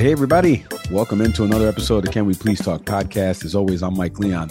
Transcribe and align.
Hey, 0.00 0.12
everybody. 0.12 0.64
Welcome 0.90 1.20
into 1.20 1.44
another 1.44 1.68
episode 1.68 2.06
of 2.06 2.10
Can 2.14 2.24
We 2.24 2.32
Please 2.32 2.58
Talk 2.58 2.86
podcast. 2.86 3.44
As 3.44 3.54
always, 3.54 3.82
I'm 3.82 3.98
Mike 3.98 4.18
Leon. 4.18 4.50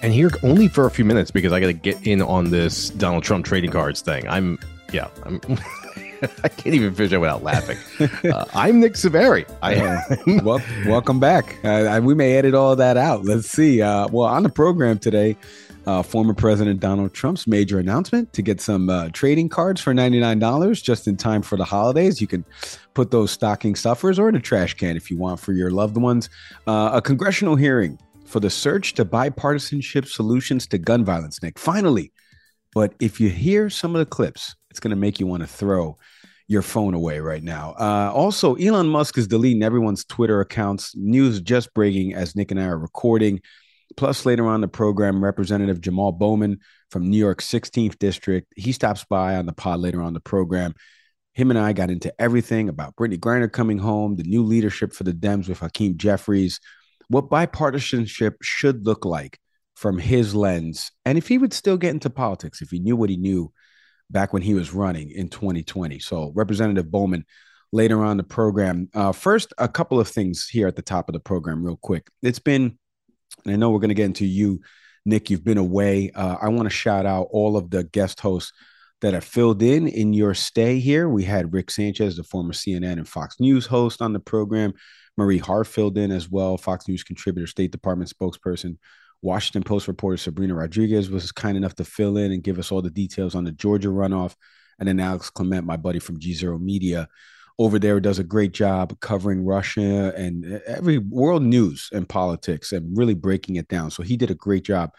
And 0.00 0.14
here 0.14 0.30
only 0.42 0.66
for 0.66 0.86
a 0.86 0.90
few 0.90 1.04
minutes 1.04 1.30
because 1.30 1.52
I 1.52 1.60
got 1.60 1.66
to 1.66 1.74
get 1.74 2.06
in 2.06 2.22
on 2.22 2.48
this 2.48 2.88
Donald 2.88 3.22
Trump 3.22 3.44
trading 3.44 3.70
cards 3.70 4.00
thing. 4.00 4.26
I'm, 4.26 4.58
yeah, 4.90 5.08
I'm. 5.24 5.42
I 6.42 6.48
can't 6.48 6.74
even 6.74 6.94
finish 6.94 7.12
it 7.12 7.18
without 7.18 7.42
laughing. 7.42 7.76
Uh, 8.32 8.46
I'm 8.54 8.80
Nick 8.80 8.94
Saveri. 8.94 9.46
I 9.60 9.76
uh, 9.76 10.40
well, 10.42 10.62
welcome 10.86 11.20
back. 11.20 11.62
Uh, 11.62 12.00
we 12.02 12.14
may 12.14 12.34
edit 12.36 12.54
all 12.54 12.74
that 12.74 12.96
out. 12.96 13.26
Let's 13.26 13.50
see. 13.50 13.82
Uh, 13.82 14.08
well, 14.08 14.26
on 14.26 14.42
the 14.42 14.48
program 14.48 14.98
today, 14.98 15.36
uh, 15.86 16.02
former 16.02 16.34
President 16.34 16.80
Donald 16.80 17.12
Trump's 17.12 17.46
major 17.46 17.78
announcement 17.78 18.32
to 18.32 18.42
get 18.42 18.60
some 18.60 18.88
uh, 18.88 19.08
trading 19.10 19.48
cards 19.48 19.80
for 19.80 19.92
$99 19.92 20.82
just 20.82 21.08
in 21.08 21.16
time 21.16 21.42
for 21.42 21.56
the 21.56 21.64
holidays. 21.64 22.20
You 22.20 22.26
can 22.26 22.44
put 22.94 23.10
those 23.10 23.30
stocking 23.30 23.74
stuffers 23.74 24.18
or 24.18 24.28
in 24.28 24.36
a 24.36 24.40
trash 24.40 24.74
can 24.74 24.96
if 24.96 25.10
you 25.10 25.16
want 25.16 25.40
for 25.40 25.52
your 25.52 25.70
loved 25.70 25.96
ones. 25.96 26.30
Uh, 26.66 26.90
a 26.94 27.02
congressional 27.02 27.56
hearing 27.56 27.98
for 28.24 28.40
the 28.40 28.50
search 28.50 28.94
to 28.94 29.04
bipartisanship 29.04 30.06
solutions 30.06 30.66
to 30.68 30.78
gun 30.78 31.04
violence, 31.04 31.42
Nick. 31.42 31.58
Finally. 31.58 32.12
But 32.74 32.94
if 33.00 33.20
you 33.20 33.28
hear 33.28 33.68
some 33.68 33.94
of 33.94 33.98
the 33.98 34.06
clips, 34.06 34.56
it's 34.70 34.80
going 34.80 34.90
to 34.90 34.96
make 34.96 35.20
you 35.20 35.26
want 35.26 35.42
to 35.42 35.46
throw 35.46 35.98
your 36.48 36.62
phone 36.62 36.94
away 36.94 37.20
right 37.20 37.42
now. 37.42 37.74
Uh, 37.78 38.10
also, 38.14 38.54
Elon 38.56 38.88
Musk 38.88 39.18
is 39.18 39.26
deleting 39.26 39.62
everyone's 39.62 40.04
Twitter 40.04 40.40
accounts. 40.40 40.94
News 40.96 41.40
just 41.40 41.72
breaking 41.74 42.14
as 42.14 42.34
Nick 42.34 42.50
and 42.50 42.60
I 42.60 42.64
are 42.64 42.78
recording. 42.78 43.40
Plus, 43.96 44.24
later 44.26 44.46
on 44.46 44.60
the 44.60 44.68
program, 44.68 45.22
Representative 45.22 45.80
Jamal 45.80 46.12
Bowman 46.12 46.58
from 46.90 47.08
New 47.08 47.18
York 47.18 47.40
16th 47.40 47.98
District, 47.98 48.52
he 48.56 48.72
stops 48.72 49.04
by 49.04 49.36
on 49.36 49.46
the 49.46 49.52
pod 49.52 49.80
later 49.80 50.02
on 50.02 50.14
the 50.14 50.20
program. 50.20 50.74
Him 51.34 51.50
and 51.50 51.58
I 51.58 51.72
got 51.72 51.90
into 51.90 52.12
everything 52.18 52.68
about 52.68 52.96
Brittney 52.96 53.18
Griner 53.18 53.50
coming 53.50 53.78
home, 53.78 54.16
the 54.16 54.22
new 54.22 54.42
leadership 54.42 54.92
for 54.92 55.04
the 55.04 55.12
Dems 55.12 55.48
with 55.48 55.60
Hakeem 55.60 55.96
Jeffries, 55.96 56.60
what 57.08 57.30
bipartisanship 57.30 58.34
should 58.42 58.86
look 58.86 59.04
like 59.04 59.38
from 59.74 59.98
his 59.98 60.34
lens, 60.34 60.92
and 61.04 61.18
if 61.18 61.28
he 61.28 61.38
would 61.38 61.52
still 61.52 61.76
get 61.76 61.90
into 61.90 62.10
politics, 62.10 62.62
if 62.62 62.70
he 62.70 62.78
knew 62.78 62.96
what 62.96 63.10
he 63.10 63.16
knew 63.16 63.52
back 64.10 64.32
when 64.32 64.42
he 64.42 64.54
was 64.54 64.72
running 64.72 65.10
in 65.10 65.28
2020. 65.28 65.98
So, 65.98 66.32
Representative 66.34 66.90
Bowman 66.90 67.24
later 67.72 68.04
on 68.04 68.18
the 68.18 68.22
program. 68.22 68.88
Uh, 68.94 69.12
first, 69.12 69.52
a 69.58 69.68
couple 69.68 69.98
of 69.98 70.06
things 70.06 70.46
here 70.48 70.68
at 70.68 70.76
the 70.76 70.82
top 70.82 71.08
of 71.08 71.14
the 71.14 71.20
program, 71.20 71.64
real 71.64 71.78
quick. 71.78 72.08
It's 72.22 72.38
been 72.38 72.78
and 73.44 73.52
I 73.52 73.56
know 73.56 73.70
we're 73.70 73.80
going 73.80 73.88
to 73.88 73.94
get 73.94 74.06
into 74.06 74.26
you, 74.26 74.60
Nick. 75.04 75.30
You've 75.30 75.44
been 75.44 75.58
away. 75.58 76.10
Uh, 76.14 76.36
I 76.40 76.48
want 76.48 76.64
to 76.64 76.70
shout 76.70 77.06
out 77.06 77.28
all 77.30 77.56
of 77.56 77.70
the 77.70 77.84
guest 77.84 78.20
hosts 78.20 78.52
that 79.00 79.14
have 79.14 79.24
filled 79.24 79.62
in 79.62 79.88
in 79.88 80.12
your 80.12 80.34
stay 80.34 80.78
here. 80.78 81.08
We 81.08 81.24
had 81.24 81.52
Rick 81.52 81.70
Sanchez, 81.70 82.16
the 82.16 82.24
former 82.24 82.52
CNN 82.52 82.92
and 82.92 83.08
Fox 83.08 83.40
News 83.40 83.66
host, 83.66 84.00
on 84.00 84.12
the 84.12 84.20
program. 84.20 84.72
Marie 85.16 85.38
Harf 85.38 85.68
filled 85.68 85.98
in 85.98 86.10
as 86.10 86.30
well, 86.30 86.56
Fox 86.56 86.88
News 86.88 87.02
contributor, 87.02 87.46
State 87.46 87.72
Department 87.72 88.10
spokesperson. 88.10 88.78
Washington 89.20 89.62
Post 89.62 89.86
reporter 89.88 90.16
Sabrina 90.16 90.54
Rodriguez 90.54 91.10
was 91.10 91.30
kind 91.30 91.56
enough 91.56 91.74
to 91.76 91.84
fill 91.84 92.16
in 92.16 92.32
and 92.32 92.42
give 92.42 92.58
us 92.58 92.72
all 92.72 92.82
the 92.82 92.90
details 92.90 93.34
on 93.34 93.44
the 93.44 93.52
Georgia 93.52 93.88
runoff. 93.88 94.34
And 94.78 94.88
then 94.88 94.98
Alex 94.98 95.30
Kliment, 95.30 95.64
my 95.64 95.76
buddy 95.76 96.00
from 96.00 96.18
G 96.18 96.32
Zero 96.32 96.58
Media, 96.58 97.08
over 97.58 97.78
there 97.78 98.00
does 98.00 98.18
a 98.18 98.24
great 98.24 98.52
job 98.52 98.98
covering 99.00 99.44
Russia 99.44 100.12
and 100.16 100.60
every 100.66 100.98
world 100.98 101.42
news 101.42 101.88
and 101.92 102.08
politics 102.08 102.72
and 102.72 102.96
really 102.96 103.14
breaking 103.14 103.56
it 103.56 103.68
down. 103.68 103.90
So 103.90 104.02
he 104.02 104.16
did 104.16 104.30
a 104.30 104.34
great 104.34 104.64
job. 104.64 104.90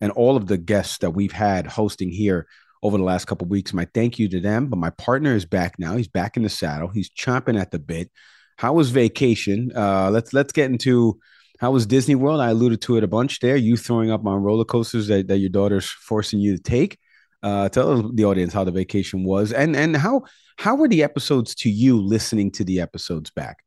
And 0.00 0.12
all 0.12 0.36
of 0.36 0.46
the 0.46 0.58
guests 0.58 0.98
that 0.98 1.10
we've 1.10 1.32
had 1.32 1.66
hosting 1.66 2.10
here 2.10 2.46
over 2.82 2.96
the 2.96 3.04
last 3.04 3.26
couple 3.26 3.48
weeks, 3.48 3.74
my 3.74 3.86
thank 3.92 4.18
you 4.18 4.28
to 4.28 4.40
them. 4.40 4.68
But 4.68 4.78
my 4.78 4.90
partner 4.90 5.34
is 5.34 5.44
back 5.44 5.78
now. 5.78 5.96
He's 5.96 6.08
back 6.08 6.36
in 6.36 6.44
the 6.44 6.48
saddle. 6.48 6.88
He's 6.88 7.10
chomping 7.10 7.60
at 7.60 7.70
the 7.70 7.78
bit. 7.78 8.10
How 8.56 8.72
was 8.72 8.90
vacation? 8.90 9.72
Uh, 9.74 10.10
let's 10.10 10.32
let's 10.32 10.52
get 10.52 10.70
into 10.70 11.18
how 11.58 11.72
was 11.72 11.86
Disney 11.86 12.14
World. 12.14 12.40
I 12.40 12.50
alluded 12.50 12.80
to 12.82 12.96
it 12.96 13.04
a 13.04 13.08
bunch 13.08 13.40
there. 13.40 13.56
You 13.56 13.76
throwing 13.76 14.10
up 14.10 14.24
on 14.26 14.42
roller 14.42 14.64
coasters 14.64 15.08
that, 15.08 15.28
that 15.28 15.38
your 15.38 15.50
daughter's 15.50 15.88
forcing 15.88 16.38
you 16.38 16.56
to 16.56 16.62
take. 16.62 16.98
Uh, 17.42 17.68
tell 17.68 18.10
the 18.12 18.24
audience 18.24 18.52
how 18.52 18.64
the 18.64 18.72
vacation 18.72 19.24
was 19.24 19.52
and 19.52 19.76
and 19.76 19.96
how 19.96 20.22
how 20.56 20.74
were 20.74 20.88
the 20.88 21.04
episodes 21.04 21.54
to 21.54 21.70
you 21.70 22.00
listening 22.00 22.50
to 22.50 22.64
the 22.64 22.80
episodes 22.80 23.30
back? 23.30 23.58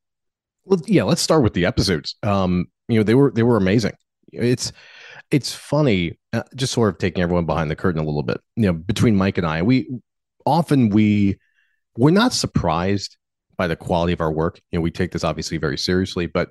Well, 0.66 0.82
yeah, 0.88 1.04
let's 1.04 1.22
start 1.22 1.44
with 1.44 1.54
the 1.54 1.66
episodes. 1.66 2.16
Um, 2.22 2.68
you 2.88 2.98
know, 2.98 3.04
they 3.04 3.16
were 3.16 3.32
they 3.32 3.44
were 3.44 3.58
amazing. 3.58 3.94
It's 4.34 4.72
it's 5.32 5.54
funny, 5.54 6.20
uh, 6.34 6.44
just 6.56 6.74
sort 6.74 6.90
of 6.90 6.98
taking 6.98 7.24
everyone 7.24 7.46
behind 7.46 7.72
the 7.72 7.76
curtain 7.76 8.02
a 8.02 8.06
little 8.06 8.24
bit. 8.24 8.42
You 8.58 8.68
know, 8.68 8.74
between 8.74 9.16
Mike 9.16 9.38
and 9.38 9.48
I, 9.48 9.62
we 9.62 9.90
often 10.46 10.90
we 10.90 11.40
we're 11.98 12.12
not 12.12 12.34
surprised 12.34 13.18
by 13.58 13.68
the 13.68 13.76
quality 13.76 14.14
of 14.14 14.22
our 14.22 14.32
work. 14.32 14.60
You 14.72 14.80
know, 14.80 14.82
we 14.82 14.92
take 14.92 15.12
this 15.12 15.24
obviously 15.24 15.58
very 15.58 15.78
seriously, 15.78 16.26
but 16.26 16.50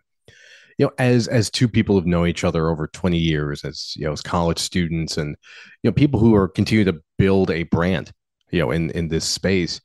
you 0.79 0.87
know, 0.87 0.93
as 0.99 1.29
as 1.29 1.51
two 1.51 1.69
people 1.69 1.95
who've 1.95 2.07
known 2.07 2.29
each 2.29 2.45
other 2.45 2.71
over 2.71 2.87
20 2.87 3.19
years, 3.19 3.65
as 3.65 3.95
you 3.97 4.07
know, 4.07 4.13
as 4.13 4.23
college 4.23 4.59
students 4.59 5.19
and 5.19 5.37
you 5.83 5.91
know, 5.91 5.93
people 5.93 6.19
who 6.19 6.35
are 6.35 6.49
continue 6.49 6.85
to 6.85 6.99
build 7.21 7.51
a 7.51 7.65
brand, 7.65 8.13
you 8.51 8.61
know, 8.61 8.71
in 8.71 8.91
in 8.91 9.09
this 9.09 9.27
space, 9.27 9.81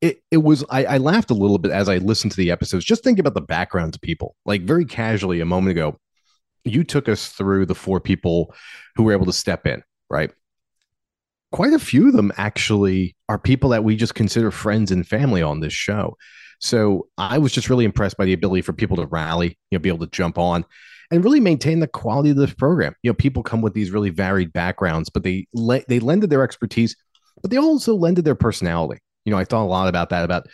it, 0.00 0.22
it 0.30 0.38
was 0.38 0.64
I, 0.70 0.84
I 0.84 0.96
laughed 0.96 1.30
a 1.30 1.34
little 1.34 1.58
bit 1.58 1.70
as 1.70 1.86
I 1.86 1.98
listened 1.98 2.32
to 2.32 2.38
the 2.38 2.50
episodes, 2.50 2.84
just 2.84 3.04
think 3.04 3.18
about 3.18 3.34
the 3.34 3.42
background 3.42 3.92
to 3.92 4.00
people. 4.00 4.34
Like 4.46 4.62
very 4.62 4.86
casually 4.86 5.40
a 5.40 5.44
moment 5.44 5.72
ago, 5.72 5.98
you 6.64 6.82
took 6.82 7.10
us 7.10 7.28
through 7.28 7.66
the 7.66 7.74
four 7.74 8.00
people 8.00 8.54
who 8.96 9.02
were 9.02 9.12
able 9.12 9.26
to 9.26 9.34
step 9.34 9.66
in, 9.66 9.82
right? 10.08 10.30
Quite 11.50 11.74
a 11.74 11.78
few 11.78 12.08
of 12.08 12.14
them 12.14 12.32
actually 12.38 13.14
are 13.28 13.38
people 13.38 13.68
that 13.70 13.84
we 13.84 13.94
just 13.94 14.14
consider 14.14 14.50
friends 14.50 14.90
and 14.90 15.06
family 15.06 15.42
on 15.42 15.60
this 15.60 15.74
show. 15.74 16.16
So 16.58 17.08
I 17.18 17.36
was 17.36 17.52
just 17.52 17.68
really 17.68 17.84
impressed 17.84 18.16
by 18.16 18.24
the 18.24 18.32
ability 18.32 18.62
for 18.62 18.72
people 18.72 18.96
to 18.96 19.06
rally, 19.06 19.58
you 19.70 19.76
know, 19.76 19.82
be 19.82 19.90
able 19.90 20.06
to 20.06 20.10
jump 20.10 20.38
on 20.38 20.64
and 21.12 21.22
really 21.22 21.40
maintain 21.40 21.78
the 21.78 21.86
quality 21.86 22.30
of 22.30 22.36
this 22.36 22.54
program. 22.54 22.94
You 23.02 23.10
know, 23.10 23.14
people 23.14 23.42
come 23.42 23.60
with 23.60 23.74
these 23.74 23.90
really 23.90 24.08
varied 24.08 24.52
backgrounds, 24.52 25.10
but 25.10 25.22
they 25.22 25.46
le- 25.52 25.84
they 25.86 26.00
lended 26.00 26.30
their 26.30 26.42
expertise, 26.42 26.96
but 27.42 27.50
they 27.50 27.58
also 27.58 27.94
lended 27.94 28.24
their 28.24 28.34
personality. 28.34 29.00
You 29.26 29.30
know, 29.30 29.38
I 29.38 29.44
thought 29.44 29.62
a 29.62 29.68
lot 29.68 29.88
about 29.88 30.08
that, 30.08 30.24
about, 30.24 30.46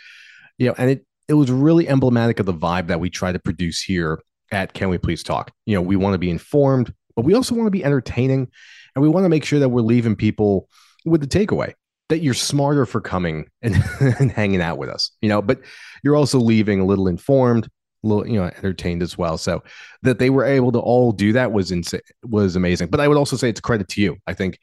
you 0.57 0.67
know, 0.67 0.75
and 0.77 0.91
it, 0.91 1.05
it 1.29 1.33
was 1.35 1.49
really 1.49 1.87
emblematic 1.87 2.39
of 2.41 2.45
the 2.45 2.53
vibe 2.53 2.87
that 2.87 2.99
we 2.99 3.09
try 3.09 3.31
to 3.31 3.39
produce 3.39 3.81
here 3.81 4.19
at 4.51 4.73
Can 4.73 4.89
We 4.89 4.97
Please 4.97 5.23
Talk. 5.23 5.51
You 5.65 5.75
know, 5.75 5.81
we 5.81 5.95
want 5.95 6.13
to 6.13 6.19
be 6.19 6.29
informed, 6.29 6.93
but 7.15 7.23
we 7.23 7.33
also 7.33 7.55
want 7.55 7.67
to 7.67 7.71
be 7.71 7.85
entertaining 7.85 8.49
and 8.95 9.01
we 9.01 9.07
want 9.07 9.23
to 9.23 9.29
make 9.29 9.45
sure 9.45 9.59
that 9.59 9.69
we're 9.69 9.81
leaving 9.81 10.17
people 10.17 10.67
with 11.05 11.21
the 11.21 11.27
takeaway 11.27 11.73
that 12.09 12.19
you're 12.19 12.33
smarter 12.33 12.85
for 12.85 12.99
coming 12.99 13.47
and, 13.61 13.81
and 14.19 14.31
hanging 14.31 14.61
out 14.61 14.77
with 14.77 14.89
us, 14.89 15.11
you 15.21 15.29
know, 15.29 15.41
but 15.41 15.61
you're 16.03 16.17
also 16.17 16.37
leaving 16.37 16.81
a 16.81 16.85
little 16.85 17.07
informed, 17.07 17.69
little, 18.03 18.27
you 18.27 18.39
know, 18.39 18.45
entertained 18.45 19.03
as 19.03 19.17
well. 19.17 19.37
So 19.37 19.63
that 20.03 20.19
they 20.19 20.29
were 20.29 20.45
able 20.45 20.71
to 20.71 20.79
all 20.79 21.11
do 21.11 21.33
that 21.33 21.51
was 21.51 21.71
insane, 21.71 22.01
was 22.23 22.55
amazing. 22.55 22.89
But 22.89 22.99
I 22.99 23.07
would 23.07 23.17
also 23.17 23.35
say 23.35 23.49
it's 23.49 23.59
credit 23.59 23.87
to 23.89 24.01
you. 24.01 24.17
I 24.27 24.33
think 24.33 24.59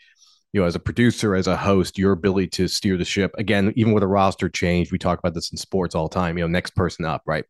you 0.52 0.60
know, 0.60 0.66
as 0.66 0.74
a 0.74 0.80
producer, 0.80 1.34
as 1.34 1.48
a 1.48 1.56
host, 1.56 1.98
your 1.98 2.12
ability 2.12 2.48
to 2.48 2.66
steer 2.66 2.96
the 2.96 3.04
ship. 3.04 3.34
Again, 3.36 3.74
even 3.76 3.92
with 3.92 4.02
a 4.02 4.06
roster 4.06 4.48
change, 4.48 4.90
we 4.90 4.98
talk 4.98 5.18
about 5.18 5.34
this 5.34 5.50
in 5.52 5.58
sports 5.58 5.94
all 5.94 6.08
the 6.08 6.14
time. 6.14 6.38
You 6.38 6.44
know, 6.44 6.48
next 6.48 6.70
person 6.70 7.04
up, 7.04 7.22
right? 7.26 7.44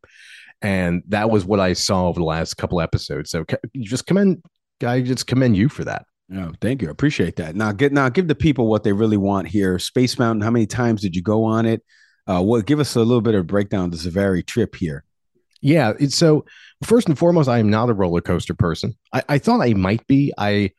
And 0.61 1.03
that 1.07 1.29
was 1.29 1.45
what 1.45 1.61
I 1.61 1.71
saw 1.73 2.07
over 2.07 2.19
the 2.19 2.25
last 2.25 2.55
couple 2.55 2.81
episodes. 2.81 3.29
So 3.29 3.45
just 3.77 4.07
commend, 4.07 4.43
I 4.83 5.01
just 5.01 5.27
commend 5.27 5.55
you 5.55 5.69
for 5.69 5.85
that. 5.85 6.05
Oh, 6.35 6.51
thank 6.59 6.81
you. 6.81 6.89
I 6.89 6.91
appreciate 6.91 7.37
that. 7.37 7.55
Now, 7.55 7.71
get 7.71 7.93
now 7.93 8.09
give 8.09 8.27
the 8.27 8.35
people 8.35 8.67
what 8.67 8.83
they 8.83 8.91
really 8.91 9.15
want 9.15 9.47
here. 9.47 9.79
Space 9.79 10.19
Mountain. 10.19 10.41
How 10.41 10.51
many 10.51 10.65
times 10.65 11.01
did 11.01 11.15
you 11.15 11.21
go 11.21 11.45
on 11.45 11.65
it? 11.65 11.83
Uh, 12.25 12.41
what 12.41 12.65
give 12.65 12.81
us 12.81 12.95
a 12.95 12.99
little 12.99 13.21
bit 13.21 13.35
of 13.35 13.47
breakdown. 13.47 13.93
Is 13.93 14.05
a 14.05 14.11
very 14.11 14.43
trip 14.43 14.75
here. 14.75 15.05
Yeah. 15.67 15.91
So 16.07 16.45
first 16.85 17.09
and 17.09 17.19
foremost, 17.19 17.49
I 17.49 17.59
am 17.59 17.69
not 17.69 17.89
a 17.89 17.93
roller 17.93 18.21
coaster 18.21 18.53
person. 18.53 18.95
I, 19.11 19.23
I 19.27 19.37
thought 19.37 19.59
I 19.59 19.73
might 19.73 20.07
be. 20.07 20.31
I 20.37 20.71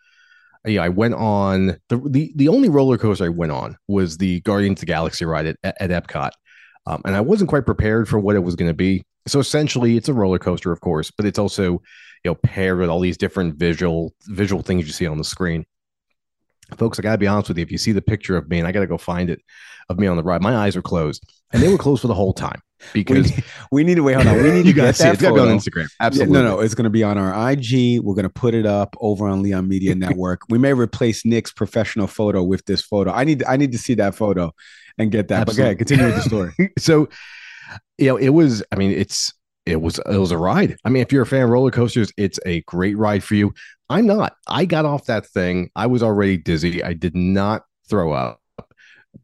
yeah, 0.66 0.82
I 0.82 0.88
went 0.88 1.12
on 1.12 1.76
the, 1.90 1.98
the 2.06 2.32
the 2.36 2.48
only 2.48 2.70
roller 2.70 2.96
coaster 2.96 3.26
I 3.26 3.28
went 3.28 3.52
on 3.52 3.76
was 3.86 4.16
the 4.16 4.40
Guardians 4.40 4.78
of 4.78 4.80
the 4.80 4.86
Galaxy 4.86 5.26
ride 5.26 5.44
at, 5.44 5.56
at 5.62 5.90
Epcot, 5.90 6.30
um, 6.86 7.02
and 7.04 7.14
I 7.14 7.20
wasn't 7.20 7.50
quite 7.50 7.66
prepared 7.66 8.08
for 8.08 8.18
what 8.18 8.34
it 8.34 8.38
was 8.38 8.56
going 8.56 8.70
to 8.70 8.74
be. 8.74 9.04
So 9.26 9.40
essentially, 9.40 9.98
it's 9.98 10.08
a 10.08 10.14
roller 10.14 10.38
coaster, 10.38 10.72
of 10.72 10.80
course, 10.80 11.10
but 11.10 11.26
it's 11.26 11.38
also 11.38 11.72
you 12.24 12.30
know 12.30 12.34
paired 12.36 12.78
with 12.78 12.88
all 12.88 13.00
these 13.00 13.18
different 13.18 13.56
visual 13.56 14.14
visual 14.26 14.62
things 14.62 14.86
you 14.86 14.92
see 14.94 15.06
on 15.06 15.18
the 15.18 15.24
screen. 15.24 15.66
Folks, 16.76 16.98
I 16.98 17.02
got 17.02 17.12
to 17.12 17.18
be 17.18 17.26
honest 17.26 17.48
with 17.48 17.58
you. 17.58 17.62
If 17.62 17.72
you 17.72 17.78
see 17.78 17.92
the 17.92 18.02
picture 18.02 18.36
of 18.36 18.48
me, 18.48 18.58
and 18.58 18.66
I 18.66 18.72
got 18.72 18.80
to 18.80 18.86
go 18.86 18.98
find 18.98 19.30
it 19.30 19.40
of 19.88 19.98
me 19.98 20.06
on 20.06 20.16
the 20.16 20.22
ride, 20.22 20.42
my 20.42 20.56
eyes 20.56 20.76
are 20.76 20.82
closed, 20.82 21.22
and 21.52 21.62
they 21.62 21.68
were 21.68 21.78
closed 21.78 22.02
for 22.02 22.08
the 22.08 22.14
whole 22.14 22.32
time 22.32 22.60
because 22.92 23.28
we 23.30 23.34
need, 23.34 23.44
we 23.72 23.84
need 23.84 23.94
to 23.96 24.02
wait. 24.02 24.14
Hold 24.14 24.26
on, 24.26 24.42
we 24.42 24.50
need 24.50 24.66
you 24.66 24.72
to 24.72 24.80
get 24.80 24.96
see 24.96 25.04
it. 25.04 25.06
that 25.06 25.12
It's 25.14 25.22
got 25.22 25.28
to 25.30 25.34
be 25.34 25.40
on. 25.40 25.48
Instagram. 25.48 25.82
Yeah, 25.82 26.06
Absolutely. 26.06 26.32
no, 26.34 26.42
no, 26.42 26.60
it's 26.60 26.74
going 26.74 26.84
to 26.84 26.90
be 26.90 27.02
on 27.02 27.16
our 27.16 27.50
IG. 27.52 28.00
We're 28.00 28.14
going 28.14 28.24
to 28.24 28.28
put 28.28 28.54
it 28.54 28.66
up 28.66 28.96
over 29.00 29.28
on 29.28 29.42
Leon 29.42 29.66
Media 29.68 29.94
Network. 29.96 30.42
we 30.48 30.58
may 30.58 30.72
replace 30.72 31.24
Nick's 31.24 31.52
professional 31.52 32.06
photo 32.06 32.42
with 32.42 32.64
this 32.66 32.82
photo. 32.82 33.12
I 33.12 33.24
need, 33.24 33.44
I 33.44 33.56
need 33.56 33.72
to 33.72 33.78
see 33.78 33.94
that 33.94 34.14
photo 34.14 34.52
and 34.98 35.10
get 35.10 35.28
that. 35.28 35.46
But 35.46 35.56
go 35.56 35.62
ahead, 35.62 35.78
continue 35.78 36.06
with 36.06 36.16
the 36.16 36.22
story. 36.22 36.52
so, 36.78 37.08
you 37.96 38.06
know, 38.06 38.16
it 38.16 38.30
was. 38.30 38.62
I 38.72 38.76
mean, 38.76 38.92
it's 38.92 39.32
it 39.66 39.80
was 39.80 39.98
it 39.98 40.16
was 40.16 40.30
a 40.30 40.38
ride. 40.38 40.76
I 40.84 40.88
mean, 40.88 41.02
if 41.02 41.12
you're 41.12 41.22
a 41.22 41.26
fan 41.26 41.42
of 41.42 41.50
roller 41.50 41.70
coasters, 41.70 42.10
it's 42.16 42.40
a 42.46 42.62
great 42.62 42.96
ride 42.96 43.22
for 43.22 43.34
you. 43.34 43.52
I'm 43.90 44.06
not. 44.06 44.34
I 44.46 44.64
got 44.64 44.84
off 44.84 45.06
that 45.06 45.26
thing. 45.26 45.70
I 45.74 45.86
was 45.86 46.02
already 46.02 46.36
dizzy. 46.36 46.82
I 46.82 46.92
did 46.92 47.16
not 47.16 47.64
throw 47.88 48.12
up. 48.12 48.40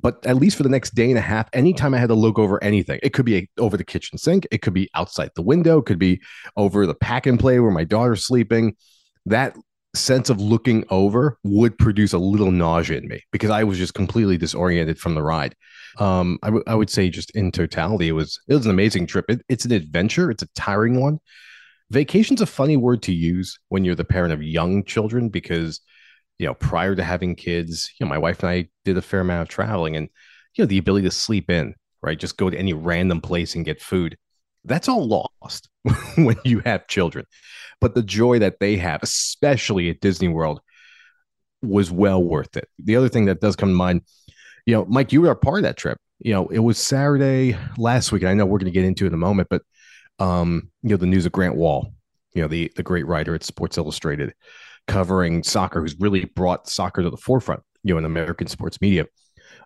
But 0.01 0.25
at 0.27 0.37
least 0.37 0.57
for 0.57 0.63
the 0.63 0.69
next 0.69 0.95
day 0.95 1.09
and 1.09 1.19
a 1.19 1.23
half, 1.23 1.49
anytime 1.53 1.95
I 1.95 1.99
had 1.99 2.09
to 2.09 2.15
look 2.15 2.39
over 2.39 2.63
anything, 2.63 3.01
it 3.03 3.13
could 3.13 3.27
be 3.27 3.51
over 3.59 3.77
the 3.77 3.85
kitchen 3.85 4.19
sink, 4.19 4.47
it 4.51 4.63
could 4.63 4.75
be 4.75 4.89
outside 4.95 5.31
the 5.35 5.43
window, 5.43 5.79
it 5.79 5.87
could 5.87 5.99
be 5.99 6.21
over 6.57 6.87
the 6.87 6.95
pack 6.95 7.27
and 7.27 7.39
play 7.39 7.61
where 7.61 7.71
my 7.71 7.85
daughter's 7.85 8.27
sleeping. 8.27 8.77
That 9.27 9.57
sense 9.95 10.29
of 10.29 10.41
looking 10.41 10.85
over 10.91 11.39
would 11.45 11.79
produce 11.79 12.13
a 12.13 12.19
little 12.19 12.51
nausea 12.51 12.99
in 12.99 13.09
me 13.09 13.23
because 13.31 13.51
I 13.51 13.65
was 13.65 13.79
just 13.79 13.95
completely 13.95 14.37
disoriented 14.37 14.99
from 14.99 15.15
the 15.15 15.23
ride. 15.23 15.55
Um, 15.99 16.39
I, 16.43 16.49
w- 16.49 16.65
I 16.67 16.75
would 16.75 16.91
say 16.91 17.09
just 17.09 17.31
in 17.31 17.53
totality, 17.53 18.09
it 18.09 18.13
was 18.13 18.41
it 18.49 18.55
was 18.55 18.65
an 18.65 18.73
amazing 18.73 19.07
trip. 19.07 19.27
It, 19.29 19.43
it's 19.49 19.65
an 19.65 19.73
adventure. 19.73 20.31
It's 20.31 20.43
a 20.43 20.49
tiring 20.55 21.01
one. 21.01 21.21
Vacation's 21.91 22.41
a 22.41 22.47
funny 22.47 22.77
word 22.77 23.03
to 23.03 23.13
use 23.13 23.59
when 23.69 23.85
you're 23.85 23.95
the 23.95 24.05
parent 24.05 24.33
of 24.33 24.43
young 24.43 24.85
children 24.85 25.29
because 25.29 25.81
you 26.39 26.47
know 26.47 26.55
prior 26.55 26.95
to 26.95 27.05
having 27.05 27.37
kids, 27.37 27.93
you 27.99 28.05
know 28.05 28.11
my 28.11 28.19
wife 28.19 28.41
and 28.41 28.51
I 28.51 28.69
did 28.85 28.97
a 28.97 29.03
fair 29.03 29.21
amount 29.21 29.43
of 29.43 29.49
traveling 29.49 29.97
and 29.97 30.09
you 30.55 30.65
know 30.65 30.67
the 30.67 30.79
ability 30.79 31.07
to 31.07 31.11
sleep 31.11 31.51
in, 31.51 31.75
right? 32.03 32.19
Just 32.19 32.37
go 32.37 32.51
to 32.51 32.59
any 32.59 32.73
random 32.73 33.21
place 33.21 33.55
and 33.55 33.65
get 33.65 33.81
food. 33.81 34.17
That's 34.65 34.89
all 34.89 35.07
lost 35.07 35.69
when 36.17 36.37
you 36.45 36.61
have 36.61 36.87
children. 36.87 37.27
But 37.81 37.95
the 37.95 38.03
joy 38.03 38.39
that 38.39 38.61
they 38.61 38.77
have, 38.77 39.03
especially 39.03 39.91
at 39.91 40.01
Disney 40.01 40.29
World, 40.29 40.61
was 41.63 41.91
well 41.91 42.23
worth 42.23 42.57
it. 42.57 42.69
The 42.79 42.97
other 42.97 43.09
thing 43.09 43.27
that 43.27 43.41
does 43.41 43.57
come 43.57 43.71
to 43.71 43.75
mind, 43.75 44.03
you 44.67 44.75
know, 44.75 44.85
Mike, 44.87 45.13
you 45.13 45.21
were 45.21 45.31
a 45.31 45.37
part 45.37 45.59
of 45.59 45.63
that 45.65 45.77
trip. 45.77 45.99
You 46.21 46.33
know, 46.33 46.47
it 46.49 46.61
was 46.61 46.79
Saturday 46.79 47.57
last 47.77 48.13
week. 48.13 48.23
And 48.23 48.31
I 48.31 48.35
know 48.35 48.47
we're 48.47 48.59
going 48.59 48.73
to 48.73 48.79
get 48.79 48.85
into 48.85 49.05
it 49.05 49.09
in 49.09 49.15
a 49.15 49.19
moment, 49.19 49.49
but 49.51 49.63
um, 50.19 50.71
you 50.83 50.91
know, 50.91 50.97
the 50.97 51.07
news 51.07 51.27
of 51.27 51.33
Grant 51.33 51.57
Wahl, 51.57 51.93
you 52.35 52.43
know, 52.43 52.49
the 52.49 52.73
the 52.77 52.83
great 52.83 53.07
writer 53.07 53.35
at 53.35 53.45
Sports 53.45 53.79
Illustrated, 53.79 54.35
covering 54.87 55.43
soccer, 55.43 55.81
who's 55.81 55.99
really 55.99 56.25
brought 56.25 56.69
soccer 56.69 57.03
to 57.03 57.11
the 57.11 57.17
forefront, 57.17 57.63
you 57.83 57.95
know, 57.95 57.99
in 57.99 58.05
American 58.05 58.47
sports 58.47 58.81
media, 58.81 59.07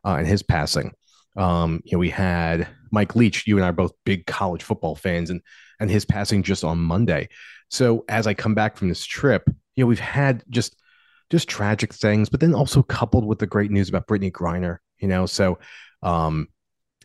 uh, 0.05 0.17
and 0.19 0.27
his 0.27 0.43
passing. 0.43 0.93
Um, 1.37 1.81
you 1.85 1.93
know, 1.97 2.01
we 2.01 2.11
had 2.11 2.69
Mike 2.91 3.15
Leach. 3.15 3.47
You 3.47 3.57
and 3.57 3.65
I 3.65 3.69
are 3.69 3.73
both 3.73 3.93
big 4.05 4.27
college 4.27 4.63
football 4.63 4.97
fans, 4.97 5.31
and 5.31 5.41
and 5.81 5.91
his 5.91 6.05
passing 6.05 6.43
just 6.43 6.65
on 6.65 6.79
Monday. 6.79 7.29
So 7.71 8.05
as 8.09 8.27
I 8.27 8.35
come 8.35 8.55
back 8.55 8.77
from 8.77 8.89
this 8.89 9.05
trip, 9.05 9.49
you 9.77 9.85
know, 9.85 9.89
we've 9.89 10.01
had 10.01 10.43
just 10.49 10.77
just 11.31 11.49
tragic 11.49 11.93
things, 11.93 12.29
but 12.29 12.41
then 12.41 12.55
also 12.55 12.83
coupled 12.83 13.27
with 13.27 13.39
the 13.39 13.47
great 13.47 13.71
news 13.71 13.89
about 13.89 14.07
Brittney 14.07 14.33
Griner, 14.33 14.79
you 14.99 15.09
know, 15.09 15.27
so 15.27 15.59
um, 16.03 16.49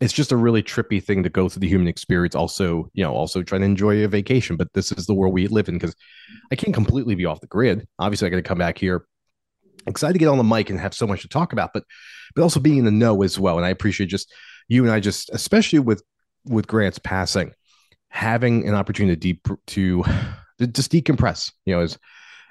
it's 0.04 0.14
just 0.14 0.34
a 0.34 0.38
really 0.38 0.62
trippy 0.62 1.02
thing 1.02 1.24
to 1.24 1.30
go 1.30 1.48
through 1.48 1.62
the 1.62 1.68
human 1.68 1.88
experience. 1.88 2.36
Also, 2.36 2.90
you 2.94 3.04
know, 3.04 3.14
also 3.14 3.42
trying 3.42 3.62
to 3.62 3.66
enjoy 3.66 4.04
a 4.04 4.08
vacation, 4.08 4.58
but 4.58 4.68
this 4.74 4.92
is 4.92 5.06
the 5.06 5.14
world 5.14 5.34
we 5.34 5.48
live 5.48 5.70
in 5.70 5.76
because 5.76 5.96
I 6.52 6.56
can't 6.56 6.74
completely 6.74 7.16
be 7.16 7.26
off 7.26 7.40
the 7.40 7.48
grid. 7.48 7.88
Obviously, 8.00 8.28
I 8.28 8.30
got 8.30 8.36
to 8.36 8.42
come 8.42 8.58
back 8.58 8.78
here. 8.78 9.06
Excited 9.88 10.14
to 10.14 10.20
get 10.20 10.28
on 10.28 10.38
the 10.38 10.44
mic 10.44 10.70
and 10.70 10.80
have 10.80 10.94
so 10.94 11.08
much 11.08 11.22
to 11.22 11.30
talk 11.30 11.54
about, 11.54 11.72
but 11.74 11.84
but 12.36 12.42
also 12.42 12.60
being 12.60 12.78
in 12.78 12.86
the 12.86 12.92
know 12.92 13.22
as 13.22 13.40
well. 13.40 13.58
And 13.58 13.66
I 13.66 13.70
appreciate 13.70 14.08
just 14.08 14.34
you 14.68 14.84
and 14.84 14.92
I 14.92 15.00
just, 15.00 15.30
especially 15.32 15.80
with 15.80 16.04
with 16.46 16.68
Grant's 16.68 17.00
passing, 17.00 17.54
having 18.10 18.68
an 18.68 18.76
opportunity 18.76 19.16
to 19.16 19.20
deep 19.20 19.48
to, 19.68 20.04
to 20.60 20.68
just 20.68 20.92
decompress. 20.92 21.52
You 21.66 21.76
know, 21.76 21.82
as 21.82 21.98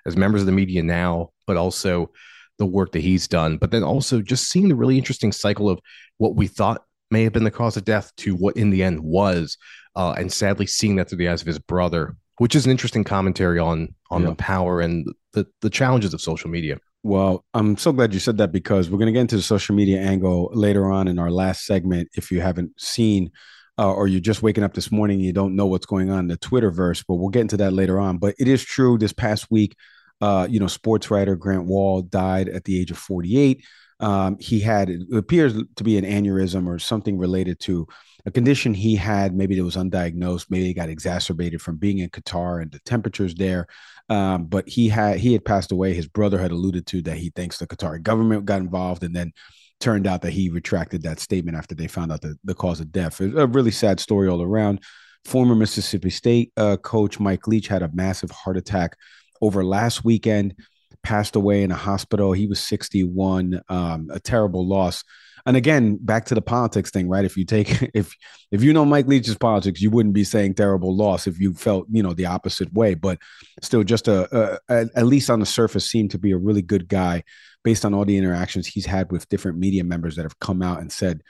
as 0.07 0.17
members 0.17 0.41
of 0.41 0.47
the 0.47 0.53
media 0.53 0.83
now, 0.83 1.31
but 1.47 1.57
also 1.57 2.11
the 2.59 2.67
work 2.67 2.93
that 2.93 3.01
he's 3.01 3.29
done, 3.29 3.57
but 3.57 3.71
then 3.71 3.83
also 3.83 4.21
just 4.21 4.51
seeing 4.51 4.69
the 4.69 4.75
really 4.75 4.99
interesting 4.99 5.33
cycle 5.33 5.69
of 5.69 5.81
what 6.19 6.37
we 6.37 6.47
thought 6.47 6.83
may 7.13 7.23
have 7.25 7.33
been 7.33 7.45
the 7.45 7.51
cause 7.51 7.77
of 7.77 7.85
death 7.85 8.11
to 8.17 8.35
what 8.35 8.57
in 8.57 8.71
the 8.71 8.83
end 8.83 9.01
was, 9.01 9.57
uh, 9.95 10.13
and 10.19 10.33
sadly 10.33 10.67
seeing 10.67 10.97
that 10.97 11.09
through 11.09 11.19
the 11.19 11.29
eyes 11.29 11.43
of 11.43 11.47
his 11.47 11.59
brother, 11.59 12.17
which 12.39 12.55
is 12.57 12.65
an 12.65 12.71
interesting 12.73 13.05
commentary 13.05 13.59
on 13.59 13.95
on 14.11 14.23
Yeah. 14.23 14.31
the 14.31 14.35
power 14.37 14.81
and 14.81 15.07
the 15.33 15.47
the 15.61 15.71
challenges 15.71 16.13
of 16.15 16.21
social 16.21 16.51
media. 16.51 16.79
Well, 17.05 17.45
I'm 17.55 17.77
so 17.77 17.93
glad 17.93 18.15
you 18.15 18.21
said 18.21 18.39
that 18.39 18.53
because 18.53 18.89
we're 18.89 18.99
going 18.99 19.07
to 19.07 19.13
get 19.13 19.21
into 19.23 19.37
the 19.37 19.43
social 19.43 19.75
media 19.75 20.01
angle 20.01 20.51
later 20.55 20.91
on 20.91 21.09
in 21.09 21.19
our 21.19 21.31
last 21.33 21.67
segment. 21.67 22.09
If 22.15 22.31
you 22.31 22.41
haven't 22.41 22.71
seen, 22.81 23.31
uh, 23.77 23.93
or 23.93 24.07
you're 24.07 24.21
just 24.21 24.43
waking 24.43 24.63
up 24.63 24.75
this 24.75 24.93
morning, 24.93 25.17
and 25.17 25.25
you 25.27 25.33
don't 25.33 25.57
know 25.57 25.67
what's 25.67 25.87
going 25.87 26.11
on 26.11 26.21
in 26.21 26.29
the 26.29 26.39
Twitterverse, 26.39 27.05
but 27.09 27.17
we'll 27.17 27.29
get 27.31 27.41
into 27.43 27.57
that 27.57 27.73
later 27.73 27.99
on. 27.99 28.19
But 28.19 28.37
it 28.39 28.47
is 28.47 28.63
true. 28.65 28.99
This 28.99 29.13
past 29.13 29.51
week, 29.51 29.75
uh, 30.21 30.47
you 30.49 30.61
know, 30.61 30.69
sports 30.69 31.11
writer 31.11 31.35
Grant 31.35 31.65
Wahl 31.65 32.03
died 32.03 32.49
at 32.49 32.63
the 32.65 32.81
age 32.81 32.93
of 32.93 32.99
48. 32.99 33.65
Um, 34.03 34.37
he 34.39 34.61
had 34.61 34.91
it 34.91 35.03
appears 35.15 35.55
to 35.77 35.85
be 35.85 35.97
an 35.97 36.05
aneurysm 36.05 36.67
or 36.67 36.79
something 36.79 37.17
related 37.17 37.61
to 37.61 37.87
a 38.27 38.31
condition 38.31 38.75
he 38.75 38.97
had. 38.97 39.35
Maybe 39.35 39.57
it 39.57 39.63
was 39.63 39.77
undiagnosed. 39.77 40.47
Maybe 40.51 40.71
it 40.71 40.75
got 40.75 40.89
exacerbated 40.89 41.63
from 41.63 41.77
being 41.77 41.99
in 41.99 42.11
Qatar 42.11 42.61
and 42.61 42.71
the 42.71 42.81
temperatures 42.81 43.35
there. 43.35 43.67
Um, 44.09 44.47
but 44.47 44.69
he 44.69 44.89
had 44.89 45.19
he 45.19 45.33
had 45.33 45.45
passed 45.45 45.73
away. 45.73 45.95
His 45.95 46.09
brother 46.09 46.39
had 46.39 46.51
alluded 46.51 46.87
to 46.89 47.03
that 47.03 47.17
he 47.17 47.31
thinks 47.31 47.59
the 47.59 47.67
Qatari 47.67 48.03
government 48.03 48.45
got 48.45 48.61
involved, 48.61 49.05
and 49.05 49.15
then 49.15 49.33
turned 49.81 50.07
out 50.07 50.23
that 50.23 50.33
he 50.33 50.49
retracted 50.49 51.03
that 51.03 51.21
statement 51.21 51.57
after 51.57 51.75
they 51.75 51.89
found 51.89 52.13
out 52.13 52.21
the, 52.21 52.37
the 52.45 52.55
cause 52.55 52.81
of 52.81 52.93
death. 52.93 53.21
It's 53.21 53.37
a 53.37 53.47
really 53.47 53.73
sad 53.73 54.01
story 54.01 54.29
all 54.29 54.43
around. 54.43 54.81
Former 55.25 55.55
Mississippi 55.55 56.11
State 56.11 56.53
uh, 56.57 56.77
coach 56.77 57.21
Mike 57.21 57.47
Leach 57.47 57.69
had 57.69 57.83
a 57.83 57.91
massive 57.93 58.31
heart 58.31 58.57
attack 58.57 58.97
over 59.41 59.65
last 59.65 60.05
weekend. 60.05 60.55
Passed 61.03 61.37
away 61.37 61.63
in 61.63 61.71
a 61.71 61.77
hospital. 61.77 62.33
He 62.33 62.47
was 62.47 62.61
61. 62.61 63.61
Um, 63.69 64.09
a 64.13 64.21
terrible 64.21 64.67
loss. 64.67 65.05
And 65.45 65.57
again, 65.57 65.99
back 66.01 66.27
to 66.27 66.35
the 66.35 66.43
politics 66.43 66.91
thing, 66.91 67.09
right? 67.09 67.25
If 67.25 67.37
you 67.37 67.45
take 67.45 67.91
if 67.95 68.15
if 68.51 68.63
you 68.63 68.73
know 68.73 68.85
Mike 68.85 69.07
Leach's 69.07 69.37
politics, 69.37 69.81
you 69.81 69.91
wouldn't 69.91 70.15
be 70.15 70.25
saying 70.25 70.55
terrible 70.55 70.95
loss 70.97 71.27
if 71.27 71.41
you 71.41 71.55
felt 71.55 71.87
you 71.91 72.03
know 72.03 72.13
the 72.13 72.27
opposite 72.27 72.73
way. 72.73 72.95
But 72.95 73.19
still, 73.61 73.83
just 73.83 74.09
a, 74.09 74.61
a, 74.69 74.87
at 74.95 75.07
least 75.07 75.31
on 75.31 75.41
the 75.41 75.47
surface, 75.47 75.89
seemed 75.89 76.13
to 76.13 76.19
be 76.19 76.33
a 76.33 76.39
really 76.39 76.63
good 76.63 76.89
guy 76.89 77.25
based 77.65 77.85
on 77.85 77.95
all 77.95 78.05
the 78.05 78.17
interactions 78.17 78.67
he's 78.67 78.87
had 78.87 79.11
with 79.11 79.29
different 79.29 79.59
media 79.59 79.85
members 79.85 80.17
that 80.17 80.25
have 80.25 80.39
come 80.41 80.63
out 80.63 80.81
and 80.81 80.91
said 80.91 81.23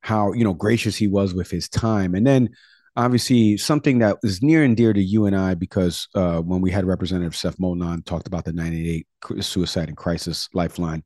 how 0.00 0.32
you 0.32 0.44
know 0.44 0.54
gracious 0.54 0.96
he 0.96 1.08
was 1.08 1.34
with 1.34 1.50
his 1.50 1.68
time. 1.68 2.14
And 2.14 2.26
then 2.26 2.50
obviously 2.96 3.56
something 3.56 3.98
that 3.98 4.16
is 4.22 4.42
near 4.42 4.64
and 4.64 4.76
dear 4.76 4.92
to 4.92 5.02
you 5.02 5.26
and 5.26 5.36
I 5.36 5.54
because 5.54 6.08
uh, 6.14 6.40
when 6.40 6.60
we 6.60 6.70
had 6.70 6.86
Representative 6.86 7.36
Seth 7.36 7.60
Moulton 7.60 8.02
talked 8.02 8.26
about 8.26 8.44
the 8.44 8.52
98 8.52 9.06
suicide 9.40 9.88
and 9.88 9.96
crisis 9.96 10.48
lifeline, 10.54 11.04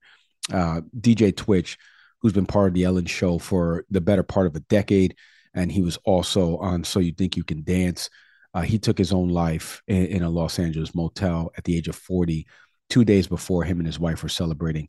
uh, 0.52 0.80
DJ 1.00 1.36
Twitch 1.36 1.76
who's 2.20 2.32
been 2.32 2.46
part 2.46 2.68
of 2.68 2.74
the 2.74 2.84
Ellen 2.84 3.06
show 3.06 3.38
for 3.38 3.84
the 3.90 4.00
better 4.00 4.22
part 4.22 4.46
of 4.46 4.54
a 4.54 4.60
decade. 4.60 5.16
And 5.54 5.72
he 5.72 5.82
was 5.82 5.96
also 6.04 6.58
on 6.58 6.84
So 6.84 7.00
You 7.00 7.12
Think 7.12 7.36
You 7.36 7.44
Can 7.44 7.62
Dance. 7.64 8.10
Uh, 8.52 8.62
he 8.62 8.78
took 8.78 8.98
his 8.98 9.12
own 9.12 9.28
life 9.28 9.82
in, 9.86 10.06
in, 10.06 10.22
a 10.22 10.30
Los 10.30 10.58
Angeles 10.58 10.94
motel 10.94 11.50
at 11.56 11.64
the 11.64 11.76
age 11.76 11.88
of 11.88 11.96
40, 11.96 12.46
two 12.88 13.04
days 13.04 13.26
before 13.26 13.64
him 13.64 13.78
and 13.78 13.86
his 13.86 13.98
wife 13.98 14.22
were 14.22 14.28
celebrating 14.28 14.88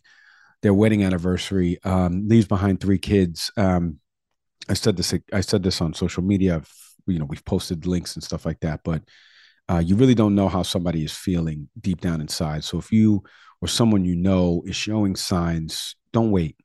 their 0.62 0.74
wedding 0.74 1.04
anniversary. 1.04 1.78
Um, 1.84 2.28
leaves 2.28 2.48
behind 2.48 2.80
three 2.80 2.98
kids. 2.98 3.52
Um, 3.58 4.00
I 4.68 4.74
said 4.74 4.98
this. 4.98 5.14
I 5.32 5.42
said 5.42 5.64
this 5.64 5.82
on 5.82 5.94
social 5.94 6.24
media. 6.24 6.62
You 7.08 7.20
know, 7.20 7.26
we've 7.26 7.46
posted 7.46 7.86
links 7.86 8.16
and 8.16 8.24
stuff 8.24 8.46
like 8.46 8.60
that. 8.62 8.82
But 8.84 9.04
uh, 9.70 9.82
you 9.84 9.96
really 9.96 10.16
don't 10.16 10.36
know 10.36 10.50
how 10.50 10.64
somebody 10.64 11.04
is 11.04 11.14
feeling 11.14 11.70
deep 11.80 12.02
down 12.02 12.22
inside. 12.22 12.64
So 12.64 12.78
if 12.78 12.92
you 12.92 13.24
or 13.62 13.68
someone 13.68 14.06
you 14.06 14.16
know 14.16 14.64
is 14.66 14.76
showing 14.76 15.16
signs, 15.16 15.96
don't 16.14 16.32
wait 16.32 16.58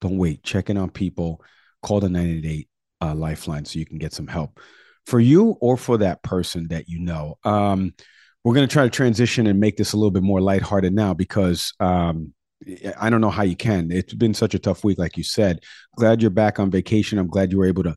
don't 0.00 0.18
wait. 0.18 0.42
Check 0.42 0.70
in 0.70 0.76
on 0.76 0.90
people. 0.90 1.42
Call 1.82 2.00
the 2.00 2.08
988 2.08 2.68
uh, 3.00 3.14
lifeline 3.14 3.64
so 3.64 3.78
you 3.78 3.86
can 3.86 3.98
get 3.98 4.12
some 4.12 4.26
help 4.26 4.58
for 5.06 5.20
you 5.20 5.56
or 5.60 5.76
for 5.76 5.98
that 5.98 6.22
person 6.22 6.68
that 6.68 6.88
you 6.88 7.00
know. 7.00 7.38
Um, 7.44 7.94
we're 8.44 8.54
going 8.54 8.68
to 8.68 8.72
try 8.72 8.84
to 8.84 8.90
transition 8.90 9.46
and 9.46 9.60
make 9.60 9.76
this 9.76 9.92
a 9.92 9.96
little 9.96 10.10
bit 10.10 10.22
more 10.22 10.40
lighthearted 10.40 10.92
now 10.92 11.14
because 11.14 11.72
um, 11.80 12.32
I 12.98 13.10
don't 13.10 13.20
know 13.20 13.30
how 13.30 13.42
you 13.42 13.56
can. 13.56 13.90
It's 13.90 14.14
been 14.14 14.34
such 14.34 14.54
a 14.54 14.58
tough 14.58 14.84
week, 14.84 14.98
like 14.98 15.16
you 15.16 15.24
said. 15.24 15.60
Glad 15.96 16.22
you're 16.22 16.30
back 16.30 16.58
on 16.58 16.70
vacation. 16.70 17.18
I'm 17.18 17.28
glad 17.28 17.52
you 17.52 17.58
were 17.58 17.66
able 17.66 17.84
to, 17.84 17.96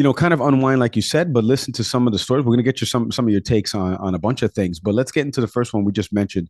you 0.00 0.04
know, 0.04 0.14
kind 0.14 0.32
of 0.32 0.40
unwind, 0.40 0.80
like 0.80 0.96
you 0.96 1.02
said, 1.02 1.30
but 1.30 1.44
listen 1.44 1.74
to 1.74 1.84
some 1.84 2.06
of 2.06 2.14
the 2.14 2.18
stories. 2.18 2.42
We're 2.42 2.52
going 2.52 2.64
to 2.64 2.70
get 2.72 2.80
you 2.80 2.86
some 2.86 3.12
some 3.12 3.26
of 3.26 3.32
your 3.32 3.42
takes 3.42 3.74
on 3.74 3.96
on 3.96 4.14
a 4.14 4.18
bunch 4.18 4.40
of 4.40 4.50
things. 4.54 4.80
But 4.80 4.94
let's 4.94 5.12
get 5.12 5.26
into 5.26 5.42
the 5.42 5.46
first 5.46 5.74
one 5.74 5.84
we 5.84 5.92
just 5.92 6.10
mentioned 6.10 6.48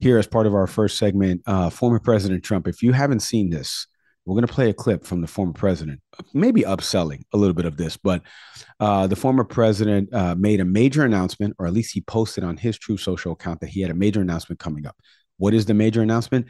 here 0.00 0.16
as 0.16 0.26
part 0.26 0.46
of 0.46 0.54
our 0.54 0.66
first 0.66 0.96
segment. 0.96 1.42
Uh, 1.44 1.68
former 1.68 1.98
President 1.98 2.42
Trump. 2.42 2.66
If 2.66 2.82
you 2.82 2.92
haven't 2.92 3.20
seen 3.20 3.50
this, 3.50 3.86
we're 4.24 4.32
going 4.32 4.46
to 4.46 4.52
play 4.54 4.70
a 4.70 4.72
clip 4.72 5.04
from 5.04 5.20
the 5.20 5.26
former 5.26 5.52
president, 5.52 6.00
maybe 6.32 6.62
upselling 6.62 7.24
a 7.34 7.36
little 7.36 7.52
bit 7.52 7.66
of 7.66 7.76
this, 7.76 7.98
but 7.98 8.22
uh, 8.80 9.06
the 9.06 9.14
former 9.14 9.44
president 9.44 10.08
uh, 10.14 10.34
made 10.34 10.60
a 10.60 10.64
major 10.64 11.04
announcement, 11.04 11.54
or 11.58 11.66
at 11.66 11.74
least 11.74 11.92
he 11.92 12.00
posted 12.00 12.44
on 12.44 12.56
his 12.56 12.78
Truth 12.78 13.00
Social 13.00 13.32
account 13.32 13.60
that 13.60 13.68
he 13.68 13.82
had 13.82 13.90
a 13.90 13.94
major 13.94 14.22
announcement 14.22 14.58
coming 14.58 14.86
up. 14.86 14.96
What 15.36 15.52
is 15.52 15.66
the 15.66 15.74
major 15.74 16.00
announcement? 16.00 16.46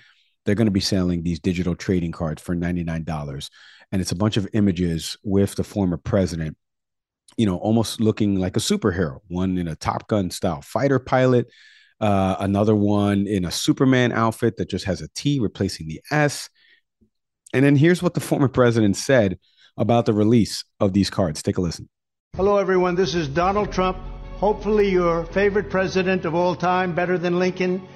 they're 0.47 0.55
going 0.55 0.67
to 0.67 0.73
be 0.73 0.81
selling 0.81 1.23
these 1.23 1.41
digital 1.41 1.75
trading 1.75 2.13
cards 2.13 2.41
for 2.41 2.55
$99 2.55 3.51
and 3.93 4.01
it's 4.01 4.13
a 4.13 4.17
bunch 4.17 4.37
of 4.37 4.49
images 4.53 5.17
with 5.23 5.55
the 5.55 5.65
former 5.65 5.97
president 5.97 6.57
you 7.37 7.47
know 7.47 7.57
almost 7.57 8.01
looking 8.01 8.37
like 8.37 8.57
a 8.57 8.61
superhero 8.61 9.19
one 9.29 9.59
in 9.59 9.69
a 9.69 9.77
top 9.77 10.09
gun 10.09 10.31
style 10.31 10.63
fighter 10.63 10.99
pilot 10.99 11.49
uh, 12.01 12.37
another 12.41 12.75
one 12.75 13.27
in 13.27 13.45
a 13.45 13.51
superman 13.51 14.13
outfit 14.13 14.57
that 14.57 14.69
just 14.69 14.85
has 14.85 15.01
a 15.01 15.09
t 15.15 15.41
replacing 15.41 15.89
the 15.89 16.01
s. 16.11 16.49
And 17.55 17.65
then 17.65 17.77
here's 17.77 18.03
what 18.03 18.15
the 18.15 18.21
former 18.21 18.49
president 18.49 18.97
said 18.97 19.39
about 19.79 20.07
the 20.07 20.13
release 20.13 20.65
of 20.81 20.93
these 20.93 21.11
cards. 21.11 21.43
Take 21.43 21.59
a 21.59 21.61
listen. 21.61 21.89
Hello 22.37 22.59
everyone. 22.59 22.95
This 22.95 23.15
is 23.15 23.29
donald 23.29 23.73
trump. 23.73 23.97
Hopefully 24.39 24.91
your 24.91 25.25
favorite 25.27 25.71
president 25.71 26.27
of 26.27 26.35
all 26.35 26.55
time 26.55 26.95
better 26.95 27.17
than 27.17 27.39
lincoln 27.39 27.87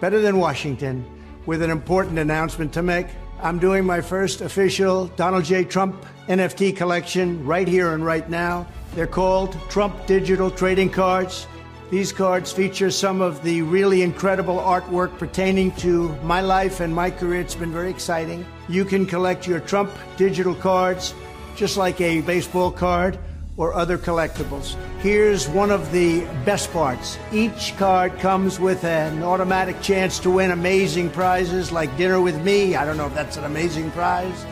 better 0.00 0.20
than 0.20 0.38
washington 0.38 1.04
with 1.44 1.60
an 1.60 1.70
important 1.70 2.18
announcement 2.18 2.72
to 2.74 2.82
make. 2.82 3.08
I'm 3.40 3.60
doing 3.60 3.84
my 3.84 4.00
first 4.00 4.40
official 4.40 5.06
Donald 5.14 5.44
J. 5.44 5.64
Trump 5.64 6.04
NFT 6.26 6.76
collection 6.76 7.46
right 7.46 7.68
here 7.68 7.94
and 7.94 8.04
right 8.04 8.28
now. 8.28 8.66
They're 8.96 9.06
called 9.06 9.56
Trump 9.68 10.06
Digital 10.06 10.50
Trading 10.50 10.90
Cards. 10.90 11.46
These 11.88 12.12
cards 12.12 12.50
feature 12.50 12.90
some 12.90 13.20
of 13.20 13.40
the 13.44 13.62
really 13.62 14.02
incredible 14.02 14.56
artwork 14.56 15.16
pertaining 15.18 15.70
to 15.76 16.08
my 16.24 16.40
life 16.40 16.80
and 16.80 16.92
my 16.92 17.12
career. 17.12 17.40
It's 17.40 17.54
been 17.54 17.72
very 17.72 17.90
exciting. 17.90 18.44
You 18.68 18.84
can 18.84 19.06
collect 19.06 19.46
your 19.46 19.60
Trump 19.60 19.92
digital 20.16 20.56
cards 20.56 21.14
just 21.54 21.76
like 21.76 22.00
a 22.00 22.22
baseball 22.22 22.72
card 22.72 23.20
or 23.58 23.74
other 23.74 23.98
collectibles. 23.98 24.76
Here's 25.00 25.46
one 25.48 25.70
of 25.70 25.92
the 25.92 26.20
best 26.46 26.72
parts. 26.72 27.18
Each 27.30 27.76
card 27.76 28.18
comes 28.20 28.58
with 28.58 28.84
an 28.84 29.22
automatic 29.22 29.82
chance 29.82 30.18
to 30.20 30.30
win 30.30 30.52
amazing 30.52 31.10
prizes 31.10 31.70
like 31.70 31.94
dinner 31.98 32.20
with 32.20 32.40
me. 32.42 32.76
I 32.76 32.86
don't 32.86 32.96
know 32.96 33.06
if 33.06 33.14
that's 33.14 33.36
an 33.36 33.44
amazing 33.44 33.90
prize. 33.90 34.46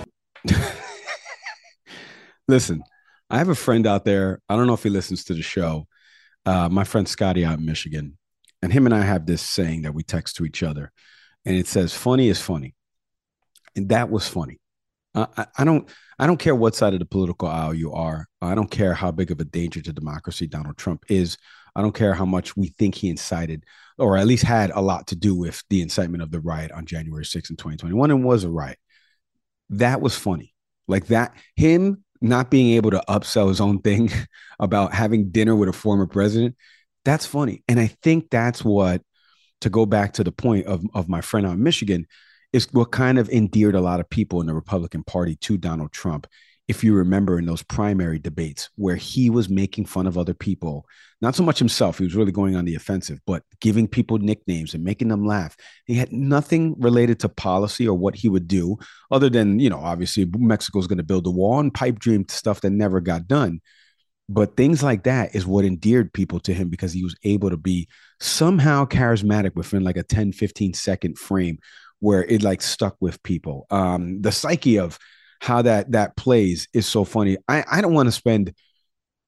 Listen, 2.48 2.82
I 3.30 3.38
have 3.38 3.48
a 3.48 3.54
friend 3.54 3.86
out 3.86 4.04
there. 4.04 4.40
I 4.48 4.56
don't 4.56 4.66
know 4.66 4.74
if 4.74 4.82
he 4.82 4.90
listens 4.90 5.24
to 5.24 5.34
the 5.34 5.42
show. 5.42 5.86
Uh, 6.44 6.68
my 6.68 6.84
friend 6.84 7.08
Scotty 7.08 7.44
out 7.44 7.58
in 7.58 7.64
Michigan. 7.64 8.18
And 8.60 8.72
him 8.72 8.86
and 8.86 8.94
I 8.94 9.02
have 9.02 9.26
this 9.26 9.42
saying 9.42 9.82
that 9.82 9.94
we 9.94 10.02
text 10.02 10.36
to 10.36 10.44
each 10.44 10.62
other. 10.62 10.92
And 11.44 11.56
it 11.56 11.68
says, 11.68 11.94
funny 11.94 12.28
is 12.28 12.40
funny. 12.40 12.74
And 13.76 13.88
that 13.90 14.10
was 14.10 14.26
funny. 14.26 14.58
I, 15.16 15.46
I 15.58 15.64
don't 15.64 15.88
I 16.18 16.26
don't 16.26 16.38
care 16.38 16.54
what 16.54 16.74
side 16.74 16.92
of 16.92 17.00
the 17.00 17.06
political 17.06 17.48
aisle 17.48 17.74
you 17.74 17.92
are. 17.92 18.26
I 18.40 18.54
don't 18.54 18.70
care 18.70 18.94
how 18.94 19.10
big 19.10 19.30
of 19.30 19.40
a 19.40 19.44
danger 19.44 19.82
to 19.82 19.92
democracy 19.92 20.46
Donald 20.46 20.76
Trump 20.76 21.04
is. 21.08 21.36
I 21.74 21.82
don't 21.82 21.94
care 21.94 22.14
how 22.14 22.24
much 22.24 22.56
we 22.56 22.68
think 22.78 22.94
he 22.94 23.10
incited 23.10 23.64
or 23.98 24.16
at 24.16 24.26
least 24.26 24.44
had 24.44 24.70
a 24.70 24.80
lot 24.80 25.06
to 25.08 25.16
do 25.16 25.34
with 25.34 25.62
the 25.70 25.82
incitement 25.82 26.22
of 26.22 26.30
the 26.30 26.40
riot 26.40 26.72
on 26.72 26.86
January 26.86 27.24
6th 27.24 27.50
in 27.50 27.56
2021 27.56 28.10
and 28.10 28.24
was 28.24 28.44
a 28.44 28.50
riot. 28.50 28.78
That 29.70 30.00
was 30.00 30.16
funny. 30.16 30.54
Like 30.88 31.06
that, 31.08 31.34
him 31.54 32.04
not 32.20 32.50
being 32.50 32.74
able 32.76 32.90
to 32.92 33.02
upsell 33.08 33.48
his 33.48 33.60
own 33.60 33.80
thing 33.80 34.10
about 34.58 34.94
having 34.94 35.30
dinner 35.30 35.54
with 35.54 35.68
a 35.68 35.72
former 35.72 36.06
president, 36.06 36.56
that's 37.04 37.26
funny. 37.26 37.62
And 37.68 37.78
I 37.78 37.88
think 38.02 38.30
that's 38.30 38.64
what, 38.64 39.02
to 39.62 39.70
go 39.70 39.86
back 39.86 40.14
to 40.14 40.24
the 40.24 40.32
point 40.32 40.66
of, 40.66 40.84
of 40.92 41.08
my 41.08 41.22
friend 41.22 41.46
out 41.46 41.54
in 41.54 41.62
Michigan, 41.62 42.06
is 42.56 42.72
what 42.72 42.90
kind 42.90 43.18
of 43.18 43.28
endeared 43.28 43.74
a 43.74 43.80
lot 43.82 44.00
of 44.00 44.08
people 44.08 44.40
in 44.40 44.46
the 44.46 44.54
Republican 44.54 45.04
Party 45.04 45.36
to 45.36 45.58
Donald 45.58 45.92
Trump. 45.92 46.26
If 46.68 46.82
you 46.82 46.94
remember 46.94 47.38
in 47.38 47.44
those 47.44 47.62
primary 47.62 48.18
debates 48.18 48.70
where 48.76 48.96
he 48.96 49.28
was 49.28 49.50
making 49.50 49.84
fun 49.84 50.06
of 50.06 50.16
other 50.16 50.32
people, 50.32 50.86
not 51.20 51.34
so 51.34 51.42
much 51.42 51.58
himself, 51.58 51.98
he 51.98 52.04
was 52.04 52.14
really 52.14 52.32
going 52.32 52.56
on 52.56 52.64
the 52.64 52.74
offensive, 52.74 53.20
but 53.26 53.42
giving 53.60 53.86
people 53.86 54.16
nicknames 54.16 54.72
and 54.72 54.82
making 54.82 55.08
them 55.08 55.26
laugh. 55.26 55.54
He 55.84 55.94
had 55.96 56.12
nothing 56.12 56.74
related 56.80 57.20
to 57.20 57.28
policy 57.28 57.86
or 57.86 57.96
what 57.96 58.14
he 58.14 58.28
would 58.30 58.48
do, 58.48 58.78
other 59.10 59.28
than, 59.28 59.58
you 59.58 59.68
know, 59.68 59.78
obviously 59.78 60.24
Mexico's 60.38 60.86
going 60.86 60.96
to 60.96 61.04
build 61.04 61.26
a 61.26 61.30
wall 61.30 61.60
and 61.60 61.74
pipe 61.74 61.98
dream 61.98 62.24
stuff 62.26 62.62
that 62.62 62.70
never 62.70 63.02
got 63.02 63.28
done. 63.28 63.60
But 64.30 64.56
things 64.56 64.82
like 64.82 65.04
that 65.04 65.36
is 65.36 65.46
what 65.46 65.66
endeared 65.66 66.12
people 66.12 66.40
to 66.40 66.54
him 66.54 66.70
because 66.70 66.92
he 66.92 67.04
was 67.04 67.14
able 67.22 67.50
to 67.50 67.58
be 67.58 67.86
somehow 68.18 68.86
charismatic 68.86 69.54
within 69.54 69.84
like 69.84 69.98
a 69.98 70.02
10, 70.02 70.32
15 70.32 70.72
second 70.72 71.18
frame 71.18 71.58
where 72.00 72.24
it 72.24 72.42
like 72.42 72.62
stuck 72.62 72.96
with 73.00 73.22
people. 73.22 73.66
Um, 73.70 74.20
the 74.22 74.32
psyche 74.32 74.78
of 74.78 74.98
how 75.40 75.62
that 75.62 75.92
that 75.92 76.16
plays 76.16 76.68
is 76.72 76.86
so 76.86 77.04
funny. 77.04 77.36
I, 77.48 77.64
I 77.70 77.80
don't 77.80 77.94
want 77.94 78.06
to 78.08 78.12
spend 78.12 78.54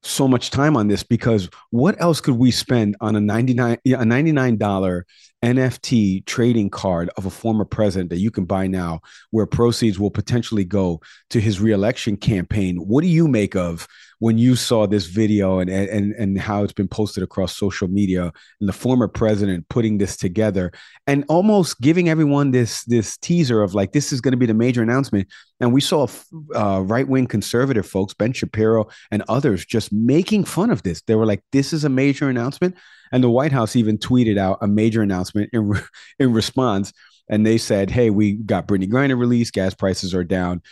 so 0.03 0.29
much 0.29 0.51
time 0.51 0.77
on 0.77 0.87
this 0.87 1.03
because 1.03 1.49
what 1.71 2.01
else 2.01 2.21
could 2.21 2.37
we 2.37 2.51
spend 2.51 2.97
on 3.01 3.17
a 3.17 3.21
99 3.21 3.79
a 3.85 3.89
$99 3.89 5.03
NFT 5.45 6.25
trading 6.25 6.71
card 6.71 7.11
of 7.17 7.27
a 7.27 7.31
former 7.31 7.65
president 7.65 8.11
that 8.11 8.19
you 8.19 8.31
can 8.31 8.45
buy 8.45 8.69
now 8.69 9.01
where 9.31 9.47
proceeds 9.47 9.99
will 9.99 10.11
potentially 10.11 10.65
go 10.65 11.01
to 11.31 11.41
his 11.41 11.61
reelection 11.61 12.17
campaign 12.17 12.77
what 12.77 13.03
do 13.03 13.09
you 13.09 13.27
make 13.27 13.57
of 13.57 13.89
when 14.21 14.37
you 14.37 14.57
saw 14.57 14.87
this 14.87 15.07
video 15.07 15.61
and 15.61 15.71
and 15.71 16.13
and 16.15 16.39
how 16.39 16.65
it's 16.65 16.73
been 16.73 16.89
posted 16.89 17.23
across 17.23 17.57
social 17.57 17.89
media 17.89 18.33
and 18.61 18.69
the 18.69 18.73
former 18.73 19.07
president 19.07 19.69
putting 19.69 19.99
this 19.99 20.17
together 20.17 20.73
and 21.07 21.25
almost 21.29 21.81
giving 21.81 22.09
everyone 22.09 22.51
this 22.51 22.85
this 22.85 23.17
teaser 23.19 23.63
of 23.63 23.75
like 23.75 23.93
this 23.93 24.13
is 24.13 24.21
going 24.21 24.33
to 24.33 24.39
be 24.39 24.47
the 24.47 24.55
major 24.55 24.83
announcement. 24.83 25.29
And 25.61 25.73
we 25.73 25.81
saw 25.81 26.07
uh, 26.55 26.83
right-wing 26.85 27.27
conservative 27.27 27.87
folks 27.87 28.15
ben 28.15 28.33
shapiro 28.33 28.89
and 29.11 29.23
others 29.29 29.65
just 29.65 29.93
making 29.93 30.45
fun 30.45 30.71
of 30.71 30.83
this. 30.83 31.03
They 31.03 31.15
were 31.15 31.27
like 31.27 31.43
this 31.53 31.73
is 31.73 31.85
a 31.85 31.89
major 31.89 32.29
announcement. 32.29 32.77
And 33.11 33.25
the 33.25 33.31
white 33.31 33.53
house 33.53 33.75
even 33.77 33.99
tweeted 33.99 34.37
out 34.37 34.59
a 34.61 34.67
major 34.67 35.01
announcement 35.03 35.51
in, 35.53 35.69
re- 35.69 35.81
in 36.19 36.33
response. 36.33 36.93
And 37.31 37.45
they 37.45 37.59
said, 37.59 37.91
"Hey, 37.91 38.09
we 38.09 38.33
got 38.33 38.67
Brittney 38.67 38.89
Griner 38.89 39.19
released 39.19 39.53
Gas 39.53 39.75
prices 39.75 40.15
are 40.15 40.25
down, 40.25 40.63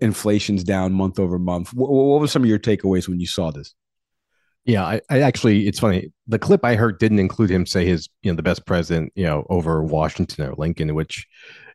inflation's 0.00 0.64
down 0.64 0.92
month 0.92 1.18
over 1.18 1.38
month." 1.38 1.72
What, 1.74 1.90
what 1.90 2.20
were 2.20 2.28
some 2.28 2.42
of 2.42 2.48
your 2.48 2.58
takeaways 2.58 3.08
when 3.08 3.20
you 3.20 3.26
saw 3.26 3.50
this? 3.50 3.74
Yeah, 4.64 4.84
I, 4.84 5.00
I, 5.08 5.20
actually, 5.20 5.68
it's 5.68 5.78
funny. 5.78 6.12
The 6.26 6.40
clip 6.40 6.64
I 6.64 6.74
heard 6.74 6.98
didn't 6.98 7.20
include 7.20 7.50
him 7.50 7.66
say 7.66 7.86
his, 7.86 8.08
you 8.22 8.32
know, 8.32 8.36
the 8.36 8.42
best 8.42 8.66
president, 8.66 9.12
you 9.14 9.24
know, 9.24 9.46
over 9.48 9.82
Washington 9.82 10.44
or 10.44 10.54
Lincoln, 10.56 10.92
which, 10.96 11.24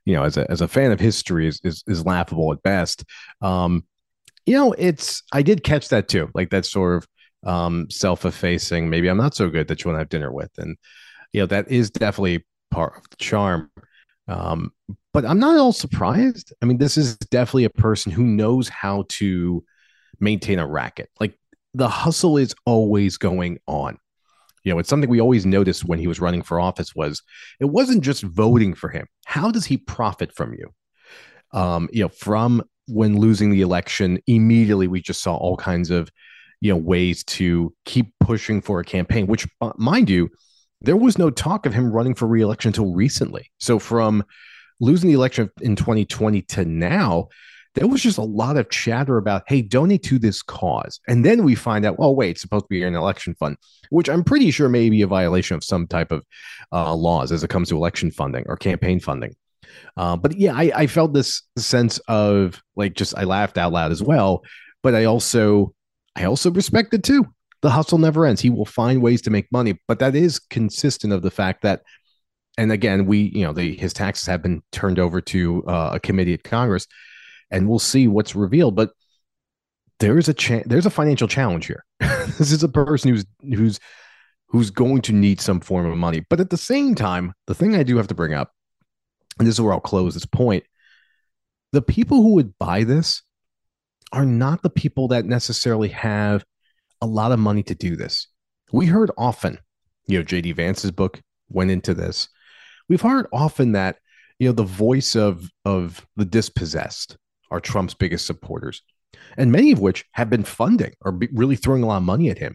you 0.03 0.13
know, 0.13 0.23
as 0.23 0.35
a 0.35 0.49
as 0.51 0.59
a 0.59 0.67
fan 0.67 0.91
of 0.91 0.99
history 0.99 1.47
is 1.47 1.61
is, 1.63 1.83
is 1.87 2.05
laughable 2.05 2.51
at 2.51 2.61
best. 2.63 3.05
Um, 3.41 3.85
you 4.45 4.55
know, 4.55 4.73
it's 4.73 5.23
I 5.31 5.41
did 5.41 5.63
catch 5.63 5.87
that 5.89 6.09
too, 6.09 6.29
like 6.33 6.49
that 6.49 6.65
sort 6.65 6.97
of 6.97 7.07
um 7.49 7.89
self-effacing. 7.89 8.89
Maybe 8.89 9.07
I'm 9.07 9.17
not 9.17 9.35
so 9.35 9.49
good 9.49 9.69
that 9.69 9.83
you 9.83 9.89
want 9.89 9.95
to 9.95 10.01
have 10.01 10.09
dinner 10.09 10.31
with, 10.31 10.51
and 10.57 10.75
you 11.31 11.41
know, 11.41 11.45
that 11.47 11.71
is 11.71 11.91
definitely 11.91 12.45
part 12.71 12.97
of 12.97 13.09
the 13.09 13.15
charm. 13.17 13.71
Um, 14.27 14.73
but 15.13 15.25
I'm 15.25 15.39
not 15.39 15.55
at 15.55 15.59
all 15.59 15.73
surprised. 15.73 16.53
I 16.61 16.65
mean, 16.65 16.77
this 16.77 16.97
is 16.97 17.17
definitely 17.17 17.65
a 17.65 17.69
person 17.69 18.11
who 18.11 18.23
knows 18.23 18.69
how 18.69 19.05
to 19.09 19.63
maintain 20.19 20.59
a 20.59 20.67
racket. 20.67 21.09
Like 21.19 21.37
the 21.73 21.89
hustle 21.89 22.37
is 22.37 22.55
always 22.65 23.17
going 23.17 23.59
on. 23.67 23.97
You 24.63 24.73
know, 24.73 24.79
it's 24.79 24.89
something 24.89 25.09
we 25.09 25.21
always 25.21 25.45
noticed 25.45 25.85
when 25.85 25.99
he 25.99 26.07
was 26.07 26.19
running 26.19 26.43
for 26.43 26.59
office 26.59 26.93
was 26.95 27.21
it 27.59 27.65
wasn't 27.65 28.03
just 28.03 28.23
voting 28.23 28.73
for 28.73 28.89
him. 28.89 29.07
How 29.25 29.49
does 29.49 29.65
he 29.65 29.77
profit 29.77 30.35
from 30.35 30.53
you? 30.53 30.69
Um, 31.51 31.89
you 31.91 32.03
know, 32.03 32.09
from 32.09 32.63
when 32.87 33.17
losing 33.19 33.49
the 33.49 33.61
election, 33.61 34.19
immediately 34.27 34.87
we 34.87 35.01
just 35.01 35.21
saw 35.21 35.35
all 35.35 35.57
kinds 35.57 35.89
of, 35.89 36.09
you 36.61 36.71
know, 36.71 36.77
ways 36.77 37.23
to 37.23 37.73
keep 37.85 38.13
pushing 38.19 38.61
for 38.61 38.79
a 38.79 38.85
campaign, 38.85 39.25
which 39.25 39.47
uh, 39.61 39.71
mind 39.77 40.09
you, 40.09 40.29
there 40.81 40.97
was 40.97 41.17
no 41.17 41.29
talk 41.29 41.65
of 41.65 41.73
him 41.73 41.91
running 41.91 42.13
for 42.13 42.27
reelection 42.27 42.69
until 42.69 42.93
recently. 42.93 43.51
So 43.59 43.79
from 43.79 44.23
losing 44.81 45.09
the 45.09 45.15
election 45.15 45.49
in 45.61 45.75
2020 45.77 46.41
to 46.41 46.65
now, 46.65 47.29
there 47.75 47.87
was 47.87 48.01
just 48.01 48.17
a 48.17 48.23
lot 48.23 48.57
of 48.57 48.69
chatter 48.69 49.17
about, 49.17 49.43
hey, 49.47 49.61
donate 49.61 50.03
to 50.03 50.19
this 50.19 50.41
cause. 50.41 50.99
And 51.07 51.23
then 51.23 51.45
we 51.45 51.55
find 51.55 51.85
out, 51.85 51.95
oh, 51.99 52.11
wait, 52.11 52.31
it's 52.31 52.41
supposed 52.41 52.65
to 52.65 52.69
be 52.69 52.83
an 52.83 52.95
election 52.95 53.33
fund, 53.35 53.55
which 53.89 54.09
I'm 54.09 54.25
pretty 54.25 54.51
sure 54.51 54.67
may 54.67 54.89
be 54.89 55.03
a 55.03 55.07
violation 55.07 55.55
of 55.55 55.63
some 55.63 55.87
type 55.87 56.11
of 56.11 56.25
uh, 56.73 56.93
laws 56.93 57.31
as 57.31 57.43
it 57.45 57.49
comes 57.49 57.69
to 57.69 57.77
election 57.77 58.11
funding 58.11 58.43
or 58.47 58.57
campaign 58.57 58.99
funding. 58.99 59.35
Uh, 59.95 60.17
but 60.17 60.35
yeah, 60.35 60.53
I, 60.53 60.71
I 60.75 60.87
felt 60.87 61.13
this 61.13 61.43
sense 61.57 61.99
of 62.09 62.61
like 62.75 62.93
just 62.93 63.17
I 63.17 63.23
laughed 63.23 63.57
out 63.57 63.71
loud 63.71 63.93
as 63.93 64.03
well, 64.03 64.43
but 64.83 64.95
I 64.95 65.05
also 65.05 65.73
I 66.13 66.25
also 66.25 66.51
respect 66.51 66.93
it 66.93 67.03
too 67.03 67.25
the 67.61 67.69
hustle 67.69 67.97
never 67.97 68.25
ends. 68.25 68.41
He 68.41 68.49
will 68.49 68.65
find 68.65 69.01
ways 69.01 69.21
to 69.23 69.29
make 69.29 69.51
money, 69.51 69.79
but 69.87 69.99
that 69.99 70.15
is 70.15 70.39
consistent 70.39 71.13
of 71.13 71.21
the 71.21 71.31
fact 71.31 71.61
that, 71.61 71.81
and 72.57 72.71
again, 72.71 73.05
we, 73.05 73.31
you 73.33 73.45
know, 73.45 73.53
the, 73.53 73.75
his 73.75 73.93
taxes 73.93 74.27
have 74.27 74.41
been 74.41 74.61
turned 74.71 74.99
over 74.99 75.21
to 75.21 75.63
uh, 75.65 75.91
a 75.93 75.99
committee 75.99 76.33
at 76.33 76.43
Congress, 76.43 76.87
and 77.49 77.67
we'll 77.67 77.79
see 77.79 78.07
what's 78.07 78.35
revealed. 78.35 78.75
But 78.75 78.91
there 79.99 80.17
is 80.17 80.27
a 80.27 80.33
cha- 80.33 80.63
there's 80.65 80.85
a 80.85 80.91
financial 80.91 81.27
challenge 81.27 81.67
here. 81.67 81.85
this 81.99 82.51
is 82.51 82.63
a 82.63 82.69
person 82.69 83.11
who's 83.11 83.25
who's 83.41 83.79
who's 84.47 84.69
going 84.69 85.01
to 85.03 85.13
need 85.13 85.39
some 85.39 85.61
form 85.61 85.85
of 85.85 85.97
money. 85.97 86.25
But 86.29 86.39
at 86.41 86.49
the 86.49 86.57
same 86.57 86.93
time, 86.93 87.33
the 87.47 87.55
thing 87.55 87.75
I 87.75 87.83
do 87.83 87.97
have 87.97 88.07
to 88.07 88.15
bring 88.15 88.33
up, 88.33 88.51
and 89.39 89.47
this 89.47 89.55
is 89.55 89.61
where 89.61 89.73
I'll 89.73 89.79
close 89.79 90.13
this 90.13 90.25
point, 90.25 90.65
the 91.71 91.81
people 91.81 92.21
who 92.21 92.33
would 92.33 92.57
buy 92.59 92.83
this 92.83 93.21
are 94.11 94.25
not 94.25 94.61
the 94.61 94.69
people 94.69 95.07
that 95.09 95.25
necessarily 95.25 95.87
have 95.89 96.43
a 97.01 97.05
lot 97.05 97.31
of 97.31 97.39
money 97.39 97.63
to 97.63 97.75
do 97.75 97.95
this. 97.95 98.27
We 98.73 98.87
heard 98.87 99.09
often, 99.17 99.57
you 100.05 100.19
know, 100.19 100.25
JD 100.25 100.55
Vance's 100.55 100.91
book 100.91 101.21
went 101.49 101.71
into 101.71 101.93
this. 101.93 102.27
We've 102.91 102.99
heard 102.99 103.27
often 103.31 103.71
that, 103.71 103.99
you 104.37 104.49
know, 104.49 104.51
the 104.51 104.63
voice 104.63 105.15
of 105.15 105.49
of 105.63 106.05
the 106.17 106.25
dispossessed 106.25 107.15
are 107.49 107.61
Trump's 107.61 107.93
biggest 107.93 108.25
supporters, 108.25 108.81
and 109.37 109.49
many 109.49 109.71
of 109.71 109.79
which 109.79 110.03
have 110.11 110.29
been 110.29 110.43
funding 110.43 110.91
or 110.99 111.13
be 111.13 111.29
really 111.31 111.55
throwing 111.55 111.83
a 111.83 111.85
lot 111.85 111.95
of 111.95 112.03
money 112.03 112.29
at 112.29 112.37
him. 112.37 112.53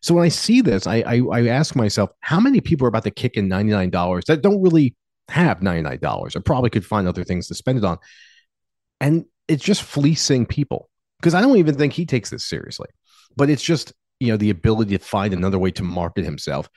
So 0.00 0.14
when 0.14 0.24
I 0.24 0.30
see 0.30 0.62
this, 0.62 0.86
I, 0.86 1.02
I, 1.06 1.20
I 1.30 1.46
ask 1.48 1.76
myself, 1.76 2.08
how 2.20 2.40
many 2.40 2.62
people 2.62 2.86
are 2.86 2.88
about 2.88 3.04
to 3.04 3.10
kick 3.10 3.36
in 3.36 3.46
ninety 3.46 3.72
nine 3.72 3.90
dollars 3.90 4.24
that 4.24 4.40
don't 4.40 4.62
really 4.62 4.96
have 5.28 5.62
ninety 5.62 5.82
nine 5.82 5.98
dollars, 5.98 6.34
or 6.34 6.40
probably 6.40 6.70
could 6.70 6.86
find 6.86 7.06
other 7.06 7.22
things 7.22 7.48
to 7.48 7.54
spend 7.54 7.76
it 7.76 7.84
on, 7.84 7.98
and 9.02 9.26
it's 9.48 9.62
just 9.62 9.82
fleecing 9.82 10.46
people 10.46 10.88
because 11.20 11.34
I 11.34 11.42
don't 11.42 11.58
even 11.58 11.74
think 11.74 11.92
he 11.92 12.06
takes 12.06 12.30
this 12.30 12.46
seriously, 12.46 12.88
but 13.36 13.50
it's 13.50 13.62
just 13.62 13.92
you 14.18 14.28
know 14.28 14.38
the 14.38 14.48
ability 14.48 14.96
to 14.96 15.04
find 15.04 15.34
another 15.34 15.58
way 15.58 15.72
to 15.72 15.82
market 15.82 16.24
himself, 16.24 16.70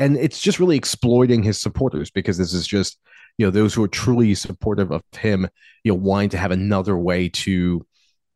and 0.00 0.16
it's 0.16 0.40
just 0.40 0.58
really 0.58 0.76
exploiting 0.76 1.42
his 1.42 1.60
supporters 1.60 2.10
because 2.10 2.38
this 2.38 2.52
is 2.52 2.66
just 2.66 2.98
you 3.38 3.46
know 3.46 3.50
those 3.50 3.74
who 3.74 3.84
are 3.84 3.88
truly 3.88 4.34
supportive 4.34 4.90
of 4.90 5.02
him 5.12 5.48
you 5.84 5.92
know 5.92 5.98
wanting 5.98 6.30
to 6.30 6.38
have 6.38 6.50
another 6.50 6.96
way 6.96 7.28
to 7.28 7.86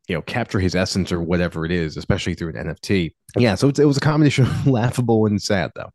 you 0.07 0.15
know 0.15 0.21
capture 0.21 0.59
his 0.59 0.75
essence 0.75 1.11
or 1.11 1.21
whatever 1.21 1.65
it 1.65 1.71
is 1.71 1.97
especially 1.97 2.33
through 2.33 2.49
an 2.49 2.73
nft 2.73 3.11
yeah 3.37 3.55
so 3.55 3.67
it 3.67 3.79
was 3.79 3.97
a 3.97 4.01
combination 4.01 4.45
of 4.45 4.67
laughable 4.67 5.25
and 5.25 5.41
sad 5.41 5.71
though. 5.75 5.91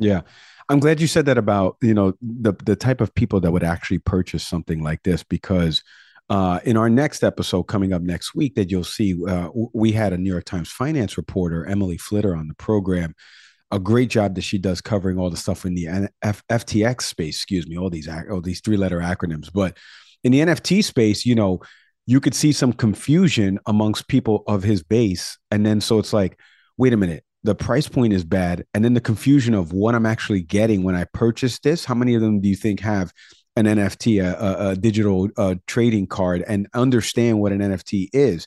Yeah. 0.00 0.22
I'm 0.68 0.80
glad 0.80 1.00
you 1.00 1.06
said 1.06 1.26
that 1.26 1.36
about 1.36 1.76
you 1.82 1.94
know 1.94 2.14
the 2.22 2.52
the 2.64 2.76
type 2.76 3.00
of 3.00 3.14
people 3.14 3.40
that 3.40 3.50
would 3.50 3.64
actually 3.64 3.98
purchase 3.98 4.46
something 4.46 4.82
like 4.82 5.02
this 5.02 5.22
because 5.22 5.82
uh, 6.30 6.60
in 6.64 6.76
our 6.76 6.88
next 6.88 7.24
episode 7.24 7.64
coming 7.64 7.92
up 7.92 8.02
next 8.02 8.36
week 8.36 8.54
that 8.54 8.70
you'll 8.70 8.84
see 8.84 9.16
uh, 9.26 9.50
we 9.74 9.90
had 9.90 10.12
a 10.12 10.18
new 10.18 10.30
york 10.30 10.44
times 10.44 10.70
finance 10.70 11.16
reporter 11.16 11.66
emily 11.66 11.98
flitter 11.98 12.36
on 12.36 12.46
the 12.46 12.54
program 12.54 13.16
a 13.70 13.78
great 13.78 14.10
job 14.10 14.34
that 14.34 14.42
she 14.42 14.58
does 14.58 14.80
covering 14.80 15.18
all 15.18 15.30
the 15.30 15.36
stuff 15.36 15.64
in 15.64 15.74
the 15.74 16.08
F- 16.22 16.42
FTX 16.48 17.02
space. 17.02 17.36
Excuse 17.36 17.66
me, 17.66 17.78
all 17.78 17.90
these 17.90 18.08
all 18.08 18.40
these 18.40 18.60
three 18.60 18.76
letter 18.76 19.00
acronyms. 19.00 19.50
But 19.52 19.76
in 20.24 20.32
the 20.32 20.40
NFT 20.40 20.82
space, 20.84 21.24
you 21.24 21.34
know, 21.34 21.60
you 22.06 22.20
could 22.20 22.34
see 22.34 22.52
some 22.52 22.72
confusion 22.72 23.58
amongst 23.66 24.08
people 24.08 24.42
of 24.46 24.62
his 24.62 24.82
base, 24.82 25.38
and 25.50 25.64
then 25.64 25.80
so 25.80 25.98
it's 25.98 26.12
like, 26.12 26.38
wait 26.76 26.92
a 26.92 26.96
minute, 26.96 27.24
the 27.44 27.54
price 27.54 27.88
point 27.88 28.12
is 28.12 28.24
bad, 28.24 28.64
and 28.74 28.84
then 28.84 28.94
the 28.94 29.00
confusion 29.00 29.54
of 29.54 29.72
what 29.72 29.94
I'm 29.94 30.06
actually 30.06 30.42
getting 30.42 30.82
when 30.82 30.94
I 30.94 31.04
purchase 31.12 31.58
this. 31.60 31.84
How 31.84 31.94
many 31.94 32.14
of 32.14 32.20
them 32.20 32.40
do 32.40 32.48
you 32.48 32.56
think 32.56 32.80
have 32.80 33.12
an 33.56 33.66
NFT, 33.66 34.22
a, 34.22 34.70
a, 34.70 34.76
digital 34.76 35.28
uh, 35.36 35.54
trading 35.66 36.06
card, 36.06 36.44
and 36.46 36.68
understand 36.74 37.40
what 37.40 37.52
an 37.52 37.60
NFT 37.60 38.08
is? 38.12 38.46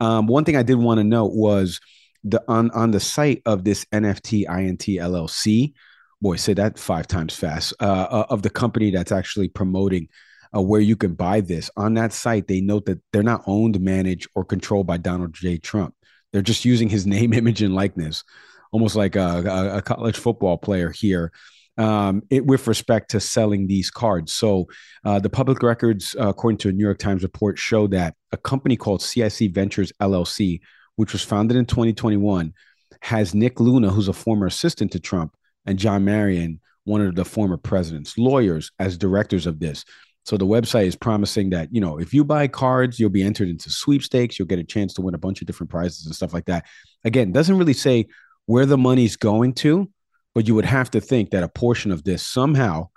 Um, 0.00 0.26
one 0.26 0.44
thing 0.44 0.56
I 0.56 0.62
did 0.62 0.76
want 0.76 0.98
to 0.98 1.04
note 1.04 1.32
was 1.32 1.80
the 2.24 2.42
on 2.48 2.70
on 2.70 2.90
the 2.90 3.00
site 3.00 3.42
of 3.46 3.64
this 3.64 3.84
NFT 3.86 4.48
INT 4.48 4.80
LLC, 4.80 5.74
boy, 6.20 6.36
say 6.36 6.54
that 6.54 6.78
five 6.78 7.06
times 7.06 7.36
fast. 7.36 7.74
Uh, 7.80 8.06
uh, 8.10 8.26
of 8.30 8.42
the 8.42 8.50
company 8.50 8.90
that's 8.90 9.12
actually 9.12 9.48
promoting 9.48 10.08
uh, 10.56 10.62
where 10.62 10.80
you 10.80 10.96
can 10.96 11.14
buy 11.14 11.40
this 11.40 11.70
on 11.76 11.94
that 11.94 12.12
site, 12.12 12.48
they 12.48 12.60
note 12.60 12.86
that 12.86 13.00
they're 13.12 13.22
not 13.22 13.42
owned, 13.46 13.78
managed, 13.80 14.28
or 14.34 14.44
controlled 14.44 14.86
by 14.86 14.96
Donald 14.96 15.34
J. 15.34 15.58
Trump. 15.58 15.94
They're 16.32 16.42
just 16.42 16.64
using 16.64 16.88
his 16.88 17.06
name, 17.14 17.32
image, 17.32 17.62
and 17.62 17.74
likeness, 17.74 18.24
almost 18.72 18.96
like 18.96 19.16
a, 19.16 19.76
a 19.76 19.82
college 19.82 20.16
football 20.16 20.56
player 20.56 20.90
here. 20.90 21.30
Um, 21.76 22.22
it, 22.30 22.46
with 22.46 22.68
respect 22.68 23.10
to 23.10 23.20
selling 23.20 23.66
these 23.66 23.90
cards. 23.90 24.32
So, 24.32 24.68
uh, 25.04 25.18
the 25.18 25.28
public 25.28 25.60
records, 25.60 26.14
uh, 26.16 26.28
according 26.28 26.58
to 26.58 26.68
a 26.68 26.72
New 26.72 26.84
York 26.84 27.00
Times 27.00 27.24
report, 27.24 27.58
show 27.58 27.88
that 27.88 28.14
a 28.30 28.36
company 28.36 28.76
called 28.76 29.02
CIC 29.02 29.52
Ventures 29.52 29.92
LLC 30.00 30.60
which 30.96 31.12
was 31.12 31.22
founded 31.22 31.56
in 31.56 31.66
2021, 31.66 32.52
has 33.00 33.34
Nick 33.34 33.60
Luna, 33.60 33.90
who's 33.90 34.08
a 34.08 34.12
former 34.12 34.46
assistant 34.46 34.92
to 34.92 35.00
Trump, 35.00 35.34
and 35.66 35.78
John 35.78 36.04
Marion, 36.04 36.60
one 36.84 37.00
of 37.00 37.14
the 37.14 37.24
former 37.24 37.56
president's 37.56 38.18
lawyers, 38.18 38.70
as 38.78 38.98
directors 38.98 39.46
of 39.46 39.58
this. 39.58 39.84
So 40.24 40.38
the 40.38 40.46
website 40.46 40.86
is 40.86 40.96
promising 40.96 41.50
that, 41.50 41.68
you 41.70 41.80
know, 41.80 41.98
if 41.98 42.14
you 42.14 42.24
buy 42.24 42.48
cards, 42.48 42.98
you'll 42.98 43.10
be 43.10 43.22
entered 43.22 43.48
into 43.48 43.70
sweepstakes, 43.70 44.38
you'll 44.38 44.48
get 44.48 44.58
a 44.58 44.64
chance 44.64 44.94
to 44.94 45.02
win 45.02 45.14
a 45.14 45.18
bunch 45.18 45.40
of 45.42 45.46
different 45.46 45.70
prizes 45.70 46.06
and 46.06 46.14
stuff 46.14 46.32
like 46.32 46.46
that. 46.46 46.64
Again, 47.04 47.30
doesn't 47.32 47.58
really 47.58 47.74
say 47.74 48.06
where 48.46 48.64
the 48.64 48.78
money's 48.78 49.16
going 49.16 49.52
to, 49.54 49.90
but 50.34 50.48
you 50.48 50.54
would 50.54 50.64
have 50.64 50.90
to 50.92 51.00
think 51.00 51.30
that 51.30 51.42
a 51.42 51.48
portion 51.48 51.90
of 51.90 52.04
this 52.04 52.26
somehow 52.26 52.88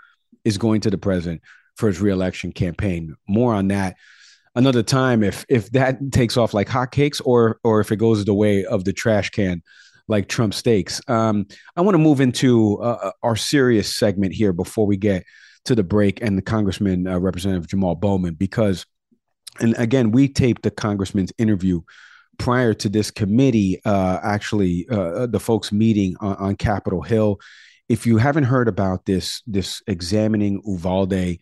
is 0.45 0.57
going 0.57 0.81
to 0.81 0.89
the 0.89 0.97
president 0.97 1.41
for 1.75 1.87
his 1.87 2.01
reelection 2.01 2.51
campaign. 2.51 3.15
More 3.27 3.53
on 3.53 3.67
that 3.69 3.97
another 4.57 4.83
time 4.83 5.23
if 5.23 5.45
if 5.47 5.71
that 5.71 6.11
takes 6.11 6.35
off 6.35 6.53
like 6.53 6.67
hotcakes 6.67 7.21
or 7.23 7.59
or 7.63 7.79
if 7.79 7.91
it 7.91 7.97
goes 7.97 8.25
the 8.25 8.33
way 8.33 8.65
of 8.65 8.83
the 8.83 8.91
trash 8.91 9.29
can 9.29 9.61
like 10.07 10.27
Trump 10.27 10.53
steaks. 10.53 11.01
Um, 11.07 11.47
I 11.75 11.81
want 11.81 11.95
to 11.95 11.99
move 11.99 12.21
into 12.21 12.81
uh, 12.81 12.97
uh, 13.01 13.11
our 13.23 13.35
serious 13.35 13.95
segment 13.95 14.33
here 14.33 14.53
before 14.53 14.85
we 14.85 14.97
get 14.97 15.23
to 15.65 15.75
the 15.75 15.83
break 15.83 16.21
and 16.21 16.37
the 16.37 16.41
Congressman 16.41 17.07
uh, 17.07 17.19
Representative 17.19 17.67
Jamal 17.67 17.95
Bowman 17.95 18.35
because, 18.35 18.85
and 19.59 19.77
again, 19.77 20.11
we 20.11 20.29
taped 20.29 20.61
the 20.61 20.71
Congressman's 20.71 21.33
interview 21.37 21.81
prior 22.37 22.73
to 22.75 22.87
this 22.87 23.11
committee, 23.11 23.81
uh, 23.83 24.19
actually, 24.23 24.87
uh, 24.89 24.95
uh, 24.95 25.25
the 25.25 25.39
folks 25.39 25.71
meeting 25.71 26.15
on, 26.21 26.35
on 26.37 26.55
Capitol 26.55 27.01
Hill. 27.01 27.39
If 27.89 28.05
you 28.05 28.17
haven't 28.17 28.45
heard 28.45 28.67
about 28.67 29.05
this, 29.05 29.41
this 29.45 29.81
examining 29.87 30.61
Uvalde 30.65 31.37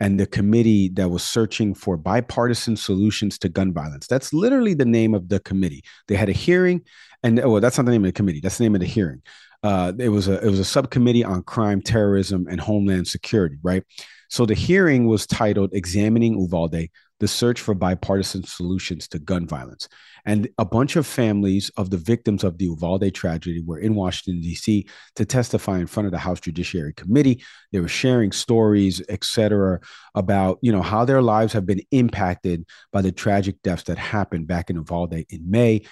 and 0.00 0.18
the 0.18 0.26
committee 0.26 0.88
that 0.94 1.10
was 1.10 1.22
searching 1.22 1.74
for 1.74 1.96
bipartisan 1.96 2.76
solutions 2.76 3.38
to 3.38 3.48
gun 3.48 3.72
violence. 3.72 4.06
That's 4.06 4.32
literally 4.32 4.74
the 4.74 4.86
name 4.86 5.14
of 5.14 5.28
the 5.28 5.40
committee. 5.40 5.84
They 6.08 6.16
had 6.16 6.30
a 6.30 6.32
hearing, 6.32 6.82
and 7.22 7.38
oh, 7.40 7.50
well, 7.50 7.60
that's 7.60 7.76
not 7.76 7.84
the 7.84 7.92
name 7.92 8.04
of 8.04 8.08
the 8.08 8.12
committee. 8.12 8.40
That's 8.40 8.58
the 8.58 8.64
name 8.64 8.74
of 8.74 8.80
the 8.80 8.86
hearing. 8.86 9.22
Uh, 9.62 9.92
it 9.98 10.08
was 10.08 10.26
a 10.26 10.44
it 10.44 10.50
was 10.50 10.58
a 10.58 10.64
subcommittee 10.64 11.22
on 11.22 11.42
crime, 11.42 11.82
terrorism, 11.82 12.46
and 12.50 12.60
homeland 12.60 13.06
security. 13.06 13.58
Right. 13.62 13.84
So 14.30 14.46
the 14.46 14.54
hearing 14.54 15.06
was 15.06 15.26
titled 15.26 15.74
"Examining 15.74 16.38
Uvalde: 16.40 16.88
The 17.20 17.28
Search 17.28 17.60
for 17.60 17.74
Bipartisan 17.74 18.42
Solutions 18.44 19.06
to 19.08 19.18
Gun 19.18 19.46
Violence." 19.46 19.88
And 20.26 20.48
a 20.58 20.64
bunch 20.64 20.96
of 20.96 21.06
families 21.06 21.70
of 21.76 21.90
the 21.90 21.96
victims 21.96 22.44
of 22.44 22.58
the 22.58 22.66
Uvalde 22.66 23.14
tragedy 23.14 23.62
were 23.64 23.78
in 23.78 23.94
Washington, 23.94 24.42
D.C. 24.42 24.86
to 25.16 25.24
testify 25.24 25.78
in 25.78 25.86
front 25.86 26.06
of 26.06 26.12
the 26.12 26.18
House 26.18 26.40
Judiciary 26.40 26.92
Committee. 26.92 27.42
They 27.72 27.80
were 27.80 27.88
sharing 27.88 28.32
stories, 28.32 29.00
et 29.08 29.24
cetera, 29.24 29.80
about 30.14 30.58
you 30.62 30.72
know 30.72 30.82
how 30.82 31.04
their 31.04 31.22
lives 31.22 31.52
have 31.52 31.66
been 31.66 31.82
impacted 31.90 32.66
by 32.92 33.02
the 33.02 33.12
tragic 33.12 33.62
deaths 33.62 33.84
that 33.84 33.98
happened 33.98 34.46
back 34.46 34.70
in 34.70 34.76
Uvalde 34.76 35.24
in 35.28 35.50
May 35.50 35.82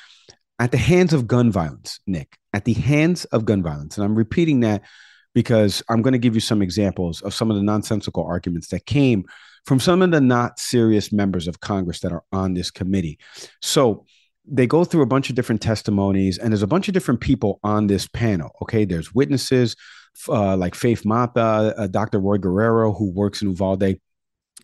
at 0.58 0.72
the 0.72 0.78
hands 0.78 1.12
of 1.12 1.26
gun 1.26 1.52
violence, 1.52 2.00
Nick, 2.06 2.36
at 2.52 2.64
the 2.64 2.74
hands 2.74 3.24
of 3.26 3.44
gun 3.44 3.62
violence. 3.62 3.96
And 3.96 4.04
I'm 4.04 4.16
repeating 4.16 4.60
that 4.60 4.82
because 5.34 5.82
I'm 5.88 6.02
going 6.02 6.12
to 6.12 6.18
give 6.18 6.34
you 6.34 6.40
some 6.40 6.62
examples 6.62 7.22
of 7.22 7.34
some 7.34 7.50
of 7.50 7.56
the 7.56 7.62
nonsensical 7.62 8.24
arguments 8.24 8.68
that 8.68 8.86
came 8.86 9.24
from 9.68 9.78
some 9.78 10.00
of 10.00 10.10
the 10.10 10.20
not 10.20 10.58
serious 10.58 11.12
members 11.12 11.46
of 11.46 11.60
Congress 11.60 12.00
that 12.00 12.10
are 12.10 12.24
on 12.32 12.54
this 12.54 12.70
committee. 12.70 13.18
So, 13.60 14.06
they 14.50 14.66
go 14.66 14.82
through 14.82 15.02
a 15.02 15.06
bunch 15.06 15.28
of 15.28 15.36
different 15.36 15.60
testimonies, 15.60 16.38
and 16.38 16.50
there's 16.50 16.62
a 16.62 16.66
bunch 16.66 16.88
of 16.88 16.94
different 16.94 17.20
people 17.20 17.60
on 17.62 17.86
this 17.86 18.08
panel. 18.08 18.50
Okay, 18.62 18.86
there's 18.86 19.14
witnesses 19.14 19.76
uh, 20.26 20.56
like 20.56 20.74
Faith 20.74 21.04
Mata, 21.04 21.74
uh, 21.76 21.86
Dr. 21.86 22.18
Roy 22.18 22.38
Guerrero, 22.38 22.94
who 22.94 23.10
works 23.10 23.42
in 23.42 23.48
Uvalde, 23.48 24.00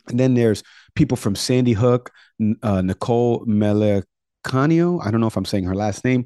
and 0.09 0.19
then 0.21 0.33
there's 0.33 0.63
people 0.95 1.19
from 1.19 1.35
Sandy 1.35 1.75
Hook, 1.75 2.11
uh, 2.63 2.81
Nicole 2.81 3.45
Melecanio. 3.45 5.05
I 5.05 5.11
don't 5.11 5.21
know 5.21 5.27
if 5.27 5.37
I'm 5.37 5.45
saying 5.45 5.65
her 5.65 5.75
last 5.75 6.03
name 6.03 6.25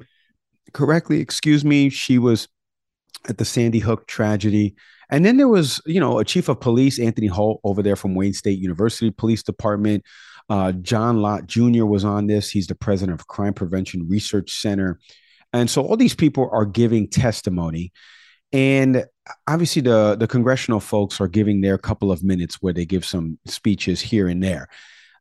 correctly. 0.71 1.19
Excuse 1.19 1.65
me. 1.65 1.89
She 1.89 2.17
was 2.17 2.47
at 3.27 3.37
the 3.37 3.45
Sandy 3.45 3.79
Hook 3.79 4.07
tragedy. 4.07 4.75
And 5.09 5.25
then 5.25 5.37
there 5.37 5.47
was, 5.47 5.81
you 5.85 5.99
know, 5.99 6.19
a 6.19 6.25
chief 6.25 6.49
of 6.49 6.59
police, 6.59 6.99
Anthony 6.99 7.27
Holt, 7.27 7.61
over 7.63 7.81
there 7.81 7.95
from 7.95 8.15
Wayne 8.15 8.33
State 8.33 8.59
University 8.59 9.11
Police 9.11 9.43
Department. 9.43 10.03
Uh, 10.49 10.71
John 10.73 11.21
Lott 11.21 11.47
Jr. 11.47 11.85
was 11.85 12.05
on 12.05 12.27
this. 12.27 12.49
He's 12.49 12.67
the 12.67 12.75
president 12.75 13.19
of 13.19 13.27
Crime 13.27 13.53
Prevention 13.53 14.07
Research 14.07 14.51
Center. 14.51 14.99
And 15.53 15.69
so 15.69 15.83
all 15.83 15.97
these 15.97 16.15
people 16.15 16.49
are 16.51 16.65
giving 16.65 17.07
testimony. 17.07 17.91
And 18.51 19.05
obviously, 19.47 19.81
the, 19.83 20.15
the 20.15 20.27
congressional 20.27 20.79
folks 20.79 21.21
are 21.21 21.27
giving 21.27 21.61
their 21.61 21.77
couple 21.77 22.11
of 22.11 22.23
minutes 22.23 22.61
where 22.61 22.73
they 22.73 22.85
give 22.85 23.05
some 23.05 23.37
speeches 23.45 24.01
here 24.01 24.27
and 24.27 24.43
there. 24.43 24.69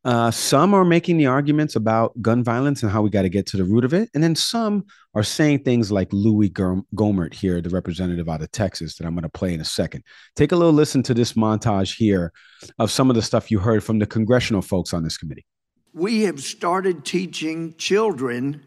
Uh, 0.09 0.31
some 0.31 0.73
are 0.73 0.87
making 0.87 1.19
the 1.19 1.27
arguments 1.27 1.77
about 1.77 2.15
gun 2.23 2.43
violence 2.43 2.83
and 2.83 2.91
how 2.91 3.03
we 3.03 3.11
got 3.11 3.23
to 3.23 3.29
get 3.29 3.45
to 3.45 3.59
the 3.59 3.65
root 3.65 3.85
of 3.85 3.93
it. 3.93 4.09
And 4.15 4.25
then 4.25 4.35
some 4.35 4.87
are 5.15 5.23
saying 5.23 5.65
things 5.65 5.93
like 5.93 6.11
Louis 6.15 6.49
Gohmert 6.49 7.35
here, 7.35 7.61
the 7.61 7.69
representative 7.69 8.27
out 8.27 8.41
of 8.41 8.51
Texas, 8.51 8.97
that 8.97 9.07
I'm 9.07 9.13
going 9.13 9.25
to 9.25 9.29
play 9.29 9.53
in 9.53 9.61
a 9.61 9.67
second. 9.67 10.03
Take 10.35 10.53
a 10.53 10.57
little 10.57 10.73
listen 10.73 11.03
to 11.03 11.13
this 11.13 11.35
montage 11.35 11.95
here 11.95 12.33
of 12.79 12.91
some 12.91 13.11
of 13.11 13.17
the 13.17 13.23
stuff 13.23 13.51
you 13.51 13.59
heard 13.59 13.85
from 13.85 13.99
the 13.99 14.07
congressional 14.07 14.63
folks 14.63 14.95
on 14.95 15.03
this 15.05 15.19
committee. 15.19 15.45
We 15.93 16.23
have 16.23 16.41
started 16.41 17.05
teaching 17.05 17.75
children 17.77 18.63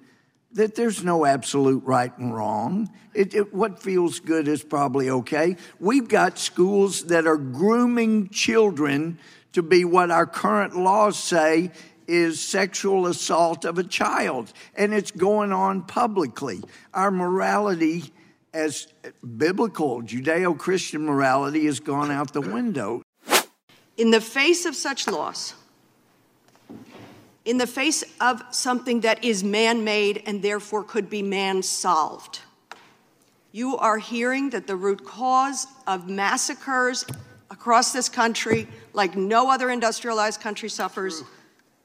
that 0.53 0.75
there's 0.75 1.03
no 1.03 1.25
absolute 1.25 1.83
right 1.85 2.15
and 2.19 2.35
wrong. 2.35 2.87
It, 3.15 3.33
it, 3.33 3.51
what 3.51 3.81
feels 3.81 4.19
good 4.19 4.47
is 4.47 4.63
probably 4.63 5.09
okay. 5.09 5.55
We've 5.79 6.07
got 6.07 6.37
schools 6.37 7.05
that 7.05 7.25
are 7.25 7.37
grooming 7.37 8.29
children 8.29 9.17
to 9.53 9.61
be 9.61 9.85
what 9.85 10.11
our 10.11 10.25
current 10.25 10.75
laws 10.75 11.17
say 11.17 11.71
is 12.07 12.39
sexual 12.41 13.07
assault 13.07 13.63
of 13.65 13.77
a 13.77 13.83
child, 13.83 14.51
and 14.75 14.93
it's 14.93 15.11
going 15.11 15.51
on 15.51 15.83
publicly. 15.83 16.61
Our 16.93 17.11
morality, 17.11 18.11
as 18.53 18.87
biblical 19.37 20.01
Judeo 20.01 20.57
Christian 20.57 21.05
morality, 21.05 21.65
has 21.65 21.79
gone 21.79 22.11
out 22.11 22.33
the 22.33 22.41
window. 22.41 23.01
In 23.97 24.11
the 24.11 24.21
face 24.21 24.65
of 24.65 24.75
such 24.75 25.07
loss, 25.07 25.53
in 27.45 27.57
the 27.57 27.67
face 27.67 28.03
of 28.19 28.43
something 28.51 29.01
that 29.01 29.23
is 29.23 29.43
man 29.43 29.83
made 29.83 30.23
and 30.25 30.41
therefore 30.41 30.83
could 30.83 31.09
be 31.09 31.21
man 31.21 31.63
solved, 31.63 32.39
you 33.51 33.77
are 33.77 33.97
hearing 33.97 34.51
that 34.51 34.67
the 34.67 34.75
root 34.75 35.05
cause 35.05 35.67
of 35.87 36.09
massacres 36.09 37.05
across 37.51 37.91
this 37.91 38.09
country, 38.09 38.67
like 38.93 39.15
no 39.15 39.51
other 39.51 39.69
industrialized 39.69 40.41
country 40.41 40.69
suffers, 40.69 41.21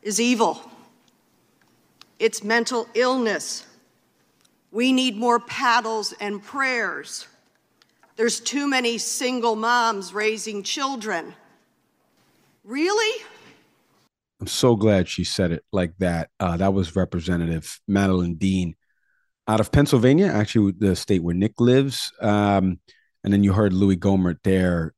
is 0.00 0.20
evil. 0.20 0.70
It's 2.18 2.42
mental 2.42 2.88
illness. 2.94 3.66
We 4.70 4.92
need 4.92 5.16
more 5.16 5.40
paddles 5.40 6.14
and 6.20 6.42
prayers. 6.42 7.26
There's 8.14 8.40
too 8.40 8.66
many 8.68 8.96
single 8.96 9.56
moms 9.56 10.14
raising 10.14 10.62
children. 10.62 11.34
Really? 12.64 13.22
I'm 14.40 14.46
so 14.46 14.76
glad 14.76 15.08
she 15.08 15.24
said 15.24 15.50
it 15.50 15.64
like 15.72 15.92
that. 15.98 16.30
Uh, 16.40 16.56
that 16.56 16.72
was 16.72 16.96
Representative 16.96 17.80
Madeleine 17.86 18.36
Dean 18.36 18.76
out 19.48 19.60
of 19.60 19.72
Pennsylvania, 19.72 20.26
actually, 20.26 20.72
the 20.78 20.96
state 20.96 21.22
where 21.22 21.34
Nick 21.34 21.60
lives. 21.60 22.12
Um, 22.20 22.80
and 23.24 23.32
then 23.32 23.42
you 23.42 23.52
heard 23.52 23.72
Louis 23.72 23.96
Gohmert 23.96 24.38
there 24.42 24.94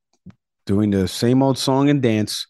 doing 0.69 0.91
the 0.91 1.09
same 1.09 1.43
old 1.43 1.57
song 1.57 1.89
and 1.89 2.03
dance 2.03 2.47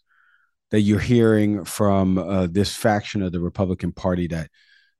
that 0.71 0.81
you're 0.81 0.99
hearing 0.99 1.63
from 1.63 2.17
uh, 2.17 2.47
this 2.51 2.75
faction 2.75 3.23
of 3.23 3.31
the 3.31 3.39
Republican 3.39 3.93
Party 3.93 4.27
that 4.27 4.49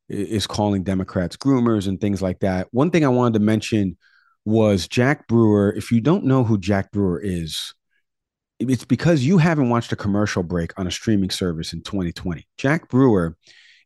is 0.08 0.48
calling 0.48 0.84
Democrats 0.84 1.36
groomers 1.36 1.88
and 1.88 2.00
things 2.00 2.22
like 2.22 2.40
that. 2.40 2.70
One 2.72 2.90
thing 2.90 3.04
I 3.04 3.10
wanted 3.10 3.38
to 3.38 3.46
mention 3.46 3.98
was 4.46 4.88
Jack 4.88 5.28
Brewer. 5.28 5.74
If 5.76 5.92
you 5.92 6.00
don't 6.00 6.24
know 6.24 6.46
who 6.46 6.58
Jack 6.58 6.92
Brewer 6.92 7.20
is, 7.22 7.74
it's 8.58 8.86
because 8.86 9.26
you 9.26 9.38
haven't 9.38 9.70
watched 9.70 9.92
a 9.92 9.98
commercial 9.98 10.42
break 10.42 10.72
on 10.80 10.88
a 10.88 10.92
streaming 10.92 11.30
service 11.30 11.74
in 11.74 11.82
2020. 11.82 12.48
Jack 12.58 12.88
Brewer 12.88 13.36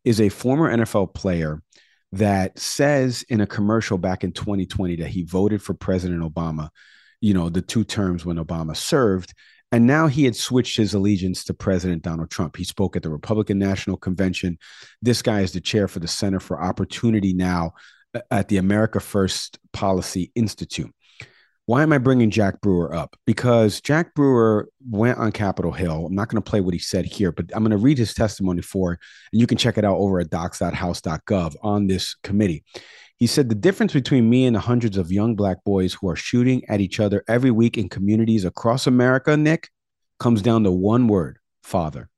is 0.06 0.22
a 0.22 0.30
former 0.30 0.72
NFL 0.72 1.16
player 1.16 1.64
that 2.12 2.60
says 2.60 3.26
in 3.30 3.42
a 3.42 3.48
commercial 3.48 3.98
back 3.98 4.24
in 4.24 4.32
2020 4.32 4.98
that 4.98 5.08
he 5.08 5.24
voted 5.24 5.60
for 5.60 5.74
President 5.74 6.22
Obama, 6.22 6.70
you 7.24 7.34
know, 7.34 7.48
the 7.48 7.62
two 7.62 7.86
terms 7.86 8.26
when 8.26 8.36
Obama 8.36 8.76
served. 8.76 9.34
And 9.72 9.88
now 9.88 10.08
he 10.08 10.26
had 10.26 10.36
switched 10.36 10.76
his 10.76 10.94
allegiance 10.94 11.46
to 11.46 11.54
President 11.54 12.02
Donald 12.02 12.30
Trump. 12.30 12.58
He 12.58 12.66
spoke 12.66 12.98
at 12.98 13.02
the 13.02 13.10
Republican 13.10 13.58
National 13.58 13.96
Convention. 13.96 14.60
This 15.02 15.22
guy 15.22 15.40
is 15.40 15.54
the 15.54 15.62
chair 15.62 15.88
for 15.88 16.00
the 16.00 16.08
Center 16.08 16.42
for 16.42 16.62
Opportunity 16.62 17.34
now 17.34 17.72
uh, 18.14 18.20
at 18.30 18.50
the 18.50 18.58
America 18.58 19.00
First 19.00 19.58
Policy 19.72 20.34
Institute. 20.36 20.94
Why 21.66 21.82
am 21.82 21.94
I 21.94 21.98
bringing 21.98 22.30
Jack 22.30 22.60
Brewer 22.60 22.94
up? 22.94 23.16
Because 23.26 23.80
Jack 23.80 24.14
Brewer 24.16 24.68
went 24.86 25.18
on 25.18 25.32
Capitol 25.32 25.72
Hill. 25.72 26.08
I'm 26.08 26.16
not 26.16 26.28
going 26.28 26.44
to 26.44 26.50
play 26.50 26.60
what 26.60 26.74
he 26.74 26.80
said 26.80 27.06
here, 27.06 27.32
but 27.32 27.46
I'm 27.56 27.64
going 27.64 27.72
to 27.72 27.78
read 27.78 27.98
his 27.98 28.14
testimony 28.14 28.62
for, 28.62 29.00
and 29.32 29.40
you 29.40 29.48
can 29.48 29.58
check 29.58 29.78
it 29.78 29.86
out 29.86 29.96
over 29.96 30.20
at 30.20 30.30
docs.house.gov 30.30 31.56
on 31.64 31.88
this 31.88 32.16
committee. 32.22 32.66
He 33.24 33.28
said 33.28 33.48
the 33.48 33.56
difference 33.56 33.94
between 33.94 34.30
me 34.30 34.46
and 34.46 34.54
the 34.54 34.60
hundreds 34.60 34.98
of 34.98 35.10
young 35.10 35.34
black 35.34 35.64
boys 35.64 35.94
who 35.94 36.10
are 36.10 36.16
shooting 36.18 36.68
at 36.68 36.82
each 36.82 37.00
other 37.00 37.24
every 37.26 37.52
week 37.52 37.78
in 37.78 37.88
communities 37.88 38.44
across 38.44 38.86
America, 38.86 39.38
Nick, 39.38 39.70
comes 40.20 40.42
down 40.42 40.66
to 40.66 40.72
one 40.74 41.08
word 41.08 41.40
father. 41.64 42.10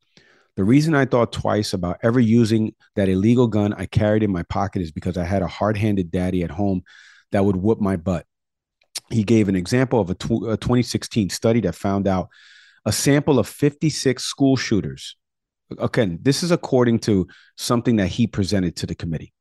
The 0.55 0.63
reason 0.63 0.95
I 0.95 1.05
thought 1.05 1.31
twice 1.31 1.73
about 1.73 1.99
ever 2.01 2.19
using 2.19 2.73
that 2.95 3.07
illegal 3.07 3.45
gun 3.45 3.71
I 3.73 3.85
carried 3.85 4.23
in 4.23 4.31
my 4.31 4.41
pocket 4.41 4.81
is 4.81 4.91
because 4.91 5.15
I 5.15 5.25
had 5.25 5.43
a 5.43 5.47
hard 5.47 5.77
handed 5.77 6.09
daddy 6.09 6.41
at 6.41 6.49
home 6.49 6.81
that 7.31 7.45
would 7.45 7.55
whoop 7.55 7.79
my 7.79 7.97
butt 7.97 8.25
he 9.11 9.23
gave 9.23 9.47
an 9.47 9.55
example 9.55 9.99
of 9.99 10.09
a, 10.09 10.15
tw- 10.15 10.49
a 10.49 10.57
2016 10.57 11.29
study 11.29 11.59
that 11.61 11.75
found 11.75 12.07
out 12.07 12.29
a 12.83 12.91
sample 12.91 13.37
of 13.37 13.47
56 13.47 14.23
school 14.23 14.57
shooters. 14.57 15.15
Again, 15.77 16.17
this 16.23 16.41
is 16.41 16.49
according 16.49 16.97
to 17.01 17.27
something 17.57 17.97
that 17.97 18.07
he 18.07 18.25
presented 18.25 18.75
to 18.77 18.87
the 18.87 18.95
committee. 18.95 19.34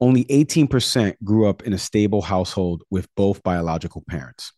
Only 0.00 0.24
18% 0.24 1.16
grew 1.22 1.48
up 1.48 1.62
in 1.62 1.72
a 1.72 1.78
stable 1.78 2.22
household 2.22 2.82
with 2.90 3.08
both 3.16 3.42
biological 3.42 4.02
parents. 4.08 4.52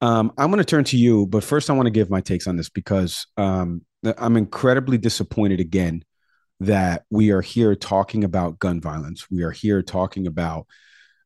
Um, 0.00 0.32
I'm 0.36 0.50
going 0.50 0.58
to 0.58 0.64
turn 0.64 0.84
to 0.84 0.96
you, 0.96 1.26
but 1.26 1.44
first, 1.44 1.70
I 1.70 1.74
want 1.74 1.86
to 1.86 1.92
give 1.92 2.10
my 2.10 2.20
takes 2.20 2.46
on 2.46 2.56
this 2.56 2.68
because 2.68 3.26
um, 3.36 3.82
I'm 4.18 4.36
incredibly 4.36 4.98
disappointed 4.98 5.60
again 5.60 6.04
that 6.60 7.04
we 7.10 7.30
are 7.30 7.40
here 7.40 7.74
talking 7.74 8.24
about 8.24 8.58
gun 8.58 8.80
violence. 8.80 9.30
We 9.30 9.42
are 9.42 9.50
here 9.50 9.82
talking 9.82 10.26
about 10.26 10.66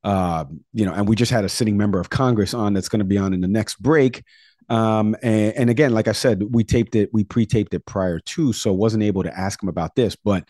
uh, 0.07 0.45
you 0.73 0.87
know, 0.87 0.93
and 0.93 1.09
we 1.09 1.17
just 1.17 1.33
had 1.33 1.45
a 1.45 1.49
sitting 1.49 1.77
member 1.77 1.99
of 1.99 2.11
Congress 2.11 2.55
on 2.55 2.75
that's 2.75 2.89
going 2.89 3.01
to 3.01 3.05
be 3.05 3.19
on 3.19 3.35
in 3.35 3.41
the 3.41 3.49
next 3.49 3.83
break. 3.83 4.23
Um, 4.69 5.17
and, 5.21 5.53
and, 5.57 5.71
again, 5.71 5.93
like 5.93 6.07
I 6.07 6.13
said, 6.13 6.45
we 6.51 6.63
taped 6.63 6.95
it, 6.95 7.11
we 7.13 7.25
pre-taped 7.25 7.75
it 7.75 7.85
prior 7.87 8.21
to, 8.21 8.53
so 8.53 8.73
wasn't 8.73 9.03
able 9.03 9.25
to 9.25 9.37
ask 9.37 9.61
him 9.61 9.69
about 9.69 9.97
this. 9.97 10.15
But 10.15 10.45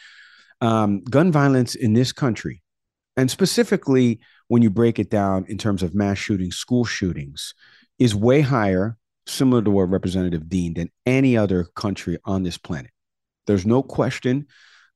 um, 0.61 1.03
gun 1.05 1.31
violence 1.33 1.75
in 1.75 1.92
this 1.92 2.12
country, 2.12 2.62
and 3.16 3.31
specifically 3.31 4.21
when 4.49 4.62
you 4.62 4.71
break 4.71 4.99
it 4.99 5.11
down 5.11 5.45
in 5.49 5.59
terms 5.59 5.83
of 5.83 5.95
mass 5.95 6.19
shootings, 6.19 6.57
school 6.57 6.85
shootings, 6.85 7.55
is 7.99 8.14
way 8.14 8.40
higher, 8.40 8.97
similar 9.27 9.62
to 9.62 9.71
what 9.71 9.90
Representative 9.90 10.49
Dean, 10.49 10.75
than 10.75 10.90
any 11.05 11.37
other 11.37 11.64
country 11.75 12.19
on 12.25 12.42
this 12.42 12.59
planet. 12.59 12.90
There's 13.47 13.66
no 13.66 13.83
question 13.83 14.47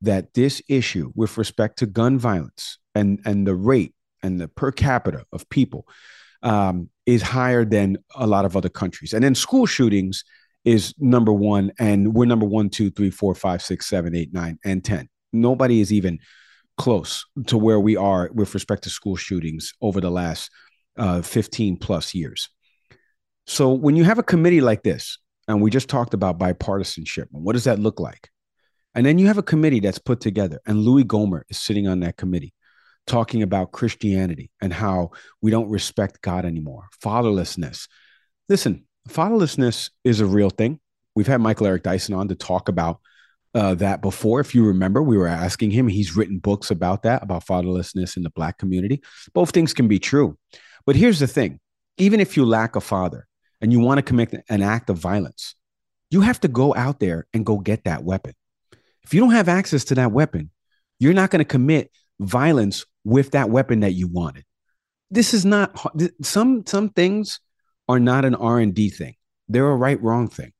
that 0.03 0.35
this 0.35 0.62
issue 0.68 1.12
with 1.14 1.37
respect 1.37 1.79
to 1.79 1.87
gun 1.87 2.18
violence 2.18 2.79
and 2.94 3.20
and 3.25 3.46
the 3.46 3.55
rate 3.55 3.94
and 4.23 4.40
the 4.40 4.49
per 4.49 4.73
capita 4.73 5.25
of 5.33 5.49
people 5.51 5.87
um, 6.42 6.88
is 7.07 7.23
higher 7.23 7.64
than 7.64 7.99
a 8.14 8.27
lot 8.27 8.44
of 8.44 8.57
other 8.57 8.68
countries. 8.68 9.12
And 9.12 9.23
then 9.23 9.35
school 9.35 9.66
shootings 9.66 10.25
is 10.64 10.94
number 10.99 11.33
one, 11.33 11.73
and 11.79 12.14
we're 12.14 12.27
number 12.27 12.46
one, 12.46 12.70
two, 12.70 12.90
three, 12.90 13.11
four, 13.11 13.35
five, 13.35 13.62
six, 13.62 13.87
seven, 13.87 14.14
eight, 14.14 14.33
nine, 14.33 14.59
and 14.64 14.85
10. 14.85 15.09
Nobody 15.33 15.81
is 15.81 15.93
even 15.93 16.19
close 16.77 17.27
to 17.47 17.59
where 17.59 17.79
we 17.81 17.97
are 17.97 18.31
with 18.33 18.55
respect 18.55 18.85
to 18.85 18.90
school 18.90 19.16
shootings 19.16 19.73
over 19.83 20.01
the 20.01 20.11
last 20.11 20.51
uh, 20.97 21.23
15 21.23 21.77
plus 21.77 22.14
years. 22.14 22.49
So 23.47 23.73
when 23.73 23.97
you 23.97 24.05
have 24.05 24.19
a 24.19 24.23
committee 24.23 24.61
like 24.61 24.83
this, 24.83 25.19
and 25.49 25.61
we 25.61 25.71
just 25.71 25.88
talked 25.88 26.14
about 26.14 26.38
bipartisanship, 26.38 27.27
and 27.33 27.43
what 27.45 27.55
does 27.55 27.64
that 27.64 27.79
look 27.79 27.99
like? 27.99 28.31
And 28.95 29.05
then 29.05 29.19
you 29.19 29.27
have 29.27 29.38
a 29.38 29.43
committee 29.43 29.81
that's 29.81 29.99
put 29.99 30.21
together, 30.21 30.61
and 30.66 30.79
Louis 30.79 31.05
Gohmert 31.05 31.43
is 31.49 31.59
sitting 31.59 31.88
on 31.88 32.01
that 32.01 32.16
committee 32.16 32.55
talking 33.07 33.43
about 33.43 33.73
Christianity 33.73 34.51
and 34.61 34.73
how 34.73 35.11
we 35.43 35.51
don't 35.51 35.69
respect 35.69 36.23
God 36.23 36.45
anymore, 36.45 36.85
fatherlessness. 37.03 37.88
Listen, 38.49 38.85
fatherlessness 39.09 39.90
is 40.05 40.21
a 40.21 40.27
real 40.27 40.51
thing. 40.51 40.81
We've 41.14 41.27
had 41.27 41.40
Michael 41.40 41.66
Eric 41.66 41.83
Dyson 41.83 42.14
on 42.14 42.29
to 42.29 42.35
talk 42.35 42.69
about 42.69 43.01
uh, 43.55 43.75
that 43.77 44.01
before. 44.03 44.41
If 44.41 44.55
you 44.55 44.65
remember, 44.65 45.03
we 45.03 45.17
were 45.17 45.27
asking 45.27 45.71
him. 45.71 45.89
He's 45.89 46.17
written 46.17 46.39
books 46.39 46.71
about 46.71 47.03
that, 47.03 47.23
about 47.23 47.47
fatherlessness 47.47 48.17
in 48.17 48.23
the 48.23 48.31
Black 48.31 48.59
community. 48.59 49.03
Both 49.33 49.51
things 49.51 49.75
can 49.75 49.89
be 49.89 49.99
true. 49.99 50.39
But 50.87 50.97
here's 50.97 51.19
the 51.19 51.27
thing 51.27 51.61
even 51.99 52.21
if 52.21 52.37
you 52.37 52.45
lack 52.45 52.77
a 52.77 52.81
father 52.81 53.27
and 53.61 53.73
you 53.73 53.81
want 53.81 53.99
to 53.99 54.03
commit 54.03 54.35
an 54.49 54.63
act 54.63 54.91
of 54.91 54.99
violence, 54.99 55.55
you 56.11 56.23
have 56.23 56.41
to 56.41 56.49
go 56.49 56.75
out 56.75 57.01
there 57.01 57.27
and 57.35 57.45
go 57.45 57.59
get 57.59 57.85
that 57.85 58.05
weapon. 58.05 58.33
If 59.05 59.15
you 59.15 59.21
don't 59.21 59.33
have 59.33 59.49
access 59.49 59.85
to 59.85 59.95
that 59.97 60.13
weapon, 60.13 60.51
you're 60.99 61.15
not 61.15 61.31
going 61.31 61.41
to 61.41 61.45
commit 61.45 61.91
violence 62.21 62.85
with 63.05 63.33
that 63.33 63.51
weapon 63.51 63.81
that 63.81 63.93
you 63.93 64.09
wanted. 64.09 64.45
This 65.11 65.35
is 65.35 65.45
not 65.45 65.77
some 66.23 66.65
some 66.67 66.91
things 66.91 67.41
are 67.89 67.99
not 67.99 68.25
an 68.25 68.37
R&D 68.37 68.91
thing. 68.91 69.17
They're 69.49 69.69
a 69.69 69.77
right 69.77 70.01
wrong 70.01 70.29
thing. 70.29 70.53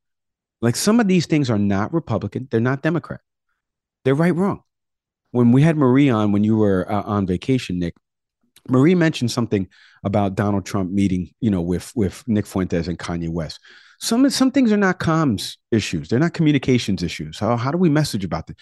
Like 0.61 0.77
some 0.77 1.01
of 1.01 1.09
these 1.09 1.27
things 1.27 1.51
are 1.51 1.59
not 1.59 1.93
Republican, 1.93 2.49
they're 2.51 2.61
not 2.61 2.83
Democrat. 2.83 3.21
They're 4.05 4.15
right 4.15 4.35
wrong. 4.35 4.63
When 5.33 5.53
we 5.53 5.63
had 5.63 5.77
Marie 5.77 6.11
on 6.11 6.33
when 6.33 6.45
you 6.45 6.57
were 6.57 6.91
uh, 6.91 7.03
on 7.03 7.27
vacation, 7.27 7.79
Nick, 7.79 7.95
Marie 8.69 8.95
mentioned 8.95 9.31
something 9.31 9.69
about 10.05 10.35
Donald 10.35 10.67
Trump 10.67 10.91
meeting, 10.91 11.31
you 11.41 11.51
know, 11.51 11.61
with 11.61 11.93
with 11.95 12.25
Nick 12.27 12.47
Fuentes 12.47 12.89
and 12.89 12.99
Kanye 12.99 13.29
West. 13.29 13.61
Some 14.01 14.29
some 14.31 14.51
things 14.51 14.73
are 14.73 14.77
not 14.77 14.99
comms 14.99 15.57
issues. 15.71 16.09
They're 16.09 16.19
not 16.19 16.35
communications 16.35 17.03
issues. 17.03 17.39
How 17.39 17.57
how 17.57 17.71
do 17.71 17.79
we 17.79 17.89
message 17.89 18.25
about 18.25 18.47
this? 18.47 18.57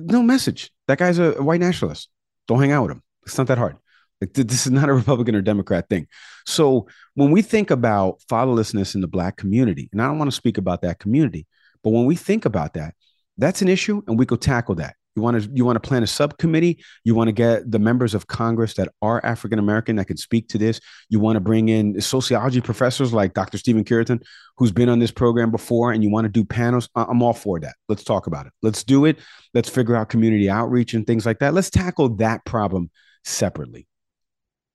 No 0.00 0.22
message. 0.22 0.70
That 0.86 0.98
guy's 0.98 1.18
a 1.18 1.32
white 1.42 1.60
nationalist. 1.60 2.08
Don't 2.46 2.60
hang 2.60 2.72
out 2.72 2.82
with 2.82 2.92
him. 2.92 3.02
It's 3.26 3.36
not 3.36 3.46
that 3.48 3.58
hard. 3.58 3.76
Like, 4.20 4.34
this 4.34 4.66
is 4.66 4.72
not 4.72 4.88
a 4.88 4.92
Republican 4.94 5.34
or 5.34 5.42
Democrat 5.42 5.88
thing. 5.88 6.06
So 6.46 6.88
when 7.14 7.30
we 7.30 7.42
think 7.42 7.70
about 7.70 8.20
fatherlessness 8.30 8.94
in 8.94 9.00
the 9.00 9.08
Black 9.08 9.36
community, 9.36 9.88
and 9.92 10.02
I 10.02 10.06
don't 10.06 10.18
want 10.18 10.30
to 10.30 10.36
speak 10.36 10.58
about 10.58 10.82
that 10.82 10.98
community, 10.98 11.46
but 11.82 11.90
when 11.90 12.04
we 12.04 12.16
think 12.16 12.44
about 12.44 12.74
that, 12.74 12.94
that's 13.38 13.62
an 13.62 13.68
issue, 13.68 14.02
and 14.06 14.18
we 14.18 14.26
could 14.26 14.42
tackle 14.42 14.74
that. 14.76 14.96
You 15.16 15.22
want 15.22 15.42
to 15.42 15.50
you 15.52 15.64
want 15.64 15.82
to 15.82 15.86
plan 15.86 16.04
a 16.04 16.06
subcommittee. 16.06 16.84
You 17.02 17.16
want 17.16 17.28
to 17.28 17.32
get 17.32 17.68
the 17.68 17.80
members 17.80 18.14
of 18.14 18.28
Congress 18.28 18.74
that 18.74 18.88
are 19.02 19.24
African 19.24 19.58
American 19.58 19.96
that 19.96 20.06
can 20.06 20.16
speak 20.16 20.48
to 20.50 20.58
this. 20.58 20.80
You 21.08 21.18
want 21.18 21.36
to 21.36 21.40
bring 21.40 21.68
in 21.68 22.00
sociology 22.00 22.60
professors 22.60 23.12
like 23.12 23.34
Dr. 23.34 23.58
Stephen 23.58 23.82
Curitan, 23.82 24.22
who's 24.56 24.70
been 24.70 24.88
on 24.88 25.00
this 25.00 25.10
program 25.10 25.50
before, 25.50 25.90
and 25.90 26.04
you 26.04 26.10
want 26.10 26.26
to 26.26 26.28
do 26.28 26.44
panels. 26.44 26.88
I'm 26.94 27.22
all 27.22 27.32
for 27.32 27.58
that. 27.60 27.74
Let's 27.88 28.04
talk 28.04 28.28
about 28.28 28.46
it. 28.46 28.52
Let's 28.62 28.84
do 28.84 29.04
it. 29.04 29.18
Let's 29.52 29.68
figure 29.68 29.96
out 29.96 30.10
community 30.10 30.48
outreach 30.48 30.94
and 30.94 31.04
things 31.04 31.26
like 31.26 31.40
that. 31.40 31.54
Let's 31.54 31.70
tackle 31.70 32.10
that 32.16 32.44
problem 32.44 32.90
separately. 33.24 33.88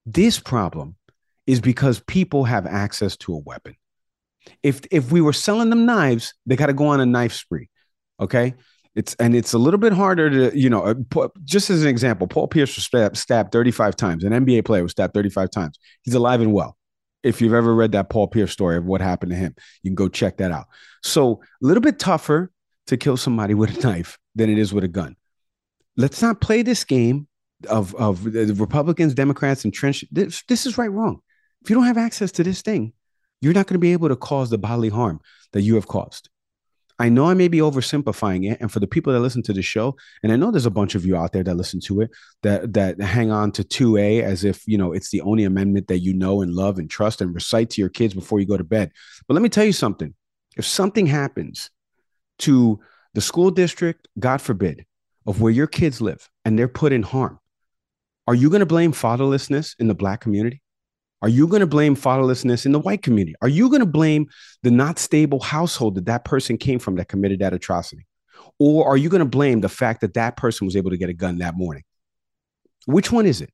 This 0.06 0.39
problem 0.39 0.96
is 1.48 1.62
because 1.62 2.00
people 2.02 2.44
have 2.46 2.65
access 2.65 3.18
to 3.18 3.34
a 3.34 3.39
weapon. 3.39 3.76
If 4.62 4.82
if 4.91 5.12
we 5.12 5.22
were 5.22 5.34
selling 5.34 5.70
them 5.70 5.86
knives, 5.86 6.34
they 6.46 6.56
got 6.56 6.68
to 6.68 6.74
go 6.74 6.88
on 6.88 7.00
a 7.00 7.06
knife 7.06 7.34
spree. 7.34 7.70
Okay. 8.20 8.54
It's 8.96 9.13
and 9.15 9.36
it's 9.36 9.54
a 9.54 9.58
little 9.58 9.80
bit 9.80 9.91
harder 9.91 10.30
to, 10.30 10.58
you 10.58 10.70
know, 10.70 10.84
uh, 10.84 11.28
just 11.44 11.70
as 11.70 11.82
an 11.82 11.89
example, 11.89 12.28
Paul 12.28 12.48
Pierce 12.48 12.76
was 12.78 12.86
stabbed, 12.86 13.18
stabbed 13.18 13.52
35 13.52 13.96
times. 13.98 14.24
An 14.24 14.32
NBA 14.32 14.63
player 14.63 14.84
was 14.84 14.94
stabbed 14.94 15.13
35 15.13 15.50
times. 15.50 15.80
He's 16.04 16.13
alive 16.13 16.39
and 16.39 16.54
well. 16.54 16.78
If 17.22 17.41
you've 17.41 17.54
ever 17.54 17.74
read 17.74 17.91
that 17.91 18.10
Paul 18.10 18.28
Pierce 18.28 18.54
story 18.54 18.78
of 18.78 18.86
what 18.86 19.02
happened 19.02 19.32
to 19.32 19.36
him, 19.38 19.54
you 19.84 19.89
can 19.89 19.96
go 19.96 20.08
check 20.08 20.38
that 20.38 20.52
out. 20.52 20.68
So 21.04 21.41
a 21.62 21.65
little 21.65 21.82
bit 21.82 22.00
tougher 22.00 22.52
to 22.88 22.96
kill 22.96 23.18
somebody 23.18 23.54
with 23.56 23.78
a 23.78 23.82
knife 23.82 24.18
than 24.34 24.50
it 24.50 24.58
is 24.58 24.74
with 24.74 24.86
a 24.86 24.89
gun. 24.89 25.18
Let's 25.98 26.22
not 26.22 26.39
play 26.39 26.62
this 26.62 26.84
game 26.86 27.28
of 27.65 27.95
of 27.95 28.23
the 28.23 28.54
Republicans, 28.54 29.13
Democrats, 29.13 29.63
and 29.63 29.73
trench. 29.73 30.06
This, 30.12 30.43
this 30.47 30.65
is 30.65 30.78
right 30.78 30.91
wrong. 30.91 31.21
If 31.63 31.69
you 31.69 31.75
don't 31.75 31.86
have 31.86 31.97
access 31.97 32.32
to 32.34 32.43
this 32.43 32.62
thing, 32.62 32.93
you're 33.41 33.54
not 33.54 33.67
going 33.67 33.75
to 33.75 33.80
be 33.80 33.93
able 33.93 34.10
to 34.10 34.15
cause 34.15 34.49
the 34.49 34.58
bodily 34.58 34.89
harm 34.89 35.19
that 35.54 35.62
you 35.62 35.75
have 35.75 35.88
caused. 35.88 36.30
I 36.97 37.10
know 37.10 37.25
I 37.25 37.34
may 37.34 37.49
be 37.49 37.58
oversimplifying 37.58 38.49
it, 38.49 38.58
and 38.62 38.71
for 38.71 38.80
the 38.80 38.88
people 38.88 39.12
that 39.12 39.19
listen 39.19 39.43
to 39.43 39.54
the 39.54 39.62
show, 39.62 39.97
and 40.23 40.32
I 40.32 40.38
know 40.38 40.49
there's 40.49 40.65
a 40.65 40.71
bunch 40.71 40.95
of 40.95 41.06
you 41.06 41.17
out 41.17 41.34
there 41.34 41.43
that 41.43 41.56
listen 41.56 41.82
to 41.82 42.01
it 42.01 42.12
that 42.43 42.73
that 42.73 43.01
hang 43.01 43.32
on 43.32 43.51
to 43.54 43.63
2A 43.63 44.21
as 44.21 44.45
if 44.45 44.65
you 44.65 44.78
know 44.78 44.93
it's 44.93 45.10
the 45.10 45.21
only 45.21 45.43
amendment 45.43 45.88
that 45.88 45.99
you 45.99 46.13
know 46.13 46.41
and 46.41 46.54
love 46.54 46.80
and 46.80 46.89
trust 46.89 47.21
and 47.21 47.36
recite 47.36 47.69
to 47.71 47.82
your 47.82 47.89
kids 47.89 48.13
before 48.13 48.39
you 48.39 48.45
go 48.45 48.58
to 48.58 48.63
bed. 48.63 48.91
But 49.28 49.34
let 49.34 49.43
me 49.43 49.49
tell 49.49 49.65
you 49.65 49.73
something: 49.73 50.13
if 50.56 50.65
something 50.65 51.06
happens 51.06 51.69
to 52.39 52.80
the 53.13 53.21
school 53.21 53.51
district, 53.51 54.08
God 54.17 54.41
forbid, 54.41 54.86
of 55.25 55.41
where 55.41 55.51
your 55.51 55.67
kids 55.67 55.99
live, 55.99 56.30
and 56.45 56.58
they're 56.58 56.69
put 56.69 56.93
in 56.93 57.04
harm, 57.04 57.39
are 58.28 58.36
you 58.36 58.50
going 58.50 58.62
to 58.62 58.66
blame 58.66 58.92
fatherlessness 58.92 59.76
in 59.80 59.88
the 59.88 59.96
black 59.96 60.22
community? 60.22 60.62
Are 61.22 61.30
you 61.30 61.48
going 61.48 61.62
to 61.62 61.68
blame 61.68 61.96
fatherlessness 61.96 62.66
in 62.66 62.72
the 62.72 62.80
white 62.80 63.02
community? 63.02 63.36
Are 63.42 63.48
you 63.48 63.70
going 63.70 63.80
to 63.80 63.86
blame 63.86 64.28
the 64.64 64.72
not 64.72 65.00
stable 65.00 65.40
household 65.40 65.96
that 65.96 66.06
that 66.06 66.26
person 66.26 66.58
came 66.58 66.80
from 66.80 66.96
that 66.96 67.08
committed 67.08 67.40
that 67.40 67.54
atrocity? 67.54 68.06
Or 68.60 68.88
are 68.88 68.98
you 68.98 69.10
going 69.10 69.20
to 69.20 69.26
blame 69.26 69.62
the 69.62 69.70
fact 69.70 70.02
that 70.02 70.14
that 70.16 70.38
person 70.38 70.66
was 70.66 70.76
able 70.76 70.92
to 70.92 70.98
get 70.98 71.10
a 71.10 71.14
gun 71.14 71.40
that 71.40 71.56
morning? 71.56 71.84
Which 72.86 73.12
one 73.12 73.26
is 73.26 73.42
it? 73.42 73.52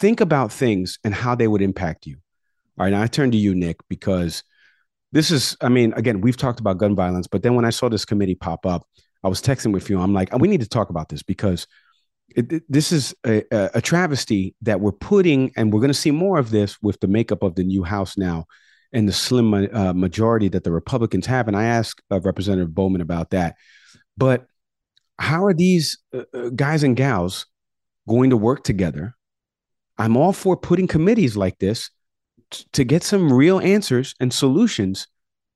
Think 0.00 0.20
about 0.20 0.52
things 0.52 0.98
and 1.04 1.14
how 1.14 1.34
they 1.34 1.46
would 1.46 1.62
impact 1.62 2.06
you. 2.06 2.16
All 2.78 2.84
right, 2.84 2.90
now 2.90 3.02
I 3.02 3.06
turn 3.06 3.30
to 3.30 3.36
you, 3.36 3.54
Nick, 3.54 3.76
because 3.88 4.42
this 5.12 5.30
is, 5.30 5.56
I 5.60 5.68
mean, 5.68 5.92
again, 5.92 6.20
we've 6.20 6.36
talked 6.36 6.58
about 6.58 6.78
gun 6.78 6.96
violence, 6.96 7.26
but 7.26 7.42
then 7.42 7.54
when 7.54 7.64
I 7.64 7.70
saw 7.70 7.88
this 7.88 8.04
committee 8.04 8.34
pop 8.34 8.64
up, 8.66 8.86
I 9.22 9.28
was 9.28 9.40
texting 9.40 9.72
with 9.72 9.88
you. 9.90 10.00
I'm 10.00 10.14
like, 10.14 10.36
we 10.36 10.48
need 10.48 10.62
to 10.62 10.68
talk 10.68 10.90
about 10.90 11.08
this 11.08 11.22
because 11.22 11.66
it, 12.36 12.62
this 12.68 12.92
is 12.92 13.14
a, 13.26 13.42
a, 13.52 13.80
travesty 13.80 14.54
that 14.62 14.80
we're 14.80 14.92
putting, 14.92 15.52
and 15.56 15.72
we're 15.72 15.80
going 15.80 15.88
to 15.88 15.94
see 15.94 16.10
more 16.10 16.38
of 16.38 16.50
this 16.50 16.80
with 16.82 17.00
the 17.00 17.08
makeup 17.08 17.42
of 17.42 17.54
the 17.54 17.64
new 17.64 17.82
House 17.82 18.16
now 18.16 18.46
and 18.92 19.08
the 19.08 19.12
slim 19.12 19.54
uh, 19.54 19.92
majority 19.92 20.48
that 20.48 20.64
the 20.64 20.72
Republicans 20.72 21.26
have. 21.26 21.48
And 21.48 21.56
I 21.56 21.64
asked 21.64 22.02
uh, 22.10 22.20
Representative 22.20 22.74
Bowman 22.74 23.00
about 23.00 23.30
that. 23.30 23.56
But 24.16 24.46
how 25.18 25.44
are 25.44 25.54
these 25.54 25.98
uh, 26.14 26.24
uh 26.34 26.50
guys 26.50 26.82
and 26.82 26.96
gals 26.96 27.46
going 28.08 28.30
to 28.30 28.36
work 28.36 28.64
together? 28.64 29.14
I'm 29.98 30.16
all 30.16 30.32
for 30.32 30.56
putting 30.56 30.86
committees 30.86 31.36
like 31.36 31.58
this 31.58 31.90
t- 32.50 32.66
to 32.72 32.84
get 32.84 33.02
some 33.02 33.32
real 33.32 33.60
answers 33.60 34.14
and 34.20 34.32
solutions, 34.32 35.06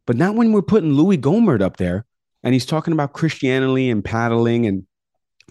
but 0.07 0.17
not 0.17 0.35
when 0.35 0.53
we're 0.53 0.63
putting 0.63 0.93
Louis 0.93 1.19
Gohmert 1.19 1.61
up 1.61 1.77
there 1.77 2.07
and 2.43 2.55
he's 2.55 2.67
talking 2.67 2.93
about 2.93 3.13
Christianity 3.13 3.91
and 3.91 4.05
paddling 4.05 4.67
and 4.67 4.86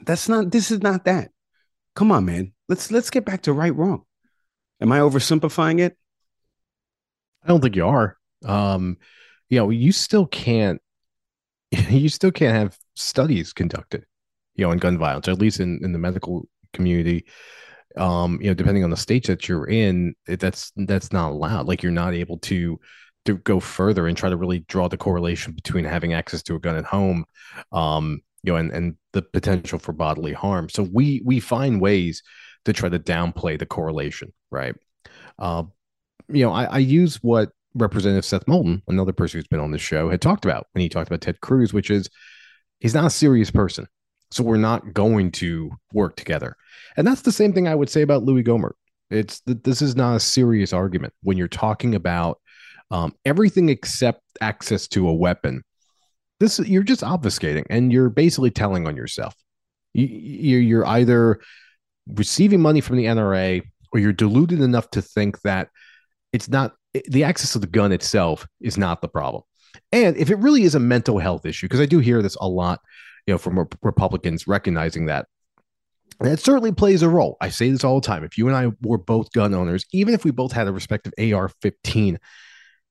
that's 0.04 0.28
not 0.30 0.52
this 0.52 0.72
is 0.72 0.82
not 0.82 1.06
that. 1.06 1.32
Come 1.96 2.12
on, 2.12 2.26
man. 2.26 2.54
Let's 2.68 2.92
let's 2.92 3.10
get 3.10 3.26
back 3.26 3.44
to 3.44 3.54
right 3.54 3.76
wrong. 3.76 4.04
Am 4.82 4.92
I 4.92 5.00
oversimplifying 5.00 5.80
it? 5.80 5.98
I 7.44 7.48
don't 7.48 7.62
think 7.62 7.76
you 7.76 7.88
are. 7.88 8.18
Um, 8.44 8.98
you 9.50 9.60
know, 9.60 9.70
you 9.70 9.92
still 9.92 10.26
can't 10.26 10.82
you 11.90 12.10
still 12.10 12.32
can't 12.32 12.56
have 12.56 12.78
studies 12.96 13.54
conducted, 13.54 14.06
you 14.56 14.66
know, 14.66 14.72
on 14.72 14.78
gun 14.78 14.98
violence, 14.98 15.28
at 15.28 15.40
least 15.40 15.60
in, 15.60 15.80
in 15.84 15.92
the 15.92 16.00
medical 16.00 16.48
community. 16.74 17.26
Um, 17.98 18.40
you 18.42 18.48
know, 18.48 18.54
depending 18.54 18.84
on 18.84 18.90
the 18.90 18.98
state 18.98 19.28
that 19.28 19.48
you're 19.48 19.68
in, 19.68 20.16
that's 20.28 20.74
that's 20.76 21.14
not 21.14 21.32
allowed. 21.32 21.68
Like 21.68 21.82
you're 21.82 21.92
not 21.92 22.14
able 22.14 22.40
to 22.40 22.80
to 23.26 23.38
go 23.38 23.60
further 23.60 24.08
and 24.08 24.16
try 24.16 24.30
to 24.30 24.38
really 24.38 24.60
draw 24.60 24.88
the 24.88 24.98
correlation 24.98 25.54
between 25.54 25.86
having 25.86 26.14
access 26.14 26.44
to 26.44 26.56
a 26.56 26.60
gun 26.60 26.76
at 26.76 26.86
home 26.86 27.26
um, 27.72 28.22
you 28.46 28.52
know, 28.52 28.58
and, 28.58 28.72
and 28.72 28.96
the 29.14 29.24
potential 29.24 29.80
for 29.80 29.92
bodily 29.92 30.34
harm. 30.34 30.70
So 30.70 30.84
we 30.84 31.22
we 31.26 31.40
find 31.40 31.82
ways 31.82 32.22
to 32.66 32.74
try 32.74 32.90
to 32.90 33.00
downplay 33.00 33.58
the 33.58 33.66
correlation, 33.66 34.34
right? 34.52 34.76
Uh, 35.40 35.64
you 36.30 36.46
know, 36.46 36.52
I, 36.52 36.66
I 36.66 36.78
use 36.78 37.18
what 37.24 37.50
Representative 37.74 38.26
Seth 38.26 38.48
Moulton, 38.48 38.82
another 38.88 39.14
person 39.14 39.38
who's 39.38 39.48
been 39.48 39.60
on 39.60 39.72
the 39.72 39.78
show, 39.78 40.10
had 40.10 40.22
talked 40.22 40.46
about 40.46 40.68
when 40.74 40.82
he 40.82 40.90
talked 40.90 41.08
about 41.08 41.22
Ted 41.22 41.42
Cruz, 41.42 41.74
which 41.74 41.90
is 41.90 42.10
he's 42.80 42.94
not 42.94 43.06
a 43.06 43.10
serious 43.10 43.52
person. 43.52 43.88
So 44.32 44.44
we're 44.44 44.58
not 44.58 44.94
going 44.94 45.32
to 45.34 45.72
work 45.94 46.16
together. 46.16 46.56
And 46.98 47.06
that's 47.06 47.22
the 47.22 47.32
same 47.32 47.54
thing 47.54 47.68
I 47.68 47.76
would 47.76 47.90
say 47.90 48.02
about 48.02 48.24
Louis 48.24 48.44
Gohmert. 48.44 48.74
It's 49.10 49.40
that 49.42 49.64
this 49.64 49.82
is 49.82 49.96
not 49.96 50.16
a 50.16 50.20
serious 50.20 50.74
argument 50.74 51.14
when 51.22 51.38
you're 51.38 51.48
talking 51.48 51.96
about 51.96 52.40
um, 52.92 53.14
everything 53.24 53.70
except 53.70 54.22
access 54.42 54.88
to 54.90 55.08
a 55.08 55.14
weapon 55.14 55.64
this 56.40 56.60
you're 56.60 56.84
just 56.84 57.02
obfuscating 57.02 57.66
and 57.70 57.92
you're 57.92 58.10
basically 58.10 58.52
telling 58.52 58.88
on 58.88 58.96
yourself. 58.96 59.36
You, 59.94 60.58
you're 60.58 60.86
either 60.86 61.40
receiving 62.08 62.62
money 62.62 62.82
from 62.82 62.98
the 62.98 63.06
NRA 63.06 63.62
or 63.94 64.00
you're 64.00 64.14
deluded 64.14 64.62
enough 64.62 64.90
to 64.92 65.02
think 65.02 65.42
that 65.42 65.70
it's 66.34 66.50
not 66.50 66.74
the 67.08 67.24
access 67.24 67.56
of 67.56 67.62
the 67.62 67.68
gun 67.68 67.92
itself 67.92 68.48
is 68.62 68.78
not 68.78 69.02
the 69.02 69.08
problem. 69.08 69.44
And 69.92 70.16
if 70.18 70.30
it 70.30 70.38
really 70.38 70.64
is 70.64 70.76
a 70.76 70.80
mental 70.80 71.20
health 71.20 71.46
issue, 71.46 71.68
because 71.68 71.82
I 71.82 71.86
do 71.86 72.00
hear 72.00 72.22
this 72.22 72.36
a 72.40 72.48
lot, 72.48 72.80
you 73.26 73.34
know, 73.34 73.38
from 73.38 73.68
Republicans 73.82 74.48
recognizing 74.48 75.06
that. 75.08 75.28
It 76.22 76.40
certainly 76.40 76.72
plays 76.72 77.02
a 77.02 77.10
role. 77.10 77.36
I 77.42 77.50
say 77.50 77.70
this 77.70 77.84
all 77.84 78.00
the 78.00 78.08
time. 78.08 78.24
If 78.24 78.38
you 78.38 78.48
and 78.48 78.56
I 78.56 78.72
were 78.82 78.98
both 78.98 79.34
gun 79.34 79.54
owners, 79.54 79.86
even 79.92 80.14
if 80.14 80.24
we 80.24 80.32
both 80.32 80.54
had 80.54 80.68
a 80.68 80.72
respective 80.72 81.14
AR 81.20 81.50
15, 81.62 82.20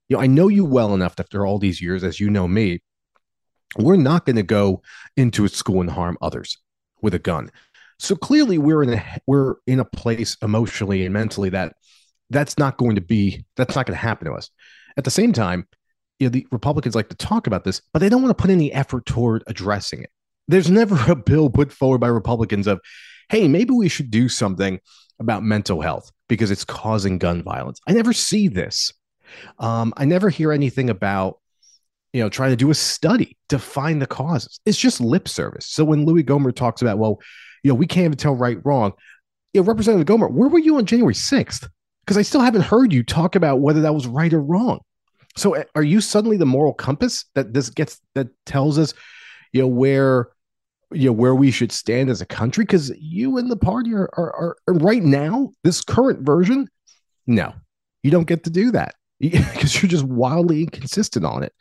you 0.09 0.17
know, 0.17 0.21
I 0.21 0.27
know 0.27 0.47
you 0.47 0.63
well 0.63 0.93
enough 0.93 1.19
after 1.19 1.43
all 1.43 1.57
these 1.57 1.81
years, 1.81 2.03
as 2.03 2.19
you 2.19 2.29
know 2.29 2.47
me, 2.47 2.81
we're 3.77 3.95
not 3.95 4.25
going 4.25 4.35
to 4.35 4.43
go 4.43 4.81
into 5.17 5.45
a 5.45 5.49
school 5.49 5.81
and 5.81 5.89
harm 5.89 6.17
others 6.21 6.57
with 7.01 7.13
a 7.13 7.19
gun. 7.19 7.51
So 7.99 8.15
clearly 8.15 8.57
we're 8.57 8.83
in 8.83 8.93
a 8.93 9.03
we're 9.25 9.55
in 9.67 9.79
a 9.79 9.85
place 9.85 10.37
emotionally 10.41 11.05
and 11.05 11.13
mentally 11.13 11.49
that 11.49 11.75
that's 12.29 12.57
not 12.57 12.77
going 12.77 12.95
to 12.95 13.01
be 13.01 13.45
that's 13.55 13.75
not 13.75 13.85
going 13.85 13.97
to 13.97 14.01
happen 14.01 14.27
to 14.27 14.33
us. 14.33 14.49
At 14.97 15.03
the 15.03 15.11
same 15.11 15.33
time, 15.33 15.67
you 16.19 16.27
know, 16.27 16.31
the 16.31 16.47
Republicans 16.51 16.95
like 16.95 17.09
to 17.09 17.15
talk 17.15 17.47
about 17.47 17.63
this, 17.63 17.81
but 17.93 17.99
they 17.99 18.09
don't 18.09 18.21
want 18.21 18.35
to 18.37 18.41
put 18.41 18.51
any 18.51 18.71
effort 18.71 19.05
toward 19.05 19.43
addressing 19.47 20.01
it. 20.01 20.09
There's 20.47 20.69
never 20.69 21.11
a 21.11 21.15
bill 21.15 21.49
put 21.49 21.71
forward 21.71 21.99
by 21.99 22.07
Republicans 22.07 22.67
of, 22.67 22.79
hey, 23.29 23.47
maybe 23.47 23.73
we 23.73 23.89
should 23.89 24.11
do 24.11 24.29
something 24.29 24.79
about 25.19 25.43
mental 25.43 25.81
health 25.81 26.11
because 26.27 26.51
it's 26.51 26.65
causing 26.65 27.17
gun 27.17 27.43
violence. 27.43 27.79
I 27.87 27.93
never 27.93 28.13
see 28.13 28.47
this. 28.47 28.91
Um, 29.59 29.93
I 29.97 30.05
never 30.05 30.29
hear 30.29 30.51
anything 30.51 30.89
about 30.89 31.39
you 32.15 32.21
know, 32.21 32.29
trying 32.29 32.51
to 32.51 32.55
do 32.55 32.69
a 32.69 32.73
study 32.73 33.35
to 33.49 33.59
find 33.59 34.01
the 34.01 34.07
causes. 34.07 34.61
It's 34.65 34.77
just 34.77 35.01
lip 35.01 35.27
service. 35.27 35.65
So 35.65 35.83
when 35.83 36.05
Louis 36.05 36.23
Gohmert 36.23 36.55
talks 36.55 36.81
about, 36.81 36.97
well, 36.97 37.19
you 37.61 37.67
know, 37.67 37.75
we 37.75 37.85
can't 37.85 38.05
even 38.05 38.17
tell 38.17 38.33
right 38.33 38.57
wrong. 38.63 38.93
You 39.53 39.59
know, 39.59 39.67
Representative 39.67 40.07
Gohmert, 40.07 40.31
where 40.31 40.47
were 40.47 40.59
you 40.59 40.77
on 40.77 40.85
January 40.85 41.13
6th? 41.13 41.67
Because 42.05 42.17
I 42.17 42.21
still 42.21 42.39
haven't 42.39 42.61
heard 42.61 42.93
you 42.93 43.03
talk 43.03 43.35
about 43.35 43.59
whether 43.59 43.81
that 43.81 43.93
was 43.93 44.07
right 44.07 44.31
or 44.31 44.41
wrong. 44.41 44.79
So 45.35 45.55
eh, 45.55 45.65
are 45.75 45.83
you 45.83 45.99
suddenly 45.99 46.37
the 46.37 46.45
moral 46.45 46.73
compass 46.73 47.25
that 47.33 47.53
this 47.53 47.69
gets 47.69 47.99
that 48.13 48.29
tells 48.45 48.79
us, 48.79 48.93
you 49.51 49.63
know, 49.63 49.67
where 49.67 50.29
you 50.93 51.07
know 51.07 51.13
where 51.13 51.35
we 51.35 51.51
should 51.51 51.73
stand 51.73 52.09
as 52.09 52.21
a 52.21 52.25
country? 52.25 52.63
Because 52.63 52.93
you 52.97 53.37
and 53.39 53.51
the 53.51 53.57
party 53.57 53.93
are, 53.93 54.09
are, 54.13 54.55
are 54.65 54.73
right 54.75 55.03
now, 55.03 55.51
this 55.65 55.81
current 55.81 56.21
version, 56.21 56.69
no, 57.27 57.51
you 58.03 58.11
don't 58.11 58.23
get 58.23 58.45
to 58.45 58.49
do 58.49 58.71
that 58.71 58.95
because 59.19 59.81
you're 59.81 59.89
just 59.89 60.05
wildly 60.05 60.63
inconsistent 60.63 61.25
on 61.25 61.43
it. 61.43 61.53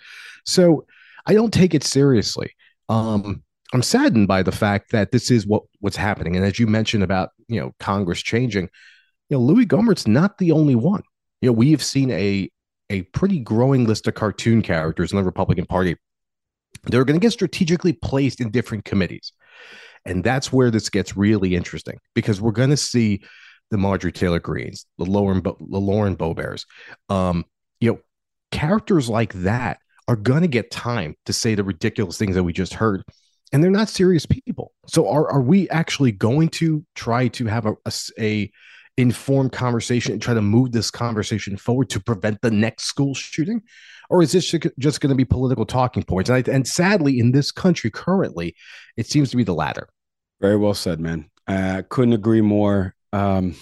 So 0.44 0.86
I 1.26 1.34
don't 1.34 1.52
take 1.52 1.74
it 1.74 1.84
seriously. 1.84 2.54
Um, 2.88 3.42
I'm 3.72 3.82
saddened 3.82 4.28
by 4.28 4.42
the 4.42 4.52
fact 4.52 4.92
that 4.92 5.10
this 5.10 5.30
is 5.30 5.46
what 5.46 5.62
what's 5.80 5.96
happening. 5.96 6.36
And 6.36 6.44
as 6.44 6.58
you 6.58 6.66
mentioned 6.66 7.02
about 7.02 7.30
you 7.48 7.60
know 7.60 7.72
Congress 7.80 8.22
changing, 8.22 8.68
you 9.28 9.36
know 9.36 9.40
Louis 9.40 9.66
Gohmert's 9.66 10.06
not 10.06 10.38
the 10.38 10.52
only 10.52 10.74
one. 10.74 11.02
You 11.40 11.48
know 11.48 11.54
we 11.54 11.70
have 11.72 11.82
seen 11.82 12.10
a 12.10 12.50
a 12.90 13.02
pretty 13.02 13.40
growing 13.40 13.86
list 13.86 14.06
of 14.06 14.14
cartoon 14.14 14.62
characters 14.62 15.12
in 15.12 15.16
the 15.16 15.24
Republican 15.24 15.66
Party. 15.66 15.96
They're 16.84 17.04
going 17.04 17.18
to 17.18 17.24
get 17.24 17.32
strategically 17.32 17.94
placed 17.94 18.40
in 18.40 18.50
different 18.50 18.84
committees, 18.84 19.32
and 20.04 20.22
that's 20.22 20.52
where 20.52 20.70
this 20.70 20.90
gets 20.90 21.16
really 21.16 21.54
interesting 21.54 21.98
because 22.14 22.40
we're 22.40 22.52
going 22.52 22.70
to 22.70 22.76
see 22.76 23.22
the 23.70 23.78
Marjorie 23.78 24.12
Taylor 24.12 24.40
Greenes, 24.40 24.86
the 24.98 25.04
Lauren 25.04 25.42
the 25.42 25.54
Lauren 25.58 26.16
Boeberts, 26.16 26.64
um, 27.08 27.44
you 27.80 27.92
know, 27.92 27.98
characters 28.50 29.08
like 29.08 29.32
that 29.34 29.78
are 30.06 30.16
going 30.16 30.42
to 30.42 30.48
get 30.48 30.70
time 30.70 31.14
to 31.26 31.32
say 31.32 31.54
the 31.54 31.64
ridiculous 31.64 32.18
things 32.18 32.34
that 32.34 32.44
we 32.44 32.52
just 32.52 32.74
heard. 32.74 33.02
And 33.52 33.62
they're 33.62 33.70
not 33.70 33.88
serious 33.88 34.26
people. 34.26 34.72
So 34.86 35.08
are, 35.08 35.30
are 35.30 35.40
we 35.40 35.68
actually 35.70 36.12
going 36.12 36.48
to 36.50 36.84
try 36.94 37.28
to 37.28 37.46
have 37.46 37.66
a, 37.66 37.76
a, 38.18 38.50
informed 38.96 39.52
conversation 39.52 40.12
and 40.12 40.22
try 40.22 40.34
to 40.34 40.42
move 40.42 40.70
this 40.70 40.90
conversation 40.90 41.56
forward 41.56 41.90
to 41.90 42.00
prevent 42.00 42.40
the 42.42 42.50
next 42.50 42.84
school 42.84 43.14
shooting? 43.14 43.62
Or 44.08 44.22
is 44.22 44.32
this 44.32 44.54
just 44.78 45.00
going 45.00 45.10
to 45.10 45.16
be 45.16 45.24
political 45.24 45.66
talking 45.66 46.02
points? 46.02 46.30
And, 46.30 46.48
I, 46.48 46.52
and 46.52 46.66
sadly, 46.66 47.18
in 47.18 47.32
this 47.32 47.50
country 47.50 47.90
currently, 47.90 48.54
it 48.96 49.06
seems 49.06 49.30
to 49.30 49.36
be 49.36 49.44
the 49.44 49.54
latter. 49.54 49.88
Very 50.40 50.56
well 50.56 50.74
said, 50.74 51.00
man. 51.00 51.30
I 51.46 51.82
couldn't 51.88 52.14
agree 52.14 52.40
more. 52.40 52.94
Um, 53.14 53.54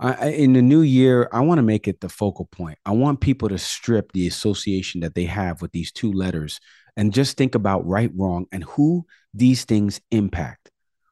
I, 0.00 0.28
in 0.28 0.54
the 0.54 0.62
new 0.62 0.80
year, 0.80 1.28
I 1.30 1.40
want 1.40 1.58
to 1.58 1.62
make 1.62 1.86
it 1.86 2.00
the 2.00 2.08
focal 2.08 2.46
point. 2.46 2.78
I 2.86 2.92
want 2.92 3.20
people 3.20 3.50
to 3.50 3.58
strip 3.58 4.12
the 4.12 4.26
association 4.26 5.02
that 5.02 5.14
they 5.14 5.26
have 5.26 5.60
with 5.60 5.72
these 5.72 5.92
two 5.92 6.10
letters 6.10 6.58
and 6.96 7.12
just 7.12 7.36
think 7.36 7.54
about 7.54 7.86
right, 7.86 8.10
wrong, 8.16 8.46
and 8.50 8.64
who 8.64 9.04
these 9.34 9.64
things 9.64 10.00
impact. 10.10 10.70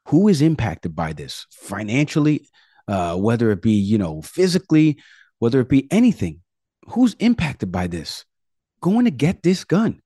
Who 0.08 0.28
is 0.28 0.40
impacted 0.40 0.96
by 0.96 1.12
this 1.12 1.46
financially, 1.50 2.48
uh, 2.88 3.16
whether 3.16 3.50
it 3.50 3.60
be, 3.60 3.72
you 3.72 3.98
know, 3.98 4.22
physically, 4.22 4.98
whether 5.38 5.60
it 5.60 5.68
be 5.68 5.86
anything? 5.92 6.40
Who's 6.88 7.14
impacted 7.14 7.70
by 7.70 7.88
this? 7.88 8.24
Going 8.80 9.04
to 9.04 9.10
get 9.10 9.42
this 9.42 9.64
gun. 9.64 10.00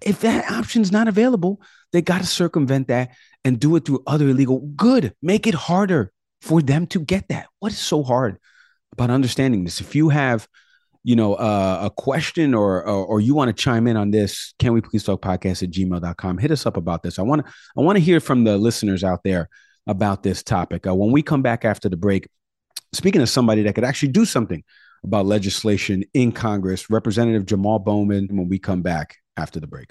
If, 0.00 0.20
that 0.20 0.50
option's 0.50 0.92
not 0.92 1.08
available, 1.08 1.60
they 1.92 2.02
got 2.02 2.20
to 2.20 2.26
circumvent 2.26 2.88
that 2.88 3.10
and 3.44 3.58
do 3.58 3.74
it 3.76 3.84
through 3.84 4.04
other 4.06 4.28
illegal. 4.28 4.60
Good. 4.60 5.12
Make 5.20 5.46
it 5.46 5.54
harder 5.54 6.12
for 6.40 6.62
them 6.62 6.86
to 6.88 7.00
get 7.00 7.28
that. 7.28 7.46
What 7.58 7.72
is 7.72 7.78
so 7.78 8.02
hard 8.02 8.38
about 8.92 9.10
understanding 9.10 9.64
this? 9.64 9.80
If 9.80 9.94
you 9.94 10.08
have 10.08 10.48
you 11.02 11.16
know, 11.16 11.34
uh, 11.34 11.80
a 11.82 11.90
question 11.90 12.54
or, 12.54 12.82
or, 12.82 13.06
or 13.06 13.20
you 13.20 13.34
want 13.34 13.48
to 13.48 13.62
chime 13.62 13.86
in 13.86 13.96
on 13.96 14.10
this, 14.10 14.54
can 14.58 14.72
we 14.72 14.80
please 14.80 15.02
talk 15.02 15.22
podcast 15.22 15.62
at 15.62 15.70
gmail.com? 15.70 16.38
Hit 16.38 16.50
us 16.50 16.66
up 16.66 16.76
about 16.76 17.02
this. 17.02 17.18
I 17.18 17.22
want 17.22 17.44
to 17.44 17.52
I 17.76 17.80
want 17.80 17.96
to 17.96 18.04
hear 18.04 18.20
from 18.20 18.44
the 18.44 18.58
listeners 18.58 19.02
out 19.02 19.22
there 19.24 19.48
about 19.86 20.22
this 20.22 20.42
topic. 20.42 20.86
Uh, 20.86 20.94
when 20.94 21.10
we 21.10 21.22
come 21.22 21.42
back 21.42 21.64
after 21.64 21.88
the 21.88 21.96
break, 21.96 22.28
speaking 22.92 23.22
of 23.22 23.28
somebody 23.28 23.62
that 23.62 23.74
could 23.74 23.84
actually 23.84 24.12
do 24.12 24.24
something 24.24 24.62
about 25.02 25.24
legislation 25.24 26.04
in 26.12 26.32
Congress, 26.32 26.90
Representative 26.90 27.46
Jamal 27.46 27.78
Bowman, 27.78 28.28
when 28.30 28.48
we 28.48 28.58
come 28.58 28.82
back 28.82 29.16
after 29.38 29.58
the 29.58 29.66
break. 29.66 29.90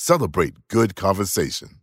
Celebrate 0.00 0.54
good 0.68 0.94
conversation. 0.94 1.80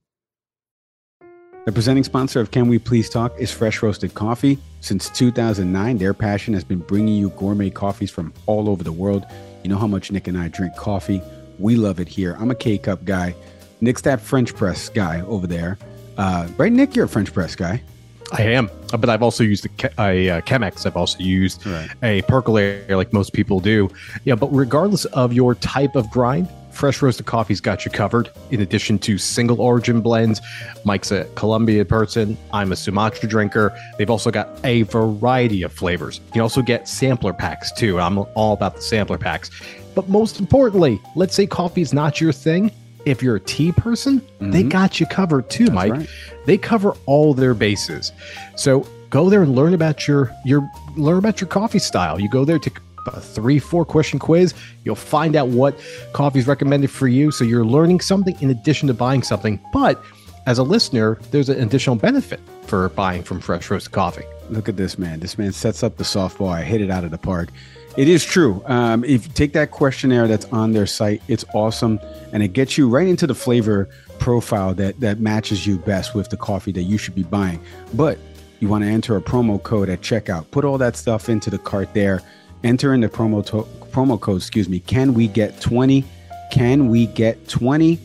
The 1.65 1.73
presenting 1.73 2.05
sponsor 2.05 2.39
of 2.39 2.49
Can 2.49 2.69
We 2.69 2.79
Please 2.79 3.09
Talk 3.09 3.37
is 3.37 3.51
Fresh 3.51 3.83
Roasted 3.83 4.13
Coffee. 4.13 4.57
Since 4.79 5.09
2009, 5.09 5.97
their 5.97 6.13
passion 6.13 6.53
has 6.53 6.63
been 6.63 6.79
bringing 6.79 7.15
you 7.15 7.31
gourmet 7.31 7.69
coffees 7.69 8.09
from 8.09 8.33
all 8.45 8.69
over 8.69 8.85
the 8.85 8.91
world. 8.93 9.25
You 9.63 9.69
know 9.69 9.77
how 9.77 9.85
much 9.85 10.13
Nick 10.13 10.29
and 10.29 10.37
I 10.37 10.47
drink 10.47 10.77
coffee. 10.77 11.21
We 11.59 11.75
love 11.75 11.99
it 11.99 12.07
here. 12.07 12.37
I'm 12.39 12.51
a 12.51 12.55
K 12.55 12.77
cup 12.77 13.03
guy. 13.03 13.35
Nick's 13.81 14.03
that 14.03 14.21
French 14.21 14.55
press 14.55 14.87
guy 14.87 15.19
over 15.23 15.45
there. 15.45 15.77
Uh, 16.17 16.47
right, 16.55 16.71
Nick? 16.71 16.95
You're 16.95 17.05
a 17.05 17.09
French 17.09 17.33
press 17.33 17.53
guy. 17.53 17.83
I 18.31 18.43
am, 18.43 18.71
but 18.97 19.09
I've 19.09 19.21
also 19.21 19.43
used 19.43 19.65
a, 19.65 20.01
a, 20.01 20.27
a 20.29 20.41
Chemex. 20.41 20.85
I've 20.85 20.95
also 20.95 21.19
used 21.19 21.65
right. 21.65 21.89
a 22.01 22.21
percolator, 22.23 22.95
like 22.95 23.11
most 23.11 23.33
people 23.33 23.59
do. 23.59 23.89
Yeah, 24.23 24.35
but 24.35 24.47
regardless 24.55 25.03
of 25.05 25.33
your 25.33 25.55
type 25.55 25.97
of 25.97 26.09
grind, 26.09 26.47
Fresh 26.75 27.01
Roasted 27.01 27.25
Coffee's 27.25 27.61
got 27.61 27.85
you 27.85 27.91
covered. 27.91 28.29
In 28.51 28.61
addition 28.61 28.99
to 28.99 29.17
single 29.17 29.61
origin 29.61 30.01
blends, 30.01 30.41
Mike's 30.83 31.11
a 31.11 31.25
Colombia 31.35 31.85
person. 31.85 32.37
I'm 32.51 32.71
a 32.71 32.75
Sumatra 32.75 33.29
drinker. 33.29 33.75
They've 33.97 34.09
also 34.09 34.29
got 34.29 34.49
a 34.63 34.83
variety 34.83 35.63
of 35.63 35.71
flavors. 35.71 36.19
You 36.27 36.33
can 36.33 36.41
also 36.41 36.61
get 36.61 36.87
sampler 36.87 37.33
packs 37.33 37.71
too. 37.71 37.99
I'm 37.99 38.17
all 38.17 38.53
about 38.53 38.75
the 38.75 38.81
sampler 38.81 39.17
packs. 39.17 39.49
But 39.95 40.09
most 40.09 40.39
importantly, 40.39 40.99
let's 41.15 41.33
say 41.33 41.47
coffee 41.47 41.81
is 41.81 41.93
not 41.93 42.19
your 42.19 42.33
thing. 42.33 42.71
If 43.05 43.23
you're 43.23 43.37
a 43.37 43.39
tea 43.39 43.71
person, 43.71 44.19
mm-hmm. 44.19 44.51
they 44.51 44.63
got 44.63 44.99
you 44.99 45.05
covered 45.05 45.49
too, 45.49 45.65
That's 45.65 45.75
Mike. 45.75 45.91
Right. 45.91 46.09
They 46.45 46.57
cover 46.57 46.93
all 47.05 47.33
their 47.33 47.53
bases. 47.53 48.11
So 48.55 48.85
go 49.09 49.29
there 49.29 49.43
and 49.43 49.55
learn 49.55 49.73
about 49.73 50.07
your 50.07 50.31
your 50.43 50.69
learn 50.97 51.19
about 51.19 51.39
your 51.39 51.47
coffee 51.47 51.79
style. 51.79 52.19
You 52.19 52.29
go 52.29 52.43
there 52.43 52.59
to 52.59 52.69
a 52.69 52.84
three, 53.11 53.59
four 53.59 53.85
question 53.85 54.19
quiz. 54.19 54.53
You'll 54.83 54.95
find 54.95 55.35
out 55.35 55.49
what 55.49 55.79
coffee 56.13 56.39
is 56.39 56.47
recommended 56.47 56.89
for 56.91 57.07
you. 57.07 57.31
So 57.31 57.43
you're 57.43 57.65
learning 57.65 58.01
something 58.01 58.35
in 58.41 58.49
addition 58.49 58.87
to 58.87 58.93
buying 58.93 59.23
something. 59.23 59.59
But 59.73 60.01
as 60.45 60.57
a 60.57 60.63
listener, 60.63 61.19
there's 61.31 61.49
an 61.49 61.61
additional 61.61 61.95
benefit 61.95 62.39
for 62.67 62.89
buying 62.89 63.23
from 63.23 63.39
Fresh 63.39 63.69
Roast 63.69 63.91
Coffee. 63.91 64.25
Look 64.49 64.69
at 64.69 64.77
this 64.77 64.97
man. 64.97 65.19
This 65.19 65.37
man 65.37 65.51
sets 65.51 65.83
up 65.83 65.97
the 65.97 66.03
softball. 66.03 66.51
I 66.51 66.63
hit 66.63 66.81
it 66.81 66.91
out 66.91 67.03
of 67.03 67.11
the 67.11 67.17
park. 67.17 67.49
It 67.97 68.09
is 68.09 68.25
true. 68.25 68.61
Um, 68.65 69.03
if 69.05 69.25
you 69.25 69.33
take 69.33 69.53
that 69.53 69.71
questionnaire 69.71 70.27
that's 70.27 70.45
on 70.45 70.73
their 70.73 70.85
site, 70.85 71.21
it's 71.29 71.45
awesome, 71.53 71.99
and 72.33 72.43
it 72.43 72.49
gets 72.49 72.77
you 72.77 72.89
right 72.89 73.07
into 73.07 73.25
the 73.25 73.33
flavor 73.33 73.89
profile 74.19 74.73
that 74.73 74.99
that 74.99 75.19
matches 75.19 75.65
you 75.65 75.77
best 75.77 76.13
with 76.13 76.29
the 76.29 76.37
coffee 76.37 76.71
that 76.73 76.83
you 76.83 76.97
should 76.97 77.15
be 77.15 77.23
buying. 77.23 77.59
But 77.93 78.17
you 78.59 78.67
want 78.67 78.83
to 78.83 78.89
enter 78.89 79.15
a 79.15 79.21
promo 79.21 79.61
code 79.61 79.89
at 79.89 80.01
checkout. 80.01 80.51
Put 80.51 80.65
all 80.65 80.77
that 80.77 80.95
stuff 80.95 81.29
into 81.29 81.49
the 81.49 81.57
cart 81.57 81.93
there 81.93 82.21
enter 82.63 82.93
in 82.93 83.01
the 83.01 83.09
promo 83.09 83.45
to- 83.45 83.67
promo 83.91 84.19
code 84.19 84.37
excuse 84.37 84.67
me 84.67 84.79
can 84.79 85.13
we 85.13 85.27
get 85.27 85.59
20 85.61 86.03
can 86.51 86.89
we 86.89 87.07
get 87.07 87.47
20 87.47 87.99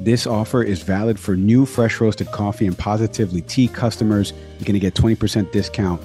this 0.00 0.26
offer 0.26 0.62
is 0.62 0.82
valid 0.82 1.18
for 1.18 1.36
new 1.36 1.66
fresh 1.66 2.00
roasted 2.00 2.30
coffee 2.30 2.66
and 2.66 2.78
positively 2.78 3.42
tea 3.42 3.66
customers. 3.66 4.32
You're 4.58 4.64
going 4.64 4.74
to 4.74 4.80
get 4.80 4.94
20% 4.94 5.50
discount 5.50 6.00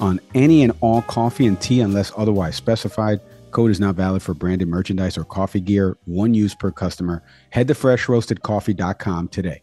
on 0.00 0.20
any 0.34 0.62
and 0.62 0.72
all 0.80 1.02
coffee 1.02 1.46
and 1.46 1.60
tea 1.60 1.80
unless 1.80 2.12
otherwise 2.16 2.56
specified. 2.56 3.20
Code 3.52 3.70
is 3.70 3.80
not 3.80 3.94
valid 3.94 4.22
for 4.22 4.34
branded 4.34 4.68
merchandise 4.68 5.16
or 5.16 5.24
coffee 5.24 5.60
gear 5.60 5.96
one 6.06 6.34
use 6.34 6.54
per 6.54 6.72
customer. 6.72 7.22
Head 7.50 7.68
to 7.68 7.74
freshroastedcoffee.com 7.74 9.28
today 9.28 9.62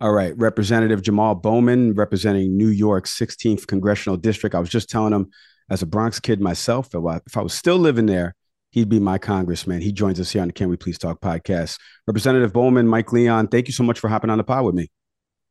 All 0.00 0.12
right, 0.12 0.32
Representative 0.38 1.02
Jamal 1.02 1.34
Bowman, 1.34 1.94
representing 1.94 2.56
New 2.56 2.68
York's 2.68 3.18
16th 3.18 3.66
congressional 3.66 4.16
district. 4.16 4.54
I 4.54 4.60
was 4.60 4.68
just 4.68 4.88
telling 4.88 5.12
him, 5.12 5.30
as 5.70 5.82
a 5.82 5.86
Bronx 5.86 6.20
kid 6.20 6.40
myself, 6.40 6.90
if 6.94 7.36
I 7.36 7.42
was 7.42 7.52
still 7.52 7.78
living 7.78 8.06
there, 8.06 8.36
he'd 8.70 8.88
be 8.88 9.00
my 9.00 9.18
congressman. 9.18 9.80
He 9.80 9.90
joins 9.90 10.20
us 10.20 10.30
here 10.30 10.42
on 10.42 10.48
the 10.48 10.54
Can 10.54 10.68
We 10.68 10.76
Please 10.76 10.98
Talk 10.98 11.20
podcast. 11.20 11.80
Representative 12.06 12.52
Bowman, 12.52 12.86
Mike 12.86 13.12
Leon, 13.12 13.48
thank 13.48 13.66
you 13.66 13.74
so 13.74 13.82
much 13.82 13.98
for 13.98 14.08
hopping 14.08 14.30
on 14.30 14.38
the 14.38 14.44
pod 14.44 14.64
with 14.64 14.76
me. 14.76 14.88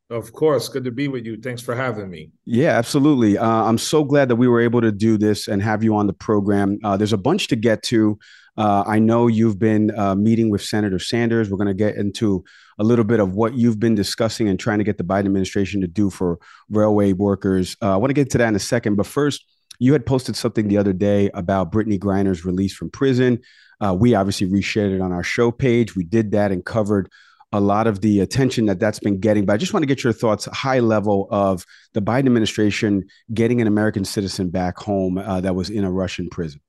Of 0.09 0.31
course, 0.31 0.69
good 0.69 0.85
to 0.85 0.91
be 0.91 1.09
with 1.09 1.25
you. 1.25 1.35
Thanks 1.35 1.61
for 1.61 1.75
having 1.75 2.09
me. 2.09 2.31
Yeah, 2.45 2.77
absolutely. 2.77 3.37
Uh, 3.37 3.45
I'm 3.45 3.77
so 3.77 4.05
glad 4.05 4.29
that 4.29 4.37
we 4.37 4.47
were 4.47 4.61
able 4.61 4.79
to 4.79 4.93
do 4.93 5.17
this 5.17 5.49
and 5.49 5.61
have 5.61 5.83
you 5.83 5.97
on 5.97 6.07
the 6.07 6.13
program. 6.13 6.79
Uh, 6.81 6.95
there's 6.95 7.11
a 7.11 7.17
bunch 7.17 7.47
to 7.49 7.57
get 7.57 7.83
to. 7.83 8.17
Uh, 8.57 8.83
I 8.87 8.99
know 8.99 9.27
you've 9.27 9.59
been 9.59 9.97
uh, 9.97 10.15
meeting 10.15 10.49
with 10.49 10.63
Senator 10.63 10.99
Sanders. 10.99 11.49
We're 11.49 11.57
going 11.57 11.67
to 11.67 11.73
get 11.73 11.95
into 11.95 12.43
a 12.79 12.83
little 12.83 13.05
bit 13.05 13.19
of 13.19 13.35
what 13.35 13.53
you've 13.53 13.79
been 13.79 13.95
discussing 13.95 14.49
and 14.49 14.59
trying 14.59 14.79
to 14.79 14.83
get 14.83 14.97
the 14.97 15.03
Biden 15.03 15.25
administration 15.25 15.81
to 15.81 15.87
do 15.87 16.09
for 16.09 16.39
railway 16.69 17.13
workers. 17.13 17.77
Uh, 17.81 17.93
I 17.93 17.97
want 17.97 18.09
to 18.09 18.15
get 18.15 18.29
to 18.31 18.37
that 18.39 18.47
in 18.47 18.55
a 18.55 18.59
second, 18.59 18.95
but 18.95 19.05
first, 19.05 19.45
you 19.79 19.93
had 19.93 20.05
posted 20.05 20.35
something 20.35 20.67
the 20.67 20.77
other 20.77 20.93
day 20.93 21.29
about 21.33 21.71
Brittney 21.71 21.99
Griner's 21.99 22.43
release 22.43 22.73
from 22.73 22.89
prison. 22.89 23.39
Uh, 23.79 23.95
we 23.97 24.15
obviously 24.15 24.47
reshared 24.47 24.95
it 24.95 25.01
on 25.01 25.11
our 25.11 25.23
show 25.23 25.51
page. 25.51 25.95
We 25.95 26.03
did 26.03 26.31
that 26.31 26.51
and 26.51 26.65
covered 26.65 27.11
a 27.53 27.59
lot 27.59 27.87
of 27.87 28.01
the 28.01 28.19
attention 28.19 28.65
that 28.65 28.79
that's 28.79 28.99
been 28.99 29.19
getting. 29.19 29.45
But 29.45 29.53
I 29.53 29.57
just 29.57 29.73
want 29.73 29.83
to 29.83 29.87
get 29.87 30.03
your 30.03 30.13
thoughts, 30.13 30.45
high 30.45 30.79
level, 30.79 31.27
of 31.29 31.63
the 31.93 32.01
Biden 32.01 32.25
administration 32.25 33.05
getting 33.33 33.61
an 33.61 33.67
American 33.67 34.03
citizen 34.03 34.49
back 34.49 34.77
home 34.77 35.17
uh, 35.17 35.41
that 35.41 35.55
was 35.55 35.69
in 35.69 35.83
a 35.83 35.91
Russian 35.91 36.27
prison. 36.29 36.59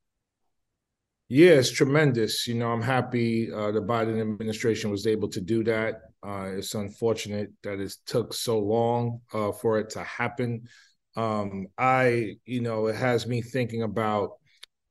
Yeah, 1.29 1.51
it's 1.53 1.71
tremendous. 1.71 2.47
You 2.47 2.55
know, 2.55 2.73
I'm 2.73 2.81
happy 2.83 3.53
uh, 3.53 3.71
the 3.71 3.83
Biden 3.83 4.21
administration 4.21 4.91
was 4.91 5.07
able 5.07 5.29
to 5.29 5.41
do 5.41 5.63
that. 5.65 6.01
Uh, 6.27 6.53
it's 6.57 6.75
unfortunate 6.75 7.51
that 7.63 7.81
it 7.81 7.95
took 8.07 8.33
so 8.33 8.59
long 8.59 9.21
uh, 9.33 9.53
for 9.53 9.79
it 9.79 9.91
to 9.91 10.03
happen. 10.05 10.63
Um, 11.17 11.67
I, 11.77 12.37
you 12.47 12.61
know, 12.63 12.87
it 12.87 12.97
has 12.97 13.27
me 13.27 13.43
thinking 13.43 13.83
about 13.83 14.33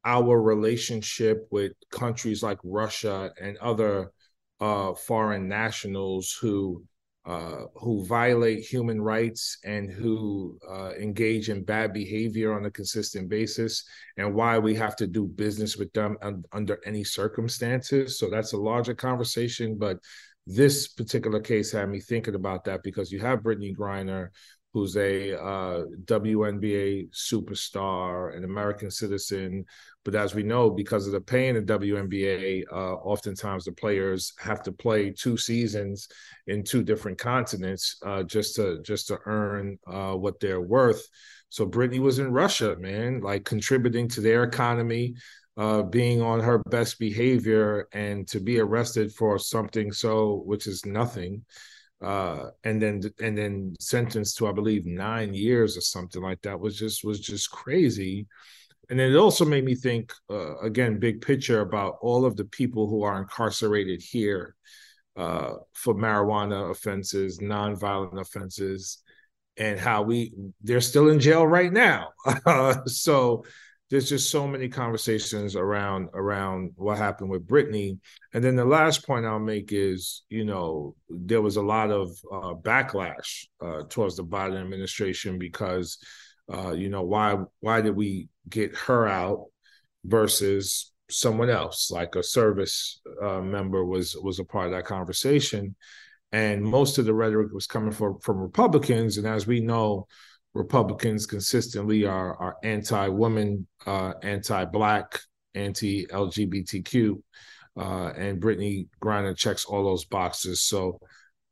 our 0.05 0.39
relationship 0.41 1.47
with 1.51 1.73
countries 1.91 2.43
like 2.43 2.59
Russia 2.63 3.31
and 3.41 3.57
other 3.57 4.11
uh, 4.59 4.93
foreign 4.93 5.47
nationals 5.47 6.37
who 6.39 6.83
uh, 7.27 7.65
who 7.75 8.05
violate 8.05 8.59
human 8.59 9.01
rights 9.01 9.57
and 9.65 9.91
who 9.91 10.57
uh, 10.69 10.91
engage 10.93 11.49
in 11.49 11.61
bad 11.61 11.91
behavior 11.91 12.53
on 12.53 12.65
a 12.65 12.71
consistent 12.71 13.27
basis, 13.27 13.83
and 14.15 14.33
why 14.33 14.57
we 14.57 14.73
have 14.73 14.95
to 14.95 15.07
do 15.07 15.25
business 15.25 15.75
with 15.75 15.91
them 15.91 16.17
un- 16.21 16.45
under 16.53 16.79
any 16.85 17.03
circumstances. 17.03 18.17
So 18.17 18.29
that's 18.29 18.53
a 18.53 18.57
larger 18.57 18.95
conversation, 18.95 19.77
but 19.77 19.97
this 20.45 20.87
particular 20.87 21.41
case 21.41 21.73
had 21.73 21.89
me 21.89 21.99
thinking 21.99 22.35
about 22.35 22.63
that 22.63 22.81
because 22.81 23.11
you 23.11 23.19
have 23.19 23.39
Brittney 23.39 23.75
Griner, 23.75 24.29
who's 24.77 24.95
a 24.95 25.33
uh, 25.33 25.85
WNBA 26.05 27.09
superstar, 27.09 28.37
an 28.37 28.43
American 28.43 28.91
citizen. 28.91 29.65
But 30.05 30.13
as 30.13 30.35
we 30.35 30.43
know, 30.43 30.69
because 30.69 31.07
of 31.07 31.13
the 31.13 31.19
pay 31.19 31.47
in 31.47 31.55
the 31.55 31.61
WNBA, 31.61 32.65
uh, 32.71 32.93
oftentimes 32.95 33.65
the 33.65 33.71
players 33.71 34.33
have 34.37 34.61
to 34.63 34.71
play 34.71 35.09
two 35.09 35.35
seasons 35.35 36.07
in 36.45 36.63
two 36.63 36.83
different 36.83 37.17
continents 37.17 37.97
uh, 38.05 38.21
just 38.21 38.55
to 38.57 38.79
just 38.83 39.07
to 39.07 39.17
earn 39.25 39.79
uh, 39.87 40.13
what 40.13 40.39
they're 40.39 40.61
worth. 40.61 41.03
So 41.49 41.65
Brittney 41.65 41.99
was 41.99 42.19
in 42.19 42.31
Russia, 42.31 42.75
man, 42.77 43.21
like 43.21 43.45
contributing 43.45 44.07
to 44.09 44.21
their 44.21 44.43
economy, 44.43 45.15
uh, 45.57 45.81
being 45.81 46.21
on 46.21 46.39
her 46.39 46.59
best 46.69 46.99
behavior, 46.99 47.87
and 47.93 48.27
to 48.27 48.39
be 48.39 48.59
arrested 48.59 49.11
for 49.11 49.39
something 49.39 49.91
so 49.91 50.43
which 50.45 50.67
is 50.67 50.85
nothing 50.85 51.43
uh, 52.01 52.49
and 52.63 52.81
then 52.81 53.01
and 53.19 53.37
then 53.37 53.75
sentenced 53.79 54.37
to 54.37 54.47
I 54.47 54.51
believe 54.51 54.85
nine 54.85 55.33
years 55.33 55.77
or 55.77 55.81
something 55.81 56.21
like 56.21 56.41
that 56.43 56.59
was 56.59 56.77
just 56.77 57.03
was 57.03 57.19
just 57.19 57.49
crazy. 57.51 58.27
And 58.89 58.99
then 58.99 59.11
it 59.11 59.17
also 59.17 59.43
made 59.43 59.65
me 59.65 59.75
think 59.75 60.13
uh, 60.29 60.57
again, 60.59 60.99
big 60.99 61.21
picture 61.21 61.61
about 61.61 61.97
all 62.01 62.25
of 62.25 62.37
the 62.37 62.45
people 62.45 62.87
who 62.87 63.03
are 63.03 63.19
incarcerated 63.19 64.01
here 64.01 64.55
uh, 65.17 65.53
for 65.73 65.95
marijuana 65.95 66.71
offenses, 66.71 67.39
nonviolent 67.39 68.21
offenses, 68.21 69.01
and 69.57 69.79
how 69.79 70.03
we 70.03 70.31
they're 70.61 70.81
still 70.81 71.09
in 71.09 71.19
jail 71.19 71.45
right 71.45 71.73
now. 71.73 72.09
so 72.85 73.43
there's 73.89 74.09
just 74.09 74.29
so 74.29 74.47
many 74.47 74.67
conversations 74.67 75.55
around 75.55 76.09
around 76.13 76.71
what 76.75 76.97
happened 76.97 77.29
with 77.29 77.47
Brittney. 77.47 77.99
And 78.33 78.43
then 78.43 78.55
the 78.55 78.65
last 78.65 79.05
point 79.07 79.25
I'll 79.25 79.39
make 79.39 79.71
is, 79.71 80.23
you 80.29 80.43
know, 80.43 80.95
there 81.09 81.41
was 81.41 81.55
a 81.55 81.61
lot 81.61 81.89
of 81.89 82.09
uh, 82.31 82.53
backlash 82.55 83.45
uh, 83.61 83.83
towards 83.89 84.17
the 84.17 84.25
Biden 84.25 84.59
administration 84.59 85.39
because, 85.39 85.99
uh, 86.53 86.71
you 86.71 86.89
know, 86.89 87.03
why 87.03 87.37
why 87.61 87.81
did 87.81 87.95
we 87.95 88.27
get 88.49 88.75
her 88.75 89.07
out 89.07 89.45
versus 90.03 90.91
someone 91.09 91.49
else, 91.49 91.89
like 91.89 92.15
a 92.15 92.23
service 92.23 92.99
uh, 93.23 93.39
member 93.41 93.85
was 93.85 94.17
was 94.17 94.39
a 94.39 94.43
part 94.43 94.67
of 94.67 94.73
that 94.73 94.85
conversation, 94.85 95.75
and 96.33 96.61
most 96.61 96.97
of 96.97 97.05
the 97.05 97.13
rhetoric 97.13 97.53
was 97.53 97.67
coming 97.67 97.91
from 97.91 98.19
from 98.19 98.37
Republicans, 98.37 99.17
and 99.17 99.25
as 99.25 99.47
we 99.47 99.61
know 99.61 100.07
Republicans 100.57 101.27
consistently 101.27 102.05
are 102.05 102.35
are 102.37 102.57
anti-woman, 102.63 103.67
uh, 103.85 104.13
anti-black, 104.23 105.19
anti-LGBTQ, 105.53 107.21
uh, 107.77 108.11
and 108.17 108.41
Brittney 108.41 108.87
Griner 109.01 109.37
checks 109.37 109.65
all 109.65 109.83
those 109.83 110.05
boxes. 110.05 110.61
So 110.61 110.99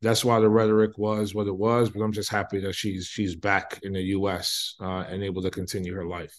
that's 0.02 0.26
why 0.26 0.40
the 0.40 0.50
rhetoric 0.50 0.98
was 0.98 1.36
what 1.36 1.48
it 1.48 1.56
was. 1.56 1.92
But 1.92 2.02
I'm 2.02 2.12
just 2.12 2.32
happy 2.32 2.60
that 2.62 2.74
she's 2.74 3.06
she's 3.06 3.36
back 3.36 3.80
in 3.84 3.94
the 3.94 4.02
U.S. 4.02 4.76
Uh, 4.82 5.06
and 5.08 5.24
able 5.24 5.44
to 5.44 5.52
continue 5.52 5.94
her 5.94 6.06
life. 6.06 6.36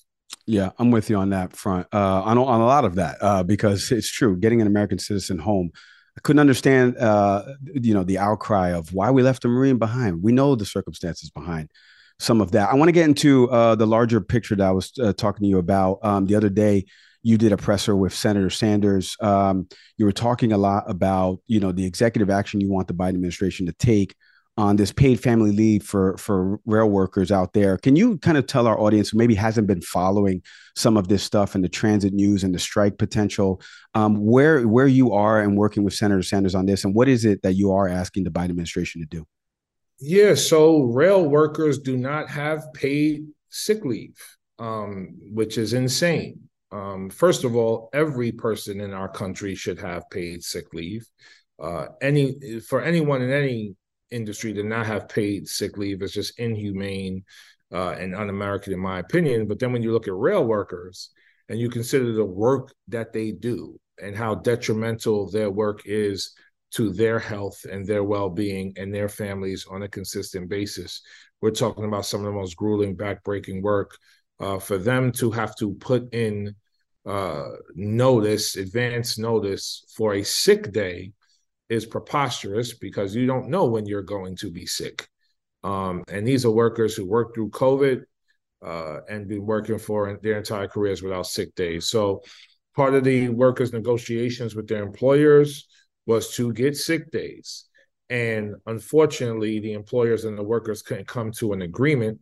Yeah, 0.47 0.71
I'm 0.79 0.91
with 0.91 1.09
you 1.09 1.17
on 1.17 1.31
that 1.31 1.57
front. 1.57 1.87
Uh, 1.93 2.23
on 2.23 2.37
on 2.37 2.61
a 2.61 2.67
lot 2.67 2.85
of 2.85 2.97
that 2.97 3.17
uh, 3.21 3.43
because 3.45 3.93
it's 3.93 4.11
true. 4.11 4.37
Getting 4.37 4.61
an 4.61 4.67
American 4.67 4.99
citizen 4.99 5.39
home. 5.39 5.71
I 6.19 6.21
couldn't 6.23 6.41
understand, 6.41 6.97
uh, 6.97 7.43
you 7.75 7.93
know, 7.93 8.03
the 8.03 8.17
outcry 8.17 8.71
of 8.71 8.95
why 8.95 9.11
we 9.11 9.23
left 9.23 9.45
a 9.45 9.49
Marine 9.49 9.77
behind. 9.77 10.23
We 10.23 10.33
know 10.33 10.55
the 10.55 10.64
circumstances 10.64 11.29
behind 11.29 11.71
some 12.19 12.41
of 12.41 12.53
that. 12.53 12.71
I 12.71 12.75
want 12.75 12.89
to 12.89 12.93
get 12.93 13.09
into 13.09 13.51
uh, 13.51 13.75
the 13.75 13.87
larger 13.87 14.21
picture 14.21 14.57
that 14.57 14.67
I 14.67 14.73
was 14.73 14.93
uh, 15.01 15.12
talking 15.12 15.45
to 15.45 15.49
you 15.49 15.59
about 15.59 15.99
um, 16.03 16.27
the 16.27 16.35
other 16.35 16.49
day. 16.49 16.87
You 17.23 17.37
did 17.37 17.53
a 17.53 17.57
presser 17.57 17.97
with 17.97 18.14
Senator 18.14 18.51
Sanders. 18.51 19.17
Um, 19.21 19.69
you 19.97 20.05
were 20.05 20.12
talking 20.12 20.53
a 20.53 20.59
lot 20.59 20.85
about 20.89 21.39
you 21.47 21.61
know 21.61 21.73
the 21.73 21.85
executive 21.85 22.31
action 22.31 22.61
you 22.61 22.71
want 22.71 22.89
the 22.89 22.95
Biden 22.95 23.11
administration 23.11 23.67
to 23.67 23.73
take 23.73 24.14
on 24.59 24.77
this 24.77 24.91
paid 24.91 25.21
family 25.21 25.53
leave 25.53 25.83
for 25.83 26.17
for 26.17 26.59
rail 26.64 26.89
workers 26.89 27.31
out 27.31 27.53
there. 27.53 27.77
Can 27.79 27.97
you 27.97 28.19
kind 28.19 28.39
of 28.39 28.47
tell 28.47 28.67
our 28.67 28.79
audience 28.79 29.11
who 29.11 29.19
maybe 29.19 29.35
hasn't 29.35 29.67
been 29.67 29.83
following 29.83 30.43
some 30.75 30.97
of 30.97 31.09
this 31.09 31.23
stuff 31.23 31.55
and 31.55 31.62
the 31.62 31.69
transit 31.69 32.14
news 32.14 32.43
and 32.43 32.55
the 32.55 32.59
strike 32.59 32.97
potential, 32.97 33.61
um, 33.95 34.17
where 34.17 34.67
where 34.67 34.87
you 34.87 35.12
are 35.12 35.41
and 35.41 35.57
working 35.57 35.85
with 35.85 35.95
Senator 35.95 36.23
Sanders 36.23 36.55
on 36.55 36.67
this, 36.67 36.85
and 36.85 36.95
what 36.95 37.09
is 37.09 37.25
it 37.25 37.43
that 37.43 37.55
you 37.55 37.73
are 37.73 37.89
asking 37.89 38.25
the 38.25 38.31
Biden 38.31 38.51
administration 38.51 39.03
to 39.03 39.07
do? 39.07 39.27
Yeah, 39.99 40.34
so 40.34 40.82
rail 40.82 41.24
workers 41.26 41.78
do 41.78 41.97
not 41.97 42.28
have 42.28 42.72
paid 42.74 43.26
sick 43.49 43.84
leave, 43.84 44.16
um, 44.59 45.16
which 45.32 45.57
is 45.57 45.72
insane. 45.72 46.40
Um, 46.70 47.09
first 47.09 47.44
of 47.44 47.57
all, 47.57 47.88
every 47.94 48.32
person 48.32 48.80
in 48.80 48.92
our 48.92 49.09
country 49.09 49.55
should 49.55 49.78
have 49.78 50.09
paid 50.11 50.42
sick 50.42 50.74
leave. 50.74 51.07
Uh, 51.59 51.86
any 52.03 52.61
for 52.61 52.82
anyone 52.82 53.22
in 53.22 53.30
any 53.30 53.74
industry 54.11 54.53
to 54.53 54.62
not 54.62 54.86
have 54.86 55.09
paid 55.09 55.49
sick 55.49 55.78
leave 55.78 56.03
is 56.03 56.12
just 56.12 56.38
inhumane 56.38 57.24
uh, 57.72 57.90
and 57.92 58.14
un-American, 58.14 58.74
in 58.74 58.78
my 58.78 58.99
opinion. 58.99 59.49
But 59.49 59.59
then 59.59 59.72
when 59.72 59.82
you 59.82 59.92
look 59.92 60.09
at 60.09 60.14
rail 60.14 60.44
workers 60.44 61.11
and 61.49 61.59
you 61.59 61.70
consider 61.70 62.12
the 62.12 62.24
work 62.24 62.74
that 62.88 63.14
they 63.14 63.32
do 63.32 63.80
and 64.03 64.14
how 64.14 64.34
detrimental 64.34 65.30
their 65.30 65.51
work 65.51 65.80
is 65.86 66.34
to 66.77 66.93
their 66.93 67.18
health 67.18 67.64
and 67.70 67.87
their 67.87 68.05
well-being 68.05 68.74
and 68.77 68.95
their 68.95 69.09
families 69.09 69.66
on 69.70 69.83
a 69.83 69.89
consistent 69.89 70.47
basis. 70.51 71.01
We're 71.41 71.51
talking 71.51 71.87
about 71.87 72.05
some 72.05 72.20
of 72.20 72.27
the 72.27 72.33
most 72.33 72.55
grueling, 72.55 72.97
backbreaking 72.97 73.62
work. 73.62 73.97
Uh, 74.39 74.59
for 74.59 74.77
them 74.77 75.11
to 75.11 75.31
have 75.31 75.57
to 75.57 75.72
put 75.77 76.12
in 76.12 76.55
uh, 77.07 77.49
notice, 77.74 78.57
advance 78.57 79.16
notice 79.16 79.85
for 79.97 80.14
a 80.14 80.22
sick 80.22 80.70
day 80.72 81.12
is 81.70 81.87
preposterous 81.87 82.74
because 82.74 83.16
you 83.16 83.27
don't 83.27 83.49
know 83.49 83.64
when 83.64 83.87
you're 83.87 84.03
going 84.03 84.37
to 84.37 84.51
be 84.51 84.66
sick. 84.66 85.09
Um, 85.64 86.05
and 86.09 86.27
these 86.27 86.45
are 86.45 86.51
workers 86.51 86.95
who 86.95 87.07
worked 87.07 87.35
through 87.35 87.51
COVID 87.51 88.03
uh, 88.62 88.99
and 89.09 89.27
been 89.27 89.47
working 89.47 89.79
for 89.79 90.18
their 90.22 90.37
entire 90.37 90.68
careers 90.68 91.03
without 91.03 91.27
sick 91.27 91.55
days. 91.55 91.89
So 91.89 92.20
part 92.74 92.95
of 92.95 93.05
the 93.05 93.31
workers' 93.31 93.72
negotiations 93.72 94.55
with 94.55 94.68
their 94.68 94.83
employers 94.83 95.66
was 96.07 96.35
to 96.37 96.53
get 96.53 96.77
sick 96.77 97.11
days. 97.11 97.65
And 98.09 98.55
unfortunately, 98.67 99.59
the 99.59 99.73
employers 99.73 100.25
and 100.25 100.39
the 100.39 100.43
workers 100.43 100.83
couldn't 100.83 101.09
come 101.09 101.33
to 101.33 101.53
an 101.53 101.63
agreement. 101.63 102.21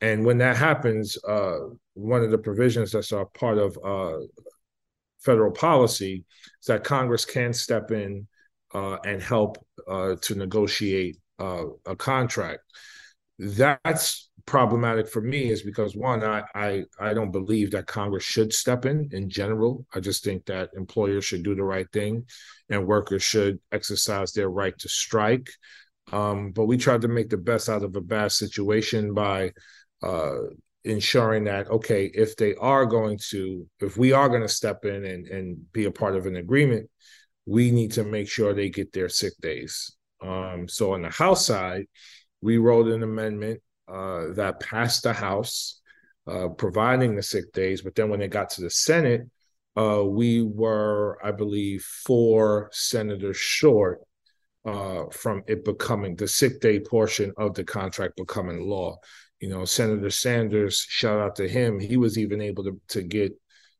And 0.00 0.24
when 0.24 0.38
that 0.38 0.56
happens, 0.56 1.16
uh, 1.24 1.58
one 1.94 2.22
of 2.22 2.32
the 2.32 2.38
provisions 2.38 2.90
that's 2.90 3.12
a 3.12 3.24
part 3.24 3.58
of 3.58 3.78
uh, 3.84 4.18
federal 5.20 5.52
policy 5.52 6.24
is 6.60 6.66
that 6.66 6.82
Congress 6.82 7.24
can 7.24 7.52
step 7.52 7.92
in 7.92 8.26
uh, 8.74 8.96
and 9.04 9.22
help 9.22 9.64
uh, 9.88 10.16
to 10.22 10.34
negotiate 10.34 11.18
uh, 11.38 11.64
a 11.86 11.94
contract. 11.94 12.60
That's 13.38 14.30
problematic 14.46 15.08
for 15.08 15.20
me 15.20 15.50
is 15.50 15.62
because 15.62 15.96
one, 15.96 16.22
I, 16.22 16.42
I 16.54 16.84
I 16.98 17.14
don't 17.14 17.30
believe 17.30 17.70
that 17.72 17.86
Congress 17.86 18.24
should 18.24 18.52
step 18.52 18.86
in 18.86 19.08
in 19.12 19.28
general. 19.28 19.86
I 19.94 20.00
just 20.00 20.24
think 20.24 20.46
that 20.46 20.70
employers 20.74 21.24
should 21.24 21.42
do 21.42 21.54
the 21.54 21.64
right 21.64 21.90
thing, 21.92 22.26
and 22.68 22.86
workers 22.86 23.22
should 23.22 23.58
exercise 23.70 24.32
their 24.32 24.50
right 24.50 24.76
to 24.78 24.88
strike. 24.88 25.50
Um, 26.12 26.52
but 26.52 26.66
we 26.66 26.76
tried 26.76 27.02
to 27.02 27.08
make 27.08 27.30
the 27.30 27.36
best 27.36 27.68
out 27.68 27.84
of 27.84 27.96
a 27.96 28.00
bad 28.00 28.32
situation 28.32 29.14
by 29.14 29.52
uh, 30.02 30.38
ensuring 30.84 31.44
that 31.44 31.68
okay, 31.68 32.10
if 32.14 32.36
they 32.36 32.54
are 32.56 32.86
going 32.86 33.18
to, 33.30 33.66
if 33.80 33.96
we 33.96 34.12
are 34.12 34.28
going 34.28 34.42
to 34.42 34.48
step 34.48 34.84
in 34.84 35.04
and 35.04 35.26
and 35.28 35.72
be 35.72 35.84
a 35.84 35.92
part 35.92 36.16
of 36.16 36.26
an 36.26 36.36
agreement, 36.36 36.88
we 37.46 37.70
need 37.70 37.92
to 37.92 38.04
make 38.04 38.28
sure 38.28 38.52
they 38.52 38.70
get 38.70 38.92
their 38.92 39.08
sick 39.08 39.34
days. 39.40 39.94
Um, 40.20 40.68
so 40.68 40.94
on 40.94 41.02
the 41.02 41.10
House 41.10 41.46
side, 41.46 41.86
we 42.40 42.58
wrote 42.58 42.88
an 42.88 43.02
amendment 43.02 43.60
uh, 43.92 44.32
that 44.34 44.60
passed 44.60 45.02
the 45.02 45.12
House, 45.12 45.80
uh, 46.26 46.48
providing 46.48 47.14
the 47.14 47.22
sick 47.22 47.52
days. 47.52 47.82
But 47.82 47.94
then 47.94 48.08
when 48.08 48.22
it 48.22 48.30
got 48.30 48.50
to 48.50 48.62
the 48.62 48.70
Senate, 48.70 49.22
uh, 49.76 50.02
we 50.04 50.42
were, 50.42 51.18
I 51.24 51.32
believe, 51.32 51.82
four 51.82 52.68
senators 52.72 53.36
short 53.36 54.00
uh, 54.64 55.04
from 55.10 55.42
it 55.46 55.64
becoming 55.64 56.14
the 56.14 56.28
sick 56.28 56.60
day 56.60 56.80
portion 56.80 57.32
of 57.36 57.54
the 57.54 57.64
contract 57.64 58.16
becoming 58.16 58.60
law. 58.68 58.98
You 59.40 59.48
know, 59.48 59.64
Senator 59.64 60.10
Sanders, 60.10 60.78
shout 60.88 61.18
out 61.18 61.36
to 61.36 61.48
him. 61.48 61.80
He 61.80 61.96
was 61.96 62.16
even 62.16 62.40
able 62.40 62.64
to, 62.64 62.80
to 62.90 63.02
get 63.02 63.32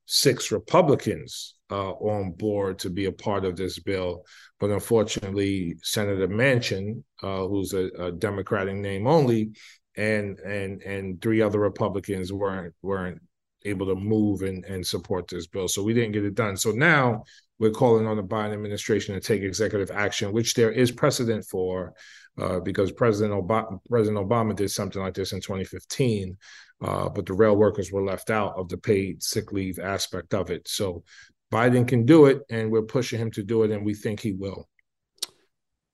six 0.06 0.50
Republicans 0.50 1.54
uh, 1.70 1.92
on 1.92 2.32
board 2.32 2.78
to 2.80 2.90
be 2.90 3.04
a 3.04 3.12
part 3.12 3.44
of 3.44 3.56
this 3.56 3.78
bill. 3.78 4.24
But 4.58 4.70
unfortunately, 4.70 5.76
Senator 5.82 6.28
Manchin, 6.28 7.02
uh, 7.22 7.46
who's 7.46 7.72
a, 7.74 7.86
a 7.98 8.12
Democratic 8.12 8.74
name 8.74 9.06
only, 9.06 9.52
and 9.97 10.38
and 10.40 10.82
and 10.82 11.20
three 11.20 11.43
other 11.43 11.59
Republicans 11.59 12.32
weren't 12.32 12.74
weren't 12.82 13.20
able 13.64 13.86
to 13.86 13.95
move 13.95 14.43
and, 14.43 14.64
and 14.64 14.86
support 14.86 15.28
this 15.28 15.47
bill. 15.47 15.68
So 15.68 15.82
we 15.82 15.95
didn't 15.95 16.12
get 16.12 16.24
it 16.24 16.34
done. 16.34 16.57
So 16.57 16.72
now 16.72 17.24
we're 17.59 17.70
calling 17.70 18.07
on 18.07 18.16
the 18.16 18.22
Biden 18.22 18.53
administration 18.53 19.14
to 19.14 19.20
take 19.20 19.43
executive 19.43 19.90
action, 19.90 20.32
which 20.32 20.55
there 20.55 20.72
is 20.72 20.90
precedent 20.90 21.45
for, 21.45 21.93
uh, 22.40 22.61
because 22.61 22.90
President 22.90 23.32
Obama 23.32 23.78
President 23.88 24.26
Obama 24.26 24.57
did 24.57 24.70
something 24.70 25.01
like 25.01 25.14
this 25.14 25.32
in 25.32 25.40
2015, 25.40 26.36
uh, 26.82 27.09
but 27.09 27.26
the 27.26 27.34
rail 27.34 27.55
workers 27.55 27.93
were 27.93 28.03
left 28.03 28.30
out 28.30 28.55
of 28.57 28.68
the 28.68 28.78
paid 28.78 29.22
sick 29.22 29.53
leave 29.53 29.78
aspect 29.78 30.34
of 30.34 30.51
it. 30.51 30.66
So 30.66 31.05
Biden 31.53 31.86
can 31.86 32.07
do 32.07 32.26
it, 32.26 32.40
and 32.51 32.70
we're 32.70 32.82
pushing 32.82 33.20
him 33.20 33.30
to 33.32 33.43
do 33.43 33.62
it, 33.62 33.70
and 33.70 33.84
we 33.84 33.95
think 33.95 34.20
he 34.20 34.32
will. 34.32 34.68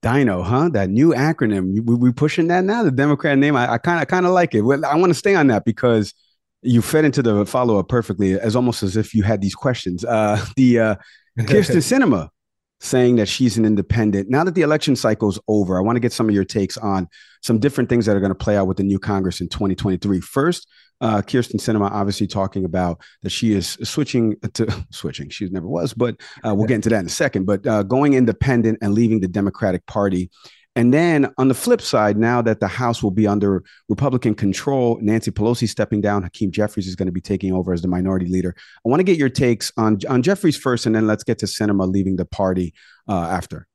Dino, 0.02 0.42
huh? 0.42 0.68
That 0.70 0.90
new 0.90 1.12
acronym. 1.12 1.84
We, 1.84 1.94
we 1.94 2.12
pushing 2.12 2.48
that 2.48 2.64
now. 2.64 2.82
The 2.82 2.90
Democrat 2.90 3.36
name. 3.38 3.56
I 3.56 3.78
kind 3.78 4.00
of 4.00 4.08
kind 4.08 4.26
of 4.26 4.32
like 4.32 4.54
it. 4.54 4.62
Well, 4.62 4.84
I 4.84 4.94
want 4.96 5.10
to 5.10 5.18
stay 5.18 5.34
on 5.34 5.48
that 5.48 5.64
because 5.64 6.14
you 6.62 6.82
fed 6.82 7.04
into 7.04 7.22
the 7.22 7.44
follow 7.46 7.78
up 7.78 7.88
perfectly, 7.88 8.38
as 8.38 8.56
almost 8.56 8.82
as 8.82 8.96
if 8.96 9.14
you 9.14 9.22
had 9.22 9.40
these 9.40 9.54
questions. 9.54 10.04
Uh, 10.04 10.44
the 10.56 10.78
uh, 10.78 10.94
Kyrsten 11.40 11.76
Sinema 11.76 12.28
saying 12.80 13.16
that 13.16 13.26
she's 13.26 13.58
an 13.58 13.64
independent. 13.64 14.30
Now 14.30 14.44
that 14.44 14.54
the 14.54 14.62
election 14.62 14.94
cycle 14.94 15.28
is 15.28 15.38
over, 15.48 15.76
I 15.76 15.80
want 15.80 15.96
to 15.96 16.00
get 16.00 16.12
some 16.12 16.28
of 16.28 16.34
your 16.34 16.44
takes 16.44 16.76
on 16.76 17.08
some 17.42 17.58
different 17.58 17.90
things 17.90 18.06
that 18.06 18.16
are 18.16 18.20
going 18.20 18.30
to 18.30 18.36
play 18.36 18.56
out 18.56 18.68
with 18.68 18.76
the 18.76 18.84
new 18.84 19.00
Congress 19.00 19.40
in 19.40 19.48
2023. 19.48 20.20
First, 20.20 20.68
uh, 21.00 21.22
Kyrsten 21.22 21.60
Sinema 21.60 21.90
obviously 21.90 22.26
talking 22.26 22.64
about 22.64 23.00
that 23.22 23.30
she 23.30 23.52
is 23.52 23.78
switching 23.82 24.36
to 24.54 24.86
switching. 24.90 25.28
She 25.30 25.48
never 25.48 25.68
was, 25.68 25.94
but 25.94 26.16
uh, 26.44 26.54
we'll 26.54 26.66
get 26.66 26.76
into 26.76 26.88
that 26.90 27.00
in 27.00 27.06
a 27.06 27.10
second. 27.10 27.46
But 27.46 27.66
uh, 27.66 27.82
going 27.82 28.14
independent 28.14 28.78
and 28.82 28.94
leaving 28.94 29.20
the 29.20 29.28
Democratic 29.28 29.86
Party. 29.86 30.30
And 30.76 30.94
then 30.94 31.32
on 31.38 31.48
the 31.48 31.54
flip 31.54 31.80
side, 31.80 32.16
now 32.16 32.40
that 32.42 32.60
the 32.60 32.68
House 32.68 33.02
will 33.02 33.10
be 33.10 33.26
under 33.26 33.64
Republican 33.88 34.34
control, 34.36 34.96
Nancy 35.02 35.32
Pelosi 35.32 35.68
stepping 35.68 36.00
down, 36.00 36.22
Hakeem 36.22 36.52
Jeffries 36.52 36.86
is 36.86 36.94
going 36.94 37.06
to 37.06 37.12
be 37.12 37.20
taking 37.20 37.52
over 37.52 37.72
as 37.72 37.82
the 37.82 37.88
minority 37.88 38.26
leader. 38.26 38.54
I 38.56 38.88
want 38.88 39.00
to 39.00 39.04
get 39.04 39.18
your 39.18 39.28
takes 39.28 39.72
on 39.76 39.98
on 40.08 40.22
Jeffries 40.22 40.56
first, 40.56 40.86
and 40.86 40.94
then 40.94 41.06
let's 41.06 41.24
get 41.24 41.38
to 41.38 41.46
Sinema 41.46 41.90
leaving 41.90 42.16
the 42.16 42.26
party 42.26 42.74
uh, 43.08 43.22
after. 43.22 43.66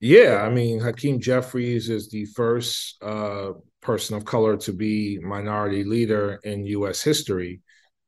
Yeah, 0.00 0.42
I 0.44 0.50
mean, 0.50 0.80
Hakeem 0.80 1.20
Jeffries 1.20 1.88
is 1.88 2.10
the 2.10 2.24
first 2.24 3.00
uh, 3.00 3.52
person 3.82 4.16
of 4.16 4.24
color 4.24 4.56
to 4.56 4.72
be 4.72 5.18
minority 5.18 5.84
leader 5.84 6.40
in 6.44 6.64
U.S. 6.66 7.02
history. 7.02 7.60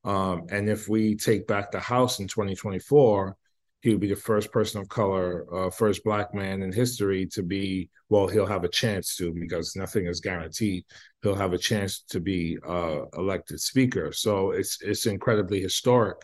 Um, 0.05 0.47
and 0.51 0.68
if 0.68 0.89
we 0.89 1.16
take 1.16 1.47
back 1.47 1.70
the 1.70 1.81
House 1.81 2.20
in 2.20 2.29
2024, 2.29 3.37
he 3.81 3.91
would 3.91 4.01
be 4.01 4.09
the 4.09 4.16
first 4.16 4.51
person 4.51 4.81
of 4.81 4.89
color, 4.89 5.45
uh, 5.55 5.68
first 5.68 6.05
black 6.05 6.33
man 6.33 6.62
in 6.62 6.72
history 6.72 7.27
to 7.27 7.43
be. 7.43 7.91
Well, 8.09 8.27
he'll 8.29 8.47
have 8.47 8.64
a 8.64 8.68
chance 8.68 9.16
to 9.16 9.35
because 9.35 9.77
nothing 9.77 10.07
is 10.07 10.20
guaranteed. 10.20 10.85
He'll 11.22 11.35
have 11.35 11.53
a 11.53 11.59
chance 11.59 12.03
to 12.09 12.18
be 12.18 12.57
uh, 12.66 13.01
elected 13.14 13.61
speaker. 13.61 14.11
So 14.12 14.53
it's 14.53 14.79
it's 14.81 15.05
incredibly 15.05 15.61
historic. 15.61 16.16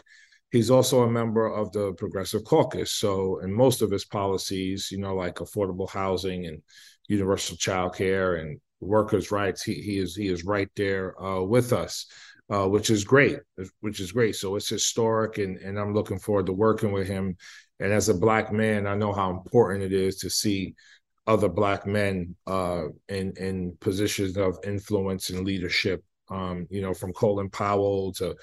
He's 0.50 0.70
also 0.70 1.02
a 1.02 1.10
member 1.10 1.46
of 1.46 1.70
the 1.72 1.92
Progressive 1.92 2.44
Caucus. 2.44 2.92
So 2.92 3.40
in 3.40 3.52
most 3.52 3.82
of 3.82 3.90
his 3.90 4.04
policies, 4.06 4.88
you 4.90 4.98
know, 4.98 5.14
like 5.14 5.36
affordable 5.36 5.88
housing 5.88 6.46
and 6.46 6.62
universal 7.08 7.56
child 7.56 7.94
care 7.94 8.36
and 8.36 8.58
workers' 8.80 9.30
rights. 9.30 9.62
He 9.62 9.74
he 9.74 9.98
is 9.98 10.14
he 10.16 10.28
is 10.28 10.44
right 10.44 10.68
there 10.76 11.20
uh, 11.22 11.42
with 11.42 11.72
us, 11.72 12.06
uh, 12.52 12.68
which 12.68 12.90
is 12.90 13.04
great, 13.04 13.38
which 13.80 14.00
is 14.00 14.12
great. 14.12 14.36
So 14.36 14.56
it's 14.56 14.68
historic, 14.68 15.38
and 15.38 15.56
and 15.58 15.78
I'm 15.78 15.94
looking 15.94 16.18
forward 16.18 16.46
to 16.46 16.52
working 16.52 16.92
with 16.92 17.06
him. 17.06 17.36
And 17.78 17.92
as 17.92 18.08
a 18.08 18.14
black 18.14 18.52
man, 18.52 18.86
I 18.86 18.94
know 18.94 19.12
how 19.12 19.30
important 19.30 19.82
it 19.82 19.92
is 19.92 20.16
to 20.18 20.30
see 20.30 20.74
other 21.26 21.48
black 21.48 21.86
men 21.86 22.34
uh, 22.46 22.84
in 23.08 23.32
in 23.36 23.76
positions 23.80 24.36
of 24.36 24.58
influence 24.64 25.30
and 25.30 25.44
leadership. 25.44 26.04
Um, 26.30 26.66
you 26.70 26.80
know, 26.80 26.94
from 26.94 27.12
Colin 27.12 27.50
Powell 27.50 28.12
to 28.14 28.36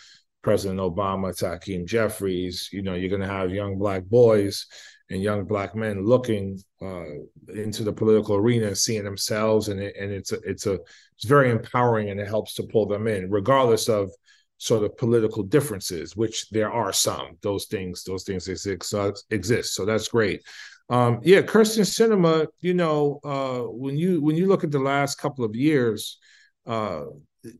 President 0.43 0.79
Obama 0.79 1.35
to 1.37 1.49
Hakeem 1.49 1.85
Jeffries. 1.85 2.69
You 2.71 2.81
know, 2.81 2.93
you're 2.93 3.09
going 3.09 3.21
to 3.21 3.27
have 3.27 3.51
young 3.51 3.77
black 3.77 4.03
boys 4.05 4.65
and 5.09 5.21
young 5.21 5.45
black 5.45 5.75
men 5.75 6.03
looking 6.03 6.59
uh, 6.81 7.05
into 7.53 7.83
the 7.83 7.93
political 7.93 8.35
arena, 8.35 8.75
seeing 8.75 9.03
themselves, 9.03 9.69
and 9.69 9.79
it, 9.79 9.95
and 9.99 10.11
it's 10.11 10.31
a, 10.31 10.39
it's 10.41 10.65
a 10.65 10.73
it's 11.15 11.25
very 11.25 11.49
empowering, 11.49 12.09
and 12.09 12.19
it 12.19 12.27
helps 12.27 12.53
to 12.55 12.63
pull 12.63 12.85
them 12.85 13.07
in, 13.07 13.29
regardless 13.29 13.87
of 13.89 14.11
sort 14.57 14.83
of 14.83 14.97
political 14.97 15.43
differences, 15.43 16.15
which 16.15 16.49
there 16.49 16.71
are 16.71 16.91
some. 16.91 17.37
Those 17.41 17.65
things 17.65 18.03
those 18.03 18.23
things 18.23 18.47
exist 18.47 18.93
exist, 19.31 19.73
so 19.73 19.85
that's 19.85 20.07
great. 20.07 20.41
Um, 20.89 21.19
yeah, 21.23 21.41
Kyrsten 21.41 21.83
Sinema, 21.83 22.47
you 22.61 22.73
know, 22.73 23.19
uh, 23.23 23.59
when 23.59 23.97
you 23.97 24.21
when 24.21 24.35
you 24.35 24.47
look 24.47 24.63
at 24.63 24.71
the 24.71 24.79
last 24.79 25.15
couple 25.15 25.43
of 25.43 25.55
years, 25.55 26.17
uh, 26.65 27.03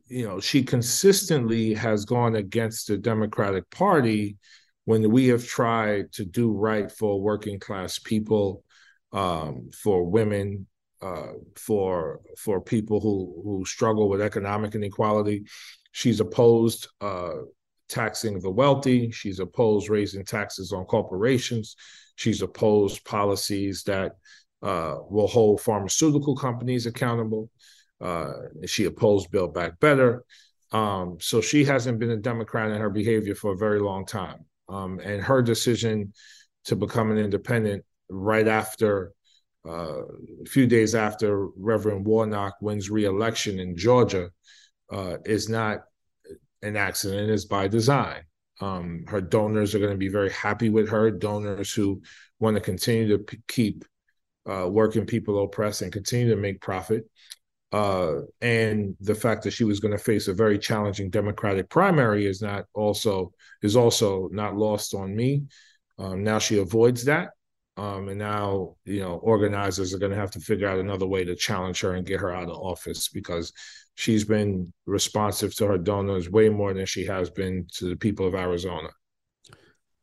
you 0.06 0.26
know, 0.26 0.40
she 0.40 0.62
consistently 0.62 1.74
has 1.74 2.04
gone 2.04 2.36
against 2.36 2.88
the 2.88 2.98
Democratic 2.98 3.68
Party 3.70 4.36
when 4.88 5.10
we 5.10 5.26
have 5.26 5.46
tried 5.46 6.10
to 6.10 6.24
do 6.24 6.50
right 6.50 6.90
for 6.90 7.20
working 7.20 7.60
class 7.60 7.98
people, 7.98 8.64
um, 9.12 9.68
for 9.70 10.02
women, 10.02 10.66
uh, 11.02 11.32
for 11.56 12.20
for 12.38 12.58
people 12.62 12.98
who 12.98 13.42
who 13.44 13.66
struggle 13.66 14.08
with 14.08 14.22
economic 14.22 14.74
inequality. 14.74 15.44
She's 15.92 16.20
opposed 16.20 16.88
uh, 17.02 17.40
taxing 17.90 18.40
the 18.40 18.50
wealthy. 18.50 19.10
She's 19.10 19.40
opposed 19.40 19.90
raising 19.90 20.24
taxes 20.24 20.72
on 20.72 20.86
corporations. 20.86 21.76
She's 22.16 22.40
opposed 22.40 23.04
policies 23.04 23.82
that 23.82 24.12
uh, 24.62 24.96
will 25.10 25.28
hold 25.28 25.60
pharmaceutical 25.60 26.34
companies 26.34 26.86
accountable. 26.86 27.50
Uh, 28.00 28.32
she 28.64 28.86
opposed 28.86 29.30
Build 29.30 29.52
Back 29.52 29.78
Better. 29.80 30.24
Um, 30.72 31.18
so 31.20 31.42
she 31.42 31.64
hasn't 31.64 31.98
been 31.98 32.10
a 32.10 32.16
Democrat 32.16 32.70
in 32.70 32.80
her 32.80 32.90
behavior 32.90 33.34
for 33.34 33.52
a 33.52 33.56
very 33.56 33.80
long 33.80 34.06
time. 34.06 34.47
Um, 34.68 35.00
and 35.00 35.22
her 35.22 35.42
decision 35.42 36.12
to 36.66 36.76
become 36.76 37.10
an 37.10 37.18
independent 37.18 37.84
right 38.10 38.46
after, 38.46 39.12
uh, 39.66 40.02
a 40.02 40.46
few 40.46 40.66
days 40.66 40.94
after 40.94 41.46
Reverend 41.56 42.06
Warnock 42.06 42.56
wins 42.60 42.90
re-election 42.90 43.58
in 43.58 43.76
Georgia, 43.76 44.30
uh, 44.90 45.16
is 45.24 45.48
not 45.48 45.84
an 46.62 46.76
accident; 46.76 47.30
is 47.30 47.46
by 47.46 47.68
design. 47.68 48.22
Um, 48.60 49.04
her 49.06 49.20
donors 49.20 49.74
are 49.74 49.78
going 49.78 49.92
to 49.92 49.96
be 49.96 50.08
very 50.08 50.30
happy 50.30 50.68
with 50.68 50.88
her. 50.88 51.10
Donors 51.10 51.72
who 51.72 52.02
want 52.40 52.56
to 52.56 52.60
continue 52.60 53.08
to 53.08 53.18
p- 53.18 53.38
keep 53.46 53.84
uh, 54.50 54.68
working 54.68 55.06
people 55.06 55.42
oppressed 55.42 55.82
and 55.82 55.92
continue 55.92 56.30
to 56.30 56.40
make 56.40 56.60
profit 56.60 57.08
uh, 57.72 58.20
and 58.40 58.96
the 59.00 59.14
fact 59.14 59.42
that 59.42 59.50
she 59.50 59.64
was 59.64 59.80
going 59.80 59.92
to 59.92 60.02
face 60.02 60.28
a 60.28 60.32
very 60.32 60.58
challenging 60.58 61.10
Democratic 61.10 61.68
primary 61.68 62.26
is 62.26 62.40
not 62.40 62.64
also 62.74 63.32
is 63.62 63.76
also 63.76 64.28
not 64.32 64.56
lost 64.56 64.94
on 64.94 65.14
me. 65.14 65.42
Um, 65.98 66.22
now 66.22 66.38
she 66.38 66.58
avoids 66.58 67.04
that, 67.04 67.30
um, 67.76 68.08
and 68.08 68.18
now 68.18 68.76
you 68.84 69.00
know 69.00 69.16
organizers 69.16 69.92
are 69.92 69.98
going 69.98 70.12
to 70.12 70.18
have 70.18 70.30
to 70.30 70.40
figure 70.40 70.68
out 70.68 70.78
another 70.78 71.06
way 71.06 71.24
to 71.24 71.34
challenge 71.34 71.80
her 71.82 71.94
and 71.94 72.06
get 72.06 72.20
her 72.20 72.32
out 72.32 72.48
of 72.48 72.56
office 72.56 73.08
because 73.08 73.52
she's 73.96 74.24
been 74.24 74.72
responsive 74.86 75.54
to 75.56 75.66
her 75.66 75.78
donors 75.78 76.30
way 76.30 76.48
more 76.48 76.72
than 76.72 76.86
she 76.86 77.04
has 77.04 77.28
been 77.28 77.66
to 77.74 77.90
the 77.90 77.96
people 77.96 78.26
of 78.26 78.34
Arizona. 78.34 78.88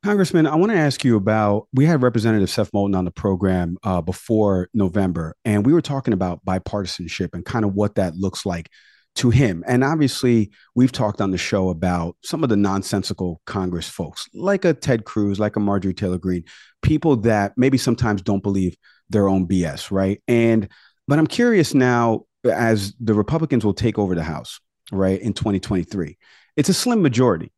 Congressman, 0.06 0.46
I 0.46 0.54
want 0.54 0.72
to 0.72 0.78
ask 0.78 1.04
you 1.04 1.16
about. 1.16 1.68
We 1.74 1.88
had 1.88 2.04
Representative 2.04 2.52
Seth 2.52 2.72
Moulton 2.72 2.94
on 2.94 3.06
the 3.06 3.12
program 3.12 3.76
uh, 3.84 4.02
before 4.02 4.70
November, 4.72 5.36
and 5.46 5.66
we 5.66 5.74
were 5.74 5.82
talking 5.82 6.14
about 6.14 6.46
bipartisanship 6.46 7.30
and 7.34 7.44
kind 7.44 7.66
of 7.66 7.74
what 7.74 7.96
that 7.96 8.14
looks 8.16 8.46
like 8.46 8.70
to 9.16 9.32
him. 9.32 9.64
And 9.66 9.84
obviously, 9.84 10.52
we've 10.76 10.92
talked 10.92 11.22
on 11.22 11.32
the 11.32 11.40
show 11.40 11.70
about 11.70 12.18
some 12.24 12.44
of 12.44 12.50
the 12.50 12.56
nonsensical 12.56 13.42
Congress 13.48 13.90
folks, 13.90 14.30
like 14.36 14.64
a 14.64 14.76
Ted 14.76 15.06
Cruz, 15.06 15.40
like 15.40 15.56
a 15.56 15.60
Marjorie 15.60 15.96
Taylor 15.96 16.20
Greene, 16.20 16.44
people 16.84 17.16
that 17.16 17.54
maybe 17.58 17.80
sometimes 17.80 18.22
don't 18.22 18.44
believe 18.44 18.78
their 19.10 19.28
own 19.28 19.48
BS, 19.48 19.90
right? 19.90 20.22
And 20.28 20.70
but 21.08 21.18
I'm 21.18 21.26
curious 21.26 21.74
now, 21.74 22.26
as 22.44 22.94
the 23.00 23.16
Republicans 23.16 23.66
will 23.66 23.74
take 23.74 23.98
over 23.98 24.14
the 24.14 24.22
House, 24.22 24.60
right, 24.92 25.20
in 25.20 25.34
2023, 25.34 26.16
it's 26.58 26.70
a 26.70 26.76
slim 26.76 27.02
majority. 27.02 27.52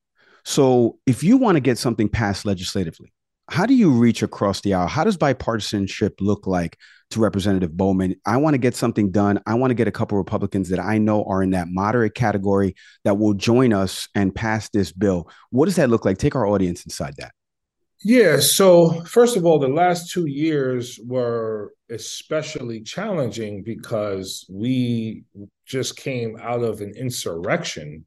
So 0.47 0.97
if 1.05 1.25
you 1.25 1.35
want 1.35 1.57
to 1.57 1.59
get 1.59 1.77
something 1.77 2.07
passed 2.07 2.45
legislatively, 2.45 3.11
how 3.49 3.65
do 3.65 3.73
you 3.73 3.91
reach 3.91 4.23
across 4.23 4.61
the 4.61 4.75
aisle? 4.75 4.87
How 4.87 5.03
does 5.03 5.17
bipartisanship 5.17 6.21
look 6.21 6.47
like 6.47 6.77
to 7.09 7.19
Representative 7.19 7.75
Bowman? 7.75 8.15
I 8.25 8.37
want 8.37 8.53
to 8.53 8.57
get 8.57 8.73
something 8.73 9.11
done. 9.11 9.41
I 9.45 9.55
want 9.55 9.71
to 9.71 9.75
get 9.75 9.89
a 9.89 9.91
couple 9.91 10.17
Republicans 10.17 10.69
that 10.69 10.79
I 10.79 10.99
know 10.99 11.25
are 11.25 11.43
in 11.43 11.49
that 11.49 11.67
moderate 11.67 12.15
category 12.15 12.75
that 13.03 13.17
will 13.17 13.33
join 13.33 13.73
us 13.73 14.07
and 14.15 14.33
pass 14.33 14.69
this 14.69 14.93
bill. 14.93 15.29
What 15.49 15.65
does 15.65 15.75
that 15.75 15.89
look 15.89 16.05
like? 16.05 16.17
Take 16.17 16.33
our 16.33 16.47
audience 16.47 16.85
inside 16.85 17.15
that. 17.17 17.33
Yeah. 18.05 18.39
So, 18.39 19.03
first 19.03 19.35
of 19.35 19.45
all, 19.45 19.59
the 19.59 19.67
last 19.67 20.11
two 20.11 20.27
years 20.27 20.97
were 21.05 21.73
especially 21.89 22.83
challenging 22.83 23.63
because 23.63 24.45
we 24.49 25.25
just 25.65 25.97
came 25.97 26.37
out 26.41 26.63
of 26.63 26.79
an 26.79 26.93
insurrection 26.95 28.05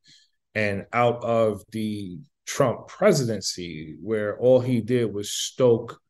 and 0.54 0.86
out 0.92 1.22
of 1.22 1.62
the 1.70 2.18
Trump 2.50 2.88
presidency, 2.88 3.96
where 4.02 4.36
all 4.38 4.58
he 4.58 4.80
did 4.80 5.14
was 5.14 5.30
stoke 5.30 6.00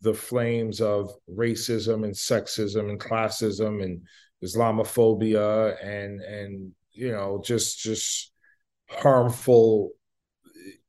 the 0.00 0.12
flames 0.12 0.80
of 0.80 1.08
racism 1.30 2.02
and 2.02 2.12
sexism 2.12 2.90
and 2.90 2.98
classism 2.98 3.80
and 3.80 4.02
Islamophobia 4.42 5.76
and 5.80 6.20
and 6.20 6.72
you 6.90 7.12
know 7.12 7.40
just 7.44 7.78
just 7.78 8.32
harmful 8.90 9.90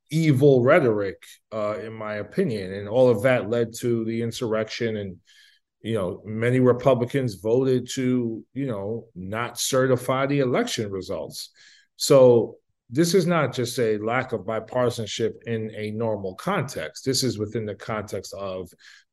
evil 0.10 0.64
rhetoric 0.64 1.22
uh, 1.54 1.78
in 1.84 1.94
my 1.94 2.16
opinion. 2.16 2.74
And 2.74 2.90
all 2.90 3.08
of 3.08 3.22
that 3.22 3.48
led 3.48 3.74
to 3.82 4.06
the 4.06 4.24
insurrection 4.24 4.98
and 4.98 5.18
you 5.82 5.94
know 5.94 6.24
many 6.26 6.60
republicans 6.60 7.36
voted 7.36 7.88
to 7.94 8.44
you 8.54 8.66
know 8.66 9.06
not 9.14 9.60
certify 9.60 10.26
the 10.26 10.40
election 10.40 10.90
results. 10.90 11.52
So 11.96 12.58
this 12.90 13.14
is 13.14 13.26
not 13.26 13.54
just 13.54 13.80
a 13.80 13.98
lack 13.98 14.32
of 14.32 14.42
bipartisanship 14.42 15.34
in 15.46 15.72
a 15.76 15.92
normal 15.92 16.36
context. 16.36 17.06
This 17.06 17.24
is 17.24 17.40
within 17.40 17.66
the 17.66 17.76
context 17.76 18.34
of 18.34 18.70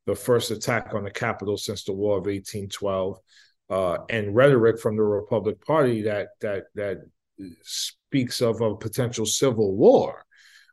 the 0.07 0.15
first 0.15 0.51
attack 0.51 0.95
on 0.95 1.05
the 1.05 1.11
Capitol 1.11 1.57
since 1.57 1.85
the 1.85 1.93
War 1.93 2.19
of 2.19 2.27
1812, 2.27 3.19
uh, 3.71 3.99
and 4.11 4.35
rhetoric 4.35 4.79
from 4.81 4.97
the 4.97 5.03
Republic 5.03 5.65
Party 5.65 6.03
that 6.03 6.29
that 6.41 6.65
that 6.75 6.99
speaks 7.63 8.43
of 8.43 8.61
a 8.61 8.77
potential 8.77 9.25
civil 9.25 9.75
war. 9.75 10.25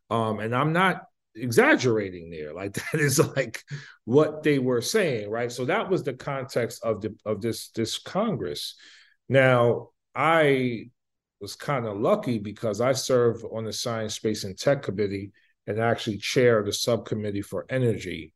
Um, 0.10 0.40
and 0.40 0.56
I'm 0.56 0.74
not 0.74 1.04
exaggerating 1.36 2.30
there. 2.30 2.54
Like 2.54 2.74
that 2.92 3.00
is 3.00 3.20
like 3.36 3.64
what 4.06 4.44
they 4.44 4.60
were 4.60 4.82
saying, 4.82 5.30
right? 5.30 5.52
So 5.52 5.66
that 5.66 5.90
was 5.90 6.04
the 6.04 6.14
context 6.14 6.84
of 6.84 7.02
the 7.02 7.16
of 7.26 7.42
this 7.42 7.70
this 7.70 7.98
Congress. 7.98 8.76
Now, 9.30 9.90
I 10.16 10.90
was 11.40 11.56
kind 11.56 11.86
of 11.86 11.98
lucky 11.98 12.38
because 12.38 12.82
I 12.82 12.94
serve 12.94 13.44
on 13.52 13.66
the 13.66 13.74
Science, 13.74 14.16
Space, 14.16 14.44
and 14.44 14.58
Tech 14.58 14.84
Committee 14.84 15.32
and 15.68 15.80
actually 15.80 16.18
chair 16.18 16.64
the 16.64 16.74
subcommittee 16.74 17.42
for 17.42 17.66
energy. 17.70 18.34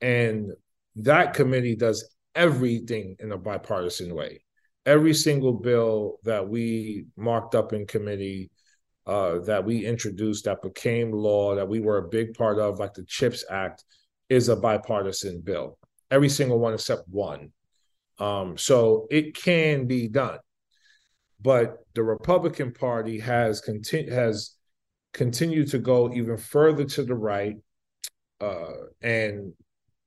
And 0.00 0.50
that 0.96 1.34
committee 1.34 1.76
does 1.76 2.08
everything 2.34 3.16
in 3.20 3.32
a 3.32 3.38
bipartisan 3.38 4.14
way. 4.14 4.42
Every 4.84 5.14
single 5.14 5.52
bill 5.52 6.18
that 6.24 6.48
we 6.48 7.06
marked 7.16 7.54
up 7.54 7.72
in 7.72 7.86
committee, 7.86 8.50
uh, 9.06 9.40
that 9.40 9.64
we 9.64 9.86
introduced, 9.86 10.44
that 10.44 10.62
became 10.62 11.12
law, 11.12 11.54
that 11.54 11.68
we 11.68 11.80
were 11.80 11.98
a 11.98 12.08
big 12.08 12.34
part 12.34 12.58
of, 12.58 12.78
like 12.78 12.94
the 12.94 13.04
CHIPS 13.04 13.44
Act, 13.50 13.84
is 14.28 14.48
a 14.48 14.56
bipartisan 14.56 15.40
bill. 15.40 15.78
Every 16.10 16.28
single 16.28 16.58
one 16.58 16.74
except 16.74 17.08
one. 17.08 17.52
Um, 18.18 18.56
so 18.56 19.06
it 19.10 19.36
can 19.36 19.86
be 19.86 20.08
done. 20.08 20.38
But 21.40 21.78
the 21.94 22.02
Republican 22.02 22.72
Party 22.72 23.18
has 23.20 23.62
has 24.10 24.56
continued 25.12 25.68
to 25.70 25.78
go 25.78 26.12
even 26.12 26.36
further 26.36 26.84
to 26.84 27.02
the 27.02 27.14
right 27.14 27.56
uh, 28.40 28.72
and 29.00 29.52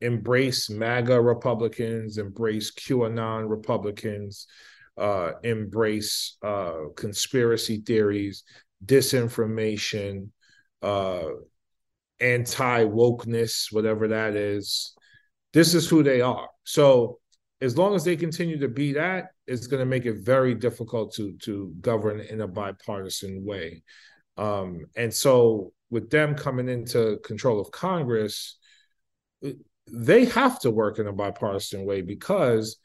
embrace 0.02 0.70
MAGA 0.70 1.20
Republicans, 1.20 2.18
embrace 2.18 2.72
QAnon 2.72 3.50
Republicans, 3.50 4.48
uh, 4.98 5.32
embrace 5.44 6.38
uh, 6.44 6.90
conspiracy 6.96 7.82
theories, 7.86 8.44
disinformation, 8.86 10.30
uh, 10.82 11.24
anti 12.20 12.84
wokeness, 12.86 13.72
whatever 13.72 14.10
that 14.10 14.36
is. 14.36 14.94
This 15.54 15.74
is 15.74 15.90
who 15.90 16.04
they 16.04 16.22
are. 16.22 16.48
So 16.64 17.20
as 17.62 17.78
long 17.78 17.96
as 17.96 18.04
they 18.04 18.16
continue 18.16 18.58
to 18.60 18.70
be 18.70 18.94
that, 18.94 19.32
it's 19.46 19.68
going 19.68 19.82
to 19.82 19.86
make 19.86 20.06
it 20.06 20.20
very 20.24 20.56
difficult 20.56 21.14
to 21.16 21.34
to 21.40 21.74
govern 21.82 22.20
in 22.20 22.42
a 22.42 22.48
bipartisan 22.48 23.46
way. 23.46 23.84
Um, 24.38 24.86
and 24.96 25.14
so, 25.14 25.74
with 25.90 26.10
them 26.10 26.36
coming 26.36 26.70
into 26.70 27.20
control 27.24 27.60
of 27.60 27.72
Congress, 27.72 28.58
they 29.92 30.26
have 30.26 30.60
to 30.62 30.72
work 30.72 31.00
in 31.00 31.08
a 31.08 31.14
bipartisan 31.14 31.86
way 31.86 32.02
because 32.02 32.78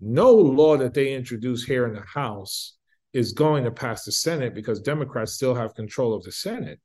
no 0.00 0.32
law 0.32 0.76
that 0.76 0.94
they 0.94 1.12
introduce 1.12 1.64
here 1.64 1.86
in 1.86 1.94
the 1.94 2.02
House 2.02 2.76
is 3.12 3.32
going 3.32 3.64
to 3.64 3.70
pass 3.70 4.04
the 4.04 4.12
Senate 4.12 4.54
because 4.54 4.80
Democrats 4.80 5.32
still 5.32 5.54
have 5.54 5.74
control 5.74 6.14
of 6.14 6.22
the 6.24 6.32
Senate. 6.32 6.80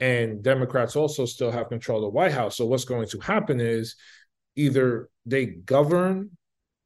And 0.00 0.42
Democrats 0.42 0.96
also 0.96 1.26
still 1.26 1.50
have 1.50 1.68
control 1.68 1.98
of 1.98 2.02
the 2.12 2.16
White 2.16 2.32
House. 2.32 2.56
So, 2.56 2.66
what's 2.66 2.84
going 2.84 3.08
to 3.08 3.18
happen 3.18 3.60
is 3.60 3.96
either 4.54 5.08
they 5.26 5.46
govern 5.46 6.30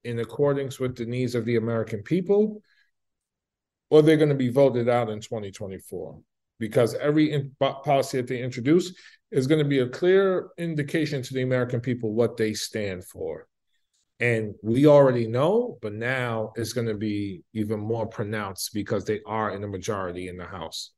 in 0.06 0.20
accordance 0.20 0.78
with 0.78 0.96
the 0.96 1.04
needs 1.04 1.34
of 1.34 1.44
the 1.44 1.56
American 1.56 2.02
people, 2.02 2.62
or 3.90 4.02
they're 4.02 4.16
going 4.16 4.30
to 4.30 4.34
be 4.34 4.48
voted 4.48 4.88
out 4.88 5.10
in 5.10 5.20
2024 5.20 6.18
because 6.58 6.94
every 6.94 7.32
in- 7.32 7.54
policy 7.58 8.16
that 8.16 8.28
they 8.28 8.40
introduce 8.40 8.94
is 9.30 9.46
going 9.46 9.62
to 9.62 9.68
be 9.68 9.80
a 9.80 9.88
clear 9.88 10.48
indication 10.56 11.22
to 11.22 11.34
the 11.34 11.42
American 11.42 11.80
people 11.80 12.14
what 12.14 12.36
they 12.36 12.54
stand 12.54 13.04
for. 13.04 13.46
And 14.18 14.54
we 14.62 14.86
already 14.86 15.26
know, 15.26 15.76
but 15.82 15.92
now 15.92 16.52
it's 16.56 16.72
going 16.72 16.86
to 16.86 16.94
be 16.94 17.42
even 17.52 17.78
more 17.78 18.06
pronounced 18.06 18.72
because 18.72 19.04
they 19.04 19.20
are 19.26 19.50
in 19.50 19.60
the 19.60 19.68
majority 19.68 20.28
in 20.28 20.38
the 20.38 20.46
House. 20.46 20.92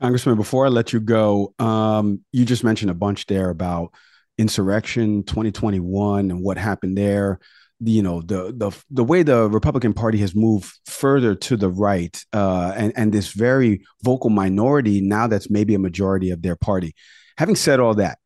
Congressman, 0.00 0.36
before 0.36 0.66
I 0.66 0.68
let 0.68 0.92
you 0.92 0.98
go, 0.98 1.54
um, 1.60 2.24
you 2.32 2.44
just 2.44 2.64
mentioned 2.64 2.90
a 2.90 2.94
bunch 2.94 3.26
there 3.26 3.50
about 3.50 3.94
insurrection 4.36 5.22
2021 5.22 6.30
and 6.30 6.42
what 6.42 6.58
happened 6.58 6.98
there 6.98 7.38
you 7.84 8.02
know 8.02 8.22
the 8.22 8.52
the 8.56 8.70
the 8.90 9.04
way 9.04 9.22
the 9.22 9.48
Republican 9.50 9.92
Party 9.92 10.18
has 10.18 10.34
moved 10.34 10.72
further 10.86 11.34
to 11.34 11.56
the 11.56 11.68
right, 11.68 12.22
uh, 12.32 12.72
and 12.76 12.92
and 12.96 13.12
this 13.12 13.32
very 13.32 13.82
vocal 14.02 14.30
minority 14.30 15.00
now 15.00 15.26
that's 15.26 15.50
maybe 15.50 15.74
a 15.74 15.78
majority 15.78 16.30
of 16.30 16.42
their 16.42 16.56
party. 16.56 16.94
Having 17.38 17.56
said 17.56 17.80
all 17.80 17.94
that, 17.94 18.18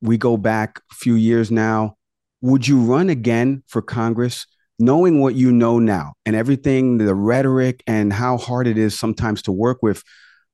we 0.00 0.18
go 0.18 0.36
back 0.36 0.80
a 0.90 0.94
few 0.94 1.14
years 1.14 1.50
now. 1.50 1.96
Would 2.40 2.66
you 2.66 2.80
run 2.80 3.10
again 3.10 3.62
for 3.66 3.82
Congress, 3.82 4.46
knowing 4.78 5.20
what 5.20 5.34
you 5.34 5.52
know 5.52 5.78
now 5.78 6.14
and 6.24 6.36
everything, 6.36 6.98
the 6.98 7.14
rhetoric 7.14 7.82
and 7.86 8.12
how 8.12 8.36
hard 8.38 8.66
it 8.66 8.78
is 8.78 8.98
sometimes 8.98 9.42
to 9.42 9.52
work 9.52 9.82
with 9.82 10.02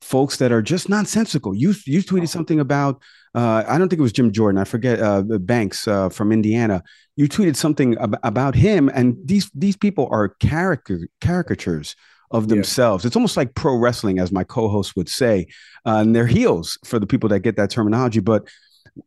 folks 0.04 0.36
that 0.36 0.52
are 0.52 0.62
just 0.62 0.88
nonsensical? 0.88 1.54
You 1.54 1.74
you 1.86 2.02
tweeted 2.02 2.28
something 2.28 2.60
about 2.60 3.02
uh, 3.34 3.64
I 3.66 3.78
don't 3.78 3.88
think 3.88 3.98
it 3.98 4.02
was 4.02 4.12
Jim 4.12 4.30
Jordan. 4.30 4.60
I 4.60 4.64
forget 4.64 5.00
uh, 5.00 5.22
Banks 5.22 5.88
uh, 5.88 6.08
from 6.08 6.30
Indiana. 6.30 6.82
You 7.16 7.28
tweeted 7.28 7.56
something 7.56 7.96
ab- 7.98 8.18
about 8.22 8.54
him, 8.54 8.88
and 8.94 9.16
these 9.24 9.50
these 9.54 9.76
people 9.76 10.08
are 10.10 10.28
caricature 10.40 11.08
caricatures 11.20 11.96
of 12.30 12.48
themselves. 12.48 13.04
Yeah. 13.04 13.08
It's 13.08 13.16
almost 13.16 13.36
like 13.36 13.54
pro 13.54 13.76
wrestling, 13.76 14.18
as 14.18 14.30
my 14.32 14.44
co-host 14.44 14.96
would 14.96 15.08
say, 15.08 15.46
uh, 15.86 15.98
and 15.98 16.14
they're 16.14 16.26
heels 16.26 16.78
for 16.84 16.98
the 16.98 17.06
people 17.06 17.28
that 17.30 17.40
get 17.40 17.56
that 17.56 17.70
terminology. 17.70 18.20
But 18.20 18.48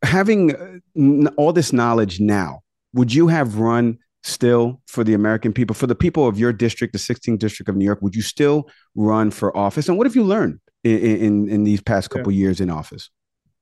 having 0.03 0.55
uh, 0.55 1.31
all 1.37 1.53
this 1.53 1.71
knowledge 1.73 2.19
now, 2.19 2.61
would 2.93 3.13
you 3.13 3.27
have 3.27 3.57
run 3.57 3.97
still 4.23 4.81
for 4.87 5.03
the 5.03 5.13
American 5.13 5.53
people, 5.53 5.73
for 5.73 5.87
the 5.87 5.95
people 5.95 6.27
of 6.27 6.39
your 6.39 6.51
district, 6.51 6.93
the 6.93 6.99
16th 6.99 7.39
district 7.39 7.69
of 7.69 7.75
New 7.75 7.85
York? 7.85 8.01
Would 8.01 8.15
you 8.15 8.21
still 8.21 8.69
run 8.95 9.31
for 9.31 9.55
office? 9.55 9.87
And 9.87 9.97
what 9.97 10.07
have 10.07 10.15
you 10.15 10.23
learned 10.23 10.59
in 10.95 11.17
in, 11.17 11.49
in 11.49 11.63
these 11.63 11.81
past 11.81 12.09
couple 12.09 12.31
yeah. 12.31 12.39
years 12.39 12.61
in 12.61 12.69
office? 12.69 13.09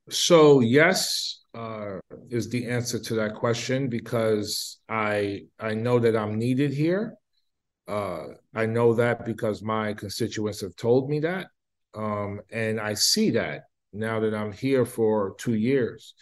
So 0.10 0.60
yes, 0.60 1.44
uh, 1.56 2.00
is 2.30 2.50
the 2.50 2.68
answer 2.68 3.00
to 3.00 3.16
that 3.16 3.36
question 3.36 3.88
because 3.88 4.80
I 4.90 5.44
I 5.60 5.74
know 5.74 6.00
that 6.00 6.16
I'm 6.16 6.38
needed 6.38 6.74
here. 6.74 7.16
Uh, 7.88 8.26
I 8.54 8.66
know 8.66 8.94
that 8.96 9.26
because 9.26 9.62
my 9.62 9.94
constituents 9.94 10.62
have 10.62 10.76
told 10.76 11.10
me 11.10 11.20
that, 11.20 11.48
um, 11.94 12.42
and 12.52 12.80
I 12.80 12.96
see 12.96 13.32
that 13.32 13.62
now 13.94 14.20
that 14.20 14.34
I'm 14.34 14.52
here 14.52 14.86
for 14.86 15.36
two 15.38 15.56
years. 15.56 16.14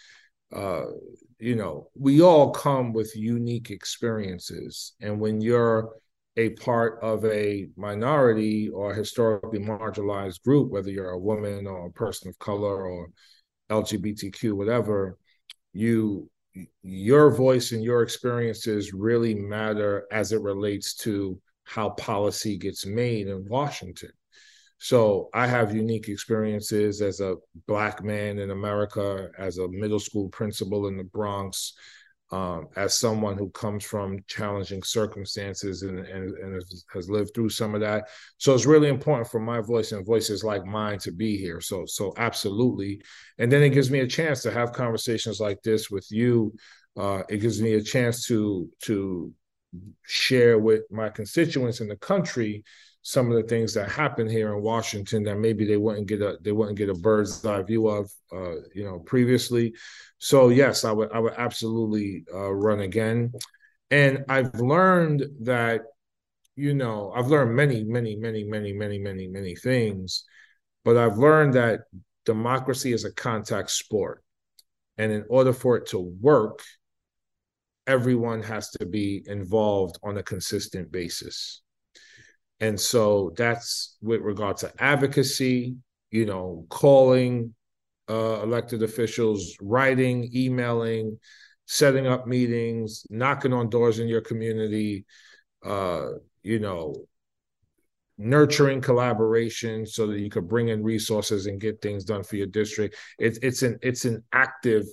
Uh, 0.54 0.84
you 1.38 1.56
know, 1.56 1.88
we 1.98 2.22
all 2.22 2.52
come 2.52 2.92
with 2.92 3.16
unique 3.16 3.70
experiences, 3.70 4.92
and 5.00 5.20
when 5.20 5.40
you're 5.40 5.90
a 6.36 6.50
part 6.50 6.98
of 7.02 7.24
a 7.24 7.68
minority 7.76 8.68
or 8.68 8.92
historically 8.92 9.60
marginalized 9.60 10.42
group, 10.42 10.70
whether 10.70 10.90
you're 10.90 11.10
a 11.10 11.18
woman 11.18 11.66
or 11.66 11.86
a 11.86 11.92
person 11.92 12.28
of 12.28 12.38
color 12.38 12.88
or 12.88 13.08
LGBTQ, 13.70 14.52
whatever, 14.54 15.16
you 15.72 16.28
your 16.82 17.30
voice 17.30 17.72
and 17.72 17.82
your 17.82 18.02
experiences 18.02 18.92
really 18.92 19.34
matter 19.34 20.06
as 20.12 20.32
it 20.32 20.40
relates 20.40 20.94
to 20.94 21.40
how 21.64 21.90
policy 21.90 22.56
gets 22.56 22.86
made 22.86 23.26
in 23.26 23.48
Washington. 23.48 24.10
So 24.78 25.30
I 25.32 25.46
have 25.46 25.74
unique 25.74 26.08
experiences 26.08 27.00
as 27.00 27.20
a 27.20 27.36
black 27.66 28.04
man 28.04 28.38
in 28.38 28.50
America, 28.50 29.30
as 29.38 29.58
a 29.58 29.68
middle 29.68 29.98
school 29.98 30.28
principal 30.28 30.88
in 30.88 30.96
the 30.96 31.04
Bronx, 31.04 31.72
um, 32.34 32.66
as 32.74 32.98
someone 32.98 33.38
who 33.38 33.48
comes 33.50 33.84
from 33.84 34.18
challenging 34.26 34.82
circumstances 34.82 35.82
and, 35.82 36.00
and, 36.00 36.36
and, 36.36 36.62
has 36.92 37.08
lived 37.08 37.30
through 37.32 37.48
some 37.48 37.76
of 37.76 37.80
that. 37.82 38.08
So 38.38 38.52
it's 38.54 38.66
really 38.66 38.88
important 38.88 39.28
for 39.28 39.38
my 39.38 39.60
voice 39.60 39.92
and 39.92 40.04
voices 40.04 40.42
like 40.42 40.66
mine 40.66 40.98
to 41.00 41.12
be 41.12 41.36
here. 41.36 41.60
So 41.60 41.84
so 41.86 42.12
absolutely. 42.16 43.00
And 43.38 43.52
then 43.52 43.62
it 43.62 43.70
gives 43.70 43.88
me 43.88 44.00
a 44.00 44.08
chance 44.08 44.42
to 44.42 44.50
have 44.50 44.72
conversations 44.72 45.38
like 45.38 45.62
this 45.62 45.90
with 45.90 46.08
you. 46.10 46.52
Uh, 46.96 47.22
it 47.28 47.38
gives 47.38 47.62
me 47.62 47.74
a 47.74 47.82
chance 47.82 48.26
to 48.26 48.68
to 48.82 49.32
share 50.02 50.58
with 50.58 50.82
my 50.90 51.10
constituents 51.10 51.80
in 51.80 51.86
the 51.86 51.96
country 51.96 52.64
some 53.06 53.30
of 53.30 53.36
the 53.36 53.46
things 53.46 53.74
that 53.74 53.90
happen 53.90 54.26
here 54.26 54.54
in 54.54 54.62
Washington 54.62 55.22
that 55.24 55.36
maybe 55.36 55.66
they 55.66 55.76
wouldn't 55.76 56.06
get 56.06 56.22
a 56.22 56.38
they 56.40 56.52
wouldn't 56.52 56.78
get 56.78 56.88
a 56.88 56.94
bird's 56.94 57.44
eye 57.44 57.62
view 57.62 57.86
of 57.86 58.10
uh, 58.32 58.54
you 58.74 58.82
know 58.82 58.98
previously. 59.00 59.74
So 60.18 60.48
yes, 60.48 60.84
I 60.86 60.92
would 60.92 61.12
I 61.12 61.18
would 61.18 61.34
absolutely 61.36 62.24
uh, 62.32 62.50
run 62.50 62.80
again, 62.80 63.32
and 63.90 64.24
I've 64.30 64.54
learned 64.54 65.26
that 65.42 65.82
you 66.56 66.72
know 66.72 67.12
I've 67.14 67.26
learned 67.26 67.54
many 67.54 67.84
many 67.84 68.16
many 68.16 68.42
many 68.42 68.72
many 68.72 68.98
many 68.98 69.28
many 69.28 69.54
things, 69.54 70.24
but 70.82 70.96
I've 70.96 71.18
learned 71.18 71.54
that 71.54 71.80
democracy 72.24 72.94
is 72.94 73.04
a 73.04 73.12
contact 73.12 73.70
sport, 73.70 74.24
and 74.96 75.12
in 75.12 75.26
order 75.28 75.52
for 75.52 75.76
it 75.76 75.88
to 75.88 75.98
work, 75.98 76.62
everyone 77.86 78.42
has 78.44 78.70
to 78.70 78.86
be 78.86 79.22
involved 79.26 79.98
on 80.02 80.16
a 80.16 80.22
consistent 80.22 80.90
basis 80.90 81.60
and 82.64 82.80
so 82.80 83.34
that's 83.36 83.98
with 84.00 84.22
regard 84.22 84.56
to 84.58 84.72
advocacy, 84.82 85.76
you 86.10 86.24
know, 86.24 86.64
calling 86.70 87.54
uh, 88.08 88.40
elected 88.42 88.82
officials, 88.82 89.54
writing, 89.60 90.30
emailing, 90.34 91.18
setting 91.66 92.06
up 92.06 92.26
meetings, 92.26 93.04
knocking 93.10 93.52
on 93.52 93.68
doors 93.68 93.98
in 93.98 94.08
your 94.08 94.22
community, 94.22 95.04
uh, 95.62 96.08
you 96.42 96.58
know, 96.58 96.94
nurturing 98.16 98.80
collaboration 98.80 99.84
so 99.84 100.06
that 100.06 100.20
you 100.20 100.30
could 100.30 100.48
bring 100.48 100.68
in 100.68 100.82
resources 100.82 101.44
and 101.44 101.60
get 101.60 101.82
things 101.82 102.02
done 102.02 102.22
for 102.22 102.36
your 102.36 102.46
district. 102.46 102.96
It's 103.18 103.38
it's 103.42 103.60
an 103.60 103.78
it's 103.82 104.06
an 104.06 104.24
active 104.32 104.86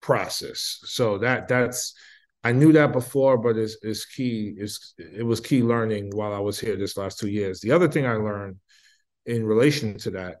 process. 0.00 0.80
So 0.82 1.18
that 1.18 1.46
that's 1.46 1.94
I 2.42 2.52
knew 2.52 2.72
that 2.72 2.92
before, 2.92 3.36
but 3.36 3.56
it's, 3.56 3.76
it's 3.82 4.06
key. 4.06 4.54
It's, 4.56 4.94
it 4.98 5.24
was 5.24 5.40
key 5.40 5.62
learning 5.62 6.10
while 6.14 6.32
I 6.32 6.38
was 6.38 6.58
here 6.58 6.76
this 6.76 6.96
last 6.96 7.18
two 7.18 7.28
years. 7.28 7.60
The 7.60 7.72
other 7.72 7.88
thing 7.88 8.06
I 8.06 8.14
learned 8.14 8.56
in 9.26 9.44
relation 9.44 9.98
to 9.98 10.12
that 10.12 10.36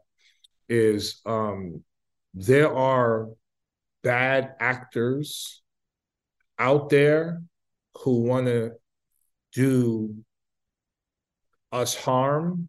is 0.68 1.20
um, 1.26 1.84
there 2.32 2.74
are 2.74 3.28
bad 4.02 4.54
actors 4.60 5.62
out 6.58 6.88
there 6.88 7.42
who 7.98 8.22
want 8.22 8.46
to 8.46 8.72
do 9.52 10.14
us 11.72 11.94
harm 11.94 12.68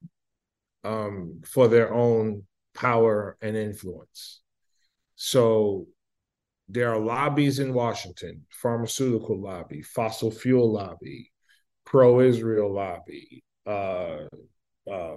um, 0.83 1.41
for 1.45 1.67
their 1.67 1.93
own 1.93 2.43
power 2.73 3.37
and 3.41 3.55
influence. 3.55 4.41
So 5.15 5.87
there 6.71 6.89
are 6.89 6.99
lobbies 6.99 7.59
in 7.59 7.73
Washington, 7.73 8.45
pharmaceutical 8.49 9.39
lobby, 9.39 9.81
fossil 9.81 10.31
fuel 10.31 10.71
lobby, 10.71 11.29
pro-Israel 11.85 12.73
lobby. 12.73 13.43
Uh, 13.67 14.27
uh, 14.89 15.15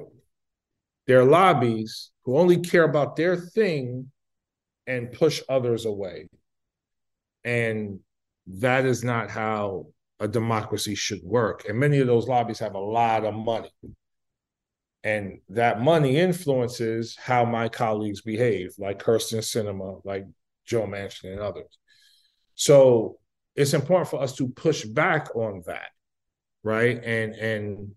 there 1.07 1.21
are 1.21 1.25
lobbies 1.25 2.11
who 2.25 2.39
only 2.39 2.59
care 2.59 2.83
about 2.83 3.15
their 3.15 3.37
thing 3.37 4.11
and 4.89 5.13
push 5.13 5.43
others 5.49 5.85
away. 5.85 6.29
And 7.45 8.01
that 8.47 8.85
is 8.85 9.05
not 9.05 9.31
how 9.31 9.87
a 10.19 10.27
democracy 10.27 10.97
should 10.97 11.23
work. 11.23 11.69
And 11.69 11.79
many 11.79 12.01
of 12.01 12.09
those 12.09 12.27
lobbies 12.27 12.59
have 12.59 12.75
a 12.75 12.81
lot 12.81 13.25
of 13.25 13.35
money. 13.35 13.71
And 15.05 15.39
that 15.51 15.81
money 15.81 16.17
influences 16.17 17.17
how 17.17 17.45
my 17.45 17.69
colleagues 17.69 18.23
behave, 18.23 18.73
like 18.79 19.03
Kyrsten 19.03 19.39
Sinema, 19.39 20.01
like 20.05 20.25
Joe 20.65 20.87
Manchin, 20.87 21.33
and 21.33 21.41
others. 21.41 21.79
So 22.55 23.19
it's 23.55 23.75
important 23.75 24.09
for 24.09 24.21
us 24.21 24.35
to 24.37 24.49
push 24.49 24.85
back 24.85 25.35
on 25.35 25.63
that, 25.67 25.91
right? 26.63 27.03
And 27.03 27.35
and 27.35 27.93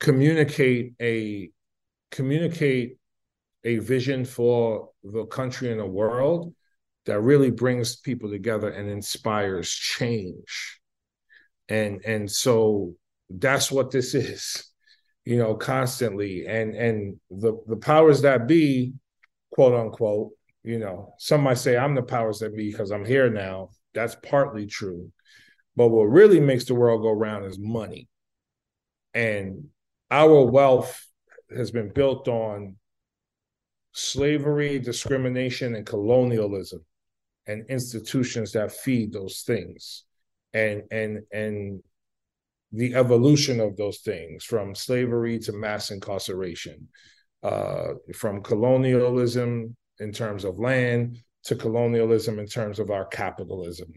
communicate 0.00 0.94
a 1.00 1.50
communicate 2.10 2.98
a 3.64 3.78
vision 3.78 4.24
for 4.24 4.90
the 5.04 5.24
country 5.26 5.70
and 5.70 5.80
the 5.80 5.86
world 5.86 6.54
that 7.06 7.20
really 7.20 7.50
brings 7.50 7.96
people 7.96 8.28
together 8.28 8.70
and 8.70 8.90
inspires 8.90 9.70
change 9.70 10.80
and 11.68 12.04
and 12.04 12.30
so 12.30 12.94
that's 13.30 13.70
what 13.70 13.90
this 13.90 14.14
is 14.14 14.70
you 15.24 15.38
know 15.38 15.54
constantly 15.54 16.46
and 16.46 16.74
and 16.74 17.16
the 17.30 17.56
the 17.68 17.76
powers 17.76 18.22
that 18.22 18.46
be 18.46 18.92
quote 19.52 19.74
unquote 19.74 20.30
you 20.64 20.78
know 20.78 21.14
some 21.18 21.42
might 21.42 21.58
say 21.58 21.76
i'm 21.76 21.94
the 21.94 22.02
powers 22.02 22.38
that 22.38 22.56
be 22.56 22.70
because 22.70 22.90
i'm 22.92 23.04
here 23.04 23.30
now. 23.30 23.70
That's 23.94 24.16
partly 24.22 24.66
true. 24.66 25.12
But 25.76 25.88
what 25.88 26.04
really 26.04 26.40
makes 26.40 26.64
the 26.64 26.74
world 26.74 27.02
go 27.02 27.12
round 27.12 27.44
is 27.46 27.58
money. 27.58 28.08
And 29.14 29.68
our 30.10 30.44
wealth 30.44 31.06
has 31.54 31.70
been 31.70 31.92
built 31.92 32.28
on 32.28 32.76
slavery 33.92 34.78
discrimination 34.78 35.74
and 35.74 35.84
colonialism 35.84 36.84
and 37.46 37.66
institutions 37.68 38.52
that 38.52 38.72
feed 38.72 39.12
those 39.12 39.42
things 39.42 40.04
and 40.54 40.82
and 40.90 41.20
and 41.30 41.82
the 42.72 42.94
evolution 42.94 43.60
of 43.60 43.76
those 43.76 43.98
things 43.98 44.44
from 44.44 44.74
slavery 44.74 45.38
to 45.38 45.52
mass 45.52 45.90
incarceration 45.90 46.88
uh, 47.42 47.88
from 48.14 48.42
colonialism 48.42 49.76
in 50.02 50.12
terms 50.12 50.44
of 50.44 50.58
land 50.58 51.18
to 51.44 51.56
colonialism 51.56 52.38
in 52.38 52.46
terms 52.46 52.78
of 52.78 52.90
our 52.90 53.04
capitalism 53.06 53.92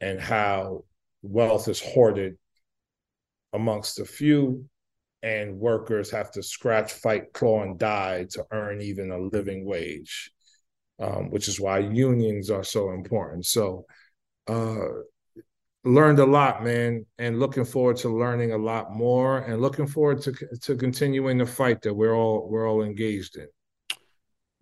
and 0.00 0.20
how 0.20 0.84
wealth 1.22 1.68
is 1.68 1.80
hoarded 1.80 2.36
amongst 3.52 4.00
a 4.00 4.04
few 4.04 4.64
and 5.22 5.58
workers 5.58 6.10
have 6.10 6.30
to 6.30 6.42
scratch 6.42 6.92
fight 6.92 7.32
claw 7.32 7.62
and 7.62 7.78
die 7.78 8.26
to 8.30 8.44
earn 8.50 8.80
even 8.80 9.10
a 9.10 9.18
living 9.18 9.64
wage 9.64 10.30
um, 11.00 11.30
which 11.30 11.48
is 11.48 11.60
why 11.60 11.78
unions 11.78 12.50
are 12.50 12.64
so 12.64 12.90
important 12.90 13.44
so 13.46 13.84
uh, 14.48 14.88
learned 15.84 16.18
a 16.18 16.24
lot, 16.24 16.64
man, 16.64 17.04
and 17.18 17.38
looking 17.38 17.64
forward 17.64 17.96
to 17.98 18.08
learning 18.08 18.52
a 18.52 18.58
lot 18.58 18.92
more, 18.92 19.38
and 19.38 19.60
looking 19.60 19.86
forward 19.86 20.22
to 20.22 20.32
to 20.62 20.76
continuing 20.76 21.38
the 21.38 21.46
fight 21.46 21.82
that 21.82 21.94
we're 21.94 22.14
all 22.14 22.48
we're 22.48 22.68
all 22.68 22.82
engaged 22.82 23.36
in. 23.36 23.46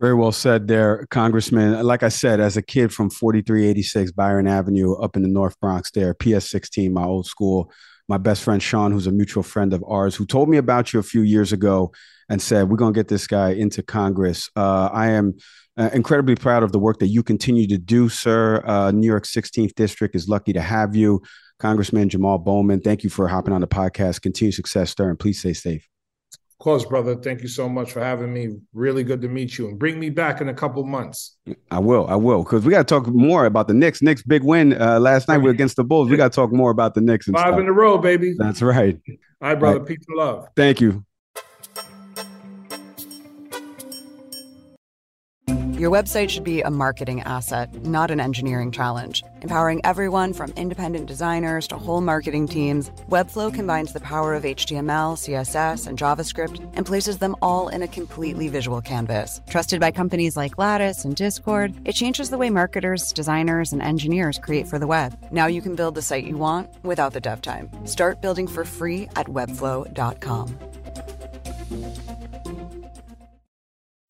Very 0.02 0.14
well 0.14 0.32
said 0.32 0.66
there, 0.66 1.06
Congressman. 1.12 1.80
Like 1.84 2.02
I 2.02 2.08
said, 2.08 2.40
as 2.40 2.56
a 2.56 2.62
kid 2.62 2.92
from 2.92 3.08
4386 3.08 4.10
Byron 4.10 4.48
Avenue 4.48 4.94
up 4.94 5.14
in 5.14 5.22
the 5.22 5.28
North 5.28 5.60
Bronx, 5.60 5.92
there, 5.92 6.12
PS 6.12 6.50
16, 6.50 6.92
my 6.92 7.04
old 7.04 7.24
school, 7.24 7.70
my 8.08 8.18
best 8.18 8.42
friend 8.42 8.60
Sean, 8.60 8.90
who's 8.90 9.06
a 9.06 9.12
mutual 9.12 9.44
friend 9.44 9.72
of 9.72 9.84
ours, 9.86 10.16
who 10.16 10.26
told 10.26 10.48
me 10.48 10.56
about 10.56 10.92
you 10.92 10.98
a 10.98 11.04
few 11.04 11.22
years 11.22 11.52
ago 11.52 11.92
and 12.28 12.42
said, 12.42 12.68
We're 12.68 12.78
going 12.78 12.92
to 12.92 12.98
get 12.98 13.06
this 13.06 13.28
guy 13.28 13.50
into 13.50 13.80
Congress. 13.80 14.50
Uh, 14.56 14.90
I 14.92 15.10
am 15.10 15.34
uh, 15.76 15.90
incredibly 15.92 16.34
proud 16.34 16.64
of 16.64 16.72
the 16.72 16.80
work 16.80 16.98
that 16.98 17.06
you 17.06 17.22
continue 17.22 17.68
to 17.68 17.78
do, 17.78 18.08
sir. 18.08 18.60
Uh, 18.66 18.90
New 18.90 19.06
York 19.06 19.22
16th 19.22 19.76
District 19.76 20.16
is 20.16 20.28
lucky 20.28 20.52
to 20.52 20.60
have 20.60 20.96
you. 20.96 21.22
Congressman 21.60 22.08
Jamal 22.08 22.38
Bowman, 22.38 22.80
thank 22.80 23.04
you 23.04 23.10
for 23.10 23.28
hopping 23.28 23.54
on 23.54 23.60
the 23.60 23.68
podcast. 23.68 24.20
Continue 24.20 24.50
success, 24.50 24.96
sir, 24.96 25.10
and 25.10 25.18
please 25.20 25.38
stay 25.38 25.52
safe. 25.52 25.91
Of 26.62 26.64
course, 26.64 26.84
brother. 26.84 27.16
Thank 27.16 27.42
you 27.42 27.48
so 27.48 27.68
much 27.68 27.90
for 27.90 27.98
having 27.98 28.32
me. 28.32 28.50
Really 28.72 29.02
good 29.02 29.20
to 29.22 29.28
meet 29.28 29.58
you, 29.58 29.66
and 29.66 29.80
bring 29.80 29.98
me 29.98 30.10
back 30.10 30.40
in 30.40 30.48
a 30.48 30.54
couple 30.54 30.84
months. 30.84 31.36
I 31.72 31.80
will. 31.80 32.06
I 32.06 32.14
will, 32.14 32.44
because 32.44 32.64
we 32.64 32.70
got 32.70 32.86
to 32.86 32.94
talk 32.94 33.08
more 33.08 33.46
about 33.46 33.66
the 33.66 33.74
Knicks. 33.74 34.00
Knicks 34.00 34.22
big 34.22 34.44
win 34.44 34.80
uh, 34.80 35.00
last 35.00 35.26
night 35.26 35.38
We 35.38 35.48
are 35.48 35.52
against 35.52 35.74
the 35.74 35.82
Bulls. 35.82 36.08
We 36.08 36.16
got 36.16 36.30
to 36.30 36.36
talk 36.36 36.52
more 36.52 36.70
about 36.70 36.94
the 36.94 37.00
Knicks. 37.00 37.26
Five 37.26 37.48
stuff. 37.48 37.58
in 37.58 37.66
a 37.66 37.72
row, 37.72 37.98
baby. 37.98 38.36
That's 38.38 38.62
right. 38.62 38.96
All 39.40 39.48
right, 39.48 39.58
brother. 39.58 39.74
All 39.74 39.80
right. 39.80 39.88
Peace 39.88 40.04
and 40.06 40.16
love. 40.16 40.46
Thank 40.54 40.80
you. 40.80 41.04
Your 45.82 45.90
website 45.90 46.30
should 46.30 46.44
be 46.44 46.62
a 46.62 46.70
marketing 46.70 47.22
asset, 47.22 47.74
not 47.84 48.12
an 48.12 48.20
engineering 48.20 48.70
challenge. 48.70 49.24
Empowering 49.40 49.80
everyone 49.82 50.32
from 50.32 50.52
independent 50.52 51.06
designers 51.06 51.66
to 51.66 51.76
whole 51.76 52.00
marketing 52.00 52.46
teams, 52.46 52.90
Webflow 53.10 53.52
combines 53.52 53.92
the 53.92 53.98
power 53.98 54.34
of 54.34 54.44
HTML, 54.44 55.16
CSS, 55.18 55.88
and 55.88 55.98
JavaScript 55.98 56.60
and 56.76 56.86
places 56.86 57.18
them 57.18 57.34
all 57.42 57.66
in 57.66 57.82
a 57.82 57.88
completely 57.88 58.46
visual 58.46 58.80
canvas. 58.80 59.40
Trusted 59.48 59.80
by 59.80 59.90
companies 59.90 60.36
like 60.36 60.56
Lattice 60.56 61.04
and 61.04 61.16
Discord, 61.16 61.74
it 61.84 61.94
changes 61.94 62.30
the 62.30 62.38
way 62.38 62.48
marketers, 62.48 63.12
designers, 63.12 63.72
and 63.72 63.82
engineers 63.82 64.38
create 64.38 64.68
for 64.68 64.78
the 64.78 64.86
web. 64.86 65.18
Now 65.32 65.46
you 65.48 65.60
can 65.60 65.74
build 65.74 65.96
the 65.96 66.02
site 66.02 66.26
you 66.28 66.36
want 66.36 66.70
without 66.84 67.12
the 67.12 67.20
dev 67.20 67.42
time. 67.42 67.68
Start 67.88 68.22
building 68.22 68.46
for 68.46 68.64
free 68.64 69.08
at 69.16 69.26
webflow.com. 69.26 70.58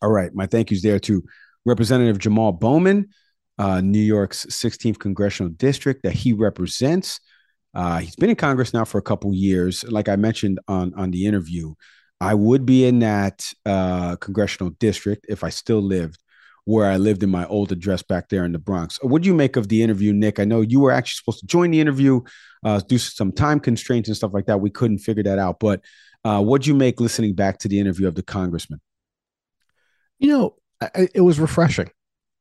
All 0.02 0.10
right, 0.10 0.34
my 0.34 0.46
thank 0.46 0.70
yous 0.70 0.82
there 0.82 0.98
to 0.98 1.22
Representative 1.64 2.18
Jamal 2.18 2.52
Bowman, 2.52 3.10
uh, 3.58 3.80
New 3.80 4.00
York's 4.00 4.46
16th 4.46 4.98
congressional 4.98 5.52
district 5.52 6.02
that 6.02 6.12
he 6.12 6.32
represents. 6.32 7.20
Uh, 7.74 7.98
he's 7.98 8.16
been 8.16 8.30
in 8.30 8.36
Congress 8.36 8.74
now 8.74 8.84
for 8.84 8.98
a 8.98 9.02
couple 9.02 9.32
years. 9.32 9.84
Like 9.84 10.08
I 10.08 10.16
mentioned 10.16 10.60
on 10.68 10.92
on 10.94 11.10
the 11.10 11.26
interview, 11.26 11.74
I 12.20 12.34
would 12.34 12.66
be 12.66 12.84
in 12.84 12.98
that 13.00 13.50
uh, 13.64 14.16
congressional 14.16 14.70
district 14.78 15.26
if 15.28 15.42
I 15.44 15.48
still 15.48 15.80
lived 15.80 16.18
where 16.64 16.88
I 16.88 16.96
lived 16.96 17.22
in 17.22 17.30
my 17.30 17.46
old 17.46 17.72
address 17.72 18.02
back 18.02 18.28
there 18.28 18.44
in 18.44 18.52
the 18.52 18.58
Bronx. 18.58 18.98
What 19.02 19.22
do 19.22 19.28
you 19.28 19.34
make 19.34 19.56
of 19.56 19.68
the 19.68 19.82
interview, 19.82 20.12
Nick? 20.12 20.38
I 20.38 20.44
know 20.44 20.60
you 20.60 20.80
were 20.80 20.92
actually 20.92 21.16
supposed 21.16 21.40
to 21.40 21.46
join 21.46 21.70
the 21.70 21.80
interview, 21.80 22.20
uh, 22.64 22.80
due 22.80 22.98
to 22.98 23.04
some 23.04 23.32
time 23.32 23.58
constraints 23.58 24.08
and 24.08 24.16
stuff 24.16 24.32
like 24.32 24.46
that. 24.46 24.60
We 24.60 24.70
couldn't 24.70 24.98
figure 24.98 25.24
that 25.24 25.38
out. 25.38 25.58
But 25.58 25.82
uh, 26.24 26.40
what 26.42 26.62
do 26.62 26.68
you 26.68 26.76
make 26.76 27.00
listening 27.00 27.34
back 27.34 27.58
to 27.58 27.68
the 27.68 27.80
interview 27.80 28.06
of 28.06 28.14
the 28.14 28.22
congressman? 28.22 28.80
You 30.18 30.28
know, 30.28 30.54
It 30.94 31.20
was 31.20 31.40
refreshing, 31.40 31.90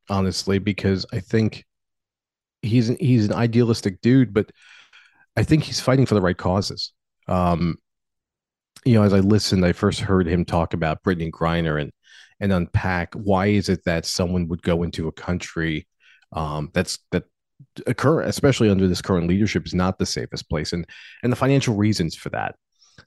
honestly, 0.09 0.59
because 0.59 1.05
I 1.11 1.19
think 1.19 1.65
he's 2.61 2.89
an, 2.89 2.97
he's 2.99 3.25
an 3.25 3.33
idealistic 3.33 4.01
dude, 4.01 4.33
but 4.33 4.51
I 5.35 5.43
think 5.43 5.63
he's 5.63 5.79
fighting 5.79 6.05
for 6.05 6.15
the 6.15 6.21
right 6.21 6.37
causes. 6.37 6.93
Um, 7.27 7.77
you 8.85 8.95
know, 8.95 9.03
as 9.03 9.13
I 9.13 9.19
listened, 9.19 9.65
I 9.65 9.73
first 9.73 9.99
heard 9.99 10.27
him 10.27 10.45
talk 10.45 10.73
about 10.73 11.03
Brittney 11.03 11.31
Griner 11.31 11.79
and 11.81 11.91
and 12.39 12.51
unpack 12.51 13.13
why 13.13 13.47
is 13.47 13.69
it 13.69 13.83
that 13.85 14.05
someone 14.05 14.47
would 14.47 14.63
go 14.63 14.81
into 14.81 15.07
a 15.07 15.11
country 15.11 15.87
um, 16.33 16.71
that's 16.73 16.97
that 17.11 17.25
occur, 17.85 18.21
especially 18.21 18.69
under 18.69 18.87
this 18.87 19.01
current 19.01 19.27
leadership, 19.27 19.65
is 19.65 19.73
not 19.73 19.99
the 19.99 20.05
safest 20.05 20.49
place, 20.49 20.73
and 20.73 20.85
and 21.23 21.31
the 21.31 21.37
financial 21.37 21.75
reasons 21.75 22.15
for 22.15 22.29
that. 22.29 22.55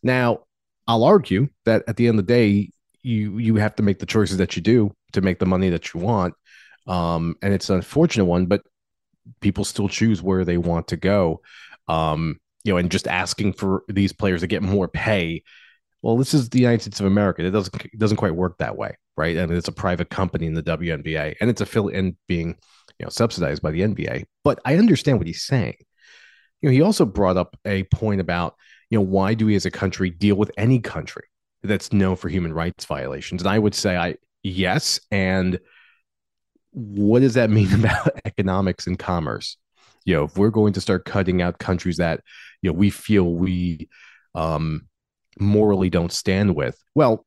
Now, 0.03 0.45
I'll 0.87 1.05
argue 1.05 1.49
that 1.64 1.82
at 1.89 1.97
the 1.97 2.09
end 2.09 2.18
of 2.18 2.26
the 2.26 2.32
day, 2.32 2.70
you 3.05 3.38
you 3.38 3.57
have 3.57 3.76
to 3.76 3.82
make 3.82 3.98
the 3.98 4.07
choices 4.07 4.38
that 4.38 4.57
you 4.57 4.62
do 4.62 4.92
to 5.12 5.20
make 5.20 5.38
the 5.38 5.46
money 5.46 5.68
that 5.68 5.94
you 5.94 6.00
want. 6.00 6.34
Um, 6.86 7.36
and 7.42 7.55
it's 7.55 7.68
an 7.68 7.76
unfortunate 7.76 8.24
one, 8.24 8.46
but 8.46 8.62
people 9.40 9.64
still 9.64 9.88
choose 9.88 10.22
where 10.22 10.44
they 10.44 10.59
want 10.59 10.88
to 10.88 10.96
go. 10.96 11.40
Um, 11.86 12.40
you 12.64 12.72
know, 12.72 12.78
and 12.78 12.90
just 12.90 13.07
asking 13.07 13.52
for 13.52 13.84
these 13.88 14.12
players 14.12 14.40
to 14.40 14.46
get 14.46 14.62
more 14.62 14.88
pay. 14.88 15.42
Well, 16.02 16.16
this 16.16 16.34
is 16.34 16.48
the 16.48 16.61
United 16.61 16.82
States 16.82 17.00
of 17.00 17.07
America. 17.07 17.44
It 17.44 17.50
doesn't 17.50 17.74
it 17.84 17.98
doesn't 17.98 18.16
quite 18.16 18.34
work 18.34 18.59
that 18.59 18.76
way, 18.76 18.96
right? 19.16 19.38
I 19.38 19.46
mean, 19.46 19.57
it's 19.57 19.68
a 19.68 19.72
private 19.72 20.09
company 20.11 20.46
in 20.46 20.55
the 20.55 20.62
WNBA, 20.62 21.36
and 21.40 21.50
it's 21.50 21.61
a 21.61 21.64
affiliate 21.64 21.98
and 21.98 22.16
being 22.26 22.57
you 22.98 23.05
know 23.05 23.11
subsidized 23.11 23.62
by 23.62 23.70
the 23.70 23.82
NBA. 23.82 24.24
But 24.42 24.61
I 24.64 24.76
understand 24.76 25.18
what 25.18 25.26
he's 25.26 25.42
saying. 25.42 25.76
You 26.62 26.70
know, 26.70 26.72
he 26.72 26.80
also 26.80 27.05
brought 27.05 27.36
up 27.36 27.57
a 27.66 27.84
point 27.84 28.20
about 28.22 28.55
you 28.88 28.98
know 28.98 29.05
why 29.05 29.34
do 29.34 29.46
we 29.46 29.57
as 29.57 29.66
a 29.66 29.70
country 29.70 30.09
deal 30.09 30.36
with 30.36 30.50
any 30.57 30.80
country 30.80 31.24
that's 31.64 31.92
known 31.92 32.16
for 32.16 32.28
human 32.28 32.52
rights 32.52 32.84
violations? 32.84 33.42
And 33.42 33.48
I 33.48 33.58
would 33.58 33.74
say 33.74 33.96
I 33.96 34.16
yes, 34.42 35.00
and 35.10 35.58
what 36.70 37.20
does 37.20 37.34
that 37.34 37.50
mean 37.50 37.72
about 37.80 38.20
economics 38.24 38.86
and 38.86 38.98
commerce? 38.98 39.56
You 40.04 40.14
know, 40.14 40.24
if 40.24 40.36
we're 40.36 40.50
going 40.50 40.74
to 40.74 40.80
start 40.80 41.04
cutting 41.04 41.40
out 41.40 41.58
countries 41.58 41.96
that 41.96 42.20
you 42.62 42.70
know 42.70 42.74
we 42.74 42.90
feel 42.90 43.34
we 43.34 43.88
um, 44.34 44.88
morally 45.40 45.90
don't 45.90 46.12
stand 46.12 46.54
with, 46.54 46.78
well, 46.94 47.24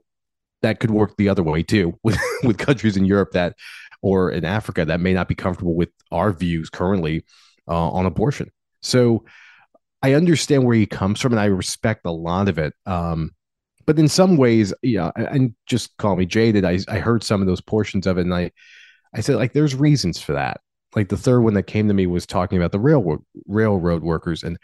that 0.61 0.79
could 0.79 0.91
work 0.91 1.15
the 1.17 1.29
other 1.29 1.43
way 1.43 1.63
too 1.63 1.97
with 2.03 2.17
with 2.43 2.57
countries 2.57 2.97
in 2.97 3.05
Europe 3.05 3.31
that 3.31 3.55
or 4.01 4.31
in 4.31 4.45
Africa 4.45 4.85
that 4.85 4.99
may 4.99 5.13
not 5.13 5.27
be 5.27 5.35
comfortable 5.35 5.75
with 5.75 5.89
our 6.11 6.31
views 6.31 6.69
currently 6.69 7.25
uh, 7.67 7.89
on 7.89 8.05
abortion. 8.05 8.51
So 8.81 9.25
I 10.01 10.13
understand 10.13 10.63
where 10.63 10.75
he 10.75 10.85
comes 10.85 11.19
from, 11.19 11.33
and 11.33 11.39
I 11.39 11.45
respect 11.45 12.05
a 12.05 12.11
lot 12.11 12.47
of 12.47 12.59
it. 12.59 12.73
Um, 12.85 13.31
but 13.88 13.97
in 13.97 14.09
some 14.09 14.35
ways, 14.35 14.73
yeah, 14.83 15.11
and 15.15 15.55
just 15.65 15.95
call 15.97 16.17
me 16.17 16.25
jaded. 16.25 16.65
I 16.65 16.79
I 16.89 16.99
heard 16.99 17.23
some 17.23 17.41
of 17.41 17.47
those 17.47 17.61
portions 17.61 18.05
of 18.05 18.17
it, 18.17 18.21
and 18.21 18.35
I 18.35 18.51
I 19.15 19.21
said 19.21 19.38
like 19.38 19.53
there's 19.53 19.73
reasons 19.73 20.21
for 20.21 20.33
that. 20.33 20.59
Like 20.95 21.09
the 21.09 21.17
third 21.17 21.41
one 21.41 21.53
that 21.55 21.63
came 21.63 21.88
to 21.88 21.93
me 21.93 22.05
was 22.05 22.25
talking 22.25 22.57
about 22.57 22.73
the 22.73 22.79
railroad 22.79 23.23
railroad 23.47 24.03
workers 24.03 24.43
and 24.43 24.57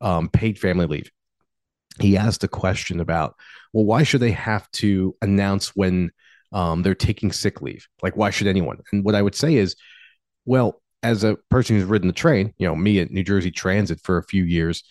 um, 0.00 0.28
paid 0.28 0.58
family 0.58 0.86
leave. 0.86 1.10
He 1.98 2.18
asked 2.18 2.44
a 2.44 2.48
question 2.48 3.00
about, 3.00 3.34
well, 3.72 3.86
why 3.86 4.02
should 4.02 4.20
they 4.20 4.32
have 4.32 4.70
to 4.72 5.16
announce 5.22 5.74
when 5.74 6.10
um, 6.52 6.82
they're 6.82 6.94
taking 6.94 7.32
sick 7.32 7.62
leave? 7.62 7.88
Like, 8.02 8.16
why 8.16 8.28
should 8.28 8.46
anyone? 8.46 8.78
And 8.92 9.02
what 9.02 9.14
I 9.14 9.22
would 9.22 9.34
say 9.34 9.54
is, 9.54 9.76
well, 10.44 10.82
as 11.02 11.24
a 11.24 11.36
person 11.50 11.76
who's 11.76 11.86
ridden 11.86 12.08
the 12.08 12.12
train, 12.12 12.52
you 12.58 12.68
know, 12.68 12.76
me 12.76 13.00
at 13.00 13.10
New 13.10 13.24
Jersey 13.24 13.50
Transit 13.50 14.00
for 14.02 14.18
a 14.18 14.24
few 14.24 14.44
years, 14.44 14.84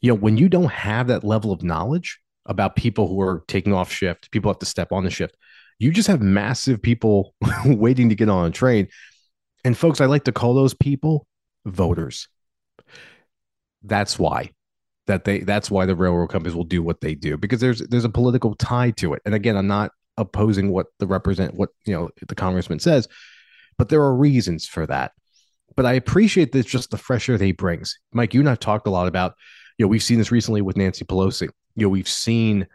you 0.00 0.10
know, 0.12 0.14
when 0.14 0.36
you 0.36 0.48
don't 0.48 0.70
have 0.70 1.08
that 1.08 1.24
level 1.24 1.50
of 1.50 1.64
knowledge 1.64 2.20
about 2.50 2.76
people 2.76 3.08
who 3.08 3.20
are 3.22 3.44
taking 3.48 3.72
off 3.72 3.90
shift, 3.90 4.30
people 4.30 4.50
have 4.50 4.58
to 4.58 4.66
step 4.66 4.92
on 4.92 5.04
the 5.04 5.10
shift. 5.10 5.34
You 5.78 5.92
just 5.92 6.08
have 6.08 6.20
massive 6.20 6.82
people 6.82 7.34
waiting 7.64 8.10
to 8.10 8.14
get 8.14 8.28
on 8.28 8.46
a 8.46 8.50
train. 8.50 8.88
And 9.64 9.76
folks, 9.76 10.00
I 10.00 10.06
like 10.06 10.24
to 10.24 10.32
call 10.32 10.52
those 10.52 10.74
people 10.74 11.26
voters. 11.64 12.28
That's 13.82 14.18
why 14.18 14.50
that 15.06 15.24
they 15.24 15.40
that's 15.40 15.70
why 15.70 15.86
the 15.86 15.96
railroad 15.96 16.28
companies 16.28 16.54
will 16.54 16.64
do 16.64 16.82
what 16.82 17.00
they 17.00 17.14
do 17.14 17.38
because 17.38 17.60
there's 17.60 17.80
there's 17.88 18.04
a 18.04 18.10
political 18.10 18.54
tie 18.56 18.90
to 18.92 19.14
it. 19.14 19.22
And 19.24 19.34
again, 19.34 19.56
I'm 19.56 19.66
not 19.66 19.92
opposing 20.16 20.70
what 20.70 20.88
the 20.98 21.06
represent 21.06 21.54
what 21.54 21.70
you 21.86 21.94
know 21.94 22.10
the 22.28 22.34
congressman 22.34 22.80
says, 22.80 23.08
but 23.78 23.88
there 23.88 24.02
are 24.02 24.14
reasons 24.14 24.66
for 24.66 24.86
that. 24.86 25.12
But 25.76 25.86
I 25.86 25.94
appreciate 25.94 26.52
this 26.52 26.66
just 26.66 26.90
the 26.90 26.98
fresh 26.98 27.28
air 27.28 27.38
he 27.38 27.52
brings. 27.52 27.98
Mike, 28.12 28.34
you 28.34 28.40
and 28.40 28.50
I've 28.50 28.60
talked 28.60 28.86
a 28.86 28.90
lot 28.90 29.06
about, 29.06 29.34
you 29.78 29.84
know, 29.84 29.88
we've 29.88 30.02
seen 30.02 30.18
this 30.18 30.32
recently 30.32 30.62
with 30.62 30.76
Nancy 30.76 31.04
Pelosi. 31.04 31.48
You 31.76 31.86
know, 31.86 31.90
we've 31.90 32.08
seen, 32.08 32.66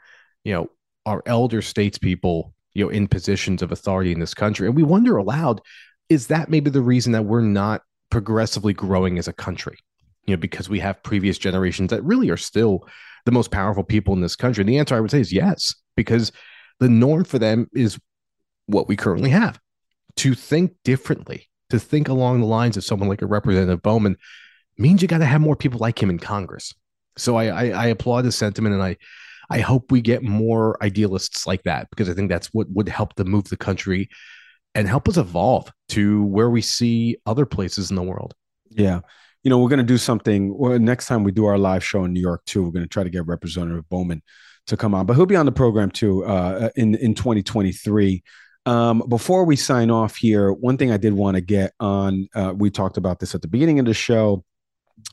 you 0.43 0.53
know, 0.53 0.69
our 1.05 1.21
elder 1.25 1.61
statespeople, 1.61 2.51
you 2.73 2.85
know, 2.85 2.89
in 2.89 3.07
positions 3.07 3.61
of 3.61 3.71
authority 3.71 4.11
in 4.11 4.19
this 4.19 4.33
country. 4.33 4.67
And 4.67 4.75
we 4.75 4.83
wonder 4.83 5.17
aloud, 5.17 5.61
is 6.09 6.27
that 6.27 6.49
maybe 6.49 6.69
the 6.69 6.81
reason 6.81 7.11
that 7.13 7.25
we're 7.25 7.41
not 7.41 7.81
progressively 8.09 8.73
growing 8.73 9.17
as 9.17 9.27
a 9.27 9.33
country? 9.33 9.77
You 10.25 10.35
know, 10.35 10.39
because 10.39 10.69
we 10.69 10.79
have 10.79 11.03
previous 11.03 11.37
generations 11.37 11.91
that 11.91 12.03
really 12.03 12.29
are 12.29 12.37
still 12.37 12.87
the 13.25 13.31
most 13.31 13.51
powerful 13.51 13.83
people 13.83 14.13
in 14.13 14.21
this 14.21 14.35
country. 14.35 14.61
And 14.61 14.69
the 14.69 14.79
answer 14.79 14.95
I 14.95 14.99
would 14.99 15.11
say 15.11 15.19
is 15.19 15.33
yes, 15.33 15.75
because 15.95 16.31
the 16.79 16.89
norm 16.89 17.23
for 17.23 17.39
them 17.39 17.69
is 17.73 17.99
what 18.65 18.87
we 18.87 18.95
currently 18.95 19.29
have 19.29 19.59
to 20.17 20.33
think 20.33 20.73
differently, 20.83 21.49
to 21.69 21.79
think 21.79 22.07
along 22.07 22.39
the 22.39 22.47
lines 22.47 22.77
of 22.77 22.83
someone 22.83 23.09
like 23.09 23.21
a 23.21 23.27
Representative 23.27 23.81
Bowman 23.81 24.17
means 24.77 25.01
you 25.01 25.07
got 25.07 25.19
to 25.19 25.25
have 25.25 25.41
more 25.41 25.55
people 25.55 25.79
like 25.79 26.01
him 26.01 26.09
in 26.09 26.19
Congress. 26.19 26.73
So 27.17 27.35
I, 27.35 27.45
I, 27.45 27.69
I 27.69 27.85
applaud 27.87 28.25
his 28.25 28.35
sentiment, 28.35 28.73
and 28.73 28.83
I 28.83 28.97
I 29.49 29.59
hope 29.59 29.91
we 29.91 30.01
get 30.01 30.23
more 30.23 30.81
idealists 30.83 31.45
like 31.45 31.63
that 31.63 31.89
because 31.89 32.09
I 32.09 32.13
think 32.13 32.29
that's 32.29 32.47
what 32.47 32.69
would 32.71 32.89
help 32.89 33.13
to 33.15 33.23
move 33.23 33.49
the 33.49 33.57
country 33.57 34.09
and 34.73 34.87
help 34.87 35.07
us 35.07 35.17
evolve 35.17 35.71
to 35.89 36.23
where 36.25 36.49
we 36.49 36.61
see 36.61 37.17
other 37.25 37.45
places 37.45 37.89
in 37.89 37.95
the 37.95 38.03
world. 38.03 38.33
Yeah. 38.69 39.01
You 39.43 39.49
know, 39.49 39.59
we're 39.59 39.69
going 39.69 39.77
to 39.77 39.83
do 39.83 39.97
something. 39.97 40.57
Well, 40.57 40.79
next 40.79 41.05
time 41.05 41.23
we 41.23 41.31
do 41.31 41.45
our 41.45 41.57
live 41.57 41.83
show 41.83 42.03
in 42.03 42.13
New 42.13 42.19
York, 42.19 42.43
too, 42.45 42.63
we're 42.63 42.71
going 42.71 42.83
to 42.83 42.89
try 42.89 43.03
to 43.03 43.09
get 43.09 43.27
Representative 43.27 43.87
Bowman 43.89 44.21
to 44.67 44.75
come 44.75 44.95
on, 44.95 45.05
but 45.05 45.15
he'll 45.15 45.27
be 45.27 45.35
on 45.35 45.45
the 45.45 45.51
program 45.51 45.91
too 45.91 46.25
uh, 46.25 46.69
in 46.75 46.95
in 46.95 47.13
2023. 47.13 48.23
Um, 48.65 49.03
before 49.07 49.45
we 49.45 49.55
sign 49.55 49.91
off 49.91 50.15
here, 50.15 50.51
one 50.51 50.77
thing 50.77 50.91
I 50.91 50.97
did 50.97 51.13
want 51.13 51.35
to 51.35 51.41
get 51.41 51.73
on, 51.79 52.27
uh, 52.33 52.51
we 52.55 52.71
talked 52.71 52.97
about 52.97 53.19
this 53.19 53.35
at 53.35 53.43
the 53.43 53.47
beginning 53.47 53.77
of 53.77 53.85
the 53.85 53.93
show. 53.93 54.43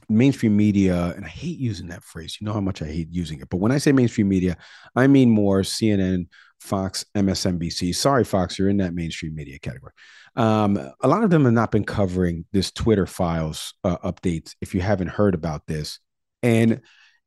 Mainstream 0.09 0.57
media, 0.57 1.13
and 1.17 1.25
I 1.25 1.29
hate 1.29 1.59
using 1.59 1.89
that 1.89 2.05
phrase. 2.05 2.39
You 2.41 2.47
know 2.47 2.53
how 2.53 2.61
much 2.61 2.83
I 2.83 2.87
hate 2.87 3.09
using 3.11 3.41
it. 3.41 3.49
But 3.49 3.59
when 3.59 3.73
I 3.73 3.79
say 3.79 3.93
mainstream 3.93 4.29
media, 4.29 4.57
I 4.95 5.07
mean 5.07 5.31
more 5.31 5.63
CNN, 5.63 6.29
Fox, 6.61 7.05
MSNBC. 7.17 7.95
Sorry, 7.95 8.25
Fox, 8.25 8.59
you're 8.59 8.69
in 8.69 8.77
that 8.79 8.95
mainstream 8.95 9.35
media 9.35 9.59
category. 9.59 9.93
Um, 10.37 10.77
a 11.01 11.09
lot 11.09 11.25
of 11.25 11.31
them 11.31 11.45
have 11.45 11.53
not 11.53 11.73
been 11.73 11.85
covering 11.85 12.45
this 12.53 12.71
Twitter 12.71 13.07
files 13.07 13.75
uh, 13.85 13.99
updates. 13.99 14.55
If 14.61 14.75
you 14.75 14.81
haven't 14.81 15.09
heard 15.09 15.35
about 15.35 15.67
this, 15.67 15.99
and 16.43 16.81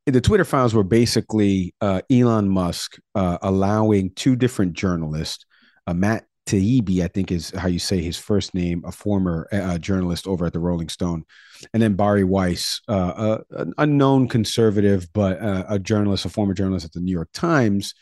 the 0.06 0.22
Twitter 0.22 0.46
files 0.46 0.74
were 0.74 0.84
basically 0.84 1.74
uh, 1.82 2.02
Elon 2.12 2.48
Musk 2.48 2.98
uh, 3.16 3.38
allowing 3.42 4.12
two 4.12 4.36
different 4.36 4.74
journalists 4.74 5.46
uh, 5.88 5.94
Matt 5.94 6.26
Taibbi, 6.46 7.04
I 7.04 7.08
think 7.08 7.32
is 7.32 7.50
how 7.52 7.68
you 7.68 7.80
say 7.80 8.02
his 8.02 8.18
first 8.18 8.54
name, 8.54 8.84
a 8.86 8.92
former 8.92 9.48
uh, 9.52 9.78
journalist 9.78 10.28
over 10.28 10.46
at 10.46 10.54
the 10.54 10.60
Rolling 10.60 10.90
Stone, 10.90 11.26
and 11.74 11.82
then 11.82 11.96
Bari 11.96 12.24
Weiss, 12.24 12.82
uh, 12.88 13.40
an 13.52 13.74
unknown 13.78 14.28
conservative, 14.28 15.12
but 15.14 15.42
uh, 15.42 15.66
a 15.68 15.80
journalist, 15.80 16.26
a 16.26 16.30
former 16.30 16.54
journalist 16.54 16.86
at 16.86 16.94
the 16.94 17.00
New 17.00 17.12
York 17.12 17.30
Times, 17.34 17.96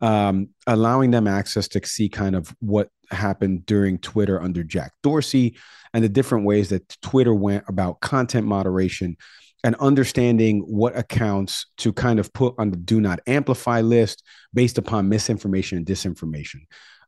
um, 0.00 0.48
allowing 0.66 1.10
them 1.10 1.26
access 1.26 1.68
to 1.68 1.86
see 1.86 2.08
kind 2.08 2.34
of 2.34 2.54
what 2.60 2.88
happened 3.10 3.66
during 3.66 3.98
Twitter 3.98 4.40
under 4.40 4.64
Jack 4.64 4.92
Dorsey 5.02 5.56
and 5.94 6.02
the 6.02 6.08
different 6.08 6.44
ways 6.44 6.70
that 6.70 6.96
Twitter 7.02 7.34
went 7.34 7.64
about 7.68 8.00
content 8.00 8.46
moderation 8.46 9.16
and 9.64 9.76
understanding 9.76 10.60
what 10.60 10.96
accounts 10.96 11.66
to 11.76 11.92
kind 11.92 12.18
of 12.18 12.32
put 12.32 12.54
on 12.58 12.70
the 12.70 12.76
do 12.76 13.00
not 13.00 13.20
amplify 13.26 13.80
list 13.80 14.24
based 14.52 14.78
upon 14.78 15.08
misinformation 15.08 15.78
and 15.78 15.86
disinformation. 15.86 16.62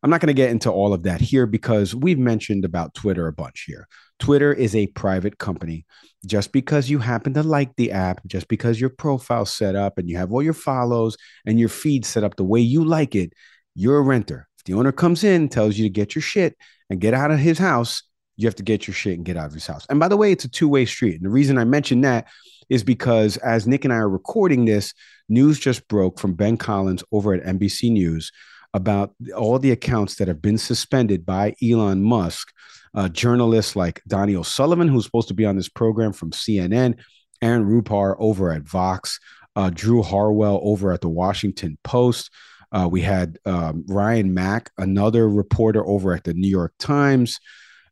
I'm 0.05 0.11
not 0.11 0.21
going 0.21 0.27
to 0.27 0.35
get 0.35 0.51
into 0.51 0.71
all 0.71 0.93
of 0.93 1.05
that 1.05 1.23
here 1.23 1.47
because 1.47 1.95
we've 1.95 2.19
mentioned 2.19 2.67
about 2.67 2.93
Twitter 2.93 3.27
a 3.27 3.33
bunch 3.33 3.65
here. 3.67 3.89
Twitter 4.19 4.53
is 4.53 4.77
a 4.77 4.87
private 4.89 5.39
company. 5.39 5.87
Just 6.27 6.53
because 6.53 6.91
you 6.91 6.99
happen 6.99 7.33
to 7.33 7.43
like 7.43 7.75
the 7.77 7.91
app, 7.91 8.21
just 8.27 8.47
because 8.49 8.79
your 8.79 8.91
profile 8.91 9.47
set 9.47 9.75
up 9.75 9.97
and 9.97 10.07
you 10.07 10.19
have 10.19 10.31
all 10.31 10.43
your 10.43 10.53
follows 10.53 11.17
and 11.47 11.59
your 11.59 11.71
feed 11.71 12.05
set 12.05 12.23
up 12.23 12.37
the 12.37 12.45
way 12.45 12.61
you 12.61 12.85
like 12.85 13.15
it, 13.15 13.33
you're 13.75 13.97
a 13.97 14.03
renter. 14.03 14.47
If 14.59 14.65
the 14.65 14.75
owner 14.75 14.93
comes 14.93 15.25
in, 15.25 15.49
tells 15.49 15.79
you 15.79 15.85
to 15.85 15.91
get 15.91 16.15
your 16.15 16.23
shit 16.23 16.55
and 16.91 17.01
get 17.01 17.15
out 17.15 17.31
of 17.31 17.39
his 17.39 17.57
house, 17.57 18.03
you 18.37 18.47
have 18.47 18.57
to 18.57 18.63
get 18.63 18.87
your 18.87 18.95
shit 18.95 19.17
and 19.17 19.25
get 19.25 19.39
out 19.39 19.47
of 19.47 19.55
his 19.55 19.67
house. 19.67 19.87
And 19.89 19.99
by 19.99 20.09
the 20.09 20.19
way, 20.19 20.33
it's 20.33 20.45
a 20.45 20.51
two 20.51 20.69
way 20.69 20.85
street. 20.85 21.15
And 21.15 21.25
the 21.25 21.31
reason 21.31 21.57
I 21.57 21.65
mention 21.65 22.03
that 22.03 22.27
is 22.69 22.85
because 22.85 23.39
as 23.39 23.67
Nick 23.67 23.85
and 23.85 23.93
I 23.93 23.97
are 23.97 24.09
recording 24.09 24.67
this, 24.67 24.93
news 25.31 25.59
just 25.59 25.89
broke 25.89 26.21
from 26.21 26.35
Ben 26.35 26.59
Collins 26.59 27.03
over 27.11 27.33
at 27.33 27.43
NBC 27.43 27.91
News 27.91 28.31
about 28.75 29.15
all 29.35 29.59
the 29.59 29.71
accounts 29.71 30.17
that 30.17 30.29
have 30.29 30.43
been 30.43 30.59
suspended 30.59 31.25
by 31.25 31.55
Elon 31.63 32.03
Musk. 32.03 32.53
Uh, 32.93 33.09
journalists 33.09 33.75
like 33.75 34.03
Donie 34.07 34.37
O'Sullivan, 34.37 34.87
who's 34.87 35.05
supposed 35.05 35.29
to 35.29 35.35
be 35.35 35.45
on 35.45 35.57
this 35.57 35.69
program 35.69 36.13
from 36.13 36.31
CNN, 36.31 36.97
Aaron 37.43 37.65
Rupar 37.65 38.15
over 38.19 38.53
at 38.53 38.63
Vox, 38.63 39.19
uh, 39.57 39.71
Drew 39.73 40.03
Harwell 40.03 40.61
over 40.63 40.93
at 40.93 41.01
the 41.01 41.09
Washington 41.09 41.77
Post. 41.83 42.31
Uh, 42.71 42.89
we 42.89 43.01
had 43.01 43.39
um, 43.47 43.85
Ryan 43.89 44.35
Mac, 44.35 44.71
another 44.79 45.29
reporter 45.29 45.85
over 45.87 46.13
at 46.13 46.25
the 46.25 46.35
New 46.35 46.49
York 46.49 46.73
Times. 46.79 47.41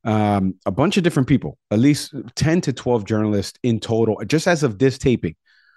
Um, 0.05 0.57
a 0.67 0.73
bunch 0.73 0.97
of 0.97 1.05
different 1.05 1.29
people, 1.29 1.59
at 1.71 1.79
least 1.79 2.15
10 2.35 2.61
to 2.63 2.73
12 2.73 3.05
journalists 3.05 3.59
in 3.63 3.79
total, 3.79 4.21
just 4.27 4.49
as 4.49 4.65
of 4.65 4.79
this 4.79 4.99
taping 4.99 5.37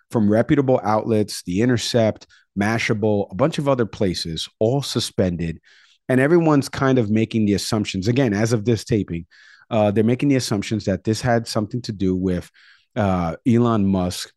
from 0.09 0.29
reputable 0.29 0.79
outlets, 0.83 1.43
The 1.43 1.61
Intercept, 1.61 2.25
Mashable, 2.59 3.31
a 3.31 3.35
bunch 3.35 3.57
of 3.57 3.67
other 3.67 3.85
places, 3.85 4.47
all 4.59 4.81
suspended. 4.81 5.59
And 6.07 6.19
everyone's 6.19 6.69
kind 6.69 6.99
of 6.99 7.09
making 7.09 7.45
the 7.45 7.53
assumptions, 7.53 8.07
again, 8.07 8.33
as 8.33 8.53
of 8.53 8.65
this 8.65 8.83
taping, 8.83 9.25
uh, 9.69 9.91
they're 9.91 10.03
making 10.03 10.29
the 10.29 10.35
assumptions 10.35 10.85
that 10.85 11.03
this 11.03 11.21
had 11.21 11.47
something 11.47 11.81
to 11.83 11.91
do 11.91 12.15
with 12.15 12.49
uh, 12.95 13.35
Elon 13.47 13.85
Musk 13.85 14.31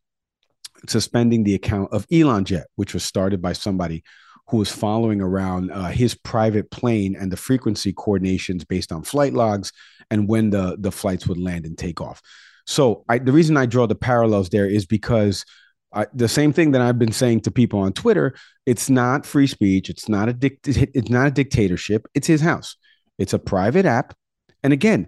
suspending 0.87 1.43
the 1.43 1.55
account 1.55 1.91
of 1.91 2.07
Elon 2.11 2.45
Jet, 2.45 2.67
which 2.75 2.93
was 2.93 3.03
started 3.03 3.41
by 3.41 3.53
somebody 3.53 4.03
who 4.49 4.57
was 4.57 4.71
following 4.71 5.21
around 5.21 5.71
uh, 5.71 5.87
his 5.87 6.15
private 6.15 6.71
plane 6.71 7.15
and 7.15 7.31
the 7.31 7.37
frequency 7.37 7.93
coordinations 7.93 8.65
based 8.65 8.91
on 8.91 9.03
flight 9.03 9.33
logs 9.33 9.71
and 10.09 10.27
when 10.27 10.49
the 10.49 10.75
the 10.79 10.91
flights 10.91 11.27
would 11.27 11.37
land 11.37 11.65
and 11.65 11.77
take 11.77 12.01
off. 12.01 12.21
So 12.65 13.03
I, 13.07 13.19
the 13.19 13.31
reason 13.31 13.57
I 13.57 13.65
draw 13.65 13.87
the 13.87 13.95
parallels 13.95 14.49
there 14.49 14.67
is 14.67 14.85
because 14.85 15.45
I, 15.93 16.07
the 16.13 16.27
same 16.27 16.53
thing 16.53 16.71
that 16.71 16.81
I've 16.81 16.99
been 16.99 17.11
saying 17.11 17.41
to 17.41 17.51
people 17.51 17.79
on 17.79 17.93
Twitter. 17.93 18.35
It's 18.65 18.89
not 18.89 19.25
free 19.25 19.47
speech. 19.47 19.89
It's 19.89 20.07
not 20.07 20.29
a 20.29 20.33
dict- 20.33 20.67
It's 20.67 21.09
not 21.09 21.27
a 21.27 21.31
dictatorship. 21.31 22.07
It's 22.13 22.27
his 22.27 22.41
house. 22.41 22.75
It's 23.17 23.33
a 23.33 23.39
private 23.39 23.85
app. 23.85 24.15
And 24.63 24.73
again, 24.73 25.07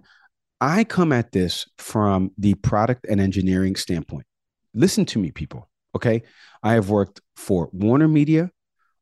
I 0.60 0.84
come 0.84 1.12
at 1.12 1.32
this 1.32 1.66
from 1.78 2.32
the 2.38 2.54
product 2.54 3.06
and 3.08 3.20
engineering 3.20 3.76
standpoint. 3.76 4.26
Listen 4.74 5.04
to 5.06 5.18
me, 5.18 5.30
people. 5.30 5.68
Okay. 5.94 6.22
I 6.62 6.74
have 6.74 6.90
worked 6.90 7.20
for 7.36 7.68
Warner 7.72 8.08
Media. 8.08 8.50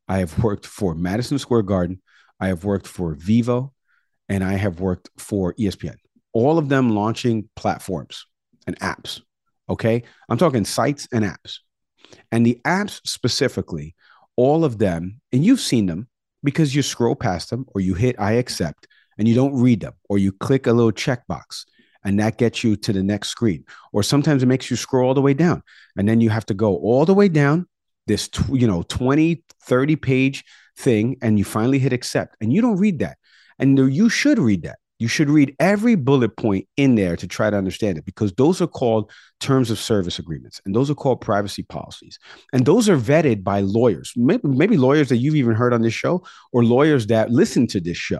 I 0.07 0.19
have 0.19 0.43
worked 0.43 0.65
for 0.65 0.93
Madison 0.93 1.39
Square 1.39 1.63
Garden. 1.63 2.01
I 2.39 2.47
have 2.47 2.63
worked 2.63 2.87
for 2.87 3.15
Vevo, 3.15 3.71
and 4.27 4.43
I 4.43 4.53
have 4.53 4.79
worked 4.79 5.09
for 5.17 5.53
ESPN. 5.53 5.95
All 6.33 6.57
of 6.57 6.69
them 6.69 6.89
launching 6.89 7.49
platforms 7.55 8.25
and 8.67 8.77
apps. 8.79 9.21
Okay. 9.69 10.03
I'm 10.29 10.37
talking 10.37 10.65
sites 10.65 11.07
and 11.13 11.23
apps. 11.23 11.59
And 12.31 12.45
the 12.45 12.59
apps 12.65 13.01
specifically, 13.05 13.95
all 14.35 14.63
of 14.63 14.77
them, 14.77 15.21
and 15.31 15.45
you've 15.45 15.59
seen 15.59 15.85
them 15.85 16.07
because 16.43 16.73
you 16.75 16.81
scroll 16.81 17.15
past 17.15 17.49
them 17.49 17.65
or 17.73 17.81
you 17.81 17.93
hit 17.93 18.19
I 18.19 18.33
accept 18.33 18.87
and 19.17 19.27
you 19.27 19.35
don't 19.35 19.59
read 19.59 19.81
them 19.81 19.93
or 20.09 20.17
you 20.17 20.31
click 20.31 20.67
a 20.67 20.73
little 20.73 20.91
checkbox 20.91 21.65
and 22.03 22.19
that 22.19 22.37
gets 22.37 22.63
you 22.63 22.75
to 22.75 22.93
the 22.93 23.03
next 23.03 23.29
screen. 23.29 23.63
Or 23.93 24.03
sometimes 24.03 24.41
it 24.41 24.47
makes 24.47 24.71
you 24.71 24.77
scroll 24.77 25.07
all 25.07 25.13
the 25.13 25.21
way 25.21 25.33
down 25.33 25.61
and 25.97 26.07
then 26.07 26.21
you 26.21 26.29
have 26.29 26.45
to 26.47 26.53
go 26.53 26.75
all 26.77 27.05
the 27.05 27.13
way 27.13 27.29
down 27.29 27.67
this, 28.07 28.29
you 28.51 28.67
know, 28.67 28.83
20, 28.83 29.43
30 29.63 29.95
page 29.97 30.43
thing 30.77 31.17
and 31.21 31.37
you 31.37 31.45
finally 31.45 31.79
hit 31.79 31.93
accept 31.93 32.35
and 32.41 32.51
you 32.51 32.61
don't 32.61 32.77
read 32.77 32.99
that. 32.99 33.17
And 33.59 33.77
you 33.93 34.09
should 34.09 34.39
read 34.39 34.63
that. 34.63 34.79
You 35.01 35.07
should 35.07 35.31
read 35.31 35.55
every 35.59 35.95
bullet 35.95 36.37
point 36.37 36.67
in 36.77 36.93
there 36.93 37.15
to 37.15 37.27
try 37.27 37.49
to 37.49 37.57
understand 37.57 37.97
it 37.97 38.05
because 38.05 38.31
those 38.33 38.61
are 38.61 38.67
called 38.67 39.11
terms 39.39 39.71
of 39.71 39.79
service 39.79 40.19
agreements 40.19 40.61
and 40.63 40.75
those 40.75 40.91
are 40.91 40.95
called 40.95 41.21
privacy 41.21 41.63
policies. 41.63 42.19
And 42.53 42.67
those 42.67 42.87
are 42.87 42.97
vetted 42.97 43.43
by 43.43 43.61
lawyers, 43.61 44.13
maybe, 44.15 44.47
maybe 44.47 44.77
lawyers 44.77 45.09
that 45.09 45.17
you've 45.17 45.35
even 45.35 45.55
heard 45.55 45.73
on 45.73 45.81
this 45.81 45.95
show 45.95 46.23
or 46.51 46.63
lawyers 46.63 47.07
that 47.07 47.31
listen 47.31 47.65
to 47.69 47.79
this 47.79 47.97
show. 47.97 48.19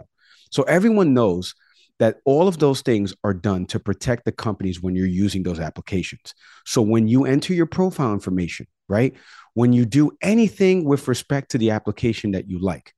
So 0.50 0.64
everyone 0.64 1.14
knows 1.14 1.54
that 2.00 2.16
all 2.24 2.48
of 2.48 2.58
those 2.58 2.80
things 2.80 3.14
are 3.22 3.32
done 3.32 3.64
to 3.66 3.78
protect 3.78 4.24
the 4.24 4.32
companies 4.32 4.82
when 4.82 4.96
you're 4.96 5.06
using 5.06 5.44
those 5.44 5.60
applications. 5.60 6.34
So 6.66 6.82
when 6.82 7.06
you 7.06 7.26
enter 7.26 7.54
your 7.54 7.66
profile 7.66 8.12
information, 8.12 8.66
right? 8.88 9.14
When 9.54 9.72
you 9.72 9.84
do 9.84 10.10
anything 10.20 10.84
with 10.84 11.06
respect 11.06 11.52
to 11.52 11.58
the 11.58 11.70
application 11.70 12.32
that 12.32 12.50
you 12.50 12.58
like 12.58 12.92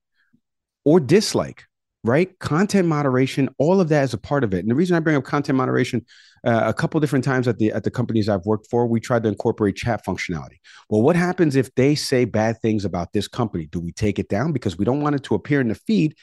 or 0.87 1.01
dislike, 1.01 1.67
right? 2.05 2.39
Content 2.39 2.87
moderation, 2.87 3.49
all 3.59 3.81
of 3.81 3.89
that 3.89 4.05
is 4.05 4.13
a 4.13 4.19
part 4.19 4.45
of 4.45 4.53
it. 4.53 4.59
And 4.59 4.71
the 4.71 4.75
reason 4.75 4.95
I 4.95 5.01
bring 5.01 5.17
up 5.17 5.25
content 5.25 5.57
moderation, 5.57 6.05
uh, 6.47 6.65
a 6.67 6.75
couple 6.75 7.01
different 7.01 7.25
times 7.25 7.49
at 7.49 7.59
the 7.59 7.73
at 7.73 7.83
the 7.83 7.91
companies 7.91 8.29
I've 8.29 8.45
worked 8.45 8.69
for, 8.71 8.87
we 8.87 9.01
tried 9.01 9.23
to 9.23 9.31
incorporate 9.31 9.77
chat 9.77 10.05
functionality. 10.05 10.59
Well, 10.91 11.03
what 11.03 11.17
happens 11.17 11.57
if 11.57 11.75
they 11.75 11.95
say 11.95 12.27
bad 12.27 12.61
things 12.61 12.85
about 12.85 13.13
this 13.13 13.27
company? 13.27 13.67
Do 13.67 13.81
we 13.81 13.91
take 13.91 14.19
it 14.19 14.29
down 14.29 14.53
because 14.53 14.77
we 14.77 14.85
don't 14.85 15.01
want 15.01 15.17
it 15.17 15.25
to 15.25 15.35
appear 15.35 15.61
in 15.63 15.69
the 15.69 15.75
feed? 15.75 16.15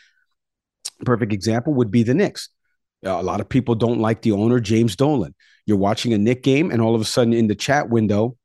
Perfect 1.04 1.34
example 1.34 1.74
would 1.74 1.90
be 1.90 2.04
the 2.04 2.14
Knicks. 2.14 2.50
A 3.04 3.24
lot 3.24 3.42
of 3.42 3.50
people 3.50 3.74
don't 3.74 4.00
like 4.00 4.22
the 4.22 4.34
owner, 4.34 4.60
James 4.60 4.96
Dolan. 4.96 5.34
You're 5.66 5.78
watching 5.78 6.14
a 6.14 6.20
Knick 6.20 6.44
game, 6.44 6.70
and 6.70 6.80
all 6.80 6.94
of 6.94 7.02
a 7.02 7.06
sudden, 7.06 7.34
in 7.34 7.48
the 7.48 7.56
chat 7.56 7.90
window 7.90 8.38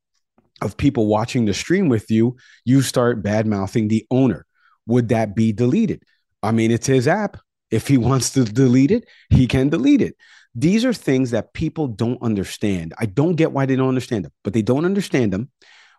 of 0.63 0.79
people 0.79 1.07
watching 1.07 1.45
the 1.45 1.53
stream 1.53 1.91
with 1.91 2.11
you, 2.11 2.37
you 2.65 2.81
start 2.81 3.23
bad 3.23 3.47
mouthing 3.47 3.89
the 3.89 4.07
owner. 4.11 4.47
Would 4.87 5.11
that 5.11 5.37
be 5.37 5.53
deleted? 5.53 6.03
I 6.47 6.53
mean, 6.53 6.71
it's 6.71 6.87
his 6.87 7.09
app. 7.09 7.37
If 7.71 7.89
he 7.89 7.99
wants 7.99 8.31
to 8.31 8.45
delete 8.45 8.93
it, 8.93 9.09
he 9.31 9.47
can 9.47 9.69
delete 9.69 10.01
it. 10.01 10.17
These 10.55 10.85
are 10.85 10.93
things 10.95 11.33
that 11.33 11.53
people 11.53 11.89
don't 11.89 12.23
understand. 12.23 12.95
I 12.99 13.07
don't 13.07 13.35
get 13.35 13.53
why 13.53 13.67
they 13.67 13.77
don't 13.77 13.89
understand 13.89 14.25
them, 14.25 14.33
but 14.45 14.53
they 14.53 14.63
don't 14.63 14.85
understand 14.85 15.33
them 15.33 15.51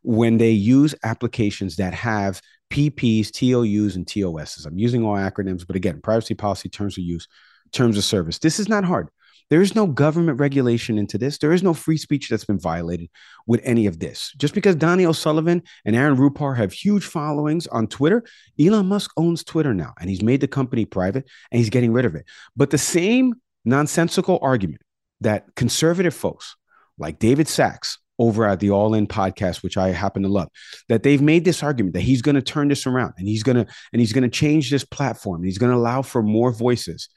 when 0.03 0.37
they 0.37 0.51
use 0.51 0.95
applications 1.03 1.75
that 1.75 1.93
have 1.93 2.41
PPs, 2.71 3.31
TOUs, 3.31 3.95
and 3.95 4.07
TOSs. 4.07 4.65
I'm 4.65 4.79
using 4.79 5.03
all 5.05 5.15
acronyms, 5.15 5.67
but 5.67 5.75
again, 5.75 6.01
privacy 6.01 6.33
policy, 6.33 6.69
terms 6.69 6.97
of 6.97 7.03
use, 7.03 7.27
terms 7.71 7.97
of 7.97 8.03
service. 8.03 8.39
This 8.39 8.59
is 8.59 8.69
not 8.69 8.83
hard. 8.83 9.09
There 9.49 9.61
is 9.61 9.75
no 9.75 9.87
government 9.87 10.39
regulation 10.39 10.97
into 10.97 11.17
this. 11.17 11.37
There 11.37 11.53
is 11.53 11.63
no 11.63 11.73
free 11.73 11.97
speech 11.97 12.29
that's 12.29 12.45
been 12.45 12.59
violated 12.59 13.09
with 13.45 13.61
any 13.63 13.85
of 13.85 13.99
this. 13.99 14.33
Just 14.37 14.53
because 14.53 14.75
Donie 14.75 15.05
O'Sullivan 15.05 15.63
and 15.85 15.95
Aaron 15.95 16.17
Rupar 16.17 16.57
have 16.57 16.73
huge 16.73 17.05
followings 17.05 17.65
on 17.67 17.87
Twitter, 17.87 18.23
Elon 18.59 18.87
Musk 18.87 19.11
owns 19.15 19.43
Twitter 19.43 19.73
now 19.73 19.93
and 19.99 20.09
he's 20.09 20.21
made 20.21 20.41
the 20.41 20.47
company 20.47 20.85
private 20.85 21.27
and 21.51 21.59
he's 21.59 21.69
getting 21.69 21.93
rid 21.93 22.05
of 22.05 22.15
it. 22.15 22.25
But 22.55 22.71
the 22.71 22.77
same 22.77 23.35
nonsensical 23.63 24.39
argument 24.41 24.81
that 25.21 25.55
conservative 25.55 26.13
folks 26.13 26.55
like 26.97 27.19
David 27.19 27.47
Sacks 27.47 27.99
over 28.19 28.45
at 28.45 28.59
the 28.59 28.71
All 28.71 28.93
In 28.93 29.07
podcast, 29.07 29.63
which 29.63 29.77
I 29.77 29.89
happen 29.89 30.23
to 30.23 30.29
love, 30.29 30.49
that 30.89 31.03
they've 31.03 31.21
made 31.21 31.45
this 31.45 31.63
argument 31.63 31.93
that 31.93 32.01
he's 32.01 32.21
going 32.21 32.35
to 32.35 32.41
turn 32.41 32.67
this 32.67 32.87
around 32.87 33.13
and 33.17 33.27
he's 33.27 33.43
going 33.43 33.57
to 33.57 33.65
and 33.93 33.99
he's 33.99 34.13
going 34.13 34.23
to 34.23 34.29
change 34.29 34.69
this 34.69 34.83
platform. 34.83 35.43
he's 35.43 35.57
going 35.57 35.71
to 35.71 35.77
allow 35.77 36.01
for 36.01 36.23
more 36.23 36.51
voices. 36.51 37.09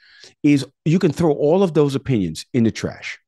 Is 0.43 0.67
you 0.85 0.99
can 0.99 1.13
throw 1.13 1.33
all 1.33 1.63
of 1.63 1.75
those 1.75 1.95
opinions 1.95 2.45
in 2.53 2.65
the 2.65 2.71
trash 2.71 3.19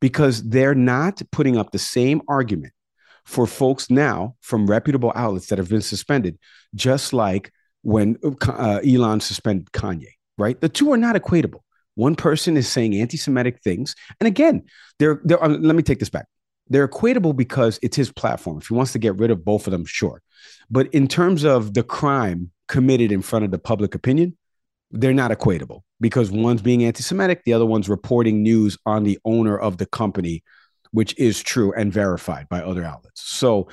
because 0.00 0.42
they're 0.42 0.74
not 0.74 1.22
putting 1.30 1.56
up 1.56 1.70
the 1.70 1.78
same 1.78 2.20
argument 2.28 2.72
for 3.24 3.46
folks 3.46 3.88
now 3.88 4.34
from 4.40 4.66
reputable 4.66 5.12
outlets 5.14 5.46
that 5.46 5.58
have 5.58 5.68
been 5.68 5.82
suspended, 5.82 6.38
just 6.74 7.12
like 7.12 7.52
when 7.82 8.16
uh, 8.46 8.80
Elon 8.86 9.20
suspended 9.20 9.70
Kanye. 9.72 10.08
Right, 10.38 10.60
the 10.60 10.68
two 10.68 10.92
are 10.92 10.96
not 10.96 11.14
equatable. 11.14 11.60
One 11.94 12.16
person 12.16 12.56
is 12.56 12.66
saying 12.66 12.94
anti-Semitic 12.94 13.60
things, 13.62 13.94
and 14.18 14.26
again, 14.26 14.64
they're 14.98 15.20
uh, 15.30 15.48
let 15.48 15.76
me 15.76 15.82
take 15.82 15.98
this 15.98 16.08
back 16.08 16.26
they're 16.68 16.88
equatable 16.88 17.36
because 17.36 17.78
it's 17.82 17.96
his 17.96 18.12
platform. 18.12 18.58
If 18.58 18.68
he 18.68 18.74
wants 18.74 18.92
to 18.92 18.98
get 18.98 19.16
rid 19.16 19.30
of 19.30 19.44
both 19.44 19.66
of 19.66 19.72
them, 19.72 19.84
sure. 19.84 20.22
But 20.70 20.92
in 20.94 21.08
terms 21.08 21.44
of 21.44 21.74
the 21.74 21.82
crime 21.82 22.50
committed 22.68 23.12
in 23.12 23.22
front 23.22 23.44
of 23.44 23.50
the 23.50 23.58
public 23.58 23.94
opinion, 23.94 24.36
they're 24.90 25.14
not 25.14 25.30
equatable 25.30 25.80
because 26.00 26.30
one's 26.30 26.62
being 26.62 26.84
anti 26.84 27.02
Semitic, 27.02 27.44
the 27.44 27.52
other 27.52 27.66
one's 27.66 27.88
reporting 27.88 28.42
news 28.42 28.76
on 28.86 29.04
the 29.04 29.18
owner 29.24 29.58
of 29.58 29.78
the 29.78 29.86
company, 29.86 30.42
which 30.90 31.18
is 31.18 31.42
true 31.42 31.72
and 31.72 31.92
verified 31.92 32.48
by 32.48 32.60
other 32.60 32.84
outlets. 32.84 33.22
So 33.22 33.68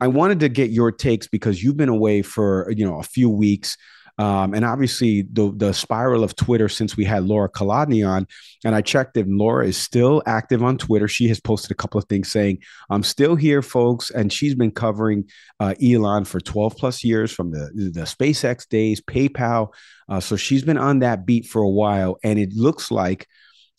I 0.00 0.06
wanted 0.06 0.40
to 0.40 0.48
get 0.48 0.70
your 0.70 0.92
takes 0.92 1.26
because 1.26 1.62
you've 1.62 1.76
been 1.76 1.88
away 1.88 2.22
for 2.22 2.72
you 2.76 2.84
know 2.84 2.98
a 2.98 3.04
few 3.04 3.28
weeks. 3.28 3.76
Um, 4.20 4.52
and 4.52 4.66
obviously, 4.66 5.22
the 5.32 5.50
the 5.56 5.72
spiral 5.72 6.22
of 6.22 6.36
Twitter 6.36 6.68
since 6.68 6.94
we 6.94 7.06
had 7.06 7.24
Laura 7.24 7.48
Kolodny 7.48 8.06
on, 8.06 8.26
and 8.66 8.74
I 8.74 8.82
checked 8.82 9.16
if 9.16 9.24
Laura 9.26 9.66
is 9.66 9.78
still 9.78 10.22
active 10.26 10.62
on 10.62 10.76
Twitter. 10.76 11.08
She 11.08 11.26
has 11.28 11.40
posted 11.40 11.70
a 11.70 11.74
couple 11.74 11.98
of 11.98 12.04
things 12.04 12.30
saying, 12.30 12.58
"I'm 12.90 13.02
still 13.02 13.34
here, 13.34 13.62
folks," 13.62 14.10
and 14.10 14.30
she's 14.30 14.54
been 14.54 14.72
covering 14.72 15.24
uh, 15.58 15.74
Elon 15.82 16.26
for 16.26 16.38
12 16.38 16.76
plus 16.76 17.02
years 17.02 17.32
from 17.32 17.50
the 17.50 17.70
the 17.74 18.02
SpaceX 18.02 18.68
days, 18.68 19.00
PayPal. 19.00 19.72
Uh, 20.06 20.20
so 20.20 20.36
she's 20.36 20.64
been 20.64 20.76
on 20.76 20.98
that 20.98 21.24
beat 21.24 21.46
for 21.46 21.62
a 21.62 21.70
while, 21.70 22.18
and 22.22 22.38
it 22.38 22.52
looks 22.52 22.90
like, 22.90 23.26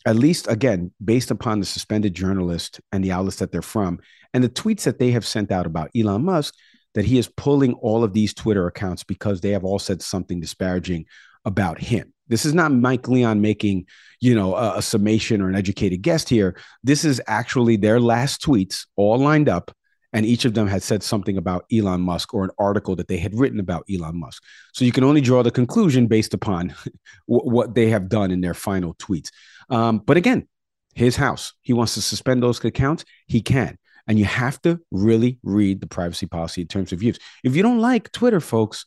at 0.07 0.15
least 0.15 0.47
again, 0.49 0.91
based 1.05 1.29
upon 1.29 1.59
the 1.59 1.67
suspended 1.67 2.15
journalist 2.15 2.81
and 2.91 3.03
the 3.03 3.11
outlets 3.11 3.37
that 3.37 3.51
they're 3.51 3.61
from, 3.61 3.99
and 4.33 4.43
the 4.43 4.49
tweets 4.49 4.85
that 4.85 4.97
they 4.97 5.11
have 5.11 5.25
sent 5.25 5.51
out 5.51 5.67
about 5.67 5.91
Elon 5.95 6.25
Musk 6.25 6.55
that 6.93 7.05
he 7.05 7.17
is 7.17 7.27
pulling 7.27 7.73
all 7.73 8.03
of 8.03 8.13
these 8.13 8.33
Twitter 8.33 8.67
accounts 8.67 9.03
because 9.03 9.41
they 9.41 9.51
have 9.51 9.63
all 9.63 9.79
said 9.79 10.01
something 10.01 10.39
disparaging 10.39 11.05
about 11.45 11.79
him. 11.79 12.13
This 12.27 12.45
is 12.45 12.53
not 12.53 12.71
Mike 12.71 13.07
Leon 13.07 13.41
making, 13.41 13.87
you 14.19 14.35
know, 14.35 14.55
a, 14.55 14.77
a, 14.77 14.81
summation 14.81 15.41
or 15.41 15.49
an 15.49 15.55
educated 15.55 16.01
guest 16.01 16.29
here. 16.29 16.55
This 16.83 17.03
is 17.03 17.21
actually 17.27 17.75
their 17.75 17.99
last 17.99 18.41
tweets 18.41 18.85
all 18.95 19.17
lined 19.17 19.49
up, 19.49 19.75
and 20.13 20.25
each 20.25 20.45
of 20.45 20.53
them 20.53 20.67
had 20.67 20.81
said 20.81 21.03
something 21.03 21.37
about 21.37 21.65
Elon 21.73 22.01
Musk 22.01 22.33
or 22.33 22.43
an 22.43 22.51
article 22.57 22.95
that 22.95 23.09
they 23.09 23.17
had 23.17 23.37
written 23.37 23.59
about 23.59 23.83
Elon 23.93 24.17
Musk. 24.17 24.43
So 24.73 24.85
you 24.85 24.93
can 24.93 25.03
only 25.03 25.19
draw 25.19 25.43
the 25.43 25.51
conclusion 25.51 26.07
based 26.07 26.33
upon 26.33 26.73
what 27.25 27.75
they 27.75 27.89
have 27.89 28.07
done 28.07 28.31
in 28.31 28.39
their 28.39 28.53
final 28.53 28.93
tweets. 28.95 29.31
Um, 29.69 29.99
but 29.99 30.15
again, 30.15 30.47
his 30.95 31.15
house. 31.15 31.53
He 31.61 31.73
wants 31.73 31.93
to 31.95 32.01
suspend 32.01 32.43
those 32.43 32.63
accounts. 32.63 33.05
He 33.27 33.41
can. 33.41 33.77
And 34.11 34.19
you 34.19 34.25
have 34.25 34.61
to 34.63 34.77
really 34.91 35.39
read 35.41 35.79
the 35.79 35.87
privacy 35.87 36.25
policy 36.25 36.59
in 36.63 36.67
terms 36.67 36.91
of 36.91 37.01
use. 37.01 37.17
If 37.45 37.55
you 37.55 37.63
don't 37.63 37.79
like 37.79 38.11
Twitter, 38.11 38.41
folks, 38.41 38.85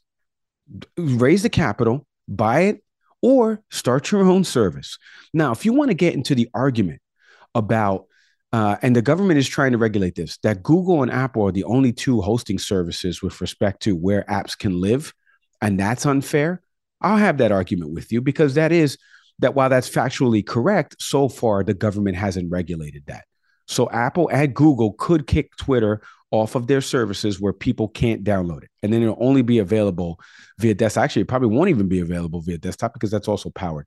raise 0.98 1.42
the 1.42 1.48
capital, 1.48 2.06
buy 2.28 2.60
it, 2.60 2.84
or 3.22 3.62
start 3.70 4.10
your 4.10 4.20
own 4.20 4.44
service. 4.44 4.98
Now, 5.32 5.50
if 5.52 5.64
you 5.64 5.72
want 5.72 5.88
to 5.88 5.94
get 5.94 6.12
into 6.12 6.34
the 6.34 6.50
argument 6.52 7.00
about, 7.54 8.04
uh, 8.52 8.76
and 8.82 8.94
the 8.94 9.00
government 9.00 9.38
is 9.38 9.48
trying 9.48 9.72
to 9.72 9.78
regulate 9.78 10.14
this, 10.14 10.36
that 10.42 10.62
Google 10.62 11.02
and 11.02 11.10
Apple 11.10 11.48
are 11.48 11.52
the 11.52 11.64
only 11.64 11.94
two 11.94 12.20
hosting 12.20 12.58
services 12.58 13.22
with 13.22 13.40
respect 13.40 13.80
to 13.84 13.96
where 13.96 14.24
apps 14.24 14.58
can 14.58 14.78
live, 14.78 15.14
and 15.62 15.80
that's 15.80 16.04
unfair, 16.04 16.60
I'll 17.00 17.16
have 17.16 17.38
that 17.38 17.50
argument 17.50 17.94
with 17.94 18.12
you 18.12 18.20
because 18.20 18.56
that 18.56 18.72
is 18.72 18.98
that 19.38 19.54
while 19.54 19.70
that's 19.70 19.88
factually 19.88 20.44
correct, 20.46 20.96
so 21.00 21.30
far 21.30 21.64
the 21.64 21.72
government 21.72 22.18
hasn't 22.18 22.50
regulated 22.50 23.04
that. 23.06 23.24
So 23.66 23.88
Apple 23.90 24.28
and 24.28 24.54
Google 24.54 24.92
could 24.94 25.26
kick 25.26 25.56
Twitter 25.56 26.02
off 26.30 26.54
of 26.54 26.66
their 26.66 26.80
services 26.80 27.40
where 27.40 27.52
people 27.52 27.88
can't 27.88 28.24
download 28.24 28.64
it. 28.64 28.70
And 28.82 28.92
then 28.92 29.02
it'll 29.02 29.16
only 29.20 29.42
be 29.42 29.58
available 29.58 30.18
via 30.58 30.74
desktop. 30.74 31.04
Actually, 31.04 31.22
it 31.22 31.28
probably 31.28 31.48
won't 31.48 31.70
even 31.70 31.88
be 31.88 32.00
available 32.00 32.40
via 32.40 32.58
desktop 32.58 32.92
because 32.92 33.10
that's 33.10 33.28
also 33.28 33.50
powered 33.50 33.86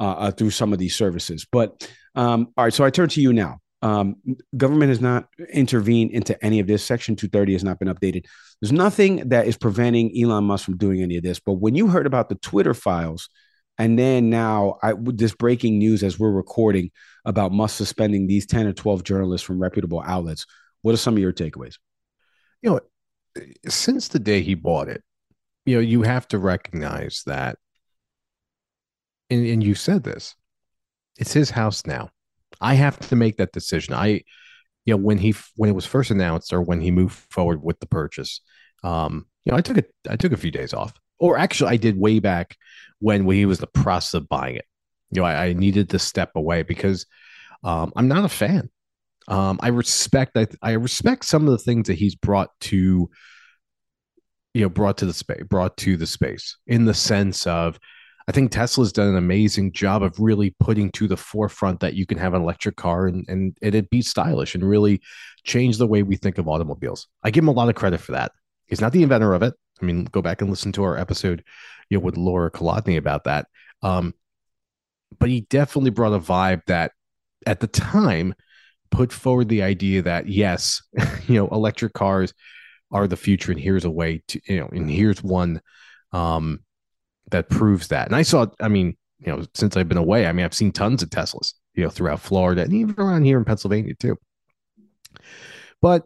uh, 0.00 0.12
uh, 0.12 0.30
through 0.30 0.50
some 0.50 0.72
of 0.72 0.78
these 0.78 0.96
services. 0.96 1.46
But 1.50 1.88
um, 2.14 2.48
all 2.56 2.64
right, 2.64 2.72
so 2.72 2.84
I 2.84 2.90
turn 2.90 3.08
to 3.10 3.20
you 3.20 3.32
now. 3.32 3.58
Um, 3.82 4.16
government 4.56 4.88
has 4.88 5.02
not 5.02 5.28
intervened 5.52 6.12
into 6.12 6.42
any 6.42 6.58
of 6.58 6.66
this. 6.66 6.82
Section 6.82 7.16
230 7.16 7.52
has 7.52 7.64
not 7.64 7.78
been 7.78 7.88
updated. 7.88 8.24
There's 8.62 8.72
nothing 8.72 9.28
that 9.28 9.46
is 9.46 9.58
preventing 9.58 10.10
Elon 10.18 10.44
Musk 10.44 10.64
from 10.64 10.78
doing 10.78 11.02
any 11.02 11.18
of 11.18 11.22
this. 11.22 11.38
But 11.38 11.54
when 11.54 11.74
you 11.74 11.88
heard 11.88 12.06
about 12.06 12.30
the 12.30 12.36
Twitter 12.36 12.72
files, 12.72 13.28
and 13.76 13.98
then 13.98 14.30
now 14.30 14.78
I 14.82 14.94
this 14.98 15.34
breaking 15.34 15.78
news 15.78 16.02
as 16.02 16.18
we're 16.18 16.30
recording 16.30 16.92
about 17.24 17.52
Musk 17.52 17.76
suspending 17.76 18.26
these 18.26 18.46
10 18.46 18.66
or 18.66 18.72
12 18.72 19.04
journalists 19.04 19.46
from 19.46 19.60
reputable 19.60 20.02
outlets, 20.04 20.46
what 20.82 20.92
are 20.92 20.98
some 20.98 21.14
of 21.14 21.20
your 21.20 21.32
takeaways? 21.32 21.76
You 22.62 22.70
know, 22.70 22.80
since 23.68 24.08
the 24.08 24.18
day 24.18 24.42
he 24.42 24.54
bought 24.54 24.88
it, 24.88 25.02
you 25.66 25.76
know, 25.76 25.80
you 25.80 26.02
have 26.02 26.28
to 26.28 26.38
recognize 26.38 27.22
that, 27.26 27.58
and, 29.30 29.46
and 29.46 29.64
you 29.64 29.74
said 29.74 30.04
this, 30.04 30.34
it's 31.16 31.32
his 31.32 31.50
house 31.50 31.86
now. 31.86 32.10
I 32.60 32.74
have 32.74 32.98
to 33.08 33.16
make 33.16 33.38
that 33.38 33.52
decision. 33.52 33.94
I, 33.94 34.22
you 34.84 34.94
know, 34.94 34.96
when 34.96 35.18
he 35.18 35.34
when 35.56 35.70
it 35.70 35.74
was 35.74 35.86
first 35.86 36.10
announced 36.10 36.52
or 36.52 36.60
when 36.60 36.80
he 36.80 36.90
moved 36.90 37.16
forward 37.30 37.62
with 37.62 37.80
the 37.80 37.86
purchase, 37.86 38.40
um, 38.82 39.26
you 39.44 39.52
know, 39.52 39.58
I 39.58 39.60
took 39.62 39.78
a 39.78 39.84
I 40.08 40.16
took 40.16 40.32
a 40.32 40.36
few 40.36 40.50
days 40.50 40.74
off, 40.74 40.94
or 41.18 41.38
actually, 41.38 41.70
I 41.70 41.76
did 41.76 41.98
way 41.98 42.18
back 42.18 42.56
when 42.98 43.24
when 43.24 43.36
he 43.36 43.46
was 43.46 43.58
in 43.58 43.62
the 43.62 43.80
process 43.80 44.14
of 44.14 44.28
buying 44.28 44.56
it. 44.56 44.66
You 45.10 45.20
know, 45.20 45.26
I, 45.26 45.46
I 45.46 45.52
needed 45.52 45.90
to 45.90 45.98
step 45.98 46.32
away 46.34 46.62
because 46.62 47.06
um, 47.62 47.92
I'm 47.96 48.08
not 48.08 48.24
a 48.24 48.28
fan. 48.28 48.70
Um, 49.26 49.58
I 49.62 49.68
respect 49.68 50.36
I, 50.36 50.46
I 50.62 50.72
respect 50.72 51.24
some 51.24 51.46
of 51.46 51.50
the 51.50 51.58
things 51.58 51.88
that 51.88 51.94
he's 51.94 52.14
brought 52.14 52.50
to 52.60 53.08
you 54.52 54.62
know 54.62 54.68
brought 54.68 54.98
to 54.98 55.06
the 55.06 55.14
space 55.14 55.42
brought 55.48 55.76
to 55.78 55.96
the 55.96 56.06
space 56.06 56.58
in 56.66 56.84
the 56.84 56.94
sense 56.94 57.46
of 57.46 57.78
I 58.26 58.32
think 58.32 58.50
Tesla's 58.50 58.92
done 58.92 59.08
an 59.08 59.16
amazing 59.16 59.72
job 59.72 60.02
of 60.02 60.18
really 60.18 60.54
putting 60.60 60.90
to 60.92 61.06
the 61.06 61.16
forefront 61.16 61.80
that 61.80 61.94
you 61.94 62.06
can 62.06 62.18
have 62.18 62.32
an 62.34 62.42
electric 62.42 62.76
car 62.76 63.06
and 63.06 63.24
and, 63.28 63.56
and 63.62 63.74
it 63.74 63.90
be 63.90 64.02
stylish 64.02 64.54
and 64.54 64.68
really 64.68 65.00
change 65.44 65.78
the 65.78 65.86
way 65.86 66.02
we 66.02 66.16
think 66.16 66.38
of 66.38 66.48
automobiles. 66.48 67.08
I 67.22 67.30
give 67.30 67.44
him 67.44 67.48
a 67.48 67.52
lot 67.52 67.68
of 67.68 67.74
credit 67.74 68.00
for 68.00 68.12
that. 68.12 68.32
He's 68.66 68.80
not 68.80 68.92
the 68.92 69.02
inventor 69.02 69.34
of 69.34 69.42
it. 69.42 69.54
I 69.80 69.84
mean, 69.84 70.04
go 70.04 70.22
back 70.22 70.40
and 70.40 70.50
listen 70.50 70.72
to 70.72 70.84
our 70.84 70.96
episode, 70.96 71.44
you 71.90 71.98
know, 71.98 72.04
with 72.04 72.16
Laura 72.16 72.50
Kolodny 72.50 72.96
about 72.96 73.24
that. 73.24 73.46
Um, 73.82 74.14
but 75.18 75.28
he 75.28 75.42
definitely 75.42 75.90
brought 75.90 76.14
a 76.14 76.18
vibe 76.18 76.62
that 76.66 76.92
at 77.46 77.60
the 77.60 77.66
time 77.66 78.34
put 78.90 79.12
forward 79.12 79.48
the 79.48 79.62
idea 79.62 80.02
that 80.02 80.28
yes, 80.28 80.82
you 81.26 81.34
know, 81.34 81.48
electric 81.48 81.92
cars 81.92 82.32
are 82.90 83.06
the 83.06 83.16
future, 83.16 83.52
and 83.52 83.60
here's 83.60 83.84
a 83.84 83.90
way 83.90 84.22
to, 84.28 84.40
you 84.46 84.60
know, 84.60 84.68
and 84.72 84.88
here's 84.88 85.22
one 85.22 85.60
um, 86.12 86.60
that 87.30 87.48
proves 87.48 87.88
that. 87.88 88.06
And 88.06 88.14
I 88.14 88.22
saw, 88.22 88.46
I 88.60 88.68
mean, 88.68 88.96
you 89.18 89.32
know, 89.32 89.44
since 89.54 89.76
I've 89.76 89.88
been 89.88 89.98
away, 89.98 90.26
I 90.26 90.32
mean, 90.32 90.44
I've 90.44 90.54
seen 90.54 90.72
tons 90.72 91.02
of 91.02 91.10
Teslas, 91.10 91.54
you 91.74 91.82
know, 91.82 91.90
throughout 91.90 92.20
Florida 92.20 92.62
and 92.62 92.72
even 92.72 92.94
around 92.98 93.24
here 93.24 93.38
in 93.38 93.44
Pennsylvania 93.44 93.94
too. 93.94 94.16
But 95.80 96.04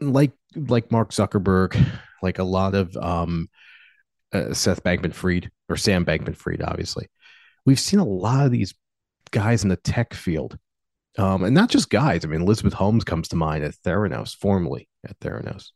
like 0.00 0.32
like 0.54 0.90
Mark 0.90 1.10
Zuckerberg, 1.10 1.76
like 2.22 2.38
a 2.38 2.44
lot 2.44 2.74
of 2.74 2.96
um, 2.96 3.48
uh, 4.32 4.52
Seth 4.52 4.82
Bankman 4.82 5.14
Fried 5.14 5.50
or 5.68 5.76
Sam 5.76 6.04
Bankman 6.04 6.36
Fried, 6.36 6.62
obviously, 6.62 7.08
we've 7.66 7.80
seen 7.80 8.00
a 8.00 8.04
lot 8.04 8.46
of 8.46 8.52
these 8.52 8.74
guys 9.32 9.62
in 9.62 9.68
the 9.68 9.76
tech 9.76 10.14
field 10.14 10.58
um, 11.18 11.44
and 11.44 11.54
not 11.54 11.70
just 11.70 11.90
guys. 11.90 12.24
I 12.24 12.28
mean, 12.28 12.42
Elizabeth 12.42 12.74
Holmes 12.74 13.04
comes 13.04 13.28
to 13.28 13.36
mind 13.36 13.64
at 13.64 13.74
Theranos, 13.74 14.36
formerly 14.36 14.88
at 15.04 15.18
Theranos, 15.20 15.70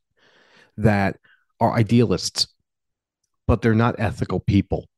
that 0.77 1.19
are 1.61 1.73
idealists, 1.73 2.49
but 3.47 3.63
they're 3.63 3.75
not 3.75 3.97
ethical 3.99 4.41
people. 4.41 4.89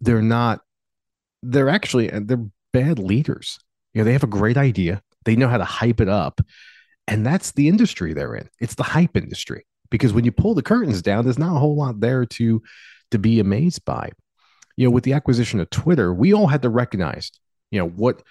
They're 0.00 0.22
not. 0.22 0.60
They're 1.42 1.68
actually 1.68 2.08
they're 2.08 2.46
bad 2.72 2.98
leaders. 2.98 3.58
You 3.92 4.00
know, 4.00 4.04
they 4.04 4.12
have 4.12 4.24
a 4.24 4.28
great 4.28 4.56
idea. 4.56 5.02
They 5.24 5.36
know 5.36 5.48
how 5.48 5.58
to 5.58 5.64
hype 5.64 6.00
it 6.00 6.08
up, 6.08 6.40
and 7.06 7.24
that's 7.24 7.52
the 7.52 7.68
industry 7.68 8.12
they're 8.12 8.34
in. 8.34 8.48
It's 8.60 8.74
the 8.74 8.82
hype 8.82 9.16
industry 9.16 9.66
because 9.90 10.12
when 10.12 10.24
you 10.24 10.32
pull 10.32 10.54
the 10.54 10.62
curtains 10.62 11.00
down, 11.00 11.24
there's 11.24 11.38
not 11.38 11.56
a 11.56 11.60
whole 11.60 11.76
lot 11.76 12.00
there 12.00 12.26
to 12.26 12.62
to 13.12 13.18
be 13.18 13.38
amazed 13.38 13.84
by. 13.84 14.10
You 14.76 14.86
know, 14.86 14.90
with 14.90 15.04
the 15.04 15.12
acquisition 15.12 15.60
of 15.60 15.70
Twitter, 15.70 16.12
we 16.12 16.32
all 16.32 16.46
had 16.46 16.62
to 16.62 16.68
recognize, 16.68 17.30
you 17.70 17.78
know, 17.78 17.88
what 17.88 18.22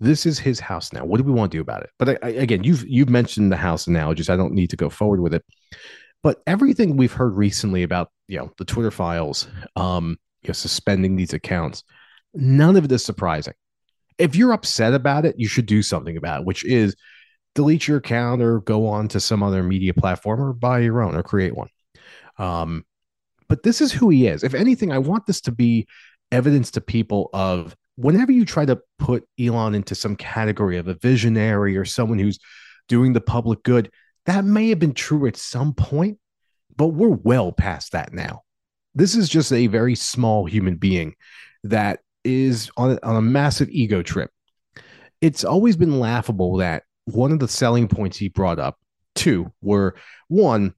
this 0.00 0.26
is 0.26 0.38
his 0.38 0.60
house 0.60 0.92
now. 0.92 1.04
What 1.04 1.18
do 1.18 1.24
we 1.24 1.32
want 1.32 1.52
to 1.52 1.58
do 1.58 1.62
about 1.62 1.82
it? 1.82 1.90
But 1.98 2.08
I, 2.08 2.18
I, 2.22 2.28
again, 2.30 2.64
you've 2.64 2.86
you've 2.86 3.08
mentioned 3.08 3.50
the 3.50 3.56
house 3.56 3.86
analogies. 3.86 4.28
I 4.28 4.36
don't 4.36 4.52
need 4.52 4.70
to 4.70 4.76
go 4.76 4.90
forward 4.90 5.20
with 5.20 5.34
it. 5.34 5.44
But 6.22 6.42
everything 6.46 6.96
we've 6.96 7.12
heard 7.12 7.36
recently 7.36 7.82
about 7.82 8.10
you 8.28 8.38
know 8.38 8.52
the 8.58 8.64
Twitter 8.64 8.90
files, 8.90 9.48
um, 9.76 10.18
you 10.42 10.48
know, 10.48 10.54
suspending 10.54 11.16
these 11.16 11.32
accounts, 11.32 11.84
none 12.34 12.76
of 12.76 12.84
it 12.84 12.92
is 12.92 13.04
surprising. 13.04 13.54
If 14.18 14.34
you're 14.34 14.52
upset 14.52 14.94
about 14.94 15.24
it, 15.26 15.36
you 15.38 15.46
should 15.46 15.66
do 15.66 15.82
something 15.82 16.16
about 16.16 16.40
it, 16.40 16.46
which 16.46 16.64
is 16.64 16.96
delete 17.54 17.88
your 17.88 17.98
account 17.98 18.42
or 18.42 18.60
go 18.60 18.86
on 18.86 19.08
to 19.08 19.20
some 19.20 19.42
other 19.42 19.62
media 19.62 19.94
platform 19.94 20.40
or 20.40 20.52
buy 20.52 20.80
your 20.80 21.02
own 21.02 21.14
or 21.14 21.22
create 21.22 21.54
one. 21.54 21.68
Um, 22.38 22.84
but 23.48 23.62
this 23.62 23.80
is 23.80 23.92
who 23.92 24.08
he 24.10 24.26
is. 24.26 24.42
If 24.42 24.54
anything, 24.54 24.92
I 24.92 24.98
want 24.98 25.26
this 25.26 25.40
to 25.42 25.52
be 25.52 25.86
evidence 26.32 26.70
to 26.72 26.80
people 26.80 27.30
of 27.32 27.76
whenever 27.96 28.32
you 28.32 28.44
try 28.44 28.64
to 28.64 28.80
put 28.98 29.26
Elon 29.40 29.74
into 29.74 29.94
some 29.94 30.16
category 30.16 30.76
of 30.76 30.88
a 30.88 30.94
visionary 30.94 31.76
or 31.76 31.84
someone 31.84 32.18
who's 32.18 32.38
doing 32.88 33.12
the 33.12 33.20
public 33.20 33.62
good, 33.62 33.90
that 34.26 34.44
may 34.44 34.68
have 34.68 34.78
been 34.78 34.94
true 34.94 35.26
at 35.26 35.36
some 35.36 35.72
point, 35.72 36.18
but 36.76 36.88
we're 36.88 37.08
well 37.08 37.52
past 37.52 37.92
that 37.92 38.12
now. 38.12 38.42
This 38.94 39.14
is 39.14 39.28
just 39.28 39.52
a 39.52 39.66
very 39.66 39.94
small 39.94 40.46
human 40.46 40.76
being 40.76 41.14
that 41.64 42.00
is 42.24 42.70
on, 42.76 42.98
on 43.02 43.16
a 43.16 43.22
massive 43.22 43.68
ego 43.70 44.02
trip. 44.02 44.30
It's 45.20 45.44
always 45.44 45.76
been 45.76 46.00
laughable 46.00 46.56
that 46.58 46.82
one 47.04 47.32
of 47.32 47.38
the 47.38 47.48
selling 47.48 47.88
points 47.88 48.16
he 48.16 48.28
brought 48.28 48.58
up, 48.58 48.78
two, 49.14 49.52
were 49.62 49.96
one, 50.28 50.74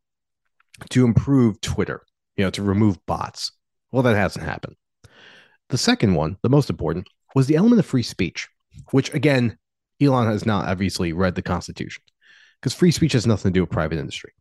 to 0.90 1.04
improve 1.04 1.60
Twitter, 1.60 2.02
you 2.38 2.44
know, 2.44 2.50
to 2.50 2.62
remove 2.62 3.04
bots. 3.04 3.52
Well, 3.92 4.04
that 4.04 4.16
hasn't 4.16 4.46
happened. 4.46 4.76
The 5.68 5.76
second 5.76 6.14
one, 6.14 6.38
the 6.42 6.48
most 6.48 6.70
important, 6.70 7.08
was 7.34 7.46
the 7.46 7.56
element 7.56 7.80
of 7.80 7.86
free 7.86 8.02
speech, 8.02 8.48
which 8.92 9.12
again, 9.12 9.58
Elon 10.00 10.28
has 10.28 10.46
not 10.46 10.68
obviously 10.68 11.12
read 11.12 11.34
the 11.34 11.42
Constitution 11.42 12.02
because 12.60 12.72
free 12.72 12.92
speech 12.92 13.12
has 13.12 13.26
nothing 13.26 13.52
to 13.52 13.54
do 13.54 13.62
with 13.62 13.70
private 13.70 13.98
industry. 13.98 14.32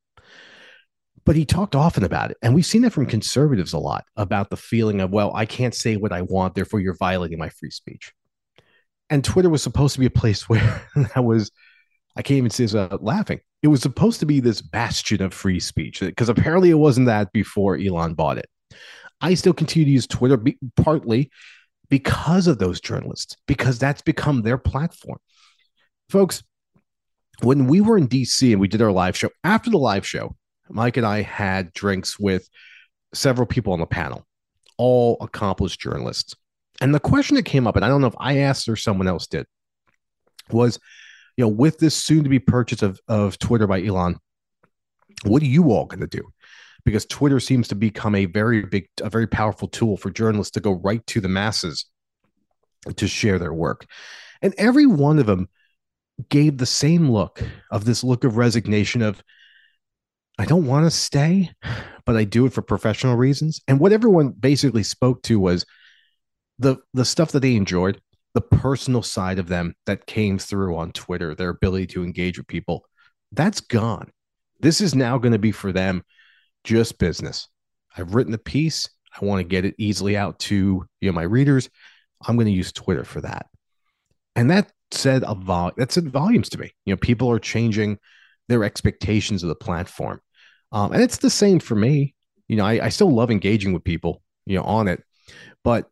But 1.26 1.36
he 1.36 1.44
talked 1.44 1.76
often 1.76 2.06
about 2.06 2.32
it. 2.32 2.38
And 2.42 2.56
we've 2.56 2.66
seen 2.66 2.86
it 2.86 2.94
from 2.94 3.06
conservatives 3.06 3.74
a 3.74 3.80
lot 3.80 4.06
about 4.16 4.50
the 4.50 4.56
feeling 4.56 5.02
of, 5.02 5.12
well, 5.12 5.36
I 5.36 5.46
can't 5.46 5.76
say 5.76 5.98
what 5.98 6.14
I 6.14 6.22
want, 6.22 6.56
therefore 6.56 6.80
you're 6.80 6.96
violating 6.96 7.40
my 7.40 7.50
free 7.50 7.72
speech. 7.72 8.14
And 9.10 9.24
Twitter 9.24 9.50
was 9.50 9.64
supposed 9.64 9.96
to 9.96 10.00
be 10.00 10.06
a 10.06 10.12
place 10.12 10.48
where 10.50 10.88
that 10.96 11.26
was, 11.26 11.52
I 12.18 12.24
can't 12.24 12.40
even 12.40 12.50
say 12.50 12.64
this 12.64 12.74
without 12.74 13.04
laughing. 13.04 13.40
It 13.62 13.68
was 13.68 13.82
supposed 13.82 14.20
to 14.22 14.26
be 14.26 14.40
this 14.40 14.62
bastion 14.62 15.22
of 15.22 15.34
free 15.34 15.60
speech 15.60 16.00
because 16.00 16.30
apparently 16.30 16.72
it 16.72 16.76
wasn't 16.76 17.08
that 17.08 17.32
before 17.32 17.78
Elon 17.78 18.16
bought 18.16 18.40
it. 18.40 18.50
I 19.22 19.36
still 19.36 19.54
continue 19.54 19.86
to 19.86 19.92
use 19.92 20.08
Twitter 20.08 20.38
be, 20.38 20.58
partly 20.76 21.32
because 21.90 22.48
of 22.48 22.58
those 22.58 22.82
journalists, 22.82 23.38
because 23.48 23.78
that's 23.78 24.02
become 24.02 24.42
their 24.42 24.58
platform. 24.58 25.20
Folks, 26.10 26.44
when 27.44 27.68
we 27.68 27.82
were 27.82 27.98
in 27.98 28.08
DC 28.08 28.52
and 28.52 28.60
we 28.60 28.68
did 28.68 28.82
our 28.82 28.92
live 28.92 29.16
show, 29.16 29.30
after 29.44 29.70
the 29.70 29.78
live 29.78 30.06
show, 30.06 30.36
Mike 30.70 30.98
and 30.98 31.06
I 31.06 31.22
had 31.22 31.72
drinks 31.74 32.20
with 32.20 32.50
several 33.14 33.46
people 33.46 33.74
on 33.74 33.80
the 33.80 33.86
panel, 33.86 34.26
all 34.78 35.18
accomplished 35.22 35.80
journalists. 35.80 36.34
And 36.82 36.94
the 36.94 37.00
question 37.00 37.36
that 37.36 37.46
came 37.46 37.68
up, 37.68 37.76
and 37.76 37.86
I 37.86 37.90
don't 37.90 38.02
know 38.02 38.08
if 38.08 38.16
I 38.20 38.40
asked 38.40 38.68
or 38.70 38.76
someone 38.76 39.08
else 39.08 39.28
did, 39.28 39.46
was, 40.50 40.80
you 41.38 41.46
know, 41.46 41.50
with 41.50 41.78
this 41.78 41.96
soon 41.96 42.24
to 42.24 42.30
be 42.30 42.40
purchase 42.40 42.82
of, 42.82 43.00
of 43.08 43.40
Twitter 43.40 43.68
by 43.68 43.84
Elon, 43.84 44.18
what 45.24 45.42
are 45.42 45.46
you 45.46 45.72
all 45.72 45.86
going 45.86 46.02
to 46.02 46.08
do? 46.08 46.24
because 46.88 47.06
Twitter 47.06 47.42
seems 47.42 47.68
to 47.68 47.76
become 47.76 48.16
a 48.16 48.24
very 48.24 48.62
big, 48.62 48.88
a 49.02 49.10
very 49.10 49.28
powerful 49.28 49.68
tool 49.68 49.98
for 49.98 50.10
journalists 50.10 50.52
to 50.52 50.62
go 50.62 50.72
right 50.72 51.06
to 51.08 51.20
the 51.20 51.28
masses 51.28 51.86
to 52.96 53.08
share 53.10 53.38
their 53.38 53.52
work. 53.52 53.86
And 54.42 54.56
every 54.58 54.86
one 54.86 55.20
of 55.20 55.26
them 55.26 55.50
gave 56.30 56.58
the 56.58 56.66
same 56.66 57.12
look 57.12 57.44
of 57.72 57.84
this 57.84 58.06
look 58.06 58.24
of 58.24 58.38
resignation 58.38 59.02
of, 59.02 59.22
I 60.40 60.46
don't 60.46 60.66
want 60.66 60.86
to 60.86 60.90
stay, 60.90 61.52
but 62.06 62.16
I 62.16 62.24
do 62.24 62.46
it 62.46 62.54
for 62.54 62.62
professional 62.62 63.18
reasons. 63.18 63.60
And 63.68 63.82
what 63.82 63.92
everyone 63.92 64.30
basically 64.30 64.84
spoke 64.84 65.22
to 65.24 65.42
was 65.42 65.66
the 66.58 66.78
the 66.94 67.04
stuff 67.04 67.34
that 67.34 67.42
they 67.42 67.58
enjoyed, 67.58 68.00
the 68.34 68.42
personal 68.42 69.02
side 69.02 69.40
of 69.40 69.48
them 69.48 69.76
that 69.86 70.06
came 70.06 70.38
through 70.38 70.78
on 70.78 70.92
Twitter, 70.92 71.34
their 71.34 71.50
ability 71.50 71.88
to 71.88 72.04
engage 72.04 72.38
with 72.38 72.48
people. 72.48 72.86
That's 73.32 73.62
gone. 73.62 74.12
This 74.60 74.82
is 74.82 74.96
now 74.96 75.18
going 75.18 75.32
to 75.32 75.40
be 75.40 75.52
for 75.52 75.72
them 75.72 76.04
just 76.64 77.00
business. 77.00 77.48
I've 77.96 78.14
written 78.14 78.32
the 78.32 78.38
piece. 78.38 78.88
I 79.20 79.26
want 79.26 79.40
to 79.40 79.44
get 79.44 79.66
it 79.66 79.76
easily 79.78 80.16
out 80.16 80.40
to 80.40 80.86
you 81.02 81.10
know 81.10 81.16
my 81.16 81.24
readers. 81.24 81.70
I'm 82.26 82.36
going 82.36 82.48
to 82.48 82.52
use 82.52 82.72
Twitter 82.72 83.04
for 83.04 83.22
that. 83.22 83.48
And 84.36 84.52
that 84.52 84.72
said 84.92 85.24
a 85.26 85.36
vol 85.36 85.72
that 85.78 85.92
said 85.92 86.10
volumes 86.10 86.50
to 86.50 86.60
me. 86.60 86.72
You 86.86 86.94
know, 86.94 86.98
people 86.98 87.30
are 87.32 87.40
changing 87.40 87.98
their 88.48 88.64
expectations 88.64 89.44
of 89.44 89.50
the 89.50 89.56
platform. 89.56 90.22
Um, 90.72 90.92
and 90.92 91.02
it's 91.02 91.18
the 91.18 91.30
same 91.30 91.60
for 91.60 91.76
me. 91.76 92.16
You 92.48 92.58
know, 92.58 92.66
I, 92.66 92.86
I 92.86 92.90
still 92.90 93.12
love 93.12 93.32
engaging 93.32 93.74
with 93.74 93.84
people, 93.84 94.22
you 94.46 94.58
know, 94.58 94.64
on 94.64 94.88
it, 94.88 95.04
but 95.64 95.90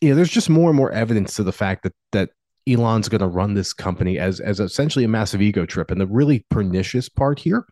you 0.00 0.10
know, 0.10 0.16
there's 0.16 0.30
just 0.30 0.50
more 0.50 0.70
and 0.70 0.76
more 0.76 0.92
evidence 0.92 1.34
to 1.34 1.42
the 1.42 1.52
fact 1.52 1.82
that 1.82 1.94
that 2.12 2.30
Elon's 2.68 3.08
going 3.08 3.20
to 3.20 3.26
run 3.26 3.54
this 3.54 3.72
company 3.72 4.18
as 4.18 4.40
as 4.40 4.60
essentially 4.60 5.04
a 5.04 5.08
massive 5.08 5.42
ego 5.42 5.66
trip. 5.66 5.90
And 5.90 6.00
the 6.00 6.06
really 6.06 6.44
pernicious 6.50 7.08
part 7.08 7.38
here 7.38 7.66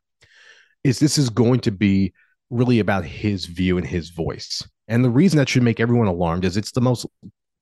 is 0.85 0.99
this 0.99 1.19
is 1.19 1.31
going 1.31 1.61
to 1.61 1.71
be 1.71 2.13
really 2.51 2.79
about 2.79 3.05
his 3.05 3.47
view 3.47 3.77
and 3.79 3.87
his 3.87 4.11
voice. 4.11 4.67
And 4.89 5.05
the 5.05 5.11
reason 5.11 5.39
that 5.39 5.49
should 5.49 5.63
make 5.63 5.81
everyone 5.81 6.07
alarmed 6.07 6.45
is 6.45 6.57
it's 6.57 6.73
the 6.73 6.81
most 6.81 7.07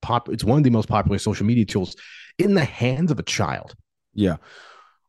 pop 0.02 0.28
it's 0.28 0.44
one 0.44 0.58
of 0.58 0.64
the 0.64 0.70
most 0.70 0.88
popular 0.88 1.18
social 1.18 1.46
media 1.46 1.64
tools 1.64 1.96
in 2.38 2.54
the 2.54 2.64
hands 2.64 3.10
of 3.10 3.18
a 3.18 3.24
child. 3.24 3.74
Yeah. 4.14 4.36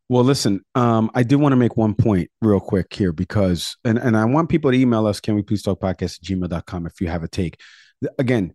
Well, 0.10 0.24
listen, 0.24 0.62
um, 0.74 1.12
I 1.16 1.24
do 1.24 1.38
want 1.38 1.52
to 1.52 1.58
make 1.58 1.76
one 1.76 1.94
point 1.94 2.32
real 2.42 2.62
quick 2.62 2.94
here 2.94 3.12
because, 3.12 3.76
and, 3.84 3.98
and 3.98 4.16
I 4.16 4.24
want 4.24 4.48
people 4.48 4.72
to 4.72 4.78
email 4.78 5.06
us, 5.06 5.20
can 5.20 5.36
we 5.36 5.42
please 5.42 5.62
talk 5.62 5.82
podcast 5.82 6.20
at 6.20 6.24
gmail.com 6.24 6.86
if 6.86 7.02
you 7.02 7.10
have 7.10 7.24
a 7.24 7.28
take. 7.28 7.60
Again, 8.18 8.54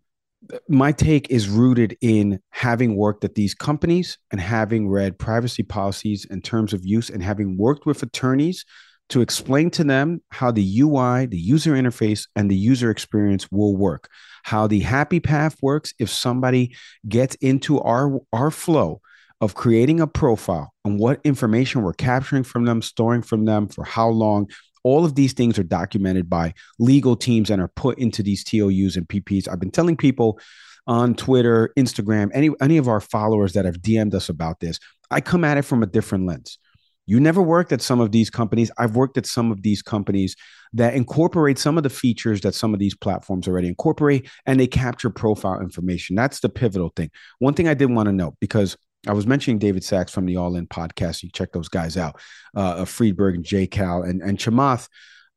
my 0.68 0.92
take 0.92 1.30
is 1.30 1.48
rooted 1.48 1.96
in 2.00 2.40
having 2.50 2.96
worked 2.96 3.24
at 3.24 3.34
these 3.34 3.54
companies 3.54 4.18
and 4.30 4.40
having 4.40 4.88
read 4.88 5.18
privacy 5.18 5.62
policies 5.62 6.26
and 6.30 6.42
terms 6.42 6.72
of 6.72 6.84
use 6.84 7.10
and 7.10 7.22
having 7.22 7.56
worked 7.56 7.86
with 7.86 8.02
attorneys 8.02 8.64
to 9.08 9.20
explain 9.20 9.70
to 9.70 9.84
them 9.84 10.22
how 10.30 10.50
the 10.50 10.80
UI, 10.80 11.26
the 11.26 11.38
user 11.38 11.72
interface, 11.72 12.26
and 12.34 12.50
the 12.50 12.56
user 12.56 12.90
experience 12.90 13.50
will 13.50 13.76
work, 13.76 14.08
how 14.42 14.66
the 14.66 14.80
happy 14.80 15.20
path 15.20 15.56
works 15.60 15.92
if 15.98 16.08
somebody 16.08 16.74
gets 17.06 17.34
into 17.36 17.80
our, 17.80 18.20
our 18.32 18.50
flow 18.50 19.00
of 19.40 19.54
creating 19.54 20.00
a 20.00 20.06
profile 20.06 20.72
and 20.84 20.98
what 20.98 21.20
information 21.24 21.82
we're 21.82 21.92
capturing 21.92 22.44
from 22.44 22.64
them, 22.64 22.80
storing 22.80 23.22
from 23.22 23.44
them, 23.44 23.68
for 23.68 23.84
how 23.84 24.08
long, 24.08 24.48
all 24.84 25.04
of 25.04 25.14
these 25.14 25.32
things 25.32 25.58
are 25.58 25.64
documented 25.64 26.28
by 26.28 26.54
legal 26.78 27.16
teams 27.16 27.50
and 27.50 27.60
are 27.60 27.68
put 27.68 27.98
into 27.98 28.22
these 28.22 28.44
TOUs 28.44 28.96
and 28.96 29.08
PPs. 29.08 29.48
I've 29.48 29.60
been 29.60 29.70
telling 29.70 29.96
people 29.96 30.38
on 30.86 31.14
Twitter, 31.14 31.72
Instagram, 31.78 32.30
any 32.34 32.50
any 32.60 32.76
of 32.76 32.88
our 32.88 33.00
followers 33.00 33.52
that 33.52 33.64
have 33.64 33.76
DM'd 33.76 34.14
us 34.14 34.28
about 34.28 34.60
this, 34.60 34.78
I 35.10 35.20
come 35.20 35.44
at 35.44 35.58
it 35.58 35.62
from 35.62 35.82
a 35.82 35.86
different 35.86 36.26
lens. 36.26 36.58
You 37.06 37.20
never 37.20 37.42
worked 37.42 37.72
at 37.72 37.82
some 37.82 38.00
of 38.00 38.12
these 38.12 38.30
companies. 38.30 38.70
I've 38.78 38.94
worked 38.94 39.18
at 39.18 39.26
some 39.26 39.50
of 39.50 39.62
these 39.62 39.82
companies 39.82 40.36
that 40.72 40.94
incorporate 40.94 41.58
some 41.58 41.76
of 41.76 41.82
the 41.82 41.90
features 41.90 42.40
that 42.42 42.54
some 42.54 42.72
of 42.72 42.80
these 42.80 42.94
platforms 42.94 43.48
already 43.48 43.68
incorporate 43.68 44.28
and 44.46 44.58
they 44.58 44.68
capture 44.68 45.10
profile 45.10 45.60
information. 45.60 46.16
That's 46.16 46.40
the 46.40 46.48
pivotal 46.48 46.92
thing. 46.94 47.10
One 47.38 47.54
thing 47.54 47.68
I 47.68 47.74
did 47.74 47.90
want 47.90 48.06
to 48.06 48.12
note 48.12 48.36
because 48.40 48.76
I 49.06 49.12
was 49.12 49.26
mentioning 49.26 49.58
David 49.58 49.82
Sacks 49.82 50.12
from 50.12 50.26
the 50.26 50.36
All 50.36 50.56
In 50.56 50.66
podcast. 50.66 51.22
You 51.22 51.30
check 51.30 51.52
those 51.52 51.68
guys 51.68 51.96
out, 51.96 52.20
uh, 52.54 52.84
Friedberg 52.84 53.34
and 53.34 53.44
J 53.44 53.66
Cal 53.66 54.02
and, 54.02 54.22
and 54.22 54.38
Chamath, 54.38 54.88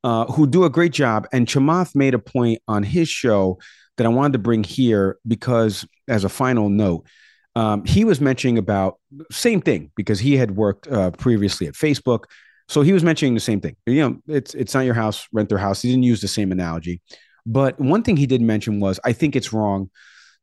uh, 0.04 0.26
who 0.26 0.46
do 0.46 0.66
a 0.66 0.70
great 0.70 0.92
job. 0.92 1.28
And 1.34 1.48
Chamath 1.48 1.96
made 1.96 2.14
a 2.14 2.20
point 2.20 2.62
on 2.68 2.84
his 2.84 3.10
show 3.10 3.60
that 3.98 4.06
I 4.06 4.10
wanted 4.10 4.34
to 4.34 4.40
bring 4.40 4.64
here 4.64 5.18
because, 5.28 5.86
as 6.08 6.24
a 6.24 6.30
final 6.30 6.70
note, 6.70 7.08
um, 7.56 7.86
he 7.86 8.04
was 8.04 8.22
mentioning 8.22 8.58
about 8.58 9.00
same 9.32 9.62
thing 9.62 9.92
because 9.96 10.20
he 10.20 10.36
had 10.36 10.52
worked 10.52 10.88
uh, 10.88 11.12
previously 11.12 11.68
at 11.68 11.74
Facebook. 11.74 12.26
So 12.68 12.82
he 12.82 12.94
was 12.94 13.04
mentioning 13.04 13.34
the 13.34 13.40
same 13.40 13.62
thing. 13.62 13.76
You 13.86 14.02
know, 14.02 14.18
it's 14.28 14.54
it's 14.54 14.74
not 14.74 14.86
your 14.86 14.94
house, 14.94 15.28
rent 15.32 15.50
their 15.50 15.58
house. 15.58 15.82
He 15.82 15.90
didn't 15.90 16.04
use 16.04 16.22
the 16.22 16.28
same 16.28 16.52
analogy, 16.52 17.02
but 17.46 17.80
one 17.80 18.04
thing 18.04 18.18
he 18.18 18.26
did 18.28 18.42
mention 18.42 18.80
was 18.80 19.00
I 19.04 19.14
think 19.14 19.36
it's 19.36 19.54
wrong 19.54 19.90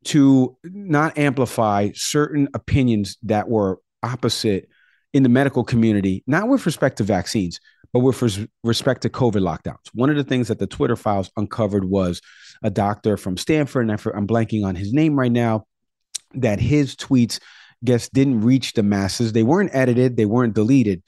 to 0.05 0.57
not 0.63 1.17
amplify 1.17 1.91
certain 1.93 2.47
opinions 2.53 3.17
that 3.23 3.49
were 3.49 3.79
opposite 4.01 4.69
in 5.13 5.23
the 5.23 5.29
medical 5.29 5.63
community, 5.63 6.23
not 6.27 6.47
with 6.47 6.65
respect 6.65 6.97
to 6.97 7.03
vaccines, 7.03 7.59
but 7.93 7.99
with 7.99 8.21
res- 8.21 8.47
respect 8.63 9.01
to 9.03 9.09
COVID 9.09 9.41
lockdowns. 9.41 9.87
One 9.93 10.09
of 10.09 10.15
the 10.15 10.23
things 10.23 10.47
that 10.47 10.59
the 10.59 10.67
Twitter 10.67 10.95
files 10.95 11.31
uncovered 11.37 11.85
was 11.85 12.21
a 12.63 12.69
doctor 12.69 13.17
from 13.17 13.37
Stanford, 13.37 13.87
and 13.87 13.91
I'm 13.91 14.27
blanking 14.27 14.65
on 14.65 14.75
his 14.75 14.93
name 14.93 15.17
right 15.17 15.31
now, 15.31 15.65
that 16.33 16.59
his 16.59 16.95
tweets, 16.95 17.39
guess, 17.83 18.09
didn't 18.09 18.41
reach 18.41 18.73
the 18.73 18.83
masses. 18.83 19.33
They 19.33 19.43
weren't 19.43 19.69
edited, 19.73 20.17
they 20.17 20.25
weren't 20.25 20.55
deleted, 20.55 21.03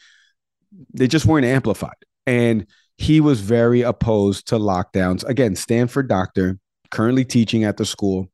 they 0.93 1.07
just 1.07 1.25
weren't 1.25 1.45
amplified. 1.45 1.95
And 2.27 2.67
he 2.97 3.19
was 3.21 3.41
very 3.41 3.81
opposed 3.81 4.47
to 4.49 4.55
lockdowns. 4.55 5.23
Again, 5.25 5.55
Stanford 5.55 6.07
doctor, 6.07 6.59
currently 6.91 7.25
teaching 7.25 7.63
at 7.63 7.77
the 7.77 7.85
school 7.85 8.29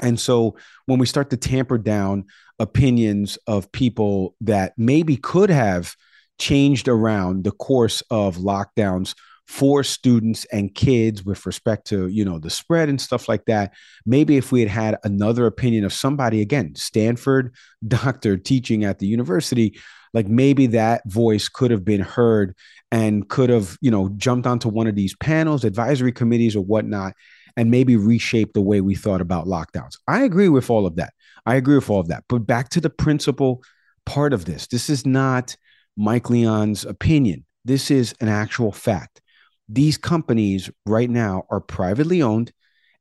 and 0.00 0.18
so 0.18 0.56
when 0.86 0.98
we 0.98 1.06
start 1.06 1.30
to 1.30 1.36
tamper 1.36 1.78
down 1.78 2.24
opinions 2.58 3.38
of 3.46 3.70
people 3.72 4.34
that 4.40 4.72
maybe 4.76 5.16
could 5.16 5.50
have 5.50 5.94
changed 6.38 6.88
around 6.88 7.44
the 7.44 7.52
course 7.52 8.02
of 8.10 8.36
lockdowns 8.36 9.14
for 9.46 9.82
students 9.82 10.46
and 10.46 10.74
kids 10.74 11.24
with 11.24 11.44
respect 11.44 11.86
to 11.86 12.06
you 12.06 12.24
know 12.24 12.38
the 12.38 12.48
spread 12.48 12.88
and 12.88 13.00
stuff 13.00 13.28
like 13.28 13.44
that 13.44 13.72
maybe 14.06 14.36
if 14.36 14.52
we 14.52 14.60
had 14.60 14.68
had 14.68 14.98
another 15.04 15.46
opinion 15.46 15.84
of 15.84 15.92
somebody 15.92 16.40
again 16.40 16.74
stanford 16.74 17.52
doctor 17.86 18.36
teaching 18.36 18.84
at 18.84 18.98
the 18.98 19.06
university 19.06 19.78
like 20.14 20.28
maybe 20.28 20.66
that 20.66 21.02
voice 21.06 21.48
could 21.48 21.70
have 21.70 21.84
been 21.84 22.00
heard 22.00 22.54
and 22.90 23.28
could 23.28 23.50
have 23.50 23.76
you 23.80 23.90
know 23.90 24.08
jumped 24.16 24.46
onto 24.46 24.68
one 24.68 24.86
of 24.86 24.94
these 24.94 25.16
panels 25.16 25.64
advisory 25.64 26.12
committees 26.12 26.54
or 26.54 26.64
whatnot 26.64 27.12
and 27.56 27.70
maybe 27.70 27.96
reshape 27.96 28.52
the 28.52 28.60
way 28.60 28.80
we 28.80 28.94
thought 28.94 29.20
about 29.20 29.46
lockdowns. 29.46 29.98
I 30.08 30.22
agree 30.22 30.48
with 30.48 30.70
all 30.70 30.86
of 30.86 30.96
that. 30.96 31.12
I 31.46 31.56
agree 31.56 31.76
with 31.76 31.90
all 31.90 32.00
of 32.00 32.08
that. 32.08 32.24
But 32.28 32.46
back 32.46 32.68
to 32.70 32.80
the 32.80 32.90
principal 32.90 33.62
part 34.04 34.32
of 34.32 34.44
this 34.44 34.66
this 34.66 34.90
is 34.90 35.06
not 35.06 35.56
Mike 35.96 36.30
Leon's 36.30 36.84
opinion. 36.84 37.44
This 37.64 37.90
is 37.90 38.14
an 38.20 38.28
actual 38.28 38.72
fact. 38.72 39.20
These 39.68 39.96
companies 39.96 40.70
right 40.86 41.08
now 41.08 41.44
are 41.50 41.60
privately 41.60 42.22
owned 42.22 42.52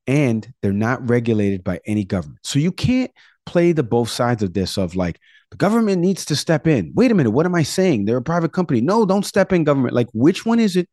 and 0.08 0.52
they're 0.62 0.72
not 0.72 1.08
regulated 1.10 1.64
by 1.64 1.80
any 1.86 2.04
government. 2.04 2.40
So 2.44 2.60
you 2.60 2.72
can't 2.72 3.12
play 3.46 3.72
the 3.72 3.84
both 3.84 4.10
sides 4.10 4.44
of 4.44 4.54
this 4.54 4.78
of 4.78 4.96
like 4.96 5.20
the 5.50 5.58
government 5.58 6.02
needs 6.02 6.26
to 6.26 6.36
step 6.36 6.68
in. 6.68 6.92
Wait 6.96 7.12
a 7.12 7.16
minute, 7.16 7.32
what 7.32 7.46
am 7.46 7.56
I 7.56 7.64
saying? 7.64 8.06
They're 8.06 8.18
a 8.18 8.22
private 8.22 8.54
company. 8.54 8.82
No, 8.82 9.06
don't 9.06 9.26
step 9.26 9.52
in 9.52 9.64
government. 9.64 9.96
Like 9.96 10.08
which 10.14 10.46
one 10.46 10.60
is 10.60 10.76
it? 10.76 10.88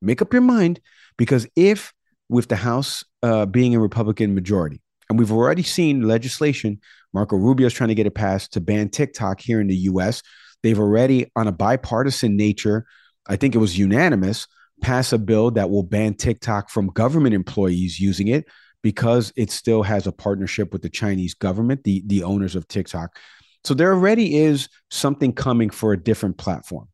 Make 0.00 0.22
up 0.22 0.32
your 0.32 0.42
mind 0.42 0.80
because 1.16 1.46
if 1.56 1.92
with 2.28 2.48
the 2.48 2.56
House 2.56 3.04
uh, 3.22 3.46
being 3.46 3.74
a 3.74 3.80
Republican 3.80 4.34
majority. 4.34 4.80
And 5.08 5.18
we've 5.18 5.32
already 5.32 5.62
seen 5.62 6.02
legislation. 6.02 6.80
Marco 7.14 7.36
Rubio 7.36 7.66
is 7.66 7.72
trying 7.72 7.88
to 7.88 7.94
get 7.94 8.06
it 8.06 8.14
passed 8.14 8.52
to 8.52 8.60
ban 8.60 8.90
TikTok 8.90 9.40
here 9.40 9.60
in 9.60 9.66
the 9.66 9.76
US. 9.76 10.22
They've 10.62 10.78
already, 10.78 11.30
on 11.36 11.48
a 11.48 11.52
bipartisan 11.52 12.36
nature, 12.36 12.86
I 13.26 13.36
think 13.36 13.54
it 13.54 13.58
was 13.58 13.78
unanimous, 13.78 14.46
pass 14.82 15.12
a 15.12 15.18
bill 15.18 15.50
that 15.52 15.70
will 15.70 15.82
ban 15.82 16.14
TikTok 16.14 16.70
from 16.70 16.88
government 16.88 17.34
employees 17.34 17.98
using 17.98 18.28
it 18.28 18.46
because 18.82 19.32
it 19.36 19.50
still 19.50 19.82
has 19.82 20.06
a 20.06 20.12
partnership 20.12 20.72
with 20.72 20.82
the 20.82 20.88
Chinese 20.88 21.34
government, 21.34 21.84
the, 21.84 22.02
the 22.06 22.22
owners 22.22 22.54
of 22.54 22.68
TikTok. 22.68 23.18
So 23.64 23.74
there 23.74 23.92
already 23.92 24.38
is 24.38 24.68
something 24.90 25.32
coming 25.32 25.70
for 25.70 25.92
a 25.92 26.02
different 26.02 26.38
platform. 26.38 26.88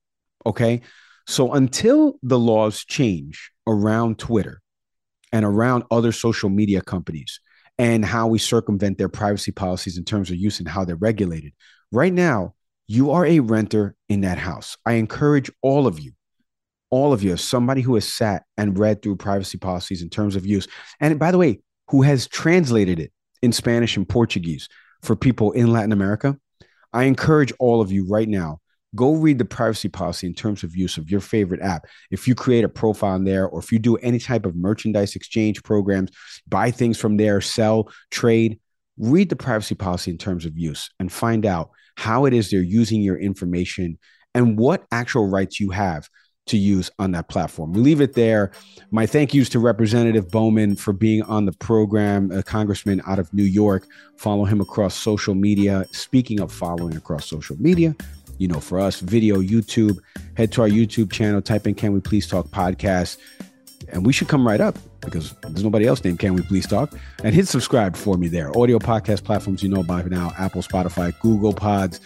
Okay. 0.47 0.82
So 1.27 1.52
until 1.52 2.19
the 2.23 2.39
laws 2.39 2.85
change 2.85 3.51
around 3.66 4.19
Twitter, 4.19 4.61
and 5.35 5.44
around 5.44 5.82
other 5.90 6.12
social 6.12 6.48
media 6.48 6.81
companies 6.81 7.40
and 7.77 8.05
how 8.05 8.28
we 8.28 8.39
circumvent 8.39 8.98
their 8.98 9.09
privacy 9.09 9.51
policies 9.51 9.98
in 9.98 10.05
terms 10.05 10.31
of 10.31 10.36
use 10.36 10.61
and 10.61 10.69
how 10.69 10.85
they're 10.85 10.94
regulated. 10.94 11.52
Right 11.90 12.12
now, 12.12 12.55
you 12.86 13.11
are 13.11 13.27
a 13.27 13.40
renter 13.40 13.97
in 14.09 14.20
that 14.20 14.39
house. 14.39 14.77
I 14.86 14.93
encourage 14.93 15.51
all 15.61 15.89
of 15.89 15.98
you, 15.98 16.12
all 16.89 17.12
of 17.12 17.24
you, 17.24 17.36
somebody 17.36 17.81
who 17.81 17.97
has 17.97 18.06
sat 18.06 18.44
and 18.56 18.78
read 18.78 19.02
through 19.02 19.16
privacy 19.16 19.59
policies 19.59 20.02
in 20.02 20.09
terms 20.09 20.36
of 20.36 20.47
use, 20.47 20.69
and 21.01 21.19
by 21.19 21.32
the 21.32 21.39
way, 21.39 21.59
who 21.90 22.02
has 22.02 22.28
translated 22.28 23.01
it 23.01 23.11
in 23.43 23.51
Spanish 23.51 23.97
and 23.97 24.09
Portuguese 24.09 24.69
for 25.02 25.16
people 25.16 25.51
in 25.51 25.73
Latin 25.73 25.90
America. 25.90 26.39
I 26.93 27.05
encourage 27.05 27.52
all 27.59 27.81
of 27.81 27.90
you 27.90 28.06
right 28.06 28.28
now 28.28 28.61
go 28.94 29.14
read 29.14 29.38
the 29.38 29.44
privacy 29.44 29.88
policy 29.88 30.26
in 30.26 30.34
terms 30.34 30.62
of 30.62 30.76
use 30.76 30.96
of 30.96 31.10
your 31.10 31.20
favorite 31.20 31.60
app. 31.60 31.86
If 32.10 32.28
you 32.28 32.34
create 32.34 32.64
a 32.64 32.68
profile 32.68 33.16
in 33.16 33.24
there, 33.24 33.46
or 33.46 33.60
if 33.60 33.72
you 33.72 33.78
do 33.78 33.96
any 33.96 34.18
type 34.18 34.46
of 34.46 34.56
merchandise 34.56 35.16
exchange 35.16 35.62
programs, 35.62 36.10
buy 36.48 36.70
things 36.70 36.98
from 36.98 37.16
there, 37.16 37.40
sell, 37.40 37.90
trade, 38.10 38.60
read 38.98 39.28
the 39.28 39.36
privacy 39.36 39.74
policy 39.74 40.10
in 40.10 40.18
terms 40.18 40.46
of 40.46 40.56
use 40.56 40.90
and 41.00 41.12
find 41.12 41.44
out 41.44 41.70
how 41.96 42.24
it 42.24 42.32
is 42.32 42.50
they're 42.50 42.62
using 42.62 43.02
your 43.02 43.16
information 43.16 43.98
and 44.34 44.58
what 44.58 44.84
actual 44.90 45.28
rights 45.28 45.60
you 45.60 45.70
have 45.70 46.08
to 46.46 46.58
use 46.58 46.90
on 46.98 47.12
that 47.12 47.28
platform. 47.28 47.72
We 47.72 47.80
leave 47.80 48.00
it 48.00 48.12
there. 48.12 48.52
My 48.90 49.06
thank 49.06 49.32
yous 49.32 49.48
to 49.50 49.58
Representative 49.58 50.30
Bowman 50.30 50.76
for 50.76 50.92
being 50.92 51.22
on 51.22 51.46
the 51.46 51.52
program, 51.52 52.30
a 52.30 52.42
congressman 52.42 53.00
out 53.06 53.18
of 53.18 53.32
New 53.32 53.44
York. 53.44 53.86
Follow 54.18 54.44
him 54.44 54.60
across 54.60 54.94
social 54.94 55.34
media. 55.34 55.86
Speaking 55.92 56.40
of 56.40 56.52
following 56.52 56.96
across 56.96 57.26
social 57.26 57.56
media, 57.58 57.96
you 58.39 58.48
know, 58.48 58.61
for 58.61 58.81
us, 58.81 59.01
video, 59.01 59.40
YouTube, 59.40 59.98
head 60.36 60.52
to 60.52 60.62
our 60.62 60.69
YouTube 60.69 61.12
channel, 61.12 61.40
type 61.40 61.66
in 61.66 61.74
Can 61.74 61.93
We 61.93 62.01
Please 62.01 62.27
Talk 62.27 62.48
podcast. 62.48 63.19
And 63.89 64.05
we 64.05 64.12
should 64.12 64.28
come 64.28 64.47
right 64.47 64.61
up 64.61 64.78
because 65.01 65.35
there's 65.43 65.62
nobody 65.62 65.86
else 65.86 66.02
named 66.02 66.19
Can 66.19 66.35
We 66.35 66.43
Please 66.43 66.66
Talk. 66.66 66.93
And 67.23 67.35
hit 67.35 67.48
subscribe 67.48 67.97
for 67.97 68.16
me 68.16 68.28
there. 68.28 68.56
Audio 68.56 68.78
podcast 68.78 69.24
platforms 69.24 69.62
you 69.62 69.69
know 69.69 69.82
by 69.82 70.02
now 70.02 70.32
Apple, 70.39 70.62
Spotify, 70.62 71.19
Google 71.20 71.52
Pods. 71.52 72.01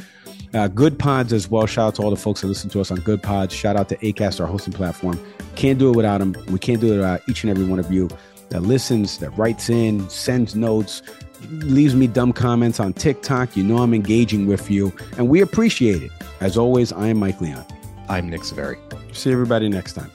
Uh, 0.54 0.66
good 0.68 0.98
Pods 0.98 1.32
as 1.32 1.50
well. 1.50 1.66
Shout 1.66 1.88
out 1.88 1.94
to 1.96 2.02
all 2.02 2.10
the 2.10 2.16
folks 2.16 2.40
that 2.40 2.48
listen 2.48 2.70
to 2.70 2.80
us 2.80 2.90
on 2.90 2.98
Good 3.00 3.22
Pods. 3.22 3.54
Shout 3.54 3.76
out 3.76 3.88
to 3.90 3.96
Acast, 3.98 4.40
our 4.40 4.46
hosting 4.46 4.72
platform. 4.72 5.20
Can't 5.56 5.78
do 5.78 5.90
it 5.90 5.96
without 5.96 6.18
them. 6.18 6.34
We 6.48 6.58
can't 6.58 6.80
do 6.80 6.94
it 6.94 6.96
without 6.96 7.20
each 7.28 7.44
and 7.44 7.50
every 7.50 7.64
one 7.64 7.78
of 7.78 7.92
you 7.92 8.08
that 8.50 8.62
listens, 8.62 9.18
that 9.18 9.30
writes 9.36 9.68
in, 9.68 10.08
sends 10.08 10.54
notes, 10.54 11.02
leaves 11.50 11.94
me 11.94 12.06
dumb 12.06 12.32
comments 12.32 12.80
on 12.80 12.92
TikTok. 12.94 13.56
You 13.56 13.62
know 13.62 13.78
I'm 13.78 13.94
engaging 13.94 14.46
with 14.46 14.70
you, 14.70 14.92
and 15.16 15.28
we 15.28 15.40
appreciate 15.40 16.02
it. 16.02 16.10
As 16.40 16.56
always, 16.56 16.92
I 16.92 17.08
am 17.08 17.18
Mike 17.18 17.40
Leon. 17.40 17.64
I'm 18.08 18.28
Nick 18.28 18.42
Saveri. 18.42 18.78
See 19.14 19.32
everybody 19.32 19.68
next 19.68 19.94
time. 19.94 20.10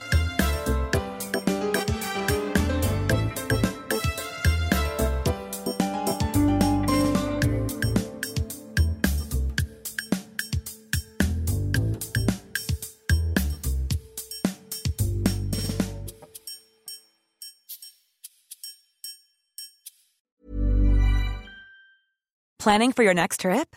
Planning 22.58 22.92
for 22.92 23.02
your 23.02 23.12
next 23.12 23.40
trip? 23.40 23.76